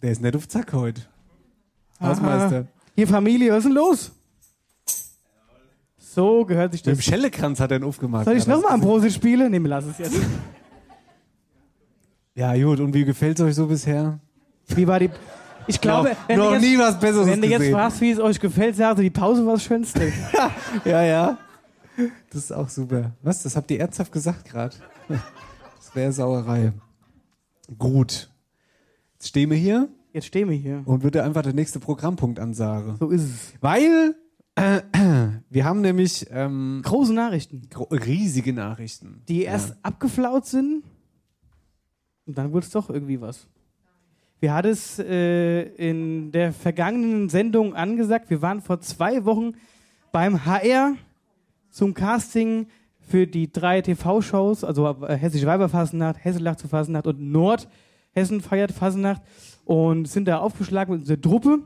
Der 0.00 0.12
ist 0.12 0.22
nicht 0.22 0.34
auf 0.34 0.48
Zack 0.48 0.72
heute. 0.72 1.02
Hausmeister. 2.00 2.60
Aha. 2.60 2.66
Hier 2.94 3.08
Familie, 3.08 3.52
was 3.52 3.58
ist 3.58 3.64
denn 3.64 3.72
los? 3.74 4.12
So 5.98 6.44
gehört 6.44 6.72
sich 6.72 6.80
Mit 6.84 6.94
dem 6.94 6.96
das. 6.96 7.04
Schellekranz 7.04 7.60
hat 7.60 7.70
er 7.70 7.78
ihn 7.78 7.84
aufgemacht. 7.84 8.24
Soll 8.24 8.36
ich 8.36 8.46
Ja, 8.46 8.54
nochmal 8.54 8.72
ein 8.72 8.80
Prosit 8.80 9.12
spielen? 9.12 9.50
Nee, 9.50 9.60
wir 9.60 9.68
lassen 9.68 9.90
es 9.90 9.98
jetzt. 9.98 10.16
Ja, 12.34 12.54
gut. 12.56 12.80
Und 12.80 12.94
wie 12.94 13.04
gefällt 13.04 13.38
es 13.38 13.44
euch 13.44 13.54
so 13.54 13.66
bisher? 13.66 14.18
Wie 14.68 14.86
war 14.86 14.98
die... 14.98 15.10
Ich 15.70 15.80
glaube, 15.80 16.10
noch, 16.10 16.16
wenn 16.28 16.38
noch 16.38 16.48
du 16.48 16.52
jetzt, 16.54 16.62
nie 16.62 16.78
was 16.78 16.98
Besseres 17.00 17.26
wenn 17.26 17.40
du 17.40 17.48
jetzt 17.48 17.58
gesehen. 17.58 17.74
fragst, 17.74 18.00
wie 18.00 18.10
es 18.10 18.18
euch 18.18 18.40
gefällt, 18.40 18.76
sagst 18.76 18.98
du, 18.98 19.02
die 19.02 19.10
Pause 19.10 19.46
war 19.46 19.54
das 19.54 19.64
Schönste. 19.64 20.12
Ja, 20.84 21.02
ja. 21.02 21.38
Das 22.30 22.44
ist 22.44 22.52
auch 22.52 22.68
super. 22.68 23.12
Was? 23.22 23.42
Das 23.42 23.56
habt 23.56 23.70
ihr 23.70 23.80
ernsthaft 23.80 24.12
gesagt 24.12 24.44
gerade? 24.48 24.74
Das 25.08 25.94
wäre 25.94 26.12
Sauerei. 26.12 26.72
Gut. 27.78 28.30
Jetzt 29.14 29.28
stehen 29.28 29.50
wir 29.50 29.56
hier 29.56 29.88
Jetzt 30.12 30.26
stehen 30.26 30.48
wir 30.48 30.56
hier. 30.56 30.82
und 30.86 31.02
würde 31.02 31.22
einfach 31.22 31.42
der 31.42 31.52
nächste 31.52 31.78
Programmpunkt 31.78 32.40
ansagen. 32.40 32.96
So 32.98 33.10
ist 33.10 33.22
es. 33.22 33.52
Weil 33.60 34.16
äh, 34.56 34.80
wir 35.50 35.64
haben 35.64 35.80
nämlich 35.80 36.26
ähm, 36.30 36.82
Große 36.84 37.12
Nachrichten, 37.12 37.68
gro 37.70 37.84
riesige 37.84 38.52
Nachrichten. 38.52 39.22
die 39.28 39.42
erst 39.42 39.76
abgeflaut 39.84 40.46
sind 40.46 40.82
und 42.26 42.38
dann 42.38 42.52
wurde 42.52 42.66
es 42.66 42.72
doch 42.72 42.90
irgendwie 42.90 43.20
was. 43.20 43.46
Wir 44.40 44.54
hatten 44.54 44.68
es 44.68 44.98
äh, 44.98 45.64
in 45.74 46.32
der 46.32 46.54
vergangenen 46.54 47.28
Sendung 47.28 47.74
angesagt. 47.74 48.30
Wir 48.30 48.40
waren 48.40 48.62
vor 48.62 48.80
zwei 48.80 49.26
Wochen 49.26 49.52
beim 50.12 50.46
HR 50.46 50.94
zum 51.68 51.92
Casting 51.92 52.66
für 53.00 53.26
die 53.26 53.52
drei 53.52 53.82
TV-Shows, 53.82 54.64
also 54.64 54.96
äh, 55.06 55.14
Hessische 55.14 55.46
Weiberfasnacht, 55.46 56.24
Hesselach 56.24 56.56
zu 56.56 56.68
Fasnacht 56.68 57.06
und 57.06 57.20
Nordhessen 57.20 58.40
feiert 58.40 58.72
Fasnacht 58.72 59.20
und 59.66 60.08
sind 60.08 60.26
da 60.26 60.38
aufgeschlagen 60.38 60.94
mit 60.94 61.02
unserer 61.02 61.20
Truppe 61.20 61.58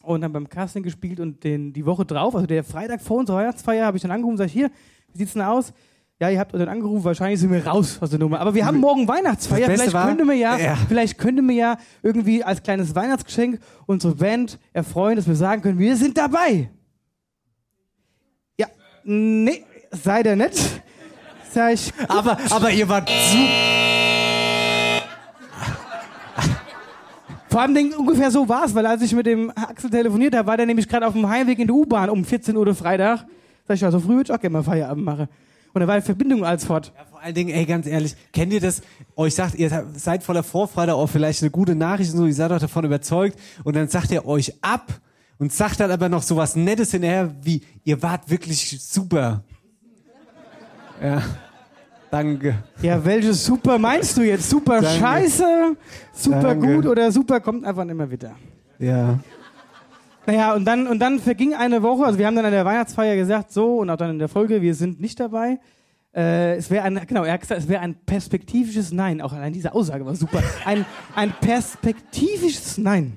und 0.00 0.24
haben 0.24 0.32
beim 0.32 0.48
Casting 0.48 0.82
gespielt 0.82 1.20
und 1.20 1.44
den, 1.44 1.74
die 1.74 1.84
Woche 1.84 2.06
drauf, 2.06 2.34
also 2.34 2.46
der 2.46 2.64
Freitag 2.64 3.02
vor 3.02 3.18
unserer 3.18 3.38
Weihnachtsfeier, 3.38 3.84
habe 3.84 3.98
ich 3.98 4.02
dann 4.02 4.10
angerufen 4.10 4.34
und 4.34 4.38
sage, 4.38 4.50
hier, 4.50 4.70
wie 5.12 5.18
sieht's 5.18 5.34
denn 5.34 5.42
aus? 5.42 5.74
Ja, 6.18 6.30
ihr 6.30 6.38
habt 6.40 6.54
uns 6.54 6.60
dann 6.60 6.70
angerufen, 6.70 7.04
wahrscheinlich 7.04 7.38
sind 7.40 7.52
wir 7.52 7.66
raus 7.66 7.98
aus 8.00 8.08
der 8.08 8.18
Nummer. 8.18 8.40
Aber 8.40 8.54
wir 8.54 8.64
haben 8.64 8.78
morgen 8.78 9.06
Weihnachtsfeier. 9.06 9.66
Vielleicht 9.70 9.92
war- 9.92 10.06
könnte 10.08 10.24
mir 10.24 10.34
ja, 10.34 10.56
Ja. 10.56 10.76
vielleicht 10.88 11.18
könnte 11.18 11.42
mir 11.42 11.52
ja 11.54 11.76
irgendwie 12.02 12.42
als 12.42 12.62
kleines 12.62 12.94
Weihnachtsgeschenk 12.94 13.60
unsere 13.84 14.14
Band 14.14 14.58
erfreuen, 14.72 15.16
dass 15.16 15.26
wir 15.28 15.36
sagen 15.36 15.60
können, 15.60 15.78
wir 15.78 15.94
sind 15.96 16.16
dabei. 16.16 16.70
Ja, 18.58 18.66
nee, 19.04 19.62
seid 19.90 20.24
ihr 20.26 20.36
nicht. 20.36 20.58
Sag 21.52 21.74
ich, 21.74 21.92
Aber, 22.08 22.38
aber 22.50 22.70
ihr 22.70 22.88
wart 22.88 23.08
super. 23.10 23.52
Vor 27.50 27.60
allem 27.60 27.74
Ding, 27.74 27.94
ungefähr 27.94 28.30
so 28.30 28.48
war 28.48 28.64
es, 28.64 28.74
weil 28.74 28.84
als 28.86 29.02
ich 29.02 29.14
mit 29.14 29.24
dem 29.26 29.50
Axel 29.54 29.88
telefoniert 29.90 30.34
habe, 30.34 30.46
war 30.46 30.56
der 30.56 30.66
nämlich 30.66 30.88
gerade 30.88 31.06
auf 31.06 31.12
dem 31.14 31.28
Heimweg 31.28 31.58
in 31.58 31.66
der 31.68 31.76
U-Bahn 31.76 32.10
um 32.10 32.24
14 32.24 32.56
Uhr 32.56 32.74
Freitag. 32.74 33.24
Sag 33.66 33.74
ich, 33.76 33.80
ja, 33.82 33.90
so 33.90 34.00
früh 34.00 34.16
würde 34.16 34.30
ich 34.30 34.32
auch 34.36 34.40
gerne 34.40 34.52
mal 34.54 34.62
Feierabend 34.62 35.04
machen. 35.04 35.28
Und 35.76 35.80
da 35.80 35.88
war 35.88 35.96
die 35.96 36.06
Verbindung 36.06 36.42
als 36.42 36.64
fort. 36.64 36.90
Vor 37.10 37.20
allen 37.20 37.34
Dingen, 37.34 37.50
ey, 37.50 37.66
ganz 37.66 37.86
ehrlich, 37.86 38.16
kennt 38.32 38.50
ihr 38.50 38.62
das? 38.62 38.80
Euch 39.14 39.34
sagt, 39.34 39.56
ihr 39.56 39.84
seid 39.94 40.22
voller 40.22 40.42
Vorfreude 40.42 40.94
auf 40.94 41.10
vielleicht 41.10 41.42
eine 41.42 41.50
gute 41.50 41.74
Nachricht 41.74 42.12
und 42.12 42.16
so, 42.16 42.24
ihr 42.24 42.32
seid 42.32 42.50
doch 42.50 42.58
davon 42.58 42.86
überzeugt 42.86 43.38
und 43.62 43.76
dann 43.76 43.86
sagt 43.86 44.10
er 44.10 44.26
euch 44.26 44.54
ab 44.62 44.90
und 45.38 45.52
sagt 45.52 45.80
dann 45.80 45.90
aber 45.90 46.08
noch 46.08 46.22
so 46.22 46.34
was 46.34 46.56
Nettes 46.56 46.92
hinterher, 46.92 47.34
wie, 47.42 47.60
ihr 47.84 48.02
wart 48.02 48.30
wirklich 48.30 48.80
super. 48.80 49.44
Ja, 51.02 51.22
danke. 52.10 52.54
Ja, 52.80 53.04
welches 53.04 53.44
super 53.44 53.78
meinst 53.78 54.16
du 54.16 54.22
jetzt? 54.22 54.48
Super 54.48 54.80
Danke. 54.80 54.98
scheiße, 54.98 55.76
super 56.14 56.40
Danke. 56.40 56.74
gut 56.74 56.86
oder 56.86 57.12
super 57.12 57.40
kommt 57.40 57.66
einfach 57.66 57.86
immer 57.86 58.10
wieder. 58.10 58.34
Ja. 58.78 59.18
Naja, 60.26 60.54
und 60.54 60.64
dann, 60.64 60.88
und 60.88 60.98
dann 60.98 61.20
verging 61.20 61.54
eine 61.54 61.82
Woche, 61.82 62.04
also 62.04 62.18
wir 62.18 62.26
haben 62.26 62.34
dann 62.34 62.44
an 62.44 62.52
der 62.52 62.64
Weihnachtsfeier 62.64 63.14
gesagt, 63.14 63.52
so, 63.52 63.76
und 63.78 63.90
auch 63.90 63.96
dann 63.96 64.10
in 64.10 64.18
der 64.18 64.28
Folge, 64.28 64.60
wir 64.60 64.74
sind 64.74 65.00
nicht 65.00 65.20
dabei. 65.20 65.60
Äh, 66.14 66.56
es 66.56 66.68
wäre 66.70 66.84
ein, 66.84 67.00
genau, 67.06 67.22
er 67.24 67.34
hat 67.34 67.42
gesagt, 67.42 67.60
es 67.60 67.68
wäre 67.68 67.80
ein 67.80 67.94
perspektivisches 67.94 68.92
Nein. 68.92 69.20
Auch 69.20 69.32
allein 69.32 69.52
diese 69.52 69.72
Aussage 69.72 70.04
war 70.04 70.16
super. 70.16 70.42
Ein, 70.64 70.84
ein 71.14 71.32
perspektivisches 71.40 72.78
Nein. 72.78 73.12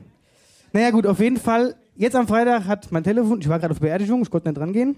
Naja, 0.72 0.91
gut, 0.91 1.07
auf 1.07 1.19
jeden 1.19 1.38
Fall. 1.38 1.76
Jetzt 1.95 2.15
am 2.15 2.27
Freitag 2.27 2.65
hat 2.65 2.91
mein 2.91 3.03
Telefon, 3.03 3.41
ich 3.41 3.49
war 3.49 3.57
gerade 3.57 3.72
auf 3.72 3.80
Beerdigung, 3.80 4.22
ich 4.22 4.30
konnte 4.30 4.49
nicht 4.49 4.57
dran 4.57 4.72
gehen. 4.72 4.95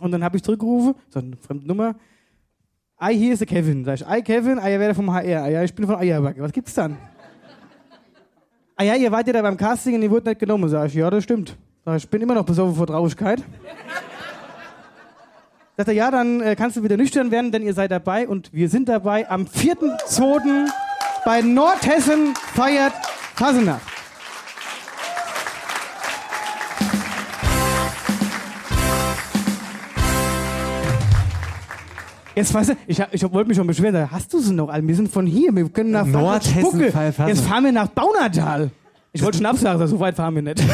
Und 0.00 0.12
dann 0.12 0.24
habe 0.24 0.36
ich 0.36 0.42
zurückgerufen, 0.42 0.94
so 1.10 1.18
eine 1.18 1.36
fremde 1.36 1.66
Nummer. 1.66 1.96
Ei, 2.96 3.14
hier 3.14 3.32
ist 3.32 3.40
der 3.40 3.46
Kevin. 3.46 3.84
Sag 3.84 3.96
ich, 3.96 4.06
ei, 4.06 4.22
Kevin, 4.22 4.58
ei, 4.58 4.78
wer 4.78 4.94
vom 4.94 5.12
HR? 5.12 5.48
Ja, 5.48 5.62
ich 5.62 5.74
bin 5.74 5.86
von 5.86 5.96
Eierbacke. 5.96 6.40
Was 6.40 6.52
gibt's 6.52 6.74
dann? 6.74 6.96
Ah 8.80 8.84
ja, 8.84 8.94
ihr 8.94 9.10
wart 9.10 9.26
ja 9.26 9.32
da 9.32 9.42
beim 9.42 9.56
Casting 9.56 9.96
und 9.96 10.02
ihr 10.02 10.10
wurdet 10.10 10.26
nicht 10.26 10.38
genommen. 10.38 10.68
Sag 10.68 10.86
ich, 10.86 10.94
ja, 10.94 11.10
das 11.10 11.24
stimmt. 11.24 11.56
Sag 11.84 11.96
ich, 11.96 12.04
ich 12.04 12.10
bin 12.10 12.22
immer 12.22 12.34
noch 12.34 12.44
besoffen 12.44 12.76
vor 12.76 12.86
Traurigkeit. 12.86 13.42
Sagt 15.76 15.88
er, 15.88 15.94
ja, 15.94 16.12
dann 16.12 16.40
äh, 16.40 16.54
kannst 16.54 16.76
du 16.76 16.84
wieder 16.84 16.96
nüchtern 16.96 17.32
werden, 17.32 17.50
denn 17.50 17.62
ihr 17.62 17.74
seid 17.74 17.90
dabei 17.90 18.28
und 18.28 18.52
wir 18.52 18.68
sind 18.68 18.88
dabei. 18.88 19.28
Am 19.28 19.46
4.2. 19.46 20.68
bei 21.24 21.40
Nordhessen 21.42 22.36
feiert 22.54 22.92
Fasenacht. 23.34 23.97
Jetzt 32.38 32.54
weißt 32.54 32.70
du, 32.70 32.74
ich, 32.86 33.02
ich 33.10 33.32
wollte 33.32 33.48
mich 33.48 33.56
schon 33.56 33.66
beschweren, 33.66 33.94
sag, 33.94 34.12
hast 34.12 34.32
du 34.32 34.38
sie 34.38 34.54
noch? 34.54 34.68
alle? 34.68 34.86
Wir 34.86 34.94
sind 34.94 35.10
von 35.10 35.26
hier, 35.26 35.52
wir 35.56 35.68
können 35.70 35.90
nach 35.90 36.06
Nordhessen. 36.06 36.80
Jetzt 37.26 37.40
fahren 37.40 37.64
wir 37.64 37.72
nach 37.72 37.88
Baunatal. 37.88 38.70
Ich 39.12 39.20
wollte 39.24 39.38
schon 39.38 39.46
absagen, 39.46 39.84
so 39.88 39.98
weit 39.98 40.14
fahren 40.14 40.36
wir 40.36 40.42
nicht. 40.42 40.62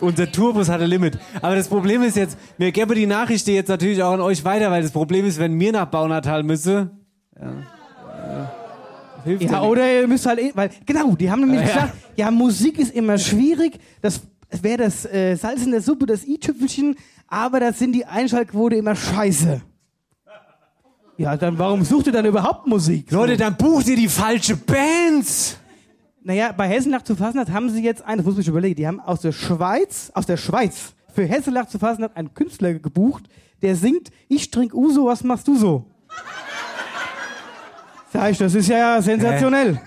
Unser 0.00 0.32
Tourbus 0.32 0.70
hat 0.70 0.80
ein 0.80 0.88
Limit. 0.88 1.18
Aber 1.42 1.54
das 1.54 1.68
Problem 1.68 2.02
ist 2.02 2.16
jetzt, 2.16 2.38
mir 2.56 2.72
gäbe 2.72 2.94
die 2.94 3.06
Nachricht 3.06 3.46
jetzt 3.48 3.68
natürlich 3.68 4.02
auch 4.02 4.12
an 4.12 4.20
euch 4.22 4.42
weiter, 4.44 4.70
weil 4.70 4.80
das 4.82 4.92
Problem 4.92 5.26
ist, 5.26 5.38
wenn 5.38 5.52
mir 5.52 5.72
nach 5.72 5.86
Baunatal 5.86 6.42
müsse. 6.42 6.90
Ja. 7.38 7.52
Hilft 9.24 9.42
Ja, 9.42 9.60
oder 9.62 10.00
ihr 10.00 10.08
müsst 10.08 10.24
halt, 10.24 10.38
eh- 10.38 10.52
weil, 10.54 10.70
genau, 10.86 11.14
die 11.14 11.30
haben 11.30 11.40
nämlich 11.40 11.60
Ja. 11.60 11.66
gesagt, 11.66 11.92
ja, 12.16 12.30
Musik 12.30 12.78
ist 12.78 12.94
immer 12.94 13.18
schwierig, 13.18 13.78
das 14.00 14.22
wäre 14.62 14.78
das 14.78 15.04
äh, 15.04 15.34
Salz 15.36 15.62
in 15.64 15.72
der 15.72 15.82
Suppe, 15.82 16.06
das 16.06 16.24
i-Tüpfelchen, 16.24 16.96
aber 17.28 17.60
da 17.60 17.72
sind 17.72 17.92
die 17.92 18.04
Einschaltquote 18.04 18.76
immer 18.76 18.96
scheiße. 18.96 19.60
Ja, 21.18 21.36
dann 21.36 21.58
warum 21.58 21.84
sucht 21.84 22.06
ihr 22.06 22.12
dann 22.12 22.26
überhaupt 22.26 22.66
Musik? 22.66 23.10
Leute, 23.10 23.36
dann 23.36 23.56
bucht 23.56 23.88
ihr 23.88 23.96
die 23.96 24.08
falsche 24.08 24.56
Bands. 24.56 25.58
Naja, 26.22 26.52
bei 26.52 26.68
Hessenlach 26.68 27.02
zu 27.02 27.16
Fasnacht 27.16 27.50
haben 27.50 27.70
sie 27.70 27.82
jetzt 27.82 28.02
einen, 28.02 28.18
das 28.18 28.26
muss 28.26 28.38
ich 28.38 28.48
überlegen, 28.48 28.76
die 28.76 28.86
haben 28.86 29.00
aus 29.00 29.20
der 29.20 29.32
Schweiz, 29.32 30.12
aus 30.14 30.26
der 30.26 30.36
Schweiz, 30.36 30.94
für 31.12 31.24
Hessenlach 31.24 31.66
zu 31.66 31.78
Fasnacht 31.78 32.16
einen 32.16 32.34
Künstler 32.34 32.74
gebucht, 32.74 33.24
der 33.62 33.74
singt, 33.74 34.10
ich 34.28 34.50
trink 34.50 34.74
Uso, 34.74 35.06
was 35.06 35.24
machst 35.24 35.48
du 35.48 35.56
so? 35.56 35.86
Sag 38.12 38.30
ich, 38.30 38.38
das 38.38 38.54
ist 38.54 38.68
ja 38.68 39.02
sensationell. 39.02 39.80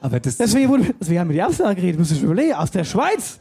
Aber 0.00 0.20
das, 0.20 0.36
Deswegen 0.36 0.68
wurde, 0.68 0.94
wir 1.00 1.20
haben 1.20 1.28
mit 1.28 1.36
die 1.36 1.42
Absage 1.42 1.76
geredet, 1.76 1.98
muss 1.98 2.10
ich 2.10 2.22
überlegen, 2.22 2.52
aus 2.52 2.70
der 2.70 2.84
Schweiz. 2.84 3.40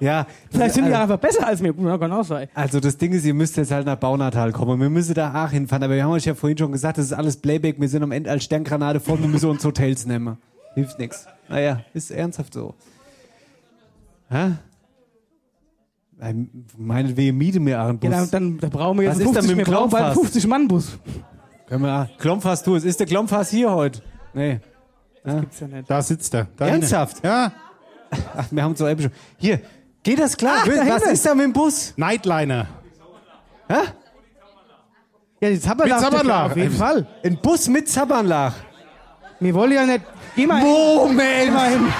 Ja. 0.00 0.26
Vielleicht 0.50 0.74
sind 0.74 0.86
die 0.86 0.92
also, 0.92 1.02
einfach 1.02 1.18
besser 1.18 1.46
als 1.46 1.60
mir. 1.60 1.74
Ja, 1.78 1.98
kann 1.98 2.12
auch 2.12 2.24
sein. 2.24 2.48
also 2.54 2.80
das 2.80 2.96
Ding 2.96 3.12
ist, 3.12 3.24
ihr 3.24 3.34
müsst 3.34 3.56
jetzt 3.56 3.70
halt 3.70 3.86
nach 3.86 3.96
Baunatal 3.96 4.52
kommen. 4.52 4.80
Wir 4.80 4.90
müssen 4.90 5.14
da 5.14 5.44
auch 5.44 5.50
hinfahren. 5.50 5.84
Aber 5.84 5.94
wir 5.94 6.04
haben 6.04 6.12
euch 6.12 6.24
ja 6.24 6.34
vorhin 6.34 6.58
schon 6.58 6.72
gesagt, 6.72 6.98
das 6.98 7.06
ist 7.06 7.12
alles 7.12 7.36
Playback. 7.36 7.80
Wir 7.80 7.88
sind 7.88 8.02
am 8.02 8.12
Ende 8.12 8.30
als 8.30 8.44
Sterngranate 8.44 9.00
voll. 9.00 9.20
Wir 9.20 9.28
müssen 9.28 9.50
uns 9.50 9.64
Hotels 9.64 10.06
nehmen. 10.06 10.38
Hilft 10.74 10.98
nix. 10.98 11.26
Naja, 11.48 11.80
ist 11.94 12.10
ernsthaft 12.10 12.54
so. 12.54 12.74
Hä? 14.30 14.52
Meinetwegen 16.76 17.36
miete 17.36 17.60
mir 17.60 17.80
auch 17.82 17.88
einen 17.88 17.98
Bus. 17.98 18.10
Ja, 18.10 18.18
dann, 18.18 18.30
dann, 18.30 18.58
dann 18.58 18.70
brauchen 18.70 18.98
wir 18.98 19.06
jetzt 19.06 19.20
Was 19.20 19.26
ist 19.26 19.34
denn 19.34 19.42
mit 19.42 19.50
dem 19.50 19.58
wir 19.58 19.64
brauchen 19.64 19.90
bald 19.90 20.04
einen 20.04 20.12
Klompfass? 20.14 20.36
50-Mann-Bus. 20.36 20.98
Können 21.66 21.82
wir. 21.82 22.10
Klompfass 22.18 22.62
du. 22.62 22.74
Ist 22.74 23.00
der 23.00 23.06
Klompfass 23.06 23.50
hier 23.50 23.70
heute? 23.70 24.02
Nee. 24.34 24.60
Das 25.24 25.40
gibt's 25.40 25.60
ja 25.60 25.66
nicht. 25.66 25.90
Da 25.90 26.02
sitzt 26.02 26.34
er. 26.34 26.46
Da 26.56 26.66
Ernsthaft? 26.66 27.24
Ja. 27.24 27.52
Ach, 28.36 28.46
wir 28.50 28.62
haben 28.62 28.72
es 28.72 28.78
doch 28.78 28.88
eben 28.88 29.02
schon. 29.02 29.12
Hier, 29.38 29.60
geht 30.02 30.18
das 30.18 30.36
klar? 30.36 30.58
Ach, 30.60 30.64
da 30.66 30.70
Was 30.72 30.78
hinten. 30.86 31.08
ist 31.10 31.26
da 31.26 31.34
mit 31.34 31.44
dem 31.44 31.52
Bus? 31.52 31.94
Nightliner. 31.96 32.66
Hä? 33.68 33.74
Ja, 35.40 35.48
die 35.48 35.60
Zabberlach. 35.60 36.00
Mit 36.00 36.10
Zabberlach. 36.10 36.44
Auf 36.50 36.56
jeden 36.56 36.76
Fall. 36.76 37.06
Ein 37.24 37.36
Bus 37.40 37.68
mit 37.68 37.88
Zabernlach. 37.88 38.54
Wir 39.40 39.54
wollen 39.54 39.72
ja 39.72 39.86
nicht. 39.86 40.04
Geh 40.36 40.46
mal 40.46 40.62
Moment. 40.62 41.20
hin. 41.20 41.44
Geh 41.46 41.50
mal 41.50 41.70
hin. 41.70 41.92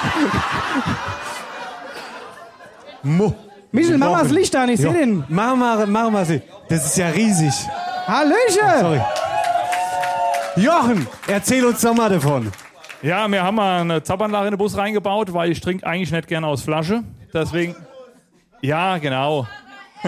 Mo 3.03 3.35
Michel, 3.73 3.99
mach 3.99 4.11
mal 4.11 4.23
das 4.25 4.33
Licht 4.33 4.55
an, 4.57 4.69
ich 4.69 4.81
Jo. 4.81 4.91
seh 4.93 4.99
den. 4.99 5.25
Mach 5.29 5.55
mal, 5.57 5.87
mach 5.87 6.11
mal 6.11 6.25
sie. 6.25 6.43
Das 6.69 6.85
ist 6.87 6.97
ja 6.99 7.09
riesig. 7.09 7.55
Hallöchen! 8.07 8.81
Sorry. 8.81 9.01
Jochen, 10.57 11.07
erzähl 11.29 11.65
uns 11.65 11.81
doch 11.81 11.95
mal 11.95 12.11
davon. 12.11 12.51
Ja, 13.03 13.27
wir 13.31 13.43
haben 13.43 13.55
mal 13.55 13.81
eine 13.81 14.03
Zapfanlage 14.03 14.49
in 14.49 14.55
den 14.55 14.59
Bus 14.59 14.77
reingebaut, 14.77 15.33
weil 15.33 15.51
ich 15.53 15.61
trinke 15.61 15.87
eigentlich 15.87 16.11
nicht 16.11 16.27
gerne 16.29 16.47
aus 16.49 16.63
Flasche. 16.63 17.03
Deswegen. 17.33 17.75
Ja, 18.61 18.99
genau. 18.99 19.47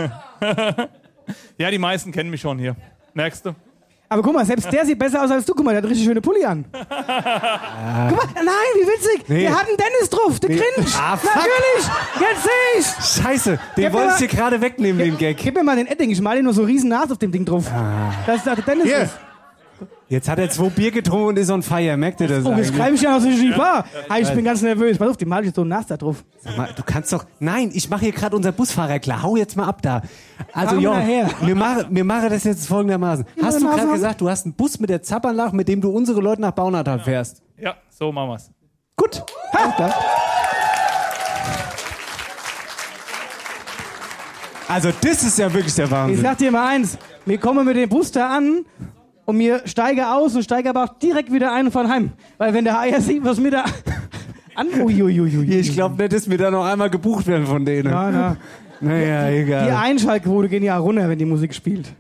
ja, 1.58 1.70
die 1.70 1.78
meisten 1.78 2.12
kennen 2.12 2.30
mich 2.30 2.40
schon 2.40 2.58
hier. 2.58 2.76
Merkst 3.14 3.46
du? 3.46 3.54
Aber 4.08 4.20
guck 4.22 4.34
mal, 4.34 4.44
selbst 4.44 4.70
der 4.70 4.84
sieht 4.84 4.98
besser 4.98 5.22
aus 5.24 5.30
als 5.30 5.46
du. 5.46 5.54
Guck 5.54 5.64
mal, 5.64 5.70
der 5.72 5.82
hat 5.82 5.88
richtig 5.88 6.04
schöne 6.04 6.20
Pulli 6.20 6.44
an. 6.44 6.66
Guck 6.72 6.86
mal, 6.86 8.28
nein, 8.34 8.72
wie 8.74 8.86
witzig. 8.86 9.24
Nee. 9.26 9.40
Der 9.42 9.58
hat 9.58 9.66
einen 9.66 9.76
Dennis 9.78 10.10
drauf, 10.10 10.38
der 10.38 10.50
Nee. 10.50 10.56
Grinch. 10.56 10.94
Ah, 11.00 11.16
fuck. 11.16 11.30
Natürlich, 11.34 11.88
jetzt 12.20 12.42
seh 12.42 12.78
ich's. 12.78 13.22
Scheiße, 13.22 13.50
den 13.52 13.58
Gib 13.74 13.84
mir 13.84 13.92
wollte 13.94 14.08
ich 14.08 14.12
mal- 14.12 14.18
dir 14.18 14.28
gerade 14.28 14.60
wegnehmen, 14.60 14.98
den 15.02 15.16
Gag. 15.16 15.38
Gib 15.38 15.54
mir 15.54 15.62
mal 15.64 15.76
den 15.76 15.86
Edding, 15.86 16.10
ich 16.10 16.20
mal 16.20 16.36
dir 16.36 16.42
nur 16.42 16.52
so 16.52 16.62
riesen 16.62 16.90
Nas 16.90 17.10
auf 17.10 17.16
dem 17.18 17.32
Ding 17.32 17.46
drauf. 17.46 17.64
Das 18.26 18.36
ist 18.36 18.44
der 18.46 18.56
Dennis. 18.56 18.84
Hier. 18.84 18.98
ist. 19.02 19.18
Jetzt 20.12 20.28
hat 20.28 20.38
er 20.38 20.50
zwei 20.50 20.68
Bier 20.68 20.90
getrunken 20.90 21.28
und 21.28 21.38
ist 21.38 21.50
on 21.50 21.62
fire. 21.62 21.96
Merkt 21.96 22.20
ihr 22.20 22.28
das? 22.28 22.44
Oh, 22.44 22.52
jetzt 22.52 22.74
greife 22.74 22.96
ich 22.96 23.00
ja 23.00 23.12
noch 23.12 23.20
so 23.22 23.30
schief 23.30 23.56
wahr. 23.56 23.86
Hey, 24.10 24.20
ich 24.20 24.28
bin 24.28 24.44
ganz 24.44 24.60
nervös. 24.60 24.98
Pass 24.98 25.08
auf, 25.08 25.16
die 25.16 25.24
mal 25.24 25.40
ich 25.40 25.46
jetzt 25.46 25.56
so 25.56 25.64
nass 25.64 25.86
da 25.86 25.96
drauf. 25.96 26.22
Sag 26.38 26.54
mal, 26.54 26.68
du 26.76 26.82
kannst 26.82 27.14
doch. 27.14 27.24
Nein, 27.40 27.70
ich 27.72 27.88
mache 27.88 28.02
hier 28.02 28.12
gerade 28.12 28.36
unser 28.36 28.52
Busfahrer 28.52 28.98
klar. 28.98 29.22
Hau 29.22 29.36
jetzt 29.36 29.56
mal 29.56 29.64
ab 29.64 29.80
da. 29.80 30.02
Also, 30.52 30.78
daher. 30.78 31.30
wir 31.40 31.54
machen, 31.54 31.86
wir 31.88 32.04
machen 32.04 32.28
das 32.28 32.44
jetzt 32.44 32.68
folgendermaßen. 32.68 33.24
Hast 33.40 33.62
du 33.62 33.66
gerade 33.66 33.90
gesagt, 33.90 34.20
du 34.20 34.28
hast 34.28 34.44
einen 34.44 34.52
Bus 34.52 34.78
mit 34.78 34.90
der 34.90 35.02
Zappernlach, 35.02 35.52
mit 35.52 35.66
dem 35.66 35.80
du 35.80 35.88
unsere 35.88 36.20
Leute 36.20 36.42
nach 36.42 36.52
Baunatal 36.52 36.98
fährst? 37.00 37.40
Ja, 37.56 37.76
so 37.88 38.12
machen 38.12 38.32
wir's. 38.32 38.50
Gut. 38.96 39.24
Klar. 39.76 39.94
Also, 44.68 44.90
das 45.00 45.22
ist 45.22 45.38
ja 45.38 45.50
wirklich 45.50 45.74
der 45.74 45.86
Ich 45.86 45.90
Wahnsinn. 45.90 46.22
sag 46.22 46.36
dir 46.36 46.52
mal 46.52 46.68
eins. 46.68 46.98
Wir 47.24 47.38
kommen 47.38 47.64
mit 47.64 47.76
dem 47.76 47.88
Bus 47.88 48.12
da 48.12 48.36
an 48.36 48.66
und 49.32 49.38
mir 49.38 49.62
steige 49.64 50.08
aus 50.08 50.36
und 50.36 50.42
steige 50.42 50.68
aber 50.68 50.84
auch 50.84 50.98
direkt 50.98 51.32
wieder 51.32 51.52
ein 51.52 51.66
und 51.66 51.72
fahren 51.72 51.88
heim. 51.88 52.12
Weil 52.36 52.52
wenn 52.52 52.64
der 52.64 52.78
HR 52.78 53.00
sieht, 53.00 53.24
was 53.24 53.38
mir 53.38 53.50
da 53.50 53.64
an... 54.54 54.68
Ich 54.68 55.72
glaube 55.72 56.02
nicht, 56.02 56.12
dass 56.12 56.28
wir 56.28 56.36
da 56.36 56.50
noch 56.50 56.64
einmal 56.64 56.90
gebucht 56.90 57.26
werden 57.26 57.46
von 57.46 57.64
denen. 57.64 57.90
Ja, 57.90 58.10
na. 58.10 58.36
Naja, 58.80 59.30
Die 59.30 59.36
egal. 59.36 59.70
Einschaltquote 59.70 60.48
gehen 60.48 60.62
ja 60.62 60.76
runter, 60.76 61.08
wenn 61.08 61.18
die 61.18 61.24
Musik 61.24 61.54
spielt. 61.54 61.94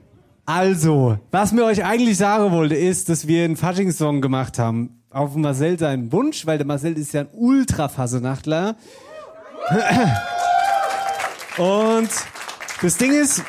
Also, 0.44 1.18
was 1.30 1.52
mir 1.52 1.64
euch 1.64 1.84
eigentlich 1.84 2.18
sagen 2.18 2.50
wollte, 2.50 2.74
ist, 2.74 3.08
dass 3.08 3.26
wir 3.26 3.44
einen 3.44 3.56
Faschingssong 3.56 4.20
gemacht 4.20 4.58
haben. 4.58 5.00
Auf 5.10 5.34
Marcel 5.36 5.78
seinen 5.78 6.10
Wunsch, 6.12 6.44
weil 6.46 6.58
der 6.58 6.66
Marcel 6.66 6.98
ist 6.98 7.14
ja 7.14 7.22
ein 7.22 7.28
Ultra-Fassenachtler. 7.32 8.76
Und 11.56 12.08
das 12.82 12.96
Ding 12.98 13.12
ist, 13.12 13.42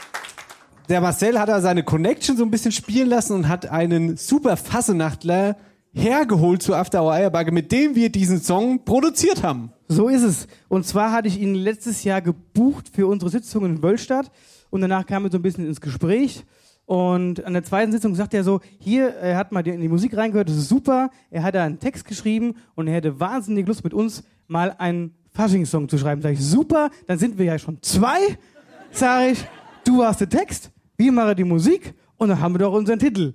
der 0.90 1.02
Marcel 1.02 1.40
hat 1.40 1.50
da 1.50 1.62
seine 1.62 1.84
Connection 1.84 2.38
so 2.38 2.44
ein 2.44 2.52
bisschen 2.52 2.72
spielen 2.72 3.10
lassen 3.10 3.34
und 3.34 3.48
hat 3.48 3.70
einen 3.70 4.18
super 4.18 4.58
Fassenachtler 4.58 5.58
hergeholt 5.94 6.64
zu 6.64 6.74
After 6.74 7.04
Hour 7.04 7.14
Eierbacke, 7.14 7.52
mit 7.52 7.72
dem 7.72 7.96
wir 7.96 8.10
diesen 8.10 8.42
Song 8.42 8.84
produziert 8.84 9.44
haben. 9.44 9.72
So 9.88 10.08
ist 10.08 10.24
es. 10.24 10.48
Und 10.68 10.86
zwar 10.86 11.12
hatte 11.12 11.28
ich 11.28 11.40
ihn 11.40 11.56
letztes 11.56 12.04
Jahr 12.04 12.22
gebucht 12.22 12.90
für 12.92 13.08
unsere 13.08 13.30
Sitzung 13.30 13.66
in 13.66 13.84
Wölstadt. 13.84 14.32
Und 14.70 14.82
danach 14.82 15.06
kamen 15.06 15.26
wir 15.26 15.32
so 15.32 15.38
ein 15.38 15.44
bisschen 15.44 15.68
ins 15.68 15.82
Gespräch. 15.82 16.44
Und 16.86 17.46
an 17.46 17.54
der 17.54 17.64
zweiten 17.64 17.92
Sitzung 17.92 18.16
sagt 18.16 18.34
er 18.34 18.44
so, 18.44 18.60
hier, 18.80 19.10
er 19.16 19.38
hat 19.38 19.52
mal 19.52 19.66
in 19.66 19.80
die 19.80 19.88
Musik 19.88 20.18
reingehört, 20.18 20.50
das 20.50 20.58
ist 20.58 20.68
super. 20.68 21.12
Er 21.30 21.44
hat 21.44 21.56
da 21.56 21.64
einen 21.64 21.80
Text 21.80 22.06
geschrieben 22.06 22.56
und 22.76 22.88
er 22.88 22.96
hätte 22.96 23.20
wahnsinnig 23.20 23.68
Lust 23.68 23.84
mit 23.84 23.94
uns 23.94 24.24
mal 24.48 24.76
einen 24.78 25.16
Faschingssong 25.32 25.88
zu 25.88 25.98
schreiben. 25.98 26.22
Sag 26.22 26.34
ich, 26.34 26.44
super, 26.44 26.90
dann 27.08 27.20
sind 27.20 27.38
wir 27.38 27.46
ja 27.46 27.58
schon 27.58 27.82
zwei. 27.82 28.20
Sag 28.92 29.32
ich, 29.32 29.46
du 29.86 30.04
hast 30.04 30.22
den 30.22 30.30
Text, 30.30 30.72
wir 30.98 31.12
machen 31.12 31.36
die 31.36 31.44
Musik 31.44 31.94
und 32.18 32.30
dann 32.30 32.40
haben 32.40 32.54
wir 32.54 32.60
doch 32.60 32.74
unseren 32.74 33.00
Titel. 33.00 33.34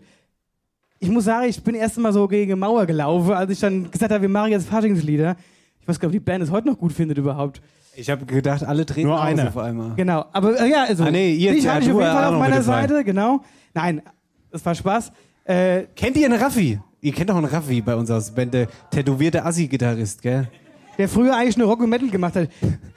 Ich 1.01 1.09
muss 1.09 1.25
sagen, 1.25 1.49
ich 1.49 1.63
bin 1.63 1.75
erst 1.75 1.97
mal 1.99 2.13
so 2.13 2.27
gegen 2.27 2.53
eine 2.53 2.57
Mauer 2.61 2.85
gelaufen, 2.87 3.33
als 3.33 3.51
ich 3.53 3.61
dann 3.61 3.91
gesagt 3.91 4.13
habe, 4.13 4.23
wir 4.23 4.29
machen 4.29 4.51
jetzt 4.51 4.69
Faschingslieder. 4.69 5.37
Ich 5.81 5.87
weiß 5.89 5.99
gar 6.01 6.09
nicht, 6.09 6.17
ob 6.19 6.25
die 6.25 6.31
Band 6.31 6.43
es 6.45 6.51
heute 6.51 6.69
noch 6.69 6.79
gut 6.79 6.93
findet 6.93 7.19
überhaupt. 7.19 7.61
Ich 7.95 8.11
habe 8.11 8.25
gedacht, 8.27 8.63
alle 8.65 8.85
treten 8.87 9.09
Nur 9.09 9.21
eine. 9.21 9.49
auf 9.49 9.57
einmal. 9.57 9.95
Genau, 9.97 10.25
aber 10.33 10.61
äh, 10.61 10.71
ja, 10.71 10.85
also 10.85 11.05
Ah, 11.05 11.11
nee, 11.11 11.35
ihr- 11.35 11.53
dich 11.53 11.65
ja, 11.65 11.75
hatte 11.75 11.83
ich 11.85 11.89
du, 11.89 11.95
auf 11.97 12.01
jeden 12.01 12.11
äh, 12.11 12.15
Fall 12.15 12.25
auch 12.27 12.33
auf 12.35 12.39
meiner. 12.39 12.63
Seite, 12.63 13.05
genau. 13.05 13.41
Nein, 13.75 14.03
das 14.51 14.65
war 14.65 14.75
Spaß. 14.75 15.13
Äh, 15.45 15.85
Kennt 15.97 16.17
ihr 16.17 16.27
einen 16.27 16.41
Raffi? 16.41 16.79
Ihr 17.01 17.13
kennt 17.13 17.31
doch 17.31 17.37
einen 17.37 17.47
Raffi 17.47 17.81
bei 17.81 17.95
uns 17.95 18.11
aus 18.11 18.31
Band, 18.33 18.55
der 18.55 18.67
tätowierte 18.91 19.45
Assi-Gitarrist, 19.45 20.21
gell? 20.23 20.49
Der 20.99 21.09
früher 21.09 21.37
eigentlich 21.37 21.57
nur 21.57 21.69
Rock 21.69 21.81
und 21.81 21.89
Metal 21.91 22.09
gemacht 22.09 22.35
hat. 22.37 22.49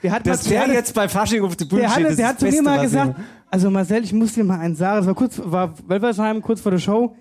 Der 0.02 0.10
hat 0.12 0.26
Dass 0.26 0.42
der 0.44 0.66
jetzt 0.68 0.94
bei 0.94 1.08
Fasching 1.08 1.42
auf 1.42 1.56
der 1.56 1.64
Bühne 1.64 1.82
der, 1.82 1.90
steht, 1.90 2.06
hat, 2.10 2.18
der 2.18 2.28
hat 2.28 2.40
zu 2.40 2.46
mir 2.46 2.62
mal 2.62 2.80
gesagt, 2.82 3.14
also 3.50 3.70
Marcel, 3.70 4.02
ich 4.04 4.12
muss 4.12 4.34
dir 4.34 4.44
mal 4.44 4.58
eins 4.58 4.78
sagen, 4.78 4.98
das 4.98 5.06
war 5.06 5.14
kurz, 5.14 5.40
war 5.42 5.74
Wölfersheim, 5.88 6.42
kurz 6.42 6.60
vor 6.60 6.72
der 6.72 6.78
Show. 6.78 7.16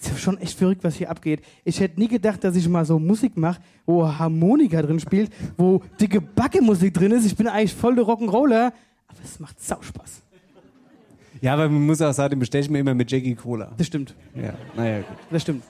Das 0.00 0.12
ist 0.12 0.20
schon 0.20 0.38
echt 0.38 0.58
verrückt, 0.58 0.84
was 0.84 0.96
hier 0.96 1.10
abgeht. 1.10 1.40
Ich 1.64 1.80
hätte 1.80 1.98
nie 1.98 2.08
gedacht, 2.08 2.42
dass 2.44 2.56
ich 2.56 2.68
mal 2.68 2.84
so 2.84 2.98
Musik 2.98 3.36
mache, 3.36 3.60
wo 3.86 4.06
Harmonika 4.06 4.82
drin 4.82 5.00
spielt, 5.00 5.32
wo 5.56 5.82
dicke 6.00 6.20
Backe-Musik 6.20 6.92
drin 6.92 7.12
ist. 7.12 7.24
Ich 7.24 7.36
bin 7.36 7.46
eigentlich 7.48 7.74
voll 7.74 7.94
der 7.94 8.04
Rock'n'Roller, 8.04 8.72
aber 9.08 9.18
es 9.24 9.40
macht 9.40 9.62
Sauspaß. 9.62 10.20
Ja, 11.40 11.54
aber 11.54 11.68
man 11.68 11.86
muss 11.86 12.00
auch 12.02 12.12
sagen, 12.12 12.30
den 12.30 12.38
bestelle 12.38 12.64
ich 12.64 12.70
mir 12.70 12.78
immer 12.80 12.94
mit 12.94 13.10
Jackie 13.10 13.34
Cola. 13.34 13.72
Das 13.76 13.86
stimmt, 13.86 14.14
Ja, 14.34 14.54
naja, 14.76 14.98
gut. 14.98 15.06
das 15.30 15.42
stimmt. 15.42 15.64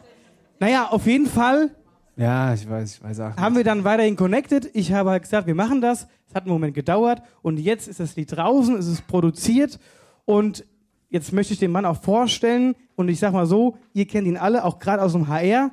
Naja, 0.60 0.88
auf 0.90 1.06
jeden 1.06 1.26
Fall 1.26 1.70
Ja, 2.16 2.54
ich 2.54 2.68
weiß, 2.68 2.96
ich 2.96 3.02
weiß 3.02 3.20
auch. 3.20 3.36
haben 3.36 3.56
wir 3.56 3.64
dann 3.64 3.84
weiterhin 3.84 4.16
connected. 4.16 4.70
Ich 4.72 4.92
habe 4.92 5.10
halt 5.10 5.22
gesagt, 5.22 5.46
wir 5.46 5.54
machen 5.54 5.80
das. 5.80 6.06
Es 6.28 6.34
hat 6.34 6.44
einen 6.44 6.52
Moment 6.52 6.74
gedauert 6.74 7.22
und 7.42 7.58
jetzt 7.58 7.88
ist 7.88 8.00
das 8.00 8.16
Lied 8.16 8.36
draußen, 8.36 8.76
es 8.76 8.86
ist 8.86 9.06
produziert 9.06 9.78
und 10.24 10.64
jetzt 11.10 11.32
möchte 11.32 11.52
ich 11.52 11.58
den 11.58 11.72
Mann 11.72 11.84
auch 11.84 12.00
vorstellen 12.00 12.74
und 12.96 13.08
ich 13.08 13.18
sag 13.18 13.32
mal 13.32 13.46
so, 13.46 13.76
ihr 13.92 14.06
kennt 14.06 14.26
ihn 14.26 14.36
alle, 14.36 14.64
auch 14.64 14.78
gerade 14.78 15.02
aus 15.02 15.12
dem 15.12 15.28
HR. 15.28 15.70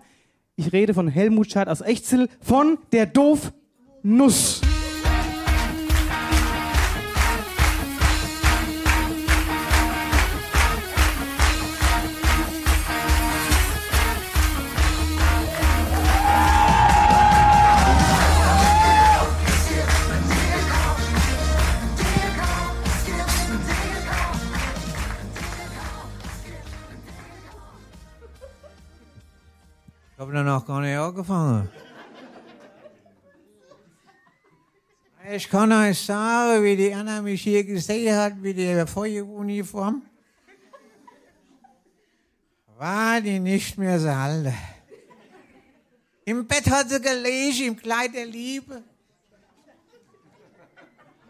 Ich 0.55 0.71
rede 0.73 0.93
von 0.93 1.07
Helmut 1.07 1.51
Schad 1.51 1.67
aus 1.69 1.81
Echzel, 1.81 2.29
von 2.39 2.77
der 2.91 3.05
Doof 3.05 3.53
Nuss. 4.03 4.61
Habe 30.41 30.49
noch 30.49 30.65
gar 30.65 30.81
nicht 30.81 30.97
angefangen. 30.97 31.69
Ich 35.31 35.47
kann 35.47 35.71
euch 35.71 36.01
sagen, 36.01 36.63
wie 36.63 36.75
die 36.75 36.91
Anna 36.91 37.21
mich 37.21 37.43
hier 37.43 37.63
gesehen 37.63 38.17
hat, 38.17 38.37
mit 38.37 38.57
der 38.57 38.87
Feueruniform. 38.87 40.01
War 42.75 43.21
die 43.21 43.39
nicht 43.39 43.77
mehr 43.77 43.99
so 43.99 44.07
alt. 44.07 44.51
Im 46.25 46.47
Bett 46.47 46.67
hat 46.71 46.89
sie 46.89 46.99
gelegen, 46.99 47.67
im 47.67 47.77
Kleid 47.77 48.15
der 48.15 48.25
Liebe. 48.25 48.81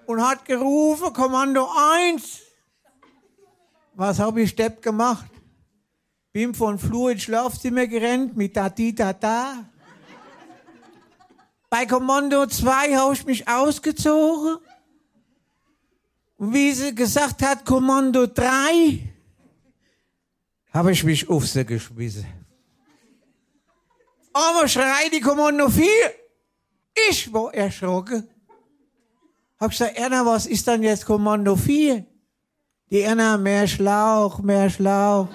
Und 0.06 0.26
hat 0.26 0.46
gerufen, 0.46 1.12
Kommando 1.12 1.68
1. 2.14 2.40
Was 3.94 4.20
habe 4.20 4.44
ich 4.44 4.52
Stepp 4.52 4.82
gemacht? 4.82 5.31
Bin 6.34 6.54
von 6.54 6.80
Flur 6.80 7.12
ins 7.12 7.24
Schlafzimmer 7.24 7.88
gerannt 7.88 8.38
mit 8.38 8.54
Tati 8.54 8.96
Tata. 8.96 9.66
Bei 11.70 11.86
Kommando 11.86 12.46
2 12.46 12.96
habe 12.96 13.14
ich 13.14 13.26
mich 13.26 13.48
ausgezogen. 13.48 14.58
Und 16.38 16.54
wie 16.54 16.72
sie 16.72 16.96
gesagt 16.96 17.44
hat, 17.44 17.66
Kommando 17.66 18.28
3, 18.28 19.12
habe 20.74 20.92
ich 20.92 21.04
mich 21.04 21.30
auf 21.30 21.48
sie 21.48 21.66
geschmissen. 21.66 22.26
Aber 24.34 24.68
schreit 24.68 25.12
die 25.14 25.20
Kommando 25.20 25.70
4. 25.70 25.86
Ich 27.10 27.32
war 27.34 27.54
erschrocken. 27.54 28.28
Hab 29.60 29.72
gesagt, 29.72 29.98
Erna, 29.98 30.26
was 30.26 30.46
ist 30.46 30.68
dann 30.68 30.82
jetzt 30.82 31.06
Kommando 31.06 31.56
4? 31.56 32.06
Die 32.90 33.02
Erna, 33.02 33.38
mehr 33.38 33.68
Schlauch, 33.68 34.40
mehr 34.40 34.70
Schlauch. 34.70 35.28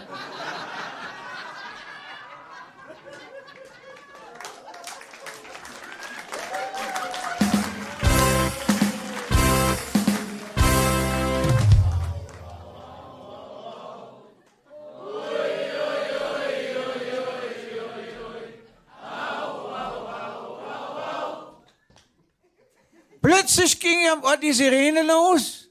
Ging 24.07 24.13
am 24.13 24.23
Ort 24.23 24.43
die 24.43 24.53
Sirene 24.53 25.03
los. 25.03 25.69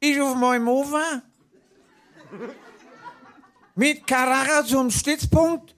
Ich 0.00 0.20
auf 0.20 0.34
meinem 0.34 0.64
Mofa. 0.64 1.22
Mit 3.76 4.04
Carrara 4.04 4.64
zum 4.64 4.90
Stützpunkt. 4.90 5.76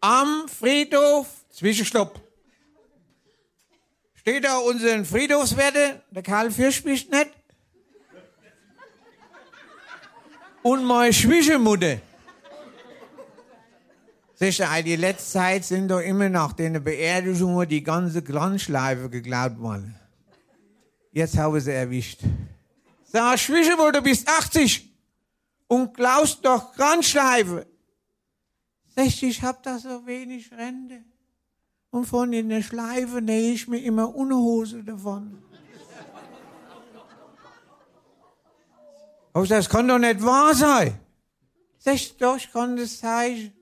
Am 0.00 0.46
Friedhof 0.48 1.26
Zwischenstopp. 1.50 2.20
Steht 4.16 4.44
da 4.44 4.58
unser 4.58 5.02
Friedhofswärter, 5.04 6.02
der 6.10 6.22
Karl 6.22 6.50
Fürschbicht 6.50 7.10
nicht. 7.10 7.30
Und 10.62 10.84
meine 10.84 11.14
Schwiegermutter. 11.14 12.00
Sicher, 14.38 14.68
die 14.82 14.96
letzte 14.96 15.32
Zeit 15.32 15.64
sind 15.64 15.88
doch 15.88 16.00
immer 16.00 16.28
nach 16.28 16.52
den 16.52 16.84
Beerdigungen 16.84 17.66
die 17.66 17.82
ganze 17.82 18.20
Glanzschleife 18.22 19.08
geklaut 19.08 19.58
worden. 19.58 19.98
Jetzt 21.10 21.38
habe 21.38 21.58
sie 21.58 21.72
erwischt. 21.72 22.20
Sag, 23.04 23.38
Schwiegermutter, 23.38 23.92
du 23.92 24.02
bist 24.02 24.28
80 24.28 24.94
und 25.68 25.94
klaust 25.94 26.44
doch 26.44 26.74
Glanzschleife. 26.74 27.66
Sag 28.94 29.06
ich, 29.06 29.22
ich 29.22 29.42
hab 29.42 29.62
da 29.62 29.78
so 29.78 30.06
wenig 30.06 30.52
Rente. 30.52 31.02
Und 31.88 32.04
von 32.04 32.30
in 32.34 32.50
der 32.50 32.60
Schleife 32.60 33.22
nähe 33.22 33.54
ich 33.54 33.66
mir 33.66 33.82
immer 33.82 34.14
Unterhose 34.14 34.84
davon. 34.84 35.42
Aber 39.32 39.46
das 39.46 39.66
kann 39.70 39.88
doch 39.88 39.98
nicht 39.98 40.22
wahr 40.22 40.54
sein. 40.54 41.00
Sag 41.78 42.18
doch, 42.18 42.36
ich 42.36 42.52
kann 42.52 42.76
das 42.76 42.98
zeigen. 42.98 43.55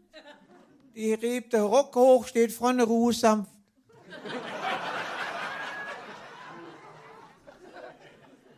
Die 0.97 1.17
hebt 1.17 1.53
der 1.53 1.63
Rock 1.63 1.97
hoch, 1.97 2.25
steht 2.25 2.53
vorne 2.53 2.85
Ruhe 2.85 3.13
sanft. 3.13 3.51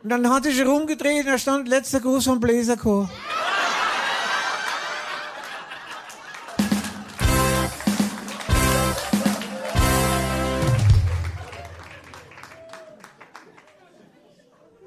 Und 0.03 0.09
dann 0.09 0.29
hat 0.29 0.43
sich 0.43 0.63
rumgedreht 0.63 1.25
und 1.25 1.31
da 1.31 1.39
stand 1.39 1.67
letzter 1.67 1.99
Gruß 1.99 2.25
vom 2.25 2.39
Bläserchor. 2.39 3.09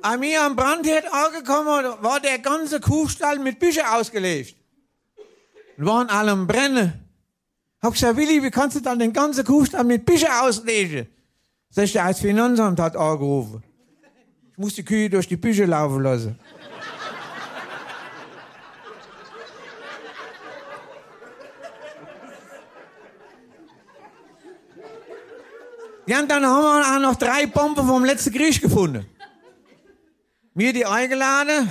An 0.02 0.20
mir 0.20 0.42
am 0.42 0.54
Brandherd 0.54 1.12
angekommen 1.12 1.96
war 2.00 2.20
der 2.20 2.38
ganze 2.38 2.80
Kuhstall 2.80 3.40
mit 3.40 3.58
Büchern 3.58 3.86
ausgelegt. 3.86 4.56
Und 5.76 5.86
waren 5.86 6.08
alle 6.08 6.30
am 6.30 6.46
Brennen. 6.46 7.09
Hab 7.82 7.94
gesagt, 7.94 8.16
Willi, 8.16 8.42
wie 8.42 8.50
kannst 8.50 8.76
du 8.76 8.80
dann 8.80 8.98
den 8.98 9.12
ganzen 9.12 9.44
Kuhstall 9.44 9.84
mit 9.84 10.04
Büchern 10.04 10.32
auslegen? 10.42 11.08
Sag 11.70 11.84
ich, 11.84 11.92
der 11.92 12.04
als 12.04 12.20
Finanzamt 12.20 12.78
hat 12.78 12.96
angerufen. 12.96 13.62
Ich 14.52 14.58
muss 14.58 14.74
die 14.74 14.84
Kühe 14.84 15.08
durch 15.08 15.26
die 15.26 15.36
Bücher 15.36 15.66
laufen 15.66 16.02
lassen. 16.02 16.38
Ja, 26.06 26.18
und 26.18 26.28
dann 26.28 26.44
haben 26.44 26.62
wir 26.62 26.96
auch 26.96 27.12
noch 27.12 27.16
drei 27.16 27.46
Bomben 27.46 27.86
vom 27.86 28.04
letzten 28.04 28.32
Krieg 28.32 28.60
gefunden. 28.60 29.06
Mir 30.54 30.72
die 30.72 30.84
eingeladen, 30.84 31.70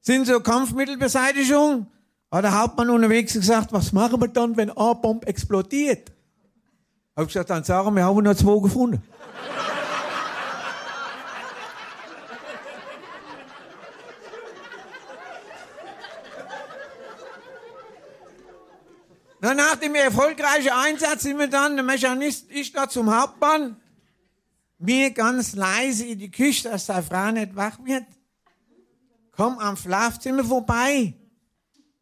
sind 0.00 0.26
so 0.26 0.38
Kampfmittelbeseitigung. 0.38 1.86
Hat 2.30 2.44
der 2.44 2.60
Hauptmann 2.60 2.90
unterwegs 2.90 3.32
gesagt, 3.32 3.72
was 3.72 3.92
machen 3.92 4.20
wir 4.20 4.28
dann, 4.28 4.54
wenn 4.56 4.70
eine 4.70 4.94
Bombe 4.96 5.26
explodiert? 5.26 6.12
Hab 7.16 7.24
ich 7.24 7.32
gesagt, 7.32 7.48
dann 7.48 7.64
sagen 7.64 7.96
wir, 7.96 8.04
haben 8.04 8.22
noch 8.22 8.34
zwei 8.34 8.60
gefunden. 8.60 9.02
Na, 19.40 19.54
nach 19.54 19.76
dem 19.76 19.94
erfolgreichen 19.94 20.72
Einsatz 20.72 21.22
sind 21.22 21.38
wir 21.38 21.48
dann, 21.48 21.76
der 21.76 21.84
Mechanist, 21.84 22.50
ich 22.50 22.72
da 22.72 22.90
zum 22.90 23.10
Hauptmann, 23.14 23.80
mir 24.78 25.12
ganz 25.12 25.56
leise 25.56 26.04
in 26.04 26.18
die 26.18 26.30
Küche, 26.30 26.68
dass 26.68 26.84
der 26.86 27.02
Frau 27.02 27.30
nicht 27.30 27.56
wach 27.56 27.78
wird. 27.84 28.04
Komm 29.34 29.58
am 29.58 29.78
Schlafzimmer 29.78 30.44
vorbei. 30.44 31.14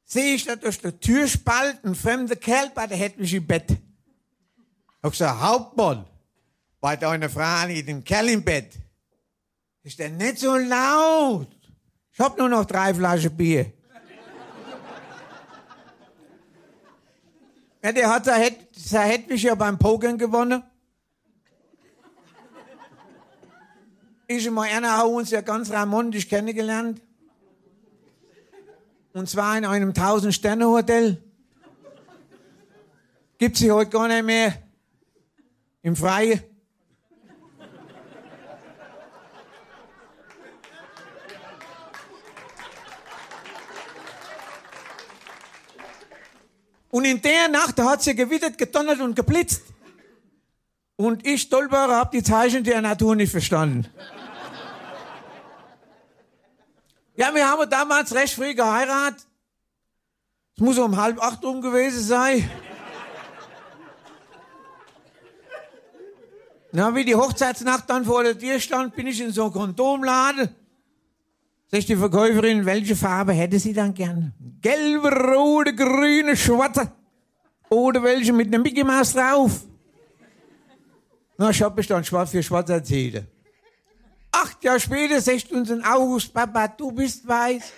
Sehe 0.08 0.36
ich 0.36 0.44
da 0.44 0.54
durch 0.54 0.80
die 0.80 0.92
Türspalt 0.92 1.84
ein 1.84 1.96
fremder 1.96 2.36
Kerl 2.36 2.70
bei 2.72 2.86
der 2.86 2.96
hätte 2.96 3.20
mich 3.20 3.34
im 3.34 3.44
Bett. 3.44 3.76
Hab 5.02 5.10
gesagt, 5.10 5.40
Hauptmann, 5.40 6.06
bei 6.80 6.94
deiner 6.94 7.28
Frau 7.28 7.66
nicht 7.66 7.88
dem 7.88 8.04
Kerl 8.04 8.28
im 8.28 8.44
Bett. 8.44 8.72
Ist 9.82 9.98
der 9.98 10.10
nicht 10.10 10.38
so 10.38 10.56
laut? 10.56 11.48
Ich 12.12 12.20
hab 12.20 12.38
nur 12.38 12.48
noch 12.48 12.64
drei 12.64 12.94
Flaschen 12.94 13.36
Bier. 13.36 13.72
Ja, 17.82 17.92
der 17.92 18.10
hat, 18.10 18.26
der 18.26 18.34
hätte 19.02 19.32
mich 19.32 19.44
ja 19.44 19.54
beim 19.54 19.78
Pokern 19.78 20.18
gewonnen. 20.18 20.62
Ich 24.26 24.48
und 24.48 24.54
Marianne 24.54 24.90
haben 24.90 25.14
uns 25.14 25.30
ja 25.30 25.40
ganz 25.40 25.70
ramondisch 25.70 26.28
kennengelernt. 26.28 27.00
Und 29.16 29.30
zwar 29.30 29.56
in 29.56 29.64
einem 29.64 29.92
1000-Sterne-Hotel. 29.92 31.16
Gibt 33.38 33.56
sie 33.56 33.72
heute 33.72 33.90
gar 33.90 34.08
nicht 34.08 34.24
mehr. 34.24 34.62
Im 35.80 35.96
Freien. 35.96 36.42
Und 46.90 47.06
in 47.06 47.22
der 47.22 47.48
Nacht, 47.48 47.78
da 47.78 47.92
hat 47.92 48.02
sie 48.02 48.14
gewittert, 48.14 48.58
gedonnert 48.58 49.00
und 49.00 49.16
geblitzt. 49.16 49.62
Und 50.96 51.26
ich, 51.26 51.40
Stolperer, 51.40 51.96
hab 51.96 52.10
die 52.10 52.22
Zeichen 52.22 52.64
der 52.64 52.82
Natur 52.82 53.16
nicht 53.16 53.30
verstanden. 53.30 53.86
Ja, 57.16 57.34
wir 57.34 57.48
haben 57.48 57.68
damals 57.70 58.14
recht 58.14 58.34
früh 58.34 58.54
geheiratet. 58.54 59.26
Es 60.54 60.60
muss 60.60 60.78
um 60.78 60.96
halb 60.96 61.20
acht 61.22 61.42
rum 61.44 61.60
gewesen 61.60 62.02
sein. 62.02 62.48
Na, 66.72 66.94
wie 66.94 67.04
die 67.04 67.14
Hochzeitsnacht 67.14 67.88
dann 67.88 68.04
vor 68.04 68.22
der 68.22 68.38
Tür 68.38 68.60
stand, 68.60 68.94
bin 68.94 69.06
ich 69.06 69.20
in 69.20 69.30
so 69.30 69.44
einen 69.44 69.52
Kondomladen. 69.52 70.50
Sagt 71.68 71.88
die 71.88 71.96
Verkäuferin, 71.96 72.66
welche 72.66 72.94
Farbe 72.94 73.32
hätte 73.32 73.58
sie 73.58 73.72
dann 73.72 73.94
gern? 73.94 74.34
Gelbe, 74.60 75.10
rote, 75.10 75.74
grüne, 75.74 76.36
schwarze. 76.36 76.92
Oder 77.70 78.02
welche 78.02 78.32
mit 78.32 78.48
einem 78.48 78.62
Mickey 78.62 78.84
Mouse 78.84 79.14
drauf? 79.14 79.62
Na, 81.38 81.50
ich 81.50 81.62
hab 81.62 81.76
mich 81.76 81.86
dann 81.86 82.04
schwarz 82.04 82.30
für 82.30 82.42
schwarz 82.42 82.68
erzählt. 82.68 83.24
Acht 84.42 84.62
Jahre 84.62 84.78
später 84.78 85.18
sagt 85.18 85.50
uns 85.50 85.70
in 85.70 85.82
August, 85.82 86.34
Papa, 86.34 86.68
du 86.68 86.92
bist 86.92 87.26
weiß. 87.26 87.72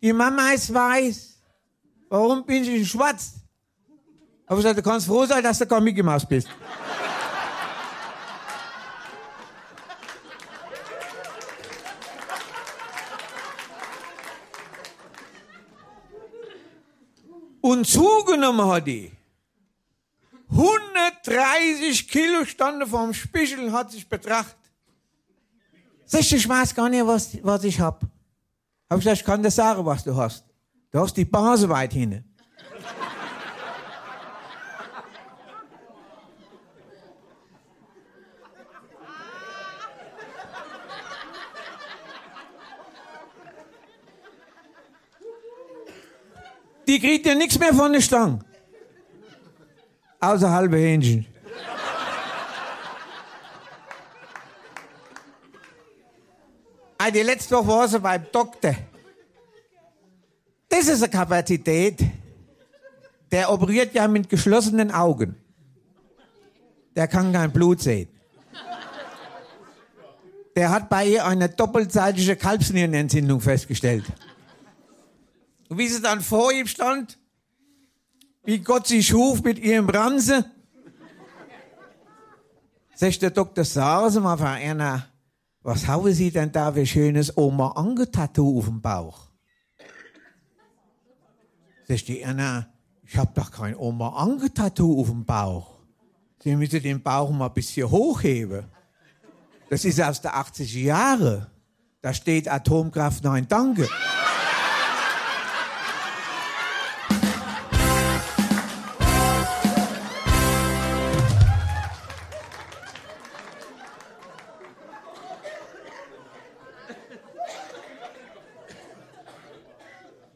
Die 0.00 0.12
Mama 0.12 0.52
ist 0.52 0.72
weiß. 0.72 1.42
Warum 2.08 2.46
bin 2.46 2.62
ich 2.62 2.68
in 2.68 2.86
schwarz? 2.86 3.32
Aber 4.46 4.58
ich 4.58 4.62
gesagt, 4.62 4.78
du 4.78 4.82
kannst 4.88 5.08
froh 5.08 5.26
sein, 5.26 5.42
dass 5.42 5.58
du 5.58 5.66
kein 5.66 5.82
Mickey 5.82 6.00
Maus 6.00 6.24
bist. 6.24 6.48
Und 17.60 17.84
zugenommen 17.84 18.64
hat 18.68 18.86
die. 18.86 19.10
130 20.50 22.06
Kilo 22.08 22.44
standen 22.44 22.88
vorm 22.88 23.12
Spiegel 23.12 23.64
und 23.64 23.72
hat 23.72 23.90
sich 23.90 24.08
betrachtet. 24.08 24.65
Sagst 26.06 26.30
du, 26.30 26.36
ich 26.36 26.48
weiß 26.48 26.74
gar 26.74 26.88
nicht, 26.88 27.04
was, 27.04 27.36
was 27.42 27.64
ich 27.64 27.80
hab. 27.80 28.02
Hab 28.88 28.98
ich 28.98 29.04
gesagt, 29.04 29.18
ich 29.18 29.24
kann 29.24 29.42
dir 29.42 29.50
sagen, 29.50 29.84
was 29.84 30.04
du 30.04 30.16
hast. 30.16 30.44
Du 30.92 31.00
hast 31.00 31.16
die 31.16 31.24
Base 31.24 31.68
weit 31.68 31.92
hinten. 31.92 32.24
Die 46.86 47.00
kriegt 47.00 47.26
ja 47.26 47.34
nichts 47.34 47.58
mehr 47.58 47.74
von 47.74 47.92
der 47.92 48.00
Stange. 48.00 48.38
Außer 50.20 50.48
halbe 50.48 50.76
Hähnchen. 50.76 51.26
Ah, 56.98 57.10
Die 57.10 57.22
letzte 57.22 57.54
Woche 57.56 57.68
war 57.68 57.88
sie 57.88 58.00
beim 58.00 58.26
Doktor. 58.32 58.74
Das 60.68 60.88
ist 60.88 61.02
eine 61.02 61.10
Kapazität. 61.10 62.00
Der 63.30 63.50
operiert 63.52 63.94
ja 63.94 64.08
mit 64.08 64.28
geschlossenen 64.28 64.90
Augen. 64.90 65.36
Der 66.94 67.08
kann 67.08 67.32
kein 67.32 67.52
Blut 67.52 67.80
sehen. 67.80 68.08
Der 70.54 70.70
hat 70.70 70.88
bei 70.88 71.06
ihr 71.06 71.24
eine 71.26 71.50
doppelseitige 71.50 72.34
Kalbsnierenentzündung 72.36 73.40
festgestellt. 73.42 74.04
Und 75.68 75.76
wie 75.78 75.88
sie 75.88 76.00
dann 76.00 76.22
vor 76.22 76.50
ihm 76.52 76.66
stand, 76.66 77.18
wie 78.44 78.60
Gott 78.60 78.86
sie 78.86 79.02
schuf 79.02 79.42
mit 79.42 79.58
ihrem 79.58 79.88
Ranse, 79.88 80.50
sagt 82.94 83.20
der 83.20 83.30
Dr. 83.30 83.64
Sagen 83.64 84.10
Sie 84.10 84.20
mal, 84.20 84.38
Frau 84.38 84.54
Erna, 84.54 85.06
was 85.66 85.88
haben 85.88 86.12
Sie 86.12 86.30
denn 86.30 86.52
da 86.52 86.72
für 86.72 86.86
schönes 86.86 87.36
Oma-Ange-Tattoo 87.36 88.60
auf 88.60 88.66
dem 88.66 88.80
Bauch? 88.80 89.26
Sagt 91.88 92.06
die 92.06 92.20
Erna, 92.20 92.68
ich 93.02 93.16
hab 93.16 93.34
doch 93.34 93.50
kein 93.50 93.74
Oma-Ange-Tattoo 93.74 95.00
auf 95.00 95.08
dem 95.08 95.24
Bauch. 95.24 95.80
Sie 96.40 96.54
müssen 96.54 96.80
den 96.80 97.02
Bauch 97.02 97.30
mal 97.30 97.48
ein 97.48 97.54
bisschen 97.54 97.90
hochheben. 97.90 98.66
Das 99.68 99.84
ist 99.84 100.00
aus 100.00 100.20
der 100.20 100.36
80er 100.36 100.78
Jahre. 100.78 101.50
Da 102.00 102.14
steht 102.14 102.48
Atomkraft, 102.48 103.24
nein, 103.24 103.48
danke. 103.48 103.88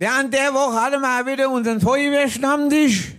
Ja, 0.01 0.18
an 0.18 0.31
der 0.31 0.55
Woche 0.55 0.81
hatten 0.81 1.02
wir 1.02 1.20
auch 1.20 1.27
wieder 1.27 1.51
unseren 1.51 1.78
Feuerwehrstammtisch. 1.78 3.16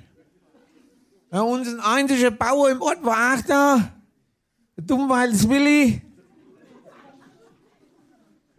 Ja, 1.32 1.42
unser 1.42 1.86
einziger 1.86 2.32
Bauer 2.32 2.72
im 2.72 2.82
Ort 2.82 3.06
war 3.06 3.36
auch 3.36 3.42
da. 3.46 3.92
Der 4.76 4.84
Dummweils 4.84 5.48
Willi. 5.48 6.02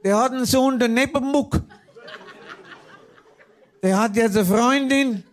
Der 0.04 0.16
hat 0.16 0.30
einen 0.30 0.44
Sohn, 0.44 0.78
der 0.78 0.86
Neppenmuck. 0.86 1.62
Der 3.82 3.98
hat 3.98 4.14
jetzt 4.14 4.36
eine 4.36 4.46
Freundin. 4.46 5.24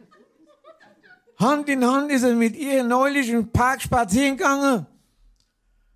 Hand 1.38 1.70
in 1.70 1.86
Hand 1.86 2.12
ist 2.12 2.24
er 2.24 2.34
mit 2.34 2.56
ihr 2.56 2.84
neulich 2.84 3.30
im 3.30 3.52
Park 3.52 3.84
spazieren 3.84 4.36
gegangen. 4.36 4.88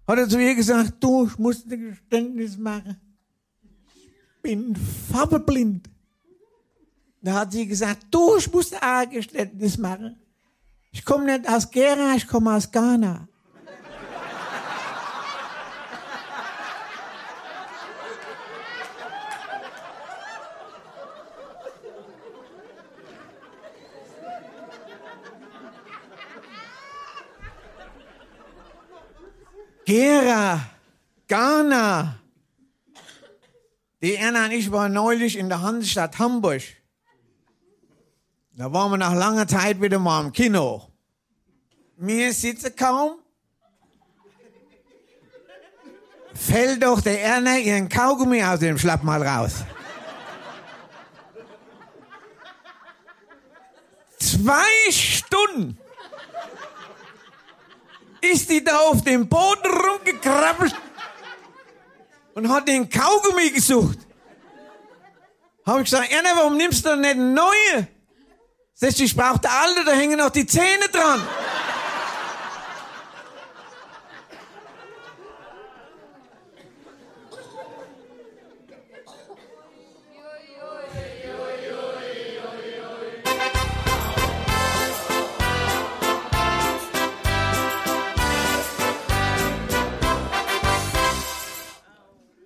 Hat 0.08 0.20
er 0.20 0.30
zu 0.30 0.40
ihr 0.40 0.54
gesagt, 0.54 0.94
du, 1.00 1.26
ich 1.26 1.40
muss 1.40 1.66
ein 1.66 1.90
Geständnis 1.90 2.56
machen. 2.56 3.02
Ich 3.96 4.42
bin 4.44 4.76
farbeblind. 5.12 5.90
Da 7.24 7.36
hat 7.36 7.54
sie 7.54 7.66
gesagt, 7.66 8.08
du, 8.12 8.36
ich 8.36 8.52
muss 8.52 8.74
ein 8.74 9.10
Geständnis 9.10 9.78
machen. 9.78 10.20
Ich 10.92 11.06
komme 11.06 11.24
nicht 11.24 11.48
aus 11.50 11.72
Gera, 11.72 12.16
ich 12.18 12.28
komme 12.28 12.54
aus 12.54 12.70
Ghana. 12.70 13.30
Gera, 29.86 30.60
Ghana. 31.30 32.20
Die 34.02 34.16
Erna 34.16 34.46
und 34.46 34.52
ich 34.52 34.70
waren 34.70 34.92
neulich 34.92 35.38
in 35.38 35.48
der 35.48 35.62
Hansestadt 35.62 36.20
Hamburg. 36.20 36.83
Da 38.56 38.72
waren 38.72 38.92
wir 38.92 38.98
nach 38.98 39.16
langer 39.16 39.48
Zeit 39.48 39.82
wieder 39.82 39.98
mal 39.98 40.24
im 40.24 40.32
Kino. 40.32 40.88
Mir 41.98 42.32
sitze 42.34 42.70
kaum. 42.70 43.14
Fällt 46.36 46.84
doch 46.84 47.02
der 47.02 47.20
Erna 47.20 47.58
ihren 47.58 47.90
Kaugummi 47.90 48.44
aus 48.44 48.60
dem 48.60 48.78
Schlappmal 48.78 49.26
raus. 49.26 49.64
Zwei 54.20 54.92
Stunden 54.92 55.78
ist 58.22 58.50
die 58.52 58.64
da 58.64 58.78
auf 58.78 59.04
dem 59.04 59.28
Boden 59.28 59.66
rumgekrabbelt 59.66 60.76
und 62.36 62.50
hat 62.50 62.68
den 62.68 62.88
Kaugummi 62.88 63.50
gesucht. 63.50 63.98
Habe 65.66 65.80
ich 65.82 65.86
gesagt, 65.90 66.12
Erna, 66.12 66.30
warum 66.36 66.56
nimmst 66.56 66.86
du 66.86 66.90
denn 66.90 67.02
nicht 67.02 67.12
einen 67.12 67.34
neuen? 67.34 67.88
Ich 68.86 69.16
brauche 69.16 69.40
der 69.40 69.52
alte, 69.52 69.86
da 69.86 69.92
hängen 69.94 70.18
noch 70.18 70.30
die 70.30 70.46
Zähne 70.46 70.90
dran. 70.92 71.22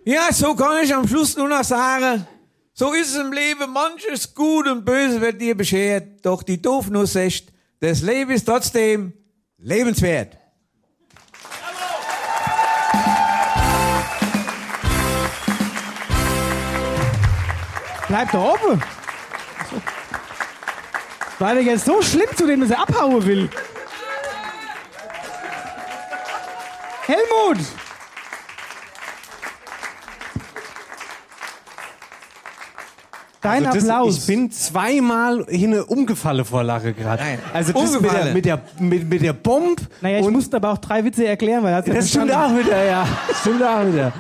Ja, 0.06 0.32
so 0.32 0.56
kann 0.56 0.84
ich 0.84 0.94
am 0.94 1.08
Schluss 1.08 1.36
nur 1.36 1.50
noch 1.50 1.64
sagen, 1.64 2.28
so 2.80 2.94
ist 2.94 3.10
es 3.10 3.16
im 3.16 3.34
Leben, 3.34 3.74
manches 3.74 4.36
gut 4.36 4.68
und 4.68 4.86
böse 4.86 5.20
wird 5.20 5.42
dir 5.42 5.58
beschert, 5.58 6.24
doch 6.24 6.44
die 6.44 6.62
Doofnuss 6.62 7.14
sagt, 7.14 7.46
das 7.80 8.04
Leben 8.04 8.30
ist 8.30 8.46
trotzdem 8.46 9.14
lebenswert. 9.58 10.38
Bleib 18.08 18.32
doch 18.32 18.54
oben. 18.54 18.84
War 21.40 21.54
der 21.56 21.64
jetzt 21.64 21.86
so 21.86 22.00
schlimm 22.04 22.30
zu 22.36 22.46
dem, 22.46 22.62
dass 22.62 22.70
er 22.70 22.80
abhauen 22.80 23.26
will? 23.26 23.50
Helmut! 27.08 27.58
Dein 33.42 33.66
also 33.66 33.80
das, 33.80 33.90
Applaus. 33.90 34.18
Ich 34.18 34.26
bin 34.26 34.52
zweimal 34.52 35.46
hin 35.48 35.80
umgefallen 35.80 36.44
vor 36.44 36.64
Lache 36.64 36.94
gerade. 36.94 37.24
Also 37.54 37.74
das 37.74 37.82
mit 37.82 37.92
der, 37.92 37.98
Umgefallen. 38.00 38.34
mit 38.34 38.46
der, 38.46 38.62
mit, 38.80 39.10
mit 39.10 39.22
der 39.22 39.34
Bomb. 39.34 39.82
Naja, 40.02 40.20
ich 40.20 40.30
musste 40.30 40.58
aber 40.58 40.72
auch 40.72 40.78
drei 40.80 41.04
Witze 41.04 41.26
erklären, 41.26 41.64
weil 41.64 41.74
er 41.74 41.86
ja 41.86 41.94
das 41.94 42.10
stimmt 42.10 42.32
auch 42.32 42.52
wieder, 42.52 42.86
ja. 42.86 43.08
Stimmt 43.42 43.64
auch 43.64 43.86
wieder. 43.86 44.14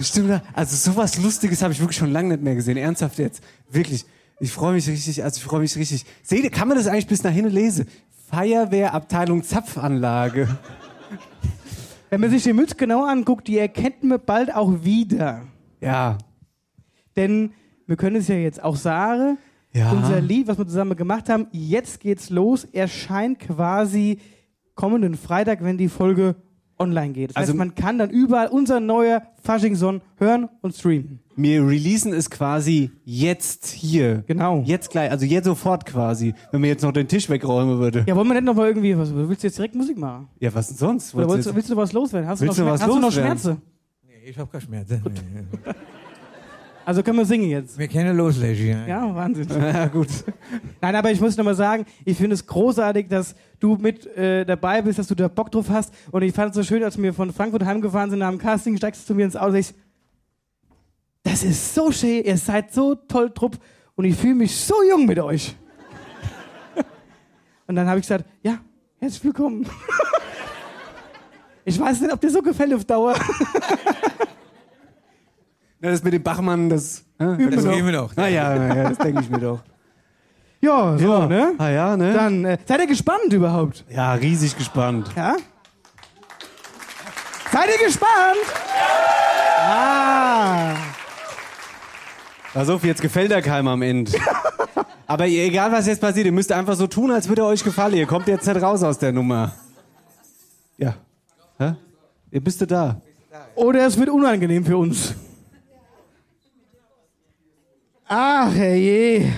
Stimmt 0.00 0.32
auch. 0.32 0.40
Also 0.52 0.76
sowas 0.76 1.16
Lustiges 1.18 1.62
habe 1.62 1.72
ich 1.72 1.80
wirklich 1.80 1.96
schon 1.96 2.12
lange 2.12 2.30
nicht 2.30 2.42
mehr 2.42 2.54
gesehen. 2.54 2.76
Ernsthaft 2.76 3.18
jetzt. 3.18 3.42
Wirklich. 3.70 4.04
Ich 4.38 4.52
freue 4.52 4.74
mich 4.74 4.86
richtig, 4.86 5.24
also 5.24 5.38
ich 5.38 5.44
freue 5.44 5.60
mich 5.60 5.74
richtig. 5.76 6.04
Seht 6.22 6.44
ihr, 6.44 6.50
kann 6.50 6.68
man 6.68 6.76
das 6.76 6.86
eigentlich 6.86 7.06
bis 7.06 7.22
nach 7.22 7.30
hinten 7.30 7.52
lesen? 7.52 7.88
Feuerwehrabteilung 8.30 9.42
Zapfanlage. 9.42 10.48
Wenn 12.10 12.20
man 12.20 12.30
sich 12.30 12.42
die 12.42 12.52
Mütze 12.52 12.74
genau 12.74 13.04
anguckt, 13.04 13.48
die 13.48 13.58
erkennt 13.58 14.04
man 14.04 14.20
bald 14.24 14.54
auch 14.54 14.84
wieder. 14.84 15.42
Ja. 15.80 16.18
Denn 17.16 17.52
wir 17.86 17.96
können 17.96 18.16
es 18.16 18.28
ja 18.28 18.36
jetzt 18.36 18.62
auch 18.62 18.76
sagen, 18.76 19.38
Ja. 19.72 19.90
unser 19.92 20.20
Lied, 20.20 20.48
was 20.48 20.58
wir 20.58 20.66
zusammen 20.66 20.96
gemacht 20.96 21.28
haben, 21.28 21.46
jetzt 21.52 22.00
geht's 22.00 22.30
los, 22.30 22.64
erscheint 22.64 23.38
quasi 23.40 24.18
kommenden 24.74 25.14
Freitag, 25.16 25.62
wenn 25.62 25.78
die 25.78 25.88
Folge 25.88 26.36
online 26.78 27.12
geht. 27.14 27.30
Das 27.30 27.36
Also- 27.36 27.52
heißt, 27.52 27.58
man 27.58 27.74
kann 27.74 27.98
dann 27.98 28.10
überall 28.10 28.48
unser 28.48 28.80
neuer 28.80 29.22
Faschingson 29.42 30.02
hören 30.18 30.48
und 30.60 30.74
streamen. 30.74 31.20
Wir 31.38 31.66
releasen 31.66 32.12
es 32.14 32.30
quasi 32.30 32.90
jetzt 33.04 33.66
hier. 33.66 34.24
Genau. 34.26 34.62
Jetzt 34.64 34.90
gleich, 34.90 35.10
also 35.10 35.24
jetzt 35.26 35.44
sofort 35.44 35.84
quasi, 35.86 36.34
wenn 36.50 36.62
wir 36.62 36.68
jetzt 36.70 36.82
noch 36.82 36.92
den 36.92 37.08
Tisch 37.08 37.28
wegräumen 37.28 37.78
würde. 37.78 38.04
Ja, 38.06 38.16
wollen 38.16 38.26
wir 38.28 38.34
nicht 38.34 38.44
noch 38.44 38.54
mal 38.54 38.66
irgendwie, 38.68 38.96
was, 38.96 39.14
willst 39.14 39.42
du 39.42 39.46
jetzt 39.48 39.56
direkt 39.58 39.74
Musik 39.74 39.96
machen? 39.98 40.28
Ja, 40.40 40.54
was 40.54 40.68
denn 40.68 40.76
sonst? 40.78 41.14
Willst, 41.14 41.46
du 41.46 41.50
du, 41.50 41.56
willst 41.56 41.70
du 41.70 41.76
was 41.76 41.92
loswerden? 41.92 42.28
Hast 42.28 42.40
Willst 42.40 42.58
du 42.58 42.62
du 42.62 42.66
noch, 42.66 42.74
was 42.74 42.80
Schmer- 42.80 42.84
hast 42.86 42.94
du 42.94 43.00
noch 43.00 43.06
loswerden? 43.08 43.38
Schmerzen? 43.38 43.62
Nee, 44.06 44.30
ich 44.30 44.38
hab 44.38 44.50
keine 44.50 44.62
Schmerzen. 44.62 45.02
Also 46.86 47.02
können 47.02 47.18
wir 47.18 47.24
singen 47.24 47.50
jetzt. 47.50 47.76
Wir 47.76 47.88
können 47.88 48.16
loslegen. 48.16 48.64
Ja. 48.64 48.86
Ja, 48.86 49.14
Wahnsinn. 49.14 49.48
Ja, 49.60 49.88
gut. 49.88 50.06
Nein, 50.80 50.94
aber 50.94 51.10
ich 51.10 51.20
muss 51.20 51.36
noch 51.36 51.44
mal 51.44 51.56
sagen, 51.56 51.84
ich 52.04 52.16
finde 52.16 52.34
es 52.34 52.46
großartig, 52.46 53.08
dass 53.08 53.34
du 53.58 53.74
mit 53.74 54.06
äh, 54.16 54.44
dabei 54.44 54.82
bist, 54.82 55.00
dass 55.00 55.08
du 55.08 55.16
da 55.16 55.26
Bock 55.26 55.50
drauf 55.50 55.68
hast. 55.68 55.92
Und 56.12 56.22
ich 56.22 56.32
fand 56.32 56.50
es 56.50 56.54
so 56.54 56.62
schön, 56.62 56.84
als 56.84 56.96
wir 56.96 57.12
von 57.12 57.32
Frankfurt 57.32 57.64
heimgefahren 57.64 58.10
sind 58.10 58.20
nach 58.20 58.30
dem 58.30 58.38
Casting, 58.38 58.76
steigst 58.76 59.02
du 59.02 59.06
zu 59.08 59.14
mir 59.16 59.24
ins 59.24 59.34
Auto 59.34 59.48
und 59.48 59.56
ich, 59.56 59.74
das 61.24 61.42
ist 61.42 61.74
so 61.74 61.90
schön, 61.90 62.22
ihr 62.22 62.36
seid 62.36 62.72
so 62.72 62.94
toll 62.94 63.32
Trupp 63.34 63.58
und 63.96 64.04
ich 64.04 64.14
fühle 64.14 64.36
mich 64.36 64.56
so 64.56 64.76
jung 64.88 65.06
mit 65.06 65.18
euch. 65.18 65.56
und 67.66 67.74
dann 67.74 67.88
habe 67.88 67.98
ich 67.98 68.06
gesagt, 68.06 68.26
ja, 68.44 68.58
herzlich 69.00 69.24
willkommen. 69.24 69.68
ich 71.64 71.80
weiß 71.80 72.00
nicht, 72.00 72.12
ob 72.12 72.20
dir 72.20 72.30
so 72.30 72.42
gefällt 72.42 72.72
auf 72.72 72.84
Dauer. 72.84 73.16
Ja, 75.80 75.90
das 75.90 76.02
mit 76.02 76.12
dem 76.12 76.22
Bachmann, 76.22 76.68
das. 76.70 77.02
Äh, 77.18 77.24
Üben 77.24 77.50
das 77.50 77.64
wir 77.64 77.72
gehen 77.72 77.86
wir 77.86 77.92
noch. 77.92 78.16
Ah, 78.16 78.26
ja, 78.28 78.54
ja, 78.54 78.74
ja, 78.74 78.88
das 78.88 78.98
denke 78.98 79.20
ich 79.22 79.30
mir 79.30 79.38
doch. 79.40 79.60
Ja, 80.60 80.96
so, 80.98 81.06
Ja. 81.06 81.26
ne? 81.26 81.52
Ah, 81.58 81.68
ja, 81.68 81.96
ne? 81.96 82.12
Dann, 82.14 82.44
äh, 82.44 82.58
seid 82.66 82.80
ihr 82.80 82.86
gespannt 82.86 83.32
überhaupt? 83.32 83.84
Ja, 83.90 84.14
riesig 84.14 84.56
gespannt. 84.56 85.08
Ja? 85.14 85.36
Seid 87.52 87.68
ihr 87.78 87.86
gespannt? 87.86 88.12
Ah. 89.60 90.74
Pass 92.52 92.68
auf, 92.70 92.84
jetzt 92.84 93.02
gefällt 93.02 93.30
der 93.30 93.42
keinem 93.42 93.68
am 93.68 93.82
Ende. 93.82 94.12
Aber 95.06 95.26
ihr- 95.26 95.44
egal, 95.44 95.70
was 95.72 95.86
jetzt 95.86 96.00
passiert, 96.00 96.26
ihr 96.26 96.32
müsst 96.32 96.50
einfach 96.52 96.74
so 96.74 96.86
tun, 96.86 97.10
als 97.10 97.28
würde 97.28 97.42
er 97.42 97.46
euch 97.48 97.62
gefallen. 97.62 97.94
Ihr 97.94 98.06
kommt 98.06 98.26
jetzt 98.28 98.46
nicht 98.46 98.60
raus 98.62 98.82
aus 98.82 98.98
der 98.98 99.12
Nummer. 99.12 99.52
Ja. 100.78 100.94
Hä? 101.58 101.74
Ihr 102.30 102.40
bist 102.42 102.68
da. 102.70 103.00
Oder 103.54 103.86
es 103.86 103.98
wird 103.98 104.08
unangenehm 104.08 104.64
für 104.64 104.76
uns. 104.76 105.14
Ach, 108.08 108.54
herrje. 108.54 109.32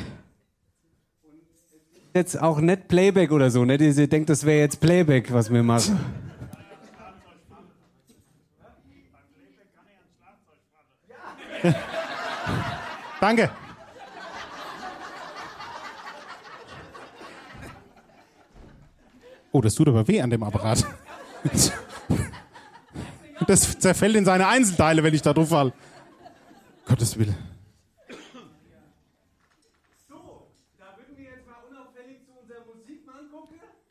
Jetzt 2.15 2.41
auch 2.41 2.61
nicht 2.61 2.89
Playback 2.89 3.31
oder 3.31 3.51
so, 3.51 3.65
ne? 3.65 3.77
Ihr 3.77 4.09
denkt, 4.09 4.29
das 4.29 4.45
wäre 4.45 4.61
jetzt 4.61 4.81
Playback, 4.81 5.33
was 5.33 5.51
wir 5.53 5.63
machen. 5.63 5.99
Danke. 13.21 13.51
Oh, 19.51 19.61
das 19.61 19.75
tut 19.75 19.89
aber 19.89 20.07
weh 20.07 20.21
an 20.21 20.31
dem 20.31 20.43
Apparat. 20.43 20.85
Das 23.47 23.79
zerfällt 23.79 24.15
in 24.17 24.25
seine 24.25 24.47
Einzelteile, 24.47 25.03
wenn 25.03 25.15
ich 25.15 25.23
da 25.23 25.33
drauf 25.33 25.49
fall. 25.49 25.73
Gottes 26.85 27.19
Willen. 27.19 27.48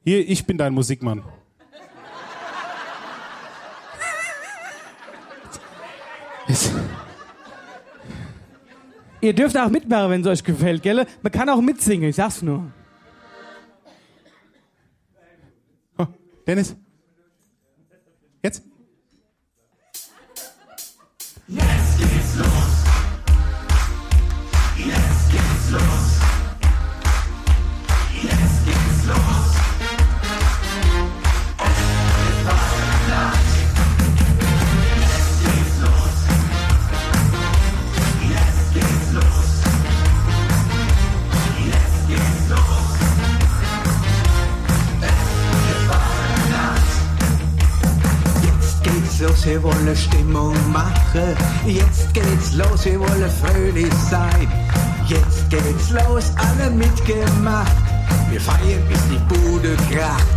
Hier, 0.07 0.25
ich 0.25 0.45
bin 0.45 0.57
dein 0.57 0.73
Musikmann. 0.73 1.21
Ihr 9.19 9.33
dürft 9.33 9.57
auch 9.57 9.67
mitmachen, 9.67 10.09
wenn 10.11 10.21
es 10.21 10.27
euch 10.27 10.45
gefällt, 10.45 10.81
gell? 10.81 11.05
Man 11.21 11.31
kann 11.33 11.49
auch 11.49 11.59
mitsingen, 11.59 12.07
ich 12.09 12.15
sag's 12.15 12.41
nur. 12.41 12.71
Dennis? 16.47 16.73
Jetzt? 18.41 18.63
Jetzt 21.47 21.97
geht's 21.99 22.35
los. 22.37 22.83
Jetzt 24.77 25.31
geht's 25.33 25.71
los. 25.71 26.06
Los, 49.19 49.45
wir 49.45 49.63
wollen 49.63 49.95
Stimmung 49.95 50.53
machen. 50.71 51.35
Jetzt 51.65 52.13
geht's 52.13 52.53
los, 52.53 52.85
wir 52.85 52.99
wollen 52.99 53.31
fröhlich 53.41 53.93
sein. 54.09 54.51
Jetzt 55.07 55.49
geht's 55.49 55.89
los, 55.89 56.31
alle 56.35 56.69
mitgemacht. 56.71 57.71
Wir 58.29 58.41
feiern 58.41 58.83
bis 58.89 58.99
die 59.09 59.19
Bude 59.33 59.75
kracht. 59.89 60.27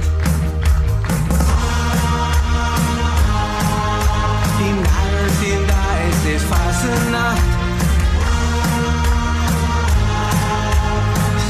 Die 4.58 4.72
Narren 4.84 5.30
sind 5.40 5.68
da, 5.68 5.84
es 6.08 6.36
ist 6.36 6.46
Fasnacht. 6.46 7.42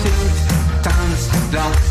Singt, 0.03 0.83
tanzt, 0.83 1.53
lacht. 1.53 1.90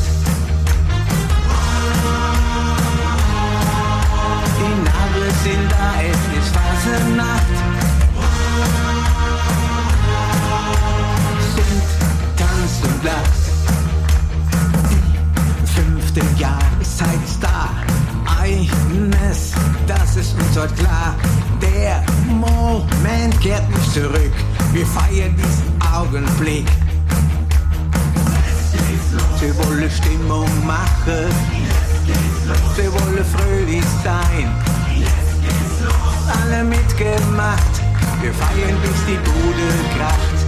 Sind 5.43 5.71
da, 5.71 6.01
ist 6.01 6.49
Fasnacht. 6.53 7.43
Singt, 11.55 11.89
tanzt 12.37 12.83
und 12.83 13.03
lacht. 13.05 13.39
Fünfte 15.75 16.21
Jahreszeit 16.37 17.23
ist 17.25 17.41
da. 17.41 17.69
Eines, 18.41 19.53
das 19.87 20.15
ist 20.17 20.33
uns 20.33 20.57
heute 20.59 20.73
klar. 20.73 21.15
Der 21.61 22.03
Moment 22.27 23.39
kehrt 23.39 23.69
nicht 23.69 23.93
zurück. 23.93 24.33
Wir 24.73 24.85
feiern 24.85 25.35
diesen 25.37 25.93
Augenblick. 25.93 26.67
Wir 29.39 29.57
wollen 29.57 29.89
Stimmung 29.89 30.49
machen. 30.65 31.31
Wir 32.75 32.91
wollen 32.91 33.25
fröhlich 33.25 33.85
sein. 34.03 34.68
Alle 36.29 36.63
mitgemacht. 36.63 37.75
Wir 38.21 38.33
feiern 38.33 38.77
bis 38.81 39.05
die 39.07 39.17
Bude 39.17 39.69
kracht. 39.95 40.39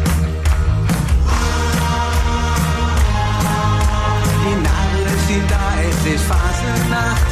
Die 4.43 4.55
Narren 4.65 5.19
sind 5.27 5.49
da, 5.49 5.65
es 5.89 6.13
ist 6.13 6.25
Phasennacht. 6.25 7.29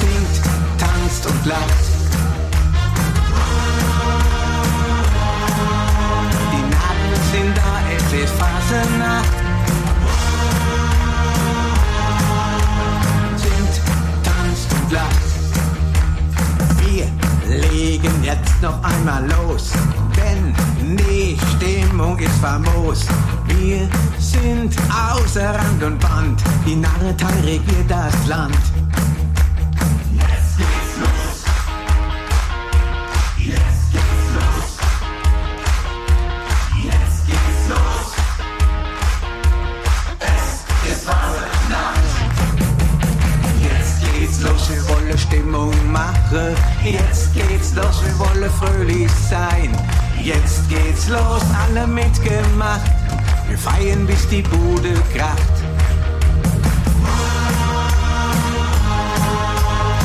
Singt, 0.00 0.36
tanzt 0.78 1.26
und 1.26 1.46
lacht. 1.46 1.84
Die 6.52 6.64
Narren 6.74 7.14
sind 7.32 7.56
da, 7.56 7.72
es 7.96 8.24
ist 8.24 8.34
Phasennacht. 8.34 9.45
Lacht. 14.90 15.26
Wir 16.80 17.06
legen 17.48 18.24
jetzt 18.24 18.60
noch 18.62 18.82
einmal 18.82 19.24
los, 19.28 19.70
denn 20.16 20.54
die 20.96 21.36
Stimmung 21.54 22.18
ist 22.18 22.36
famos. 22.40 23.06
Wir 23.46 23.88
sind 24.18 24.76
außer 24.90 25.54
Rand 25.54 25.82
und 25.82 25.98
Band, 26.00 26.42
die 26.66 26.76
Narretei 26.76 27.40
regiert 27.44 27.88
das 27.88 28.26
Land. 28.26 28.56
Sein. 49.28 49.70
Jetzt 50.22 50.68
geht's 50.68 51.08
los, 51.08 51.42
alle 51.64 51.86
mitgemacht. 51.86 52.90
Wir 53.48 53.58
feiern 53.58 54.06
bis 54.06 54.26
die 54.28 54.42
Bude 54.42 54.94
kracht. 55.14 55.56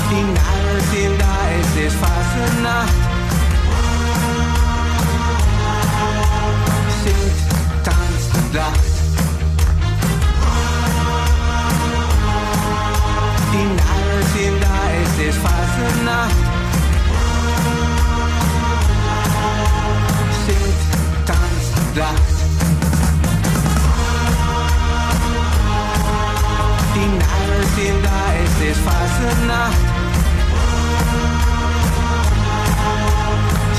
Die 0.09 0.23
Narren 0.35 0.81
sind 0.91 1.21
da, 1.21 1.37
es 1.59 1.85
ist 1.85 1.95
Fasenacht. 1.95 2.93
Singt, 7.03 7.39
tanzt, 7.83 8.53
lacht. 8.53 8.79
Die 13.53 13.65
Narren 13.77 14.23
sind 14.33 14.61
da, 14.61 14.77
es 15.01 15.29
ist 15.29 15.39
Fasenacht. 15.39 16.35
Singt, 16.35 16.60
ist 28.69 28.79
Fasenacht. 28.81 29.77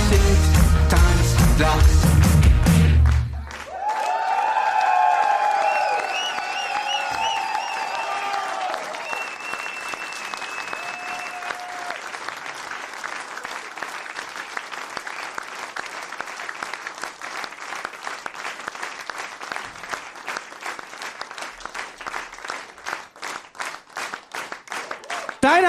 Singt, 0.08 0.90
tanzt, 0.90 1.60
lacht. 1.60 1.91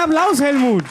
Applaus, 0.04 0.38
Helmut. 0.38 0.84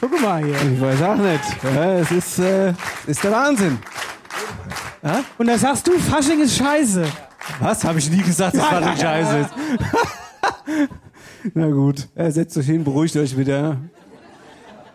Guck 0.00 0.22
mal 0.22 0.42
hier. 0.42 0.54
Ich 0.54 0.80
weiß 0.80 1.02
auch 1.02 1.16
nicht. 1.16 1.44
Ja, 1.62 1.92
es 1.98 2.10
ist, 2.12 2.38
äh, 2.38 2.72
ist 3.06 3.22
der 3.22 3.32
Wahnsinn. 3.32 3.78
Ja? 5.02 5.22
Und 5.36 5.48
da 5.48 5.58
sagst 5.58 5.86
du, 5.86 5.98
Fasching 5.98 6.40
ist 6.40 6.56
scheiße. 6.56 7.04
Was? 7.60 7.84
Habe 7.84 7.98
ich 7.98 8.08
nie 8.08 8.22
gesagt, 8.22 8.56
dass 8.56 8.64
Fasching 8.64 8.96
scheiße 8.96 9.38
ist. 9.38 9.50
Na 11.54 11.68
gut, 11.68 12.08
ja, 12.16 12.30
setzt 12.30 12.56
euch 12.56 12.64
hin, 12.64 12.82
beruhigt 12.82 13.14
euch 13.16 13.36
wieder. 13.36 13.76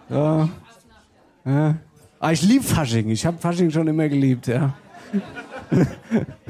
Ja. 0.10 0.50
ja. 1.46 1.76
Ah, 2.20 2.34
ich 2.34 2.42
liebe 2.42 2.64
Fasching. 2.64 3.10
Ich 3.10 3.26
habe 3.26 3.38
Fasching 3.38 3.72
schon 3.72 3.88
immer 3.88 4.10
geliebt, 4.10 4.48
ja. 4.48 4.74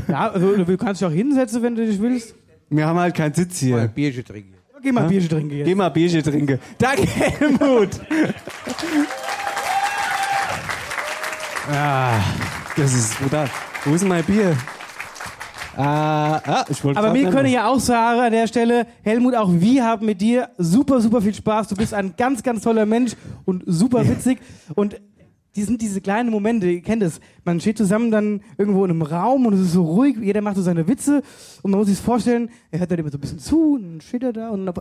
Ja, 0.08 0.32
also 0.32 0.64
du 0.64 0.78
kannst 0.78 1.02
dich 1.02 1.08
auch 1.08 1.12
hinsetzen, 1.12 1.62
wenn 1.62 1.76
du 1.76 1.86
dich 1.86 2.02
willst. 2.02 2.34
Wir 2.70 2.88
haben 2.88 2.98
halt 2.98 3.14
keinen 3.14 3.34
Sitz 3.34 3.60
hier. 3.60 3.88
Bierchen 3.88 4.26
trinken. 4.26 4.56
Geh 4.82 4.92
mal? 4.92 5.08
Bierchen 5.08 5.30
trinken 5.30 5.58
jetzt. 5.58 5.68
Geh 5.68 5.76
mal 5.76 5.90
Bierchen 5.90 6.24
trinken. 6.24 6.60
Danke, 6.80 7.06
Helmut. 7.06 7.90
ah, 11.72 12.20
das 12.76 12.94
ist 12.94 13.20
brutal. 13.20 13.48
Wo 13.86 13.94
ist 13.94 14.02
denn 14.02 14.10
mein 14.10 14.24
Bier? 14.24 14.58
Ah, 15.78 16.42
ah 16.46 16.66
Aber 16.96 17.14
wir 17.14 17.30
können 17.30 17.52
ja 17.52 17.68
auch 17.68 17.80
sagen 17.80 18.20
an 18.20 18.32
der 18.32 18.48
Stelle, 18.48 18.86
Helmut, 19.04 19.36
auch 19.36 19.50
wir 19.52 19.86
haben 19.86 20.06
mit 20.06 20.20
dir 20.20 20.50
super, 20.58 21.00
super 21.00 21.22
viel 21.22 21.34
Spaß. 21.34 21.70
Du 21.70 21.76
bist 21.76 21.94
ein 21.94 22.16
ganz, 22.18 22.44
ganz 22.44 22.64
toller 22.64 22.86
Mensch 22.86 23.14
und 23.46 23.64
super 23.66 24.08
witzig. 24.10 24.40
Und 24.76 25.00
die 25.56 25.64
sind 25.64 25.82
diese 25.82 26.02
kleinen 26.02 26.30
Momente, 26.30 26.70
ihr 26.70 26.82
kennt 26.82 27.04
es. 27.04 27.20
Man 27.44 27.60
steht 27.60 27.78
zusammen 27.78 28.12
dann 28.12 28.42
irgendwo 28.58 28.86
in 28.86 28.92
einem 28.92 29.02
Raum 29.02 29.46
und 29.46 29.54
es 29.54 29.62
ist 29.62 29.74
so 29.74 29.84
ruhig, 29.84 30.18
jeder 30.22 30.42
macht 30.42 30.56
so 30.56 30.62
seine 30.62 30.88
Witze 30.88 31.22
und 31.62 31.72
man 31.72 31.80
muss 31.80 31.88
sich 31.88 32.00
vorstellen, 32.00 32.50
er 32.72 32.80
hört 32.80 32.92
dann 32.92 33.00
immer 33.00 33.10
so 33.10 33.18
ein 33.18 33.22
bisschen 33.22 33.40
zu 33.40 33.74
und 33.74 33.84
dann 33.84 34.02
steht 34.02 34.24
er 34.24 34.34
da 34.34 34.50
und 34.50 34.72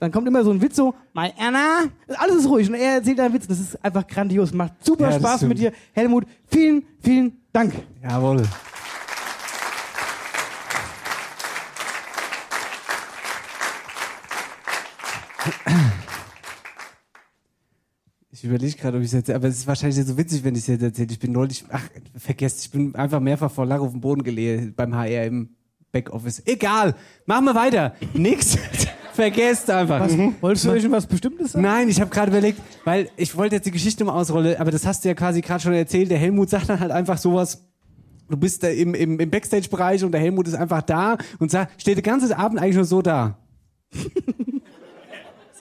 dann 0.00 0.12
kommt 0.12 0.28
immer 0.28 0.44
so 0.44 0.50
ein 0.50 0.60
Witz 0.62 0.76
so, 0.76 0.94
mein 1.12 1.32
Anna, 1.38 1.84
alles 2.18 2.36
ist 2.36 2.48
ruhig 2.48 2.68
und 2.68 2.74
er 2.74 2.96
erzählt 2.96 3.18
einen 3.20 3.34
Witz. 3.34 3.46
Das 3.46 3.58
ist 3.58 3.84
einfach 3.84 4.06
grandios, 4.06 4.52
macht 4.52 4.84
super 4.84 5.10
Ja, 5.10 5.18
Spaß 5.18 5.42
mit 5.42 5.58
dir. 5.58 5.72
Helmut, 5.92 6.24
vielen, 6.46 6.84
vielen 7.00 7.40
Dank. 7.52 7.74
Jawohl. 8.02 8.42
Ich 18.40 18.44
überlege 18.44 18.76
gerade, 18.76 18.96
ob 18.98 19.02
ich 19.02 19.08
es 19.08 19.14
jetzt, 19.14 19.30
aber 19.30 19.48
es 19.48 19.56
ist 19.58 19.66
wahrscheinlich 19.66 20.06
so 20.06 20.16
witzig, 20.16 20.44
wenn 20.44 20.54
ich 20.54 20.60
es 20.60 20.66
jetzt 20.68 20.82
erzähle. 20.82 21.08
Ich 21.10 21.18
bin 21.18 21.32
neulich, 21.32 21.64
ach, 21.70 21.82
vergesst, 22.16 22.60
ich 22.64 22.70
bin 22.70 22.94
einfach 22.94 23.18
mehrfach 23.18 23.50
vor 23.50 23.66
Lack 23.66 23.80
auf 23.80 23.90
den 23.90 24.00
Boden 24.00 24.22
gelegen 24.22 24.72
beim 24.76 24.94
HR 24.94 25.24
im 25.24 25.48
Backoffice. 25.90 26.42
Egal, 26.46 26.94
machen 27.26 27.46
wir 27.46 27.54
weiter. 27.56 27.94
Nix. 28.14 28.56
Vergesst 29.14 29.68
einfach. 29.70 29.98
Was, 30.00 30.12
Mhm. 30.16 30.36
wolltest 30.40 30.66
du 30.66 30.70
irgendwas 30.70 31.06
Bestimmtes 31.08 31.52
sagen? 31.52 31.64
Nein, 31.64 31.88
ich 31.88 32.00
habe 32.00 32.10
gerade 32.10 32.30
überlegt, 32.30 32.60
weil 32.84 33.08
ich 33.16 33.36
wollte 33.36 33.56
jetzt 33.56 33.64
die 33.66 33.72
Geschichte 33.72 34.04
mal 34.04 34.12
ausrollen, 34.12 34.56
aber 34.58 34.70
das 34.70 34.86
hast 34.86 35.04
du 35.04 35.08
ja 35.08 35.14
quasi 35.16 35.40
gerade 35.40 35.60
schon 35.60 35.72
erzählt. 35.72 36.08
Der 36.08 36.18
Helmut 36.18 36.48
sagt 36.48 36.68
dann 36.68 36.78
halt 36.78 36.92
einfach 36.92 37.18
sowas. 37.18 37.64
Du 38.30 38.36
bist 38.36 38.62
da 38.62 38.68
im, 38.68 38.94
im, 38.94 39.18
im 39.18 39.30
Backstage-Bereich 39.30 40.04
und 40.04 40.12
der 40.12 40.20
Helmut 40.20 40.46
ist 40.46 40.54
einfach 40.54 40.82
da 40.82 41.18
und 41.40 41.50
sagt, 41.50 41.80
steht 41.82 41.96
den 41.96 42.04
ganzen 42.04 42.32
Abend 42.32 42.60
eigentlich 42.60 42.76
nur 42.76 42.84
so 42.84 43.02
da. 43.02 43.36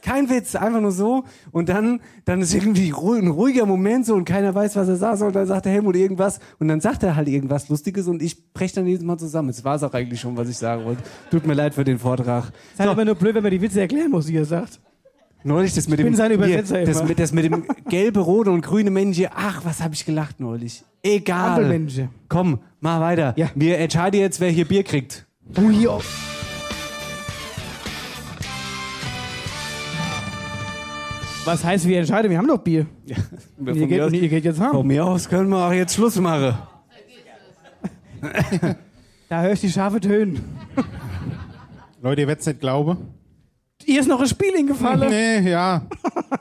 kein 0.08 0.30
Witz, 0.30 0.56
einfach 0.56 0.80
nur 0.80 0.92
so. 0.92 1.26
Und 1.52 1.68
dann, 1.70 2.00
dann 2.24 2.42
ist 2.42 2.54
irgendwie 2.54 2.92
ein 2.92 3.28
ruhiger 3.28 3.66
Moment 3.66 4.06
so 4.06 4.16
und 4.16 4.24
keiner 4.24 4.56
weiß, 4.56 4.76
was 4.78 4.88
er 4.88 4.96
sagt. 4.96 5.22
Und 5.22 5.36
dann 5.36 5.46
sagt 5.46 5.66
der 5.66 5.74
Helmut 5.74 5.96
irgendwas 5.96 6.40
und 6.60 6.70
dann 6.70 6.80
sagt 6.80 7.04
er 7.04 7.16
halt 7.16 7.28
irgendwas 7.28 7.68
Lustiges 7.68 8.08
und 8.08 8.22
ich 8.22 8.54
breche 8.54 8.76
dann 8.76 8.88
jedes 8.88 9.04
Mal 9.04 9.18
zusammen. 9.18 9.50
Das 9.50 9.64
war 9.66 9.76
es 9.76 9.84
auch 9.84 9.94
eigentlich 9.94 10.22
schon, 10.22 10.38
was 10.38 10.48
ich 10.48 10.58
sagen 10.58 10.86
wollte. 10.86 11.04
Tut 11.30 11.46
mir 11.46 11.54
leid 11.54 11.74
für 11.74 11.84
den 11.84 12.00
Vortrag. 12.00 12.46
Es 12.46 12.74
ist 12.74 12.80
halt 12.80 12.94
immer 12.94 13.06
nur 13.06 13.16
blöd, 13.16 13.36
wenn 13.36 13.44
man 13.44 13.52
die 13.52 13.62
Witze 13.62 13.82
erklären 13.82 14.12
muss, 14.12 14.28
die 14.28 14.38
er 14.38 14.46
sagt. 14.46 14.80
Neulich 15.44 15.74
das 15.74 15.88
mit 15.88 16.00
Ich 16.00 16.06
dem 16.06 16.12
bin 16.12 16.16
sein 16.16 16.32
Übersetzer 16.32 16.78
hier, 16.78 16.86
das, 16.86 17.04
mit, 17.04 17.20
das 17.20 17.32
mit 17.32 17.46
dem 17.46 17.66
gelbe, 17.90 18.22
rote 18.22 18.52
und 18.52 18.62
grüne 18.62 18.90
Männchen. 18.90 19.28
Ach, 19.34 19.64
was 19.64 19.82
habe 19.82 19.94
ich 19.94 20.06
gelacht 20.06 20.40
neulich. 20.40 20.84
Egal. 21.04 21.88
Komm, 22.28 22.60
mal 22.80 23.00
weiter. 23.02 23.36
Wir 23.56 23.78
entscheiden 23.78 24.20
jetzt, 24.20 24.40
wer 24.40 24.50
hier 24.50 24.66
Bier 24.66 24.84
kriegt. 24.84 25.26
Oh, 25.58 26.02
Was 31.48 31.64
heißt, 31.64 31.88
wir 31.88 32.00
entscheiden? 32.00 32.30
Wir 32.30 32.38
haben 32.38 32.48
doch 32.48 32.58
Bier. 32.58 32.86
Ja, 33.06 33.16
Und 33.58 33.76
ihr, 33.76 33.88
geht, 33.88 34.02
und 34.02 34.14
ihr 34.14 34.28
geht 34.28 34.44
jetzt 34.44 34.60
haben. 34.60 34.74
Von 34.74 34.86
mir 34.88 35.06
aus 35.06 35.30
können 35.30 35.50
wir 35.50 35.66
auch 35.66 35.72
jetzt 35.72 35.96
Schluss 35.96 36.18
machen. 36.20 36.58
Da 39.30 39.42
höre 39.42 39.52
ich 39.52 39.60
die 39.60 39.70
scharfe 39.70 40.00
Töne. 40.00 40.40
Leute, 42.02 42.22
ihr 42.22 42.28
werdet 42.28 42.40
es 42.40 42.48
nicht 42.48 42.62
glauben. 42.62 43.10
Ihr 43.86 44.00
ist 44.00 44.08
noch 44.08 44.22
ein 44.22 44.28
Spiel 44.28 44.54
hingefallen. 44.56 45.10
Nee, 45.10 45.50
ja. 45.50 45.82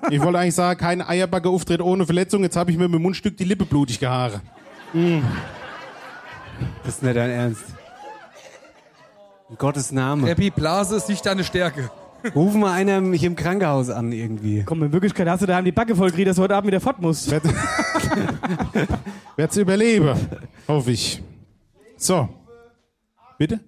Ich 0.09 0.20
wollte 0.20 0.39
eigentlich 0.39 0.55
sagen, 0.55 0.78
kein 0.78 1.03
Eierbacke-Auftritt 1.03 1.81
ohne 1.81 2.07
Verletzung. 2.07 2.45
Jetzt 2.45 2.57
habe 2.57 2.70
ich 2.70 2.77
mir 2.77 2.87
mit 2.87 2.95
dem 2.95 3.03
Mundstück 3.03 3.37
die 3.37 3.45
Lippe 3.45 3.65
blutig 3.65 3.99
gehaare. 3.99 4.41
Das 6.85 6.95
ist 6.95 7.03
nicht 7.03 7.16
dein 7.16 7.31
Ernst. 7.31 7.65
In 9.51 9.57
Gottes 9.57 9.91
Name. 9.91 10.28
Happy 10.28 10.51
Blase 10.51 10.95
ist 10.95 11.09
nicht 11.09 11.27
deine 11.27 11.43
Stärke. 11.43 11.91
Rufen 12.34 12.60
wir 12.60 12.70
einer 12.70 13.01
mich 13.01 13.22
im 13.24 13.36
Krankenhaus 13.36 13.90
an 13.90 14.12
irgendwie. 14.12 14.62
Komm, 14.64 14.82
in 14.82 14.93
Wirklichkeit 14.93 15.28
hast 15.28 15.43
du 15.43 15.47
daheim 15.47 15.64
die 15.64 15.72
Backe 15.72 15.94
voll 15.94 16.10
gekriegt, 16.10 16.28
dass 16.28 16.36
du 16.36 16.43
heute 16.43 16.56
Abend 16.56 16.68
wieder 16.68 16.80
fort 16.80 17.01
musst. 17.01 17.30
Werd's 19.36 19.56
überleben. 19.56 20.14
Hoffe 20.66 20.90
ich. 20.90 21.22
So. 21.97 22.28
Bitte? 23.38 23.60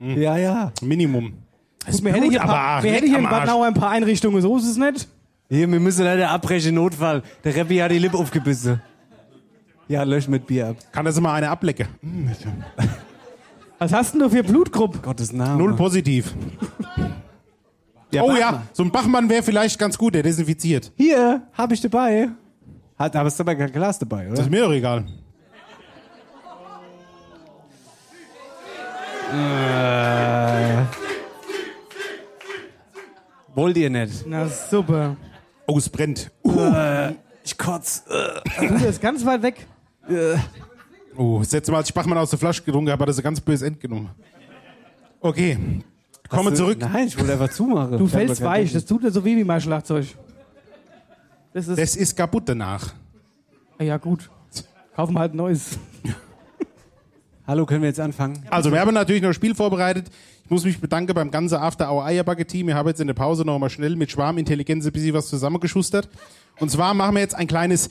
Ja, 0.00 0.36
ja. 0.36 0.72
Minimum. 0.82 1.34
Guck, 1.86 2.04
wir 2.04 2.12
hätten 2.12 2.30
hier, 2.30 2.40
ein 2.40 2.46
paar, 2.46 2.82
wir 2.82 2.92
hätten 2.92 3.08
hier 3.08 3.18
in 3.18 3.24
Bad 3.24 3.46
Nauer 3.46 3.66
ein 3.66 3.74
paar 3.74 3.90
Einrichtungen, 3.90 4.40
so 4.40 4.56
ist 4.56 4.66
es 4.66 4.76
nicht. 4.76 5.08
Hier, 5.50 5.70
wir 5.70 5.80
müssen 5.80 6.04
leider 6.04 6.30
abbrechen, 6.30 6.74
Notfall. 6.74 7.22
Der 7.44 7.54
Reppi 7.54 7.76
hat 7.76 7.90
die 7.90 7.98
Lippe 7.98 8.16
aufgebissen. 8.16 8.80
Ja, 9.86 10.02
lösch 10.02 10.28
mit 10.28 10.46
Bier 10.46 10.68
ab. 10.68 10.76
Kann 10.92 11.04
das 11.04 11.20
mal 11.20 11.34
eine 11.34 11.50
ablecken? 11.50 11.86
Was 13.78 13.92
hast 13.92 14.14
denn 14.14 14.20
du 14.20 14.30
für 14.30 14.42
Blutgruppe? 14.42 14.98
Gottes 14.98 15.32
Name. 15.32 15.58
Null 15.58 15.74
positiv. 15.74 16.34
oh 18.20 18.32
ja, 18.38 18.62
so 18.72 18.82
ein 18.82 18.90
Bachmann 18.90 19.28
wäre 19.28 19.42
vielleicht 19.42 19.78
ganz 19.78 19.98
gut, 19.98 20.14
der 20.14 20.22
desinfiziert. 20.22 20.92
Hier, 20.96 21.42
hab 21.52 21.72
ich 21.72 21.80
dabei. 21.80 22.28
Hat, 22.98 23.16
aber 23.16 23.26
es 23.26 23.34
ist 23.34 23.40
aber 23.40 23.56
kein 23.56 23.72
Glas 23.72 23.98
dabei, 23.98 24.26
oder? 24.26 24.36
Das 24.36 24.46
ist 24.46 24.50
mir 24.50 24.62
doch 24.62 24.72
egal. 24.72 25.04
Äh, 29.32 30.84
wollt 33.54 33.76
ihr 33.76 33.90
nicht? 33.90 34.24
Na 34.26 34.46
super. 34.46 35.16
Oh, 35.66 35.78
es 35.78 35.88
brennt. 35.88 36.30
Äh, 36.44 37.14
ich 37.42 37.58
kotz. 37.58 38.04
Äh. 38.08 38.68
Du 38.68 38.78
bist 38.78 39.00
ganz 39.00 39.24
weit 39.26 39.42
weg. 39.42 39.66
Oh, 41.16 41.38
das 41.40 41.52
letzte 41.52 41.72
Mal, 41.72 41.78
als 41.78 41.88
ich 41.88 41.94
Bachmann 41.94 42.18
aus 42.18 42.30
der 42.30 42.38
Flasche 42.38 42.62
getrunken 42.62 42.90
habe, 42.90 43.02
hat 43.02 43.08
er 43.08 43.12
so 43.12 43.22
ganz 43.22 43.40
böse 43.40 43.66
End 43.66 43.80
genommen. 43.80 44.10
Okay, 45.20 45.54
kommen 46.28 46.44
wir 46.44 46.50
Hast 46.50 46.58
du- 46.60 46.64
zurück. 46.64 46.78
Nein, 46.80 47.06
ich 47.06 47.18
wollte 47.18 47.32
einfach 47.32 47.50
zumachen. 47.50 47.98
Du 47.98 48.06
fällst 48.06 48.42
weich, 48.42 48.72
das 48.72 48.84
tut 48.84 49.02
nicht 49.02 49.14
so 49.14 49.24
weh 49.24 49.36
wie 49.36 49.44
mein 49.44 49.60
Schlagzeug. 49.60 50.06
Das 51.52 51.68
ist. 51.68 51.78
Das 51.78 51.96
ist 51.96 52.16
kaputt 52.16 52.44
danach. 52.46 52.92
ja, 53.80 53.96
gut. 53.96 54.28
Kaufen 54.96 55.14
wir 55.14 55.20
halt 55.20 55.34
ein 55.34 55.38
neues. 55.38 55.78
Hallo, 57.46 57.66
können 57.66 57.82
wir 57.82 57.88
jetzt 57.88 58.00
anfangen? 58.00 58.42
Also, 58.50 58.70
wir 58.72 58.80
haben 58.80 58.94
natürlich 58.94 59.20
noch 59.22 59.28
ein 59.30 59.34
Spiel 59.34 59.54
vorbereitet. 59.54 60.06
Ich 60.44 60.50
muss 60.50 60.64
mich 60.64 60.80
bedanken 60.80 61.14
beim 61.14 61.30
ganzen 61.30 61.56
After 61.56 61.90
Hour 61.90 62.04
Eierbacke 62.04 62.46
Team. 62.46 62.68
Wir 62.68 62.74
haben 62.74 62.88
jetzt 62.88 63.00
in 63.00 63.06
der 63.06 63.14
Pause 63.14 63.44
noch 63.44 63.58
mal 63.58 63.70
schnell 63.70 63.96
mit 63.96 64.10
Schwarmintelligenz 64.10 64.86
ein 64.86 64.92
bisschen 64.92 65.14
was 65.14 65.28
zusammengeschustert. 65.28 66.08
Und 66.60 66.70
zwar 66.70 66.94
machen 66.94 67.14
wir 67.16 67.20
jetzt 67.22 67.34
ein 67.34 67.46
kleines 67.46 67.90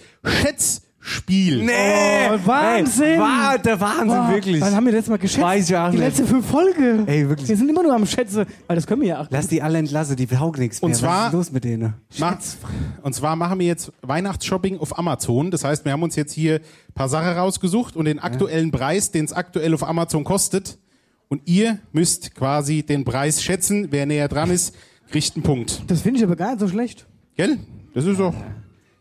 Schätzspiel. 1.06 1.64
Nee! 1.66 2.30
Oh, 2.32 2.40
Wahnsinn! 2.46 3.04
Ey, 3.06 3.20
war 3.20 3.58
der 3.60 3.80
Wahnsinn, 3.80 4.08
Boah, 4.08 4.32
wirklich. 4.34 4.62
Wann 4.62 4.74
haben 4.76 4.86
wir 4.86 4.94
letztes 4.94 5.10
Mal 5.10 5.18
geschätzt? 5.18 5.42
Weiß 5.44 5.70
ich 5.70 5.76
auch 5.76 5.86
die 5.90 5.98
nicht. 5.98 6.06
letzte 6.06 6.26
fünf 6.26 6.46
Folge. 6.50 7.04
Ey, 7.08 7.28
wirklich. 7.28 7.50
Wir 7.50 7.58
sind 7.58 7.70
immer 7.70 7.84
nur 7.84 7.94
am 7.94 8.06
Schätze, 8.06 8.46
weil 8.68 8.76
das 8.78 8.88
können 8.88 9.02
wir 9.02 9.10
ja 9.10 9.22
auch. 9.22 9.28
Lass 9.30 9.48
die 9.48 9.62
alle 9.62 9.80
entlassen, 9.80 10.16
die 10.16 10.26
taugen 10.28 10.62
nichts 10.62 10.82
mehr. 10.82 10.88
Und 10.88 10.96
zwar- 10.96 11.20
Was 11.22 11.28
ist 11.28 11.34
los 11.34 11.52
mit 11.52 11.64
denen? 11.66 11.94
Ma- 12.20 12.38
Und 13.02 13.14
zwar 13.14 13.36
machen 13.36 13.60
wir 13.60 13.68
jetzt 13.68 13.92
Weihnachtsshopping 14.02 14.80
auf 14.80 14.98
Amazon. 14.98 15.52
Das 15.52 15.64
heißt, 15.66 15.84
wir 15.84 15.92
haben 15.92 16.04
uns 16.04 16.16
jetzt 16.16 16.32
hier 16.32 16.56
ein 16.56 16.94
paar 16.96 17.10
Sachen 17.10 17.38
rausgesucht 17.38 17.96
und 17.98 18.06
den 18.06 18.20
aktuellen 18.20 18.72
Preis, 18.72 19.12
den 19.12 19.26
es 19.26 19.34
aktuell 19.34 19.74
auf 19.74 19.84
Amazon 19.84 20.24
kostet. 20.24 20.78
Und 21.28 21.42
ihr 21.46 21.80
müsst 21.92 22.34
quasi 22.36 22.84
den 22.84 23.04
Preis 23.04 23.44
schätzen. 23.44 23.88
Wer 23.92 24.06
näher 24.06 24.28
dran 24.30 24.50
ist, 24.52 24.74
kriegt 25.10 25.36
einen 25.36 25.44
Punkt. 25.44 25.82
Das 25.88 26.02
finde 26.02 26.20
ich 26.20 26.24
aber 26.24 26.36
gar 26.36 26.52
nicht 26.52 26.60
so 26.60 26.68
schlecht. 26.68 27.08
Gell? 27.36 27.58
Das 27.94 28.06
ist 28.06 28.20
auch. 28.22 28.36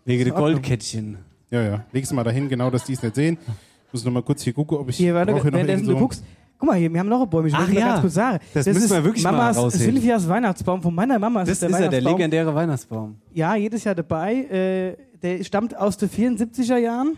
Wegen 0.05 0.25
der 0.25 0.33
Goldkettchen. 0.33 1.19
Ja, 1.53 1.63
ja. 1.63 1.85
Leg's 1.93 2.13
mal 2.13 2.25
dahin, 2.25 2.49
genau, 2.49 2.71
dass 2.71 2.85
die 2.85 2.95
es 2.95 3.03
nicht 3.03 3.15
sehen. 3.15 3.39
Ich 3.87 3.93
muss 3.93 4.05
noch 4.05 4.11
mal 4.13 4.23
kurz 4.23 4.43
hier 4.43 4.53
gucken, 4.55 4.79
ob 4.79 4.89
ich. 4.89 4.97
Hier, 4.97 5.15
warte, 5.15 5.33
brauche 5.33 5.43
hier 5.43 5.51
noch 5.51 5.57
währenddessen 5.59 5.87
du 5.87 5.93
so- 5.93 5.99
guckst. 5.99 6.25
Guck 6.59 6.69
mal 6.69 6.79
hier, 6.79 6.93
wir 6.93 7.01
haben 7.01 7.09
noch 7.09 7.23
ein 7.23 7.29
Bäume. 7.29 7.49
Ich 7.49 7.55
Ach 7.55 7.59
wollte 7.61 7.75
mal 7.75 7.81
ja. 7.81 7.87
ganz 7.89 8.01
kurz 8.01 8.15
sagen. 8.15 8.39
Das 8.55 8.67
müssen 8.67 8.85
ist 8.85 8.91
wir 8.91 9.05
wirklich 9.05 9.25
mal 9.25 9.33
Mamas 9.33 9.57
rausheben. 9.57 9.85
Silvias 9.97 10.29
Weihnachtsbaum. 10.29 10.81
Von 10.81 10.95
meiner 10.95 11.19
Mama 11.19 11.41
Das 11.41 11.49
ist 11.51 11.63
ist 11.63 11.73
der 11.73 11.81
ja 11.81 11.89
der 11.89 12.01
legendäre 12.01 12.55
Weihnachtsbaum. 12.55 13.17
Ja, 13.33 13.57
jedes 13.57 13.83
Jahr 13.85 13.97
dabei. 13.97 14.35
Äh, 14.45 14.97
der 15.21 15.43
stammt 15.45 15.77
aus 15.77 15.97
den 15.97 16.09
74er 16.09 16.77
Jahren 16.79 17.17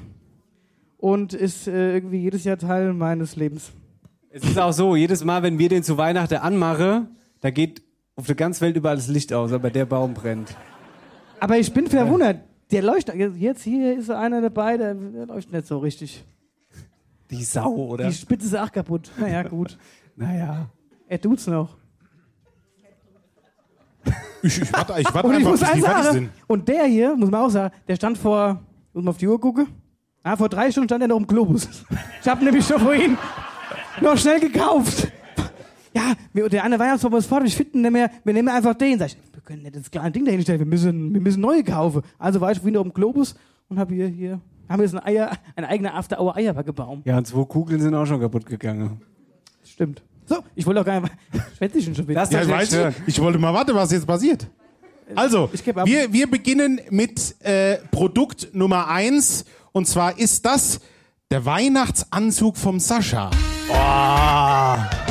und 0.97 1.35
ist 1.35 1.69
äh, 1.69 1.95
irgendwie 1.95 2.19
jedes 2.21 2.45
Jahr 2.45 2.57
Teil 2.57 2.95
meines 2.95 3.37
Lebens. 3.37 3.71
Es 4.31 4.43
ist 4.45 4.59
auch 4.59 4.73
so, 4.73 4.97
jedes 4.97 5.23
Mal, 5.25 5.43
wenn 5.43 5.59
wir 5.59 5.69
den 5.69 5.83
zu 5.83 5.97
Weihnachten 5.99 6.37
anmachen, 6.39 7.09
da 7.41 7.51
geht 7.51 7.83
auf 8.17 8.27
der 8.27 8.35
ganzen 8.37 8.63
Welt 8.63 8.77
überall 8.77 8.97
das 8.97 9.09
Licht 9.09 9.33
aus, 9.33 9.53
aber 9.53 9.71
der 9.71 9.85
Baum 9.85 10.15
brennt. 10.15 10.57
Aber 11.39 11.59
ich 11.59 11.73
bin 11.73 11.87
verwundert. 11.87 12.39
Der 12.71 12.83
leuchtet. 12.83 13.15
Jetzt 13.37 13.63
hier 13.63 13.97
ist 13.97 14.11
einer 14.11 14.41
dabei, 14.41 14.77
der, 14.77 14.95
der 14.95 15.27
leuchtet 15.27 15.53
nicht 15.53 15.67
so 15.67 15.79
richtig. 15.79 16.25
Die 17.31 17.45
Sau, 17.45 17.75
oder? 17.75 18.09
Die 18.09 18.15
Spitze 18.15 18.47
ist 18.47 18.57
auch 18.57 18.71
kaputt. 18.71 19.11
Naja, 19.19 19.43
gut. 19.43 19.79
Naja. 20.17 20.69
Er 21.09 21.21
tut's 21.21 21.49
noch. 21.49 21.77
Ich, 24.43 24.61
ich 24.63 24.73
warte, 24.73 24.95
ich 25.01 25.13
warte 25.13 25.27
Und 25.27 25.33
ich 25.33 25.39
einfach, 25.39 25.51
muss 25.51 25.61
bis 25.61 25.71
die 25.73 25.81
fertig 25.81 26.03
sagen, 26.05 26.13
sind. 26.13 26.31
und 26.47 26.69
der 26.69 26.85
hier, 26.85 27.17
muss 27.17 27.31
man 27.31 27.41
auch 27.41 27.49
sagen, 27.49 27.75
der 27.89 27.97
stand 27.97 28.17
vor, 28.19 28.61
muss 28.93 29.03
man 29.03 29.09
auf 29.09 29.17
die 29.17 29.27
Uhr 29.27 29.41
gucken? 29.41 29.67
Ah, 30.23 30.37
vor 30.37 30.49
drei 30.49 30.71
Stunden 30.71 30.89
stand 30.89 31.03
er 31.03 31.09
noch 31.09 31.17
im 31.17 31.27
Globus. 31.27 31.69
Ich 32.23 32.29
habe 32.29 32.45
nämlich 32.45 32.65
schon 32.67 32.79
vorhin 32.81 33.19
noch 34.01 34.17
schnell 34.17 34.39
gekauft. 34.39 35.09
Ja, 35.95 36.13
der 36.35 36.63
eine 36.63 36.79
Weihnachtsbaum 36.79 37.15
ist 37.15 37.27
fort, 37.27 37.45
ich 37.45 37.57
finde 37.57 37.79
ihn 37.79 37.83
nicht 37.83 37.91
mehr, 37.91 38.11
wir 38.23 38.33
nehmen 38.35 38.49
einfach 38.49 38.75
den. 38.75 38.99
Sag 38.99 39.09
ich, 39.09 39.17
können 39.45 39.63
nicht 39.63 39.77
das 39.77 39.91
kleine 39.91 40.11
Ding 40.11 40.25
dahin 40.25 40.43
stellen, 40.43 40.59
wir 40.59 40.67
müssen, 40.67 41.13
wir 41.13 41.21
müssen 41.21 41.41
neue 41.41 41.63
kaufen. 41.63 42.03
Also 42.19 42.41
war 42.41 42.53
ich 42.53 42.63
noch 42.63 42.85
im 42.85 42.93
Globus 42.93 43.35
und 43.69 43.79
habe 43.79 43.95
hier, 43.95 44.09
hier, 44.09 44.41
haben 44.69 44.81
wir 44.81 44.85
jetzt 44.85 44.95
ein, 44.95 45.05
Eier, 45.05 45.33
ein 45.57 45.65
eigener 45.65 45.95
After-Hour-Eierbackebaum. 45.95 47.03
Ja, 47.05 47.19
und 47.19 47.27
zwei 47.27 47.45
Kugeln 47.45 47.81
sind 47.81 47.95
auch 47.95 48.07
schon 48.07 48.21
kaputt 48.21 48.47
gegangen. 48.47 49.01
Stimmt. 49.65 50.03
So, 50.27 50.37
ich 50.55 50.65
wollte 50.65 50.81
auch 50.81 50.85
gar 50.85 51.01
nicht, 51.01 51.13
schwätze 51.57 51.79
ich 51.79 51.85
schon 51.85 51.97
wieder. 52.09 52.21
Lass 52.21 52.31
Ja, 52.31 52.39
das 52.41 52.49
ich 52.49 52.55
weiß 52.55 52.87
nicht. 52.87 53.03
Ich 53.07 53.21
wollte 53.21 53.39
mal 53.39 53.53
warten, 53.53 53.75
was 53.75 53.93
jetzt 53.93 54.07
passiert. 54.07 54.49
Also, 55.15 55.51
geb 55.63 55.77
ab. 55.77 55.87
wir, 55.87 56.11
wir 56.13 56.31
beginnen 56.31 56.81
mit 56.89 57.37
äh, 57.41 57.77
Produkt 57.91 58.55
Nummer 58.55 58.89
eins 58.89 59.45
und 59.73 59.87
zwar 59.87 60.19
ist 60.19 60.47
das 60.47 60.81
der 61.31 61.45
Weihnachtsanzug 61.45 62.57
vom 62.57 62.81
Sascha. 62.81 63.31
Oh. 63.69 65.04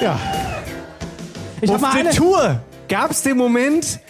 Ja, 0.00 0.18
Ich 1.60 1.70
Auf 1.70 1.80
mal 1.80 1.92
der 1.92 2.00
eine, 2.00 2.10
Tour 2.10 2.60
gab 2.88 3.10
es 3.10 3.22
den 3.22 3.36
Moment, 3.36 4.00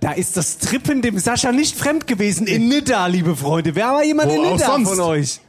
da 0.00 0.12
ist 0.12 0.36
das 0.36 0.58
Trippen 0.58 1.00
dem 1.02 1.18
Sascha 1.18 1.50
nicht 1.50 1.76
fremd 1.76 2.06
gewesen. 2.06 2.46
In 2.46 2.68
Nidda, 2.68 3.06
liebe 3.06 3.34
Freunde. 3.34 3.74
Wer 3.74 3.86
war 3.88 4.04
jemand 4.04 4.30
Wo 4.30 4.34
in 4.34 4.44
auch 4.46 4.52
Nidda 4.52 4.78
von 4.80 5.00
euch? 5.00 5.40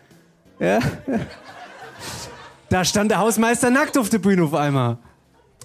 Ja. 0.59 0.79
Da 2.69 2.85
stand 2.85 3.11
der 3.11 3.19
Hausmeister 3.19 3.69
nackt 3.69 3.97
auf 3.97 4.09
der 4.09 4.19
Bühne 4.19 4.43
auf 4.43 4.53
einmal. 4.53 4.97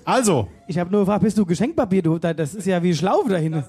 also, 0.04 0.48
ich 0.66 0.78
habe 0.78 0.90
nur 0.90 1.00
gefragt, 1.00 1.22
bist 1.22 1.38
du 1.38 1.44
Geschenkpapier? 1.46 2.02
Du, 2.02 2.18
da- 2.18 2.34
das 2.34 2.54
ist 2.54 2.66
ja 2.66 2.82
wie 2.82 2.94
Schlaufe 2.94 3.28
da 3.30 3.36
hinten. 3.36 3.64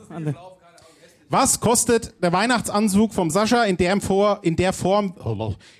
was 1.29 1.59
kostet 1.59 2.13
der 2.23 2.31
Weihnachtsanzug 2.33 3.13
vom 3.13 3.29
Sascha 3.29 3.63
in 3.63 3.77
der, 3.77 3.99
Vor 4.01 4.39
in 4.41 4.55
der 4.55 4.73
Form, 4.73 5.13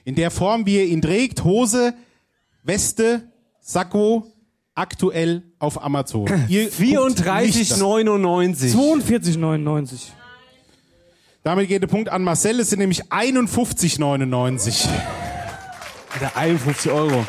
in 0.04 0.16
der 0.16 0.32
Form, 0.32 0.66
wie 0.66 0.78
er 0.78 0.86
ihn 0.86 1.02
trägt? 1.02 1.44
Hose, 1.44 1.94
Weste, 2.64 3.32
Sakko, 3.68 4.32
aktuell 4.76 5.42
auf 5.58 5.84
Amazon. 5.84 6.28
Ihr 6.48 6.66
guckt 6.66 6.80
nicht 6.80 7.26
da. 7.26 7.38
34,99. 7.38 8.76
42,99. 8.76 10.10
Damit 11.42 11.68
geht 11.68 11.82
der 11.82 11.88
Punkt 11.88 12.10
an 12.10 12.24
Marcel. 12.24 12.60
Es 12.60 12.70
sind 12.70 12.78
nämlich 12.78 13.06
51,99. 13.06 14.88
Alter, 16.14 16.38
51 16.38 16.92
Euro. 16.92 17.26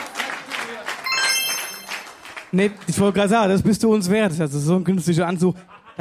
Nee, 2.53 2.71
ich 2.87 3.01
wollte 3.01 3.19
gerade 3.19 3.31
sagen, 3.31 3.53
das 3.53 3.63
bist 3.63 3.83
du 3.83 3.95
uns 3.95 4.11
wert. 4.11 4.39
Also 4.39 4.59
so 4.59 4.77
ein 4.77 4.85
günstiger 4.85 5.27
Anzug. 5.27 5.57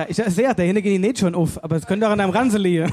Ich 0.09 0.17
sehe, 0.17 0.53
da 0.53 0.63
hinten 0.63 0.83
gehen 0.83 1.01
die 1.01 1.07
nicht 1.07 1.19
schon 1.19 1.33
auf, 1.33 1.63
aber 1.63 1.77
es 1.77 1.85
könnte 1.85 2.07
auch 2.07 2.11
an 2.11 2.17
deinem 2.17 2.31
Ranse 2.31 2.57
liegen. 2.57 2.91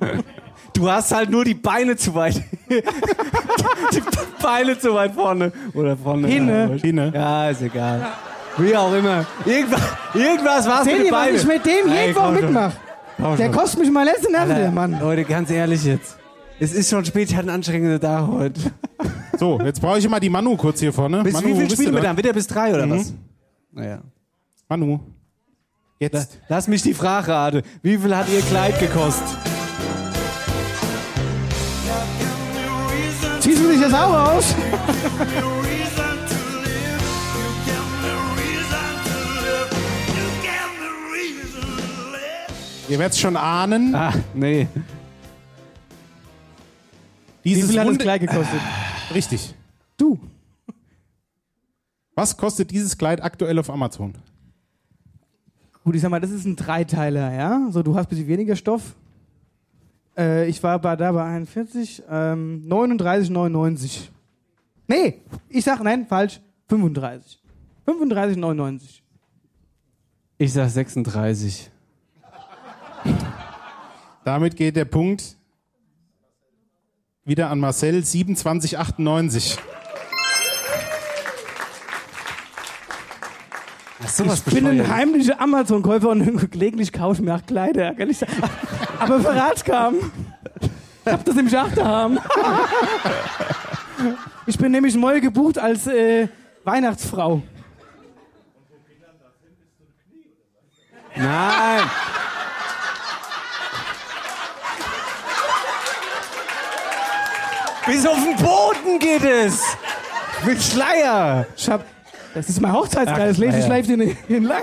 Du 0.74 0.90
hast 0.90 1.12
halt 1.12 1.30
nur 1.30 1.44
die 1.44 1.54
Beine 1.54 1.96
zu 1.96 2.14
weit. 2.14 2.42
die 2.70 4.02
Beine 4.42 4.78
zu 4.78 4.94
weit 4.94 5.14
vorne. 5.14 5.52
Oder 5.74 5.96
vorne. 5.96 6.28
Hinne. 6.28 6.70
Ja, 6.74 6.80
Hinne. 6.80 7.12
Ja, 7.14 7.50
ist 7.50 7.62
egal. 7.62 8.06
Wie 8.56 8.76
auch 8.76 8.92
immer. 8.92 9.24
Irgendwas, 9.44 9.80
irgendwas 10.14 10.66
war's 10.68 10.84
mit 10.86 11.04
den 11.04 11.10
Beinen. 11.10 11.36
ich 11.36 11.46
mit 11.46 11.64
dem 11.66 11.88
Ey, 11.88 12.06
jeden 12.08 12.16
Woche 12.16 12.32
mitmache? 12.32 12.72
Der 13.18 13.36
schon. 13.36 13.52
kostet 13.52 13.80
mich 13.80 13.90
mal 13.90 14.04
letzte 14.04 14.30
Nerven, 14.32 14.54
der 14.56 14.70
Mann. 14.70 14.98
Leute, 14.98 15.24
ganz 15.24 15.50
ehrlich 15.50 15.84
jetzt. 15.84 16.16
Es 16.58 16.72
ist 16.72 16.90
schon 16.90 17.04
spät, 17.04 17.28
ich 17.30 17.34
hatte 17.36 17.48
einen 17.48 17.56
anstrengenden 17.56 18.00
Tag 18.00 18.26
heute. 18.26 18.60
So, 19.38 19.58
jetzt 19.60 19.80
brauche 19.80 19.98
ich 19.98 20.08
mal 20.08 20.20
die 20.20 20.28
Manu 20.30 20.56
kurz 20.56 20.80
hier 20.80 20.92
vorne. 20.92 21.22
Bis 21.22 21.32
Manu, 21.32 21.48
wie 21.48 21.54
viel 21.60 21.70
spielen 21.70 21.92
wir 21.94 22.00
da? 22.00 22.08
dann? 22.08 22.16
Wieder 22.18 22.32
bis 22.32 22.46
drei 22.46 22.74
oder 22.74 22.86
Mhm. 22.86 22.90
was? 22.98 23.14
Naja. 23.72 23.98
Manu. 24.68 25.00
Jetzt. 25.98 26.38
Lass 26.48 26.66
mich 26.68 26.82
die 26.82 26.94
Frage 26.94 27.28
raten. 27.28 27.62
Wie 27.82 27.96
viel 27.98 28.14
hat 28.16 28.28
ihr 28.30 28.40
Kleid 28.42 28.78
gekostet? 28.78 29.26
Ziehst 33.60 33.68
du 33.72 33.74
dich 33.74 33.82
jetzt 33.82 33.94
auch 33.94 34.14
aus? 34.30 34.54
Ihr 42.88 42.98
werdet 42.98 43.12
es 43.14 43.20
schon 43.20 43.36
ahnen. 43.36 43.94
Ah, 43.94 44.12
nee. 44.34 44.66
Wie 47.42 47.54
Dieses 47.54 47.70
viel 47.70 47.78
hat 47.78 47.86
das 47.86 47.92
Runde- 47.92 48.02
Kleid 48.04 48.20
gekostet? 48.22 48.60
Richtig. 49.14 49.54
Du. 49.96 50.18
Was 52.14 52.36
kostet 52.36 52.70
dieses 52.70 52.98
Kleid 52.98 53.22
aktuell 53.22 53.58
auf 53.58 53.70
Amazon? 53.70 54.14
Gut, 55.84 55.94
ich 55.94 56.02
sag 56.02 56.10
mal, 56.10 56.20
das 56.20 56.30
ist 56.30 56.44
ein 56.44 56.56
Dreiteiler, 56.56 57.32
ja? 57.32 57.68
So, 57.70 57.82
du 57.82 57.94
hast 57.94 58.06
ein 58.06 58.08
bisschen 58.10 58.26
weniger 58.28 58.56
Stoff. 58.56 58.94
Äh, 60.20 60.48
ich 60.48 60.62
war 60.62 60.78
bei, 60.78 60.96
da 60.96 61.10
bei 61.12 61.24
41, 61.24 62.02
ähm, 62.10 62.62
39,99. 62.68 64.08
Nee, 64.86 65.22
ich 65.48 65.64
sag, 65.64 65.82
nein, 65.82 66.06
falsch, 66.06 66.40
35. 66.68 67.40
35,99. 67.86 69.00
Ich 70.36 70.52
sag 70.52 70.68
36. 70.68 71.70
Damit 74.24 74.56
geht 74.56 74.76
der 74.76 74.84
Punkt 74.84 75.36
wieder 77.24 77.48
an 77.48 77.58
Marcel 77.58 78.04
2798. 78.04 79.58
ich 84.02 84.44
bin 84.44 84.66
ein 84.66 84.88
heimlicher 84.88 85.40
Amazon-Käufer 85.40 86.08
und 86.08 86.50
gelegentlich 86.50 86.92
kaufe 86.92 87.20
ich 87.20 87.26
mir 87.26 87.34
auch 87.34 87.46
Kleider. 87.46 87.94
Kann 87.94 88.08
ich 88.08 88.18
sagen. 88.18 88.32
Aber 88.98 89.20
Verrat 89.20 89.64
kam. 89.64 89.96
Ich 91.04 91.12
hab 91.12 91.24
das 91.24 91.34
nämlich 91.34 91.56
auch 91.56 91.70
daheim. 91.72 92.18
Ich 94.46 94.58
bin 94.58 94.72
nämlich 94.72 94.94
neu 94.94 95.20
gebucht 95.20 95.58
als 95.58 95.86
äh, 95.86 96.28
Weihnachtsfrau. 96.64 97.42
Nein. 101.16 101.82
Bis 107.86 108.06
auf 108.06 108.16
den 108.16 108.36
Boden 108.36 108.98
geht 108.98 109.24
es. 109.24 109.62
Mit 110.44 110.62
Schleier. 110.62 111.46
Ich 111.56 111.68
hab, 111.68 111.84
das 112.34 112.48
ist 112.48 112.60
mein 112.60 112.72
Hochzeitskleid, 112.72 113.30
das 113.30 113.38
lese 113.38 113.58
ich 113.58 113.68
live 113.68 113.86
den 113.86 114.16
hinlang. 114.28 114.62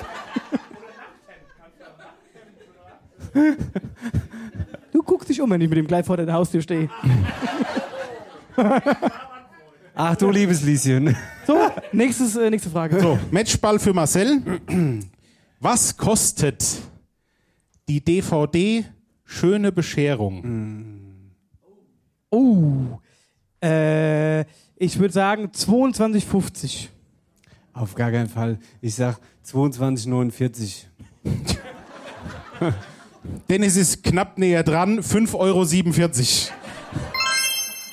Du 4.91 5.03
guckst 5.03 5.30
dich 5.30 5.41
um, 5.41 5.49
wenn 5.49 5.61
ich 5.61 5.69
mit 5.69 5.77
dem 5.77 5.88
Kleid 5.88 6.06
vor 6.06 6.18
der 6.18 6.31
Haustür 6.34 6.61
stehe. 6.61 6.89
Ach 9.94 10.15
du 10.15 10.30
liebes 10.30 10.64
Lieschen. 10.64 11.15
So, 11.45 11.57
nächstes, 11.91 12.35
äh, 12.35 12.49
nächste 12.49 12.69
Frage. 12.69 12.99
So, 12.99 13.19
Matchball 13.31 13.80
für 13.80 13.94
Marcel. 13.94 14.41
Was 15.60 15.98
kostet 15.98 16.64
die 17.88 18.03
DVD 18.03 18.85
Schöne 19.30 19.72
Bescherung? 19.72 20.94
Oh. 22.30 22.99
Äh, 23.61 24.41
ich 24.77 24.98
würde 24.99 25.14
sagen 25.14 25.48
22,50. 25.48 26.88
Auf 27.78 27.94
gar 27.95 28.12
keinen 28.12 28.28
Fall. 28.30 28.58
Ich 28.82 28.95
sag 28.95 29.20
22,49. 29.45 30.86
Dennis 33.49 33.76
ist 33.76 34.04
knapp 34.04 34.38
näher 34.38 34.64
dran, 34.64 34.99
5,47 34.99 35.36
Euro. 35.36 35.66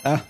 Ah. 0.05 0.20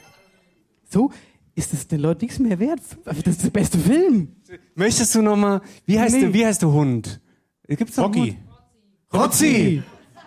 So, 0.91 1.11
ist 1.55 1.73
das 1.73 1.87
den 1.87 2.01
Leuten 2.01 2.25
nichts 2.25 2.39
mehr 2.39 2.59
wert? 2.59 2.81
Das 3.05 3.19
ist 3.19 3.45
der 3.45 3.51
beste 3.51 3.79
Film. 3.79 4.29
Möchtest 4.75 5.15
du 5.15 5.23
noch 5.23 5.37
mal? 5.37 5.61
Wie 5.87 5.99
heißt 6.01 6.15
Nee. 6.15 6.21
der? 6.23 6.35
Wie 6.35 6.47
heißt 6.47 6.63
der 6.63 6.73
Hund? 6.73 7.21
Gibt's 7.69 7.97
noch 7.97 8.07
einen 8.13 8.15
Rocky. 8.15 8.39
Rotzi. 9.13 9.83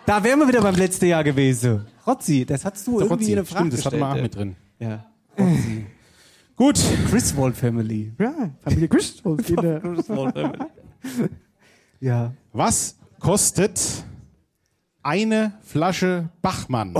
Da 0.06 0.24
wären 0.24 0.38
wir 0.38 0.48
wieder 0.48 0.62
beim 0.62 0.74
letzten 0.74 1.06
Jahr 1.06 1.22
gewesen. 1.22 1.84
Rotzi, 2.06 2.46
das 2.46 2.64
hattest 2.64 2.86
du 2.86 2.98
Der 2.98 3.08
irgendwie 3.08 3.24
Rotzi, 3.24 3.30
in 3.30 3.36
der 3.36 3.44
Frage 3.44 3.58
stimmt, 3.66 3.72
das 3.74 3.84
hatten 3.84 3.98
wir 3.98 4.08
auch 4.10 4.22
mit 4.22 4.34
drin. 4.34 4.56
Ja. 4.78 5.04
Gut. 6.58 6.78
Griswold 7.10 7.56
Family. 7.56 8.12
Ja, 8.18 8.50
Familie. 8.62 8.88
Kinder. 8.88 9.80
Griswold 9.80 10.34
Family. 10.34 10.58
Ja. 12.00 12.32
Was 12.52 12.96
kostet 13.18 13.80
eine 15.02 15.52
Flasche 15.62 16.28
Bachmann? 16.42 16.94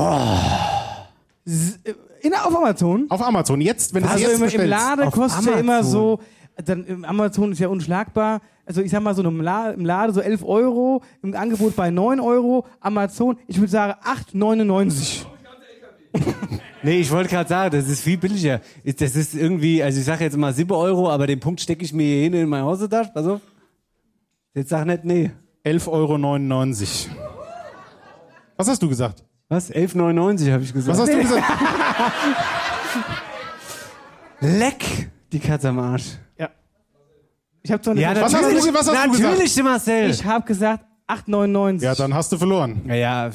S- 1.47 1.79
äh, 1.85 1.95
In, 2.21 2.35
auf 2.35 2.57
Amazon? 2.57 3.07
Auf 3.09 3.23
Amazon. 3.23 3.61
Jetzt, 3.61 3.95
wenn 3.95 4.03
du 4.03 4.09
Also 4.09 4.25
es 4.25 4.31
jetzt 4.31 4.35
im, 4.39 4.43
im 4.43 4.45
bestellst. 4.47 4.71
Laden 4.71 5.07
Auf 5.07 5.15
kostet 5.15 5.47
ja 5.47 5.53
immer 5.61 5.85
so, 5.85 6.19
dann 6.65 6.85
im 6.85 7.05
Amazon 7.05 7.53
ist 7.53 7.61
ja 7.61 7.69
unschlagbar. 7.69 8.41
Also 8.67 8.81
ich 8.81 8.91
sag 8.91 9.01
mal 9.03 9.15
so 9.15 9.23
im, 9.23 9.41
La 9.41 9.71
im 9.71 9.85
Laden 9.85 10.13
so 10.13 10.21
11 10.21 10.43
Euro, 10.45 11.03
im 11.23 11.33
Angebot 11.37 11.77
bei 11.77 11.91
9 11.91 12.19
Euro, 12.19 12.67
Amazon, 12.81 13.39
ich 13.47 13.59
würde 13.59 13.71
sagen 13.71 13.95
8,99. 14.35 15.27
Nee, 16.83 16.99
ich 17.01 17.11
wollte 17.11 17.29
gerade 17.29 17.49
sagen, 17.49 17.77
das 17.77 17.89
ist 17.89 18.03
viel 18.03 18.17
billiger. 18.19 18.61
Das 18.85 19.17
ist 19.17 19.35
irgendwie, 19.35 19.83
also 19.83 19.99
ich 19.99 20.05
sage 20.05 20.25
jetzt 20.25 20.37
mal 20.37 20.53
7 20.53 20.71
Euro, 20.71 21.11
aber 21.11 21.27
den 21.27 21.41
Punkt 21.41 21.61
stecke 21.61 21.85
ich 21.85 21.93
mir 21.93 22.05
hier 22.05 22.23
hin 22.25 22.35
in 22.35 22.49
meine 22.49 22.65
Hosentasche. 22.65 23.11
Pass 23.13 23.27
auf. 23.27 23.41
Jetzt 24.55 24.71
sag 24.71 24.87
nicht 24.87 25.05
nee. 25.05 25.31
11,99 25.65 25.89
Euro. 25.89 27.17
Was 28.57 28.69
hast 28.69 28.83
du 28.83 28.89
gesagt? 28.89 29.25
Was? 29.49 29.73
11,99 29.73 30.53
habe 30.53 30.63
ich 30.63 30.73
gesagt. 30.73 30.99
Was 30.99 31.03
hast 31.07 31.13
du 31.13 31.21
gesagt? 31.21 31.45
Leck, 34.41 35.11
die 35.33 35.41
Katze 35.41 35.69
am 35.71 35.79
Arsch. 35.81 36.17
Ja. 36.39 36.49
Ich 37.63 37.73
habe 37.73 37.83
zwar 37.83 37.93
eine 37.93 38.01
Ja, 38.01 38.15
Was 38.15 38.35
hast 38.35 38.45
du, 38.45 38.75
was 38.75 38.89
hast 38.89 38.89
du 38.89 39.11
gesagt? 39.11 39.21
natürlich, 39.21 39.63
Marcel. 39.63 40.11
Ich 40.11 40.25
habe 40.25 40.47
gesagt 40.47 40.85
8,99. 41.09 41.83
Ja, 41.83 41.95
dann 41.95 42.15
hast 42.15 42.31
du 42.33 42.37
verloren. 42.39 42.83
ja, 42.87 42.95
ja, 42.95 43.31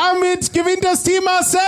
Damit 0.00 0.52
gewinnt 0.52 0.84
das 0.84 1.02
Team 1.02 1.24
Marcel! 1.24 1.58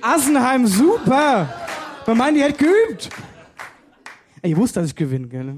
Assenheim, 0.00 0.64
super. 0.64 1.52
Man 2.06 2.16
meint, 2.16 2.36
die 2.36 2.42
hätte 2.44 2.64
geübt. 2.64 3.08
Ich 4.42 4.56
wusste, 4.56 4.78
dass 4.78 4.90
ich 4.90 4.94
gewinne, 4.94 5.26
gell? 5.26 5.56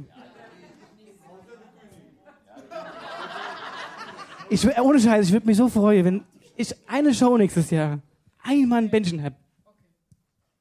Ich, 4.48 4.66
ohne 4.78 4.98
Scheiß, 4.98 5.26
ich 5.26 5.32
würde 5.32 5.46
mich 5.46 5.58
so 5.58 5.68
freuen, 5.68 6.04
wenn 6.06 6.24
ich 6.56 6.74
eine 6.86 7.12
Show 7.12 7.36
nächstes 7.36 7.70
Jahr 7.70 7.98
einmal 8.42 8.82
ein 8.82 8.90
Bändchen 8.90 9.22
habe. 9.22 9.36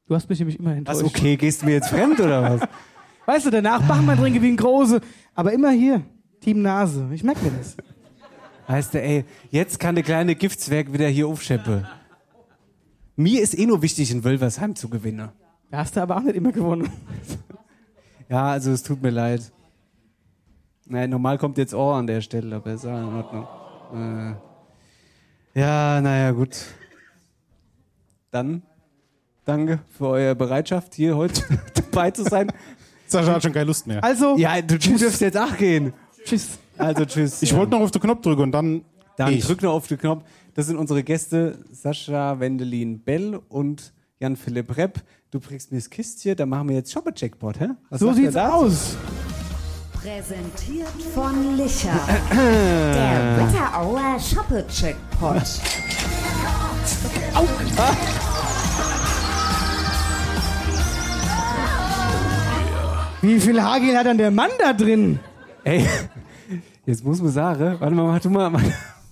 Du 0.07 0.15
hast 0.15 0.29
mich 0.29 0.39
nämlich 0.39 0.59
immer 0.59 0.75
enttäuscht. 0.75 1.03
was, 1.03 1.07
okay, 1.07 1.37
gehst 1.37 1.61
du 1.61 1.67
mir 1.67 1.73
jetzt 1.73 1.89
fremd 1.89 2.19
oder 2.19 2.43
was? 2.43 2.69
Weißt 3.25 3.45
du, 3.45 3.49
danach 3.49 3.81
Bachmann 3.87 4.17
trinke 4.17 4.41
wie 4.41 4.49
ein 4.49 4.57
Große. 4.57 4.99
Aber 5.35 5.53
immer 5.53 5.71
hier, 5.71 6.01
Team 6.41 6.61
Nase. 6.61 7.09
Ich 7.13 7.23
merke 7.23 7.45
mir 7.45 7.51
das. 7.51 7.77
Heißt 8.67 8.93
der, 8.93 9.03
ey, 9.03 9.25
jetzt 9.51 9.79
kann 9.79 9.95
der 9.95 10.03
kleine 10.03 10.35
Giftswerk 10.35 10.91
wieder 10.91 11.07
hier 11.07 11.27
aufscheppen. 11.27 11.87
Mir 13.15 13.41
ist 13.41 13.57
eh 13.57 13.65
nur 13.65 13.81
wichtig, 13.81 14.11
in 14.11 14.23
Wölversheim 14.23 14.75
zu 14.75 14.89
gewinnen. 14.89 15.29
Da 15.69 15.77
hast 15.77 15.95
du 15.95 16.01
aber 16.01 16.17
auch 16.17 16.21
nicht 16.21 16.35
immer 16.35 16.51
gewonnen. 16.51 16.89
Ja, 18.29 18.51
also 18.51 18.71
es 18.71 18.81
tut 18.83 19.01
mir 19.01 19.09
leid. 19.09 19.51
Naja, 20.85 21.07
normal 21.07 21.37
kommt 21.37 21.57
jetzt 21.57 21.73
Ohr 21.73 21.95
an 21.95 22.07
der 22.07 22.21
Stelle, 22.21 22.55
aber 22.55 22.71
ist 22.71 22.85
auch 22.85 22.97
in 22.97 23.13
Ordnung. 23.13 24.35
Äh, 25.53 25.59
ja, 25.59 26.01
naja, 26.01 26.31
gut. 26.31 26.65
Dann 28.31 28.63
danke 29.45 29.79
für 29.97 30.07
eure 30.07 30.35
Bereitschaft, 30.35 30.95
hier 30.95 31.15
heute 31.17 31.41
dabei 31.73 32.11
zu 32.11 32.23
sein. 32.23 32.51
Sascha 33.07 33.33
hat 33.33 33.43
schon 33.43 33.51
keine 33.53 33.65
Lust 33.65 33.87
mehr. 33.87 34.03
Also, 34.03 34.37
Ja, 34.37 34.61
du, 34.61 34.79
du 34.79 34.97
dürft 34.97 35.19
jetzt 35.21 35.37
auch 35.37 35.55
gehen. 35.57 35.93
tschüss. 36.23 36.47
Also 36.77 37.05
tschüss. 37.05 37.41
Ich 37.41 37.53
wollte 37.55 37.71
noch 37.71 37.81
auf 37.81 37.91
den 37.91 38.01
Knopf 38.01 38.21
drücken 38.21 38.41
und 38.43 38.51
dann. 38.53 38.83
Dann 39.17 39.33
ich. 39.33 39.45
drück 39.45 39.61
noch 39.61 39.73
auf 39.73 39.87
den 39.87 39.97
Knopf. 39.99 40.23
Das 40.55 40.67
sind 40.67 40.77
unsere 40.77 41.03
Gäste 41.03 41.59
Sascha 41.71 42.39
Wendelin 42.39 43.01
Bell 43.01 43.39
und 43.49 43.93
Jan-Philipp 44.19 44.77
Repp. 44.77 45.01
Du 45.29 45.39
bringst 45.39 45.71
mir 45.71 45.77
das 45.77 45.89
Kistchen, 45.89 46.35
dann 46.35 46.49
machen 46.49 46.69
wir 46.69 46.75
jetzt 46.77 46.91
Shopper-Jackpot, 46.91 47.59
hä? 47.59 47.69
Was 47.89 47.99
So 47.99 48.13
sieht's 48.13 48.35
aus. 48.35 48.95
Präsentiert 49.93 50.87
von 51.13 51.55
Licher. 51.57 51.99
Der 52.31 53.37
Wetterauer 53.37 54.17
Shoppe-Checkpot. 54.19 55.41
Wie 63.21 63.39
viel 63.39 63.61
Hagel 63.61 63.97
hat 63.97 64.07
dann 64.07 64.17
der 64.17 64.31
Mann 64.31 64.49
da 64.59 64.73
drin? 64.73 65.19
Ey, 65.63 65.85
jetzt 66.85 67.05
muss 67.05 67.21
man 67.21 67.31
sagen, 67.31 67.75
warte 67.79 67.95
mal, 67.95 68.07
mach 68.07 68.19
du 68.19 68.29
mal, 68.29 68.51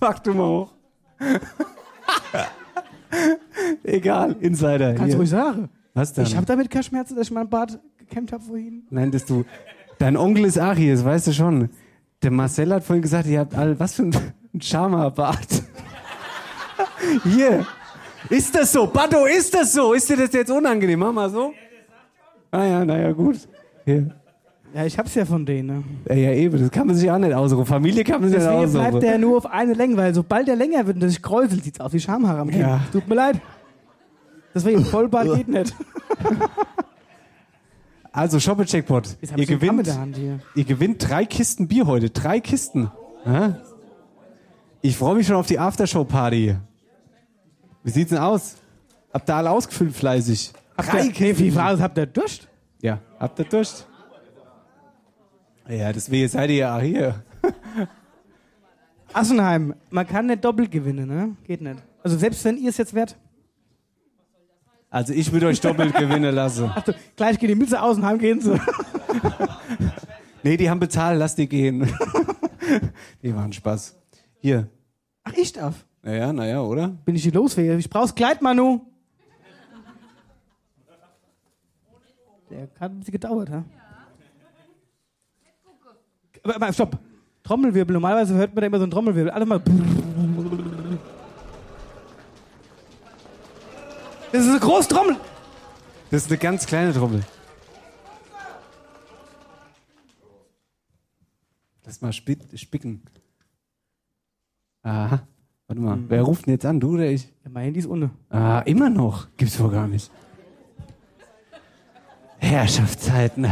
mach 0.00 0.18
du 0.18 0.34
mal 0.34 0.48
hoch. 0.48 0.72
Egal, 3.84 4.36
Insider. 4.40 4.94
Kannst 4.94 5.04
hier. 5.04 5.12
du 5.12 5.18
ruhig 5.18 5.30
sagen. 5.30 5.68
Was 5.94 6.12
denn? 6.12 6.24
Ich 6.24 6.36
habe 6.36 6.46
damit 6.46 6.70
keine 6.70 6.84
Schmerzen, 6.84 7.16
dass 7.16 7.28
ich 7.28 7.32
meinen 7.32 7.48
Bart 7.48 7.78
gekämmt 7.98 8.32
habe 8.32 8.42
vorhin. 8.42 8.84
Nein, 8.90 9.10
dass 9.10 9.24
du. 9.24 9.44
Dein 9.98 10.16
Onkel 10.16 10.46
ist 10.46 10.56
das 10.56 11.04
weißt 11.04 11.26
du 11.28 11.32
schon. 11.32 11.70
Der 12.22 12.30
Marcel 12.30 12.72
hat 12.72 12.84
vorhin 12.84 13.02
gesagt, 13.02 13.26
ihr 13.26 13.40
habt 13.40 13.54
alle, 13.54 13.78
was 13.78 13.94
für 13.94 14.02
ein, 14.02 14.16
ein 14.54 14.60
Charmerbart. 14.60 15.62
hier. 17.24 17.66
Ist 18.28 18.54
das 18.54 18.72
so? 18.72 18.86
Bado, 18.86 19.24
ist 19.26 19.54
das 19.54 19.72
so? 19.72 19.92
Ist 19.92 20.08
dir 20.08 20.16
das 20.16 20.32
jetzt 20.32 20.50
unangenehm? 20.50 20.98
Mach 20.98 21.12
mal 21.12 21.30
so. 21.30 21.52
Ah 22.50 22.64
ja, 22.64 22.84
naja, 22.84 23.12
gut. 23.12 23.36
Hier. 23.84 24.10
Ja, 24.74 24.84
ich 24.84 24.96
hab's 24.98 25.14
ja 25.14 25.24
von 25.24 25.44
denen. 25.44 25.66
Ne? 25.68 25.84
Ja, 26.08 26.14
ja, 26.14 26.32
eben, 26.32 26.60
das 26.60 26.70
kann 26.70 26.86
man 26.86 26.94
sich 26.94 27.10
auch 27.10 27.18
nicht 27.18 27.32
ausruhen. 27.32 27.66
Familie 27.66 28.04
kann 28.04 28.20
man 28.20 28.30
sich 28.30 28.38
nicht 28.38 28.48
Deswegen 28.48 28.72
bleibt 28.72 28.86
ausruhen. 28.88 29.00
der 29.00 29.18
nur 29.18 29.36
auf 29.38 29.46
eine 29.46 29.72
Länge, 29.74 29.96
weil 29.96 30.14
sobald 30.14 30.46
der 30.46 30.56
länger 30.56 30.86
wird 30.86 31.02
und 31.02 31.08
sich 31.08 31.22
kräuselt, 31.22 31.64
sieht's 31.64 31.80
aus 31.80 31.92
wie 31.92 31.98
Schamhaare 32.00 32.40
am 32.40 32.50
Kinn. 32.50 32.60
Ja. 32.60 32.80
Tut 32.92 33.08
mir 33.08 33.16
leid. 33.16 33.40
Deswegen, 34.54 34.84
Vollbart 34.84 35.26
geht 35.36 35.48
nicht. 35.48 35.74
Also, 38.12 38.38
Shoppe 38.40 38.64
Checkpot. 38.64 39.16
Ihr 39.36 39.46
gewinnt, 39.46 39.88
ihr 40.54 40.64
gewinnt 40.64 41.08
drei 41.08 41.24
Kisten 41.24 41.68
Bier 41.68 41.86
heute. 41.86 42.10
Drei 42.10 42.40
Kisten. 42.40 42.90
Ja? 43.24 43.60
Ich 44.82 44.96
freue 44.96 45.14
mich 45.16 45.26
schon 45.26 45.36
auf 45.36 45.46
die 45.46 45.58
Aftershow-Party. 45.58 46.56
Wie 47.82 47.90
sieht's 47.90 48.10
denn 48.10 48.18
aus? 48.18 48.56
Habt 49.12 49.28
ihr 49.28 49.34
alle 49.34 49.50
ausgefüllt 49.50 49.94
fleißig? 49.94 50.52
Habt 50.76 50.94
ihr, 50.94 51.04
nee, 51.04 51.38
wie 51.38 51.54
war 51.54 51.72
das? 51.72 51.80
Habt 51.80 51.98
ihr 51.98 52.06
Durst? 52.06 52.48
Ja, 52.80 53.00
habt 53.18 53.38
ihr 53.38 53.44
Durst? 53.44 53.86
Ja, 55.68 55.92
deswegen 55.92 56.28
seid 56.28 56.50
ihr 56.50 56.56
ja 56.56 56.76
auch 56.76 56.80
hier. 56.80 57.22
Assenheim, 59.12 59.74
man 59.90 60.06
kann 60.06 60.26
nicht 60.26 60.44
doppelt 60.44 60.70
gewinnen, 60.70 61.08
ne? 61.08 61.36
Geht 61.44 61.60
nicht. 61.60 61.82
Also 62.02 62.16
selbst 62.16 62.44
wenn 62.44 62.56
ihr 62.56 62.70
es 62.70 62.76
jetzt 62.76 62.94
wert. 62.94 63.16
Also 64.88 65.12
ich 65.12 65.30
würde 65.30 65.46
euch 65.46 65.60
doppelt 65.60 65.94
gewinnen 65.94 66.34
lassen. 66.34 66.70
Ach 66.74 66.82
du, 66.82 66.94
gleich 67.16 67.38
geht 67.38 67.50
die 67.50 67.54
Mütze 67.54 67.80
Außenheim 67.80 68.18
gehen 68.18 68.40
sie. 68.40 68.60
Nee, 70.42 70.56
die 70.56 70.70
haben 70.70 70.80
bezahlt, 70.80 71.18
lass 71.18 71.34
die 71.34 71.48
gehen. 71.48 71.92
die 73.22 73.32
machen 73.32 73.52
Spaß. 73.52 73.96
Hier. 74.38 74.68
Ach, 75.22 75.32
ich 75.34 75.52
darf. 75.52 75.84
Naja, 76.02 76.32
naja, 76.32 76.62
oder? 76.62 76.88
Bin 76.88 77.14
ich 77.14 77.22
hier 77.22 77.32
losfähig? 77.32 77.78
Ich 77.78 77.90
brauch's 77.90 78.14
Kleid, 78.14 78.40
Manu. 78.40 78.80
Der 82.48 82.62
hat 82.80 82.90
ein 82.90 82.98
bisschen 82.98 83.12
gedauert, 83.12 83.50
ha? 83.50 83.64
Aber, 86.42 86.56
aber 86.56 86.72
stopp. 86.72 86.98
Trommelwirbel. 87.42 87.92
Normalerweise 87.92 88.34
hört 88.34 88.54
man 88.54 88.62
da 88.62 88.66
immer 88.66 88.78
so 88.78 88.84
einen 88.84 88.90
Trommelwirbel. 88.90 89.30
Alle 89.30 89.46
mal. 89.46 89.60
Das 94.32 94.44
ist 94.44 94.50
eine 94.50 94.60
große 94.60 94.88
Trommel. 94.88 95.16
Das 96.10 96.22
ist 96.22 96.30
eine 96.30 96.38
ganz 96.38 96.66
kleine 96.66 96.92
Trommel. 96.92 97.22
Lass 101.84 102.00
mal 102.00 102.12
spicken. 102.12 103.02
Aha. 104.82 105.26
Warte 105.70 105.82
mal. 105.82 105.98
Wer 106.08 106.22
ruft 106.22 106.46
denn 106.46 106.54
jetzt 106.54 106.66
an? 106.66 106.80
Du 106.80 106.94
oder 106.94 107.06
ich? 107.06 107.28
Ja, 107.44 107.50
mein 107.52 107.66
Handy 107.66 107.78
ist 107.78 107.86
ohne. 107.86 108.10
Ah, 108.28 108.58
immer 108.66 108.90
noch. 108.90 109.28
Gibt's 109.36 109.60
wohl 109.60 109.70
gar 109.70 109.86
nicht. 109.86 110.10
Herrschaftszeiten. 112.38 113.46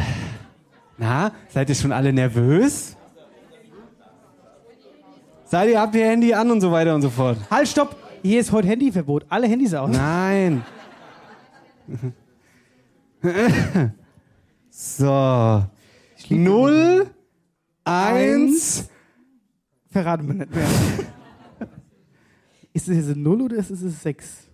Na, 0.96 1.30
seid 1.48 1.68
ihr 1.68 1.76
schon 1.76 1.92
alle 1.92 2.12
nervös? 2.12 2.96
Seid 5.44 5.68
ihr, 5.68 5.80
habt 5.80 5.94
ihr 5.94 6.06
Handy 6.06 6.34
an 6.34 6.50
und 6.50 6.60
so 6.60 6.72
weiter 6.72 6.92
und 6.92 7.02
so 7.02 7.10
fort? 7.10 7.38
Halt, 7.48 7.68
stopp. 7.68 7.94
Hier 8.22 8.40
ist 8.40 8.50
heute 8.50 8.66
Handyverbot. 8.66 9.24
Alle 9.28 9.46
Handys 9.46 9.72
aus. 9.74 9.88
Nein. 9.88 10.64
so. 14.70 15.62
Null, 16.30 17.06
eins. 17.84 18.88
Verraten 19.92 20.26
wir 20.26 20.34
nicht 20.34 20.52
mehr. 20.52 20.66
Ist 22.78 22.88
es 22.88 22.96
jetzt 22.96 23.06
eine 23.12 23.16
Null 23.22 23.42
oder 23.42 23.56
ist 23.56 23.70
es 23.70 23.82
eine 23.82 23.90
Sechs? 23.90 24.48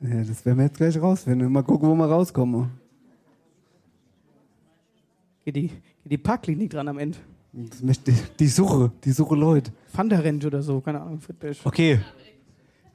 Ja, 0.00 0.22
das 0.22 0.44
werden 0.44 0.58
wir 0.58 0.64
jetzt 0.66 0.76
gleich 0.76 1.00
rausfinden. 1.00 1.50
Mal 1.50 1.62
gucken, 1.62 1.88
wo 1.88 1.94
wir 1.94 2.06
rauskommen. 2.06 2.70
Geht 5.44 5.56
die, 5.56 5.68
geht 5.68 6.12
die 6.12 6.18
Parkklinik 6.18 6.70
dran 6.70 6.88
am 6.88 6.98
Ende. 6.98 7.18
Das 7.52 7.82
möchte 7.82 8.12
die, 8.12 8.18
die 8.40 8.48
Suche, 8.48 8.90
die 9.04 9.12
Suche 9.12 9.34
Leute. 9.36 9.72
Fanta 9.88 10.18
Ranch 10.18 10.44
oder 10.44 10.62
so, 10.62 10.80
keine 10.80 11.00
Ahnung, 11.00 11.20
Friedberg. 11.20 11.56
Okay. 11.64 12.00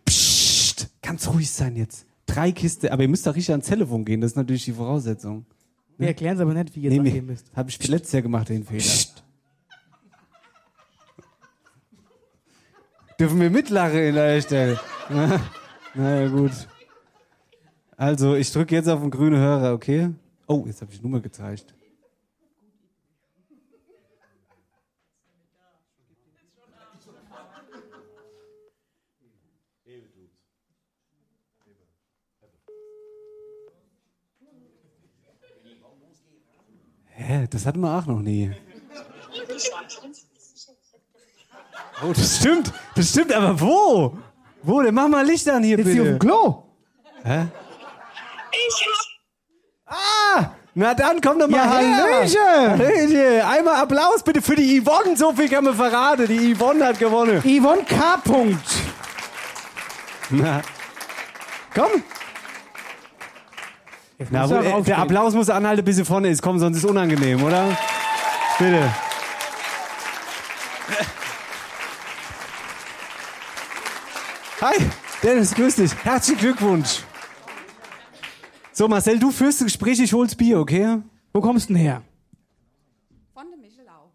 Psst, 0.06 0.90
ganz 1.02 1.28
ruhig 1.28 1.50
sein 1.50 1.76
jetzt. 1.76 2.06
Drei 2.26 2.52
Kiste, 2.52 2.92
aber 2.92 3.04
ihr 3.04 3.10
müsst 3.10 3.26
doch 3.26 3.36
richtig 3.36 3.52
ans 3.52 3.66
Telefon 3.68 4.06
gehen, 4.06 4.22
das 4.22 4.32
ist 4.32 4.38
natürlich 4.38 4.66
die 4.66 4.74
Voraussetzung. 4.74 5.46
Wir 5.98 6.08
erklären 6.10 6.36
es 6.36 6.42
aber 6.42 6.54
nicht, 6.54 6.76
wie 6.76 6.82
ihr 6.82 6.90
Nee, 6.92 6.98
nee, 6.98 7.02
mir- 7.04 7.10
angehen 7.10 7.26
müsst. 7.28 7.52
Hab 7.56 7.68
ich 7.70 7.88
letztes 7.88 8.12
Jahr 8.12 8.22
gemacht, 8.22 8.50
den 8.50 8.64
Fehler. 8.64 8.84
Dürfen 13.20 13.42
wir 13.42 13.50
mitlachen 13.50 13.98
in 14.00 14.16
der 14.16 14.42
Stelle? 14.42 14.80
Na, 15.10 16.22
ja, 16.22 16.28
gut. 16.30 16.52
Also, 17.98 18.36
ich 18.36 18.50
drücke 18.50 18.76
jetzt 18.76 18.88
auf 18.88 19.02
den 19.02 19.12
grünen 19.12 19.38
Hörer, 19.38 19.74
okay? 19.74 20.12
Oh, 20.48 20.64
jetzt 20.66 20.82
habe 20.82 20.94
ich 20.94 21.02
Nummer 21.02 21.20
gezeigt. 21.20 21.76
Hä, 37.08 37.48
das 37.50 37.66
hatten 37.66 37.82
wir 37.82 37.98
auch 37.98 38.06
noch 38.06 38.22
nie. 38.22 38.56
Oh, 42.04 42.14
das 42.14 42.38
stimmt. 42.38 42.72
Das 42.96 43.10
stimmt, 43.10 43.34
aber 43.34 43.60
wo? 43.60 44.18
Wo? 44.64 44.82
Dann 44.82 44.94
mach 44.94 45.08
mal 45.08 45.26
Licht 45.26 45.48
an 45.50 45.64
hier, 45.64 45.78
Ist 45.78 45.86
bitte. 45.86 45.96
sie 45.96 46.02
auf 46.02 46.08
dem 46.08 46.20
Klo? 46.20 46.64
Hä? 47.24 47.46
Ah! 49.86 50.52
Na 50.76 50.94
dann, 50.94 51.20
komm 51.20 51.40
doch 51.40 51.48
mal 51.48 51.58
Ja, 51.58 51.78
her. 51.78 51.98
Hallöchen. 51.98 52.70
Hallöchen. 52.80 53.42
Einmal 53.42 53.76
Applaus 53.82 54.24
bitte 54.24 54.42
für 54.42 54.56
die 54.56 54.80
Yvonne. 54.82 55.18
So 55.18 55.34
viel 55.34 55.50
kann 55.50 55.64
man 55.64 55.74
verraten. 55.76 56.28
Die 56.28 56.56
Yvonne 56.56 56.86
hat 56.86 57.00
gewonnen. 57.00 57.42
Yvonne 57.42 57.84
K. 57.84 58.18
Punkt. 58.24 58.64
Na. 60.30 60.62
Komm. 61.74 62.04
Na, 64.30 64.48
der 64.82 64.98
Applaus 65.00 65.34
muss 65.34 65.50
anhalten, 65.50 65.84
bis 65.84 65.96
sie 65.96 66.06
vorne 66.06 66.30
ist. 66.30 66.42
Komm, 66.42 66.60
sonst 66.60 66.78
ist 66.78 66.84
es 66.84 66.90
unangenehm, 66.90 67.42
oder? 67.44 67.66
Bitte. 68.58 68.84
Hi, 74.62 74.76
Dennis, 75.24 75.56
grüß 75.56 75.78
dich. 75.78 75.96
Herzlichen 76.04 76.42
Glückwunsch. 76.42 77.02
So, 78.74 78.90
Marcel, 78.90 79.18
du 79.18 79.32
führst 79.32 79.62
das 79.62 79.68
Gespräch, 79.68 80.02
ich 80.02 80.12
hol's 80.12 80.36
Bier, 80.36 80.60
okay? 80.60 80.98
Wo 81.32 81.40
kommst 81.40 81.70
du 81.70 81.74
denn 81.74 81.82
her? 81.82 82.02
Von 83.34 83.48
der 83.50 83.58
Michelau. 83.58 84.12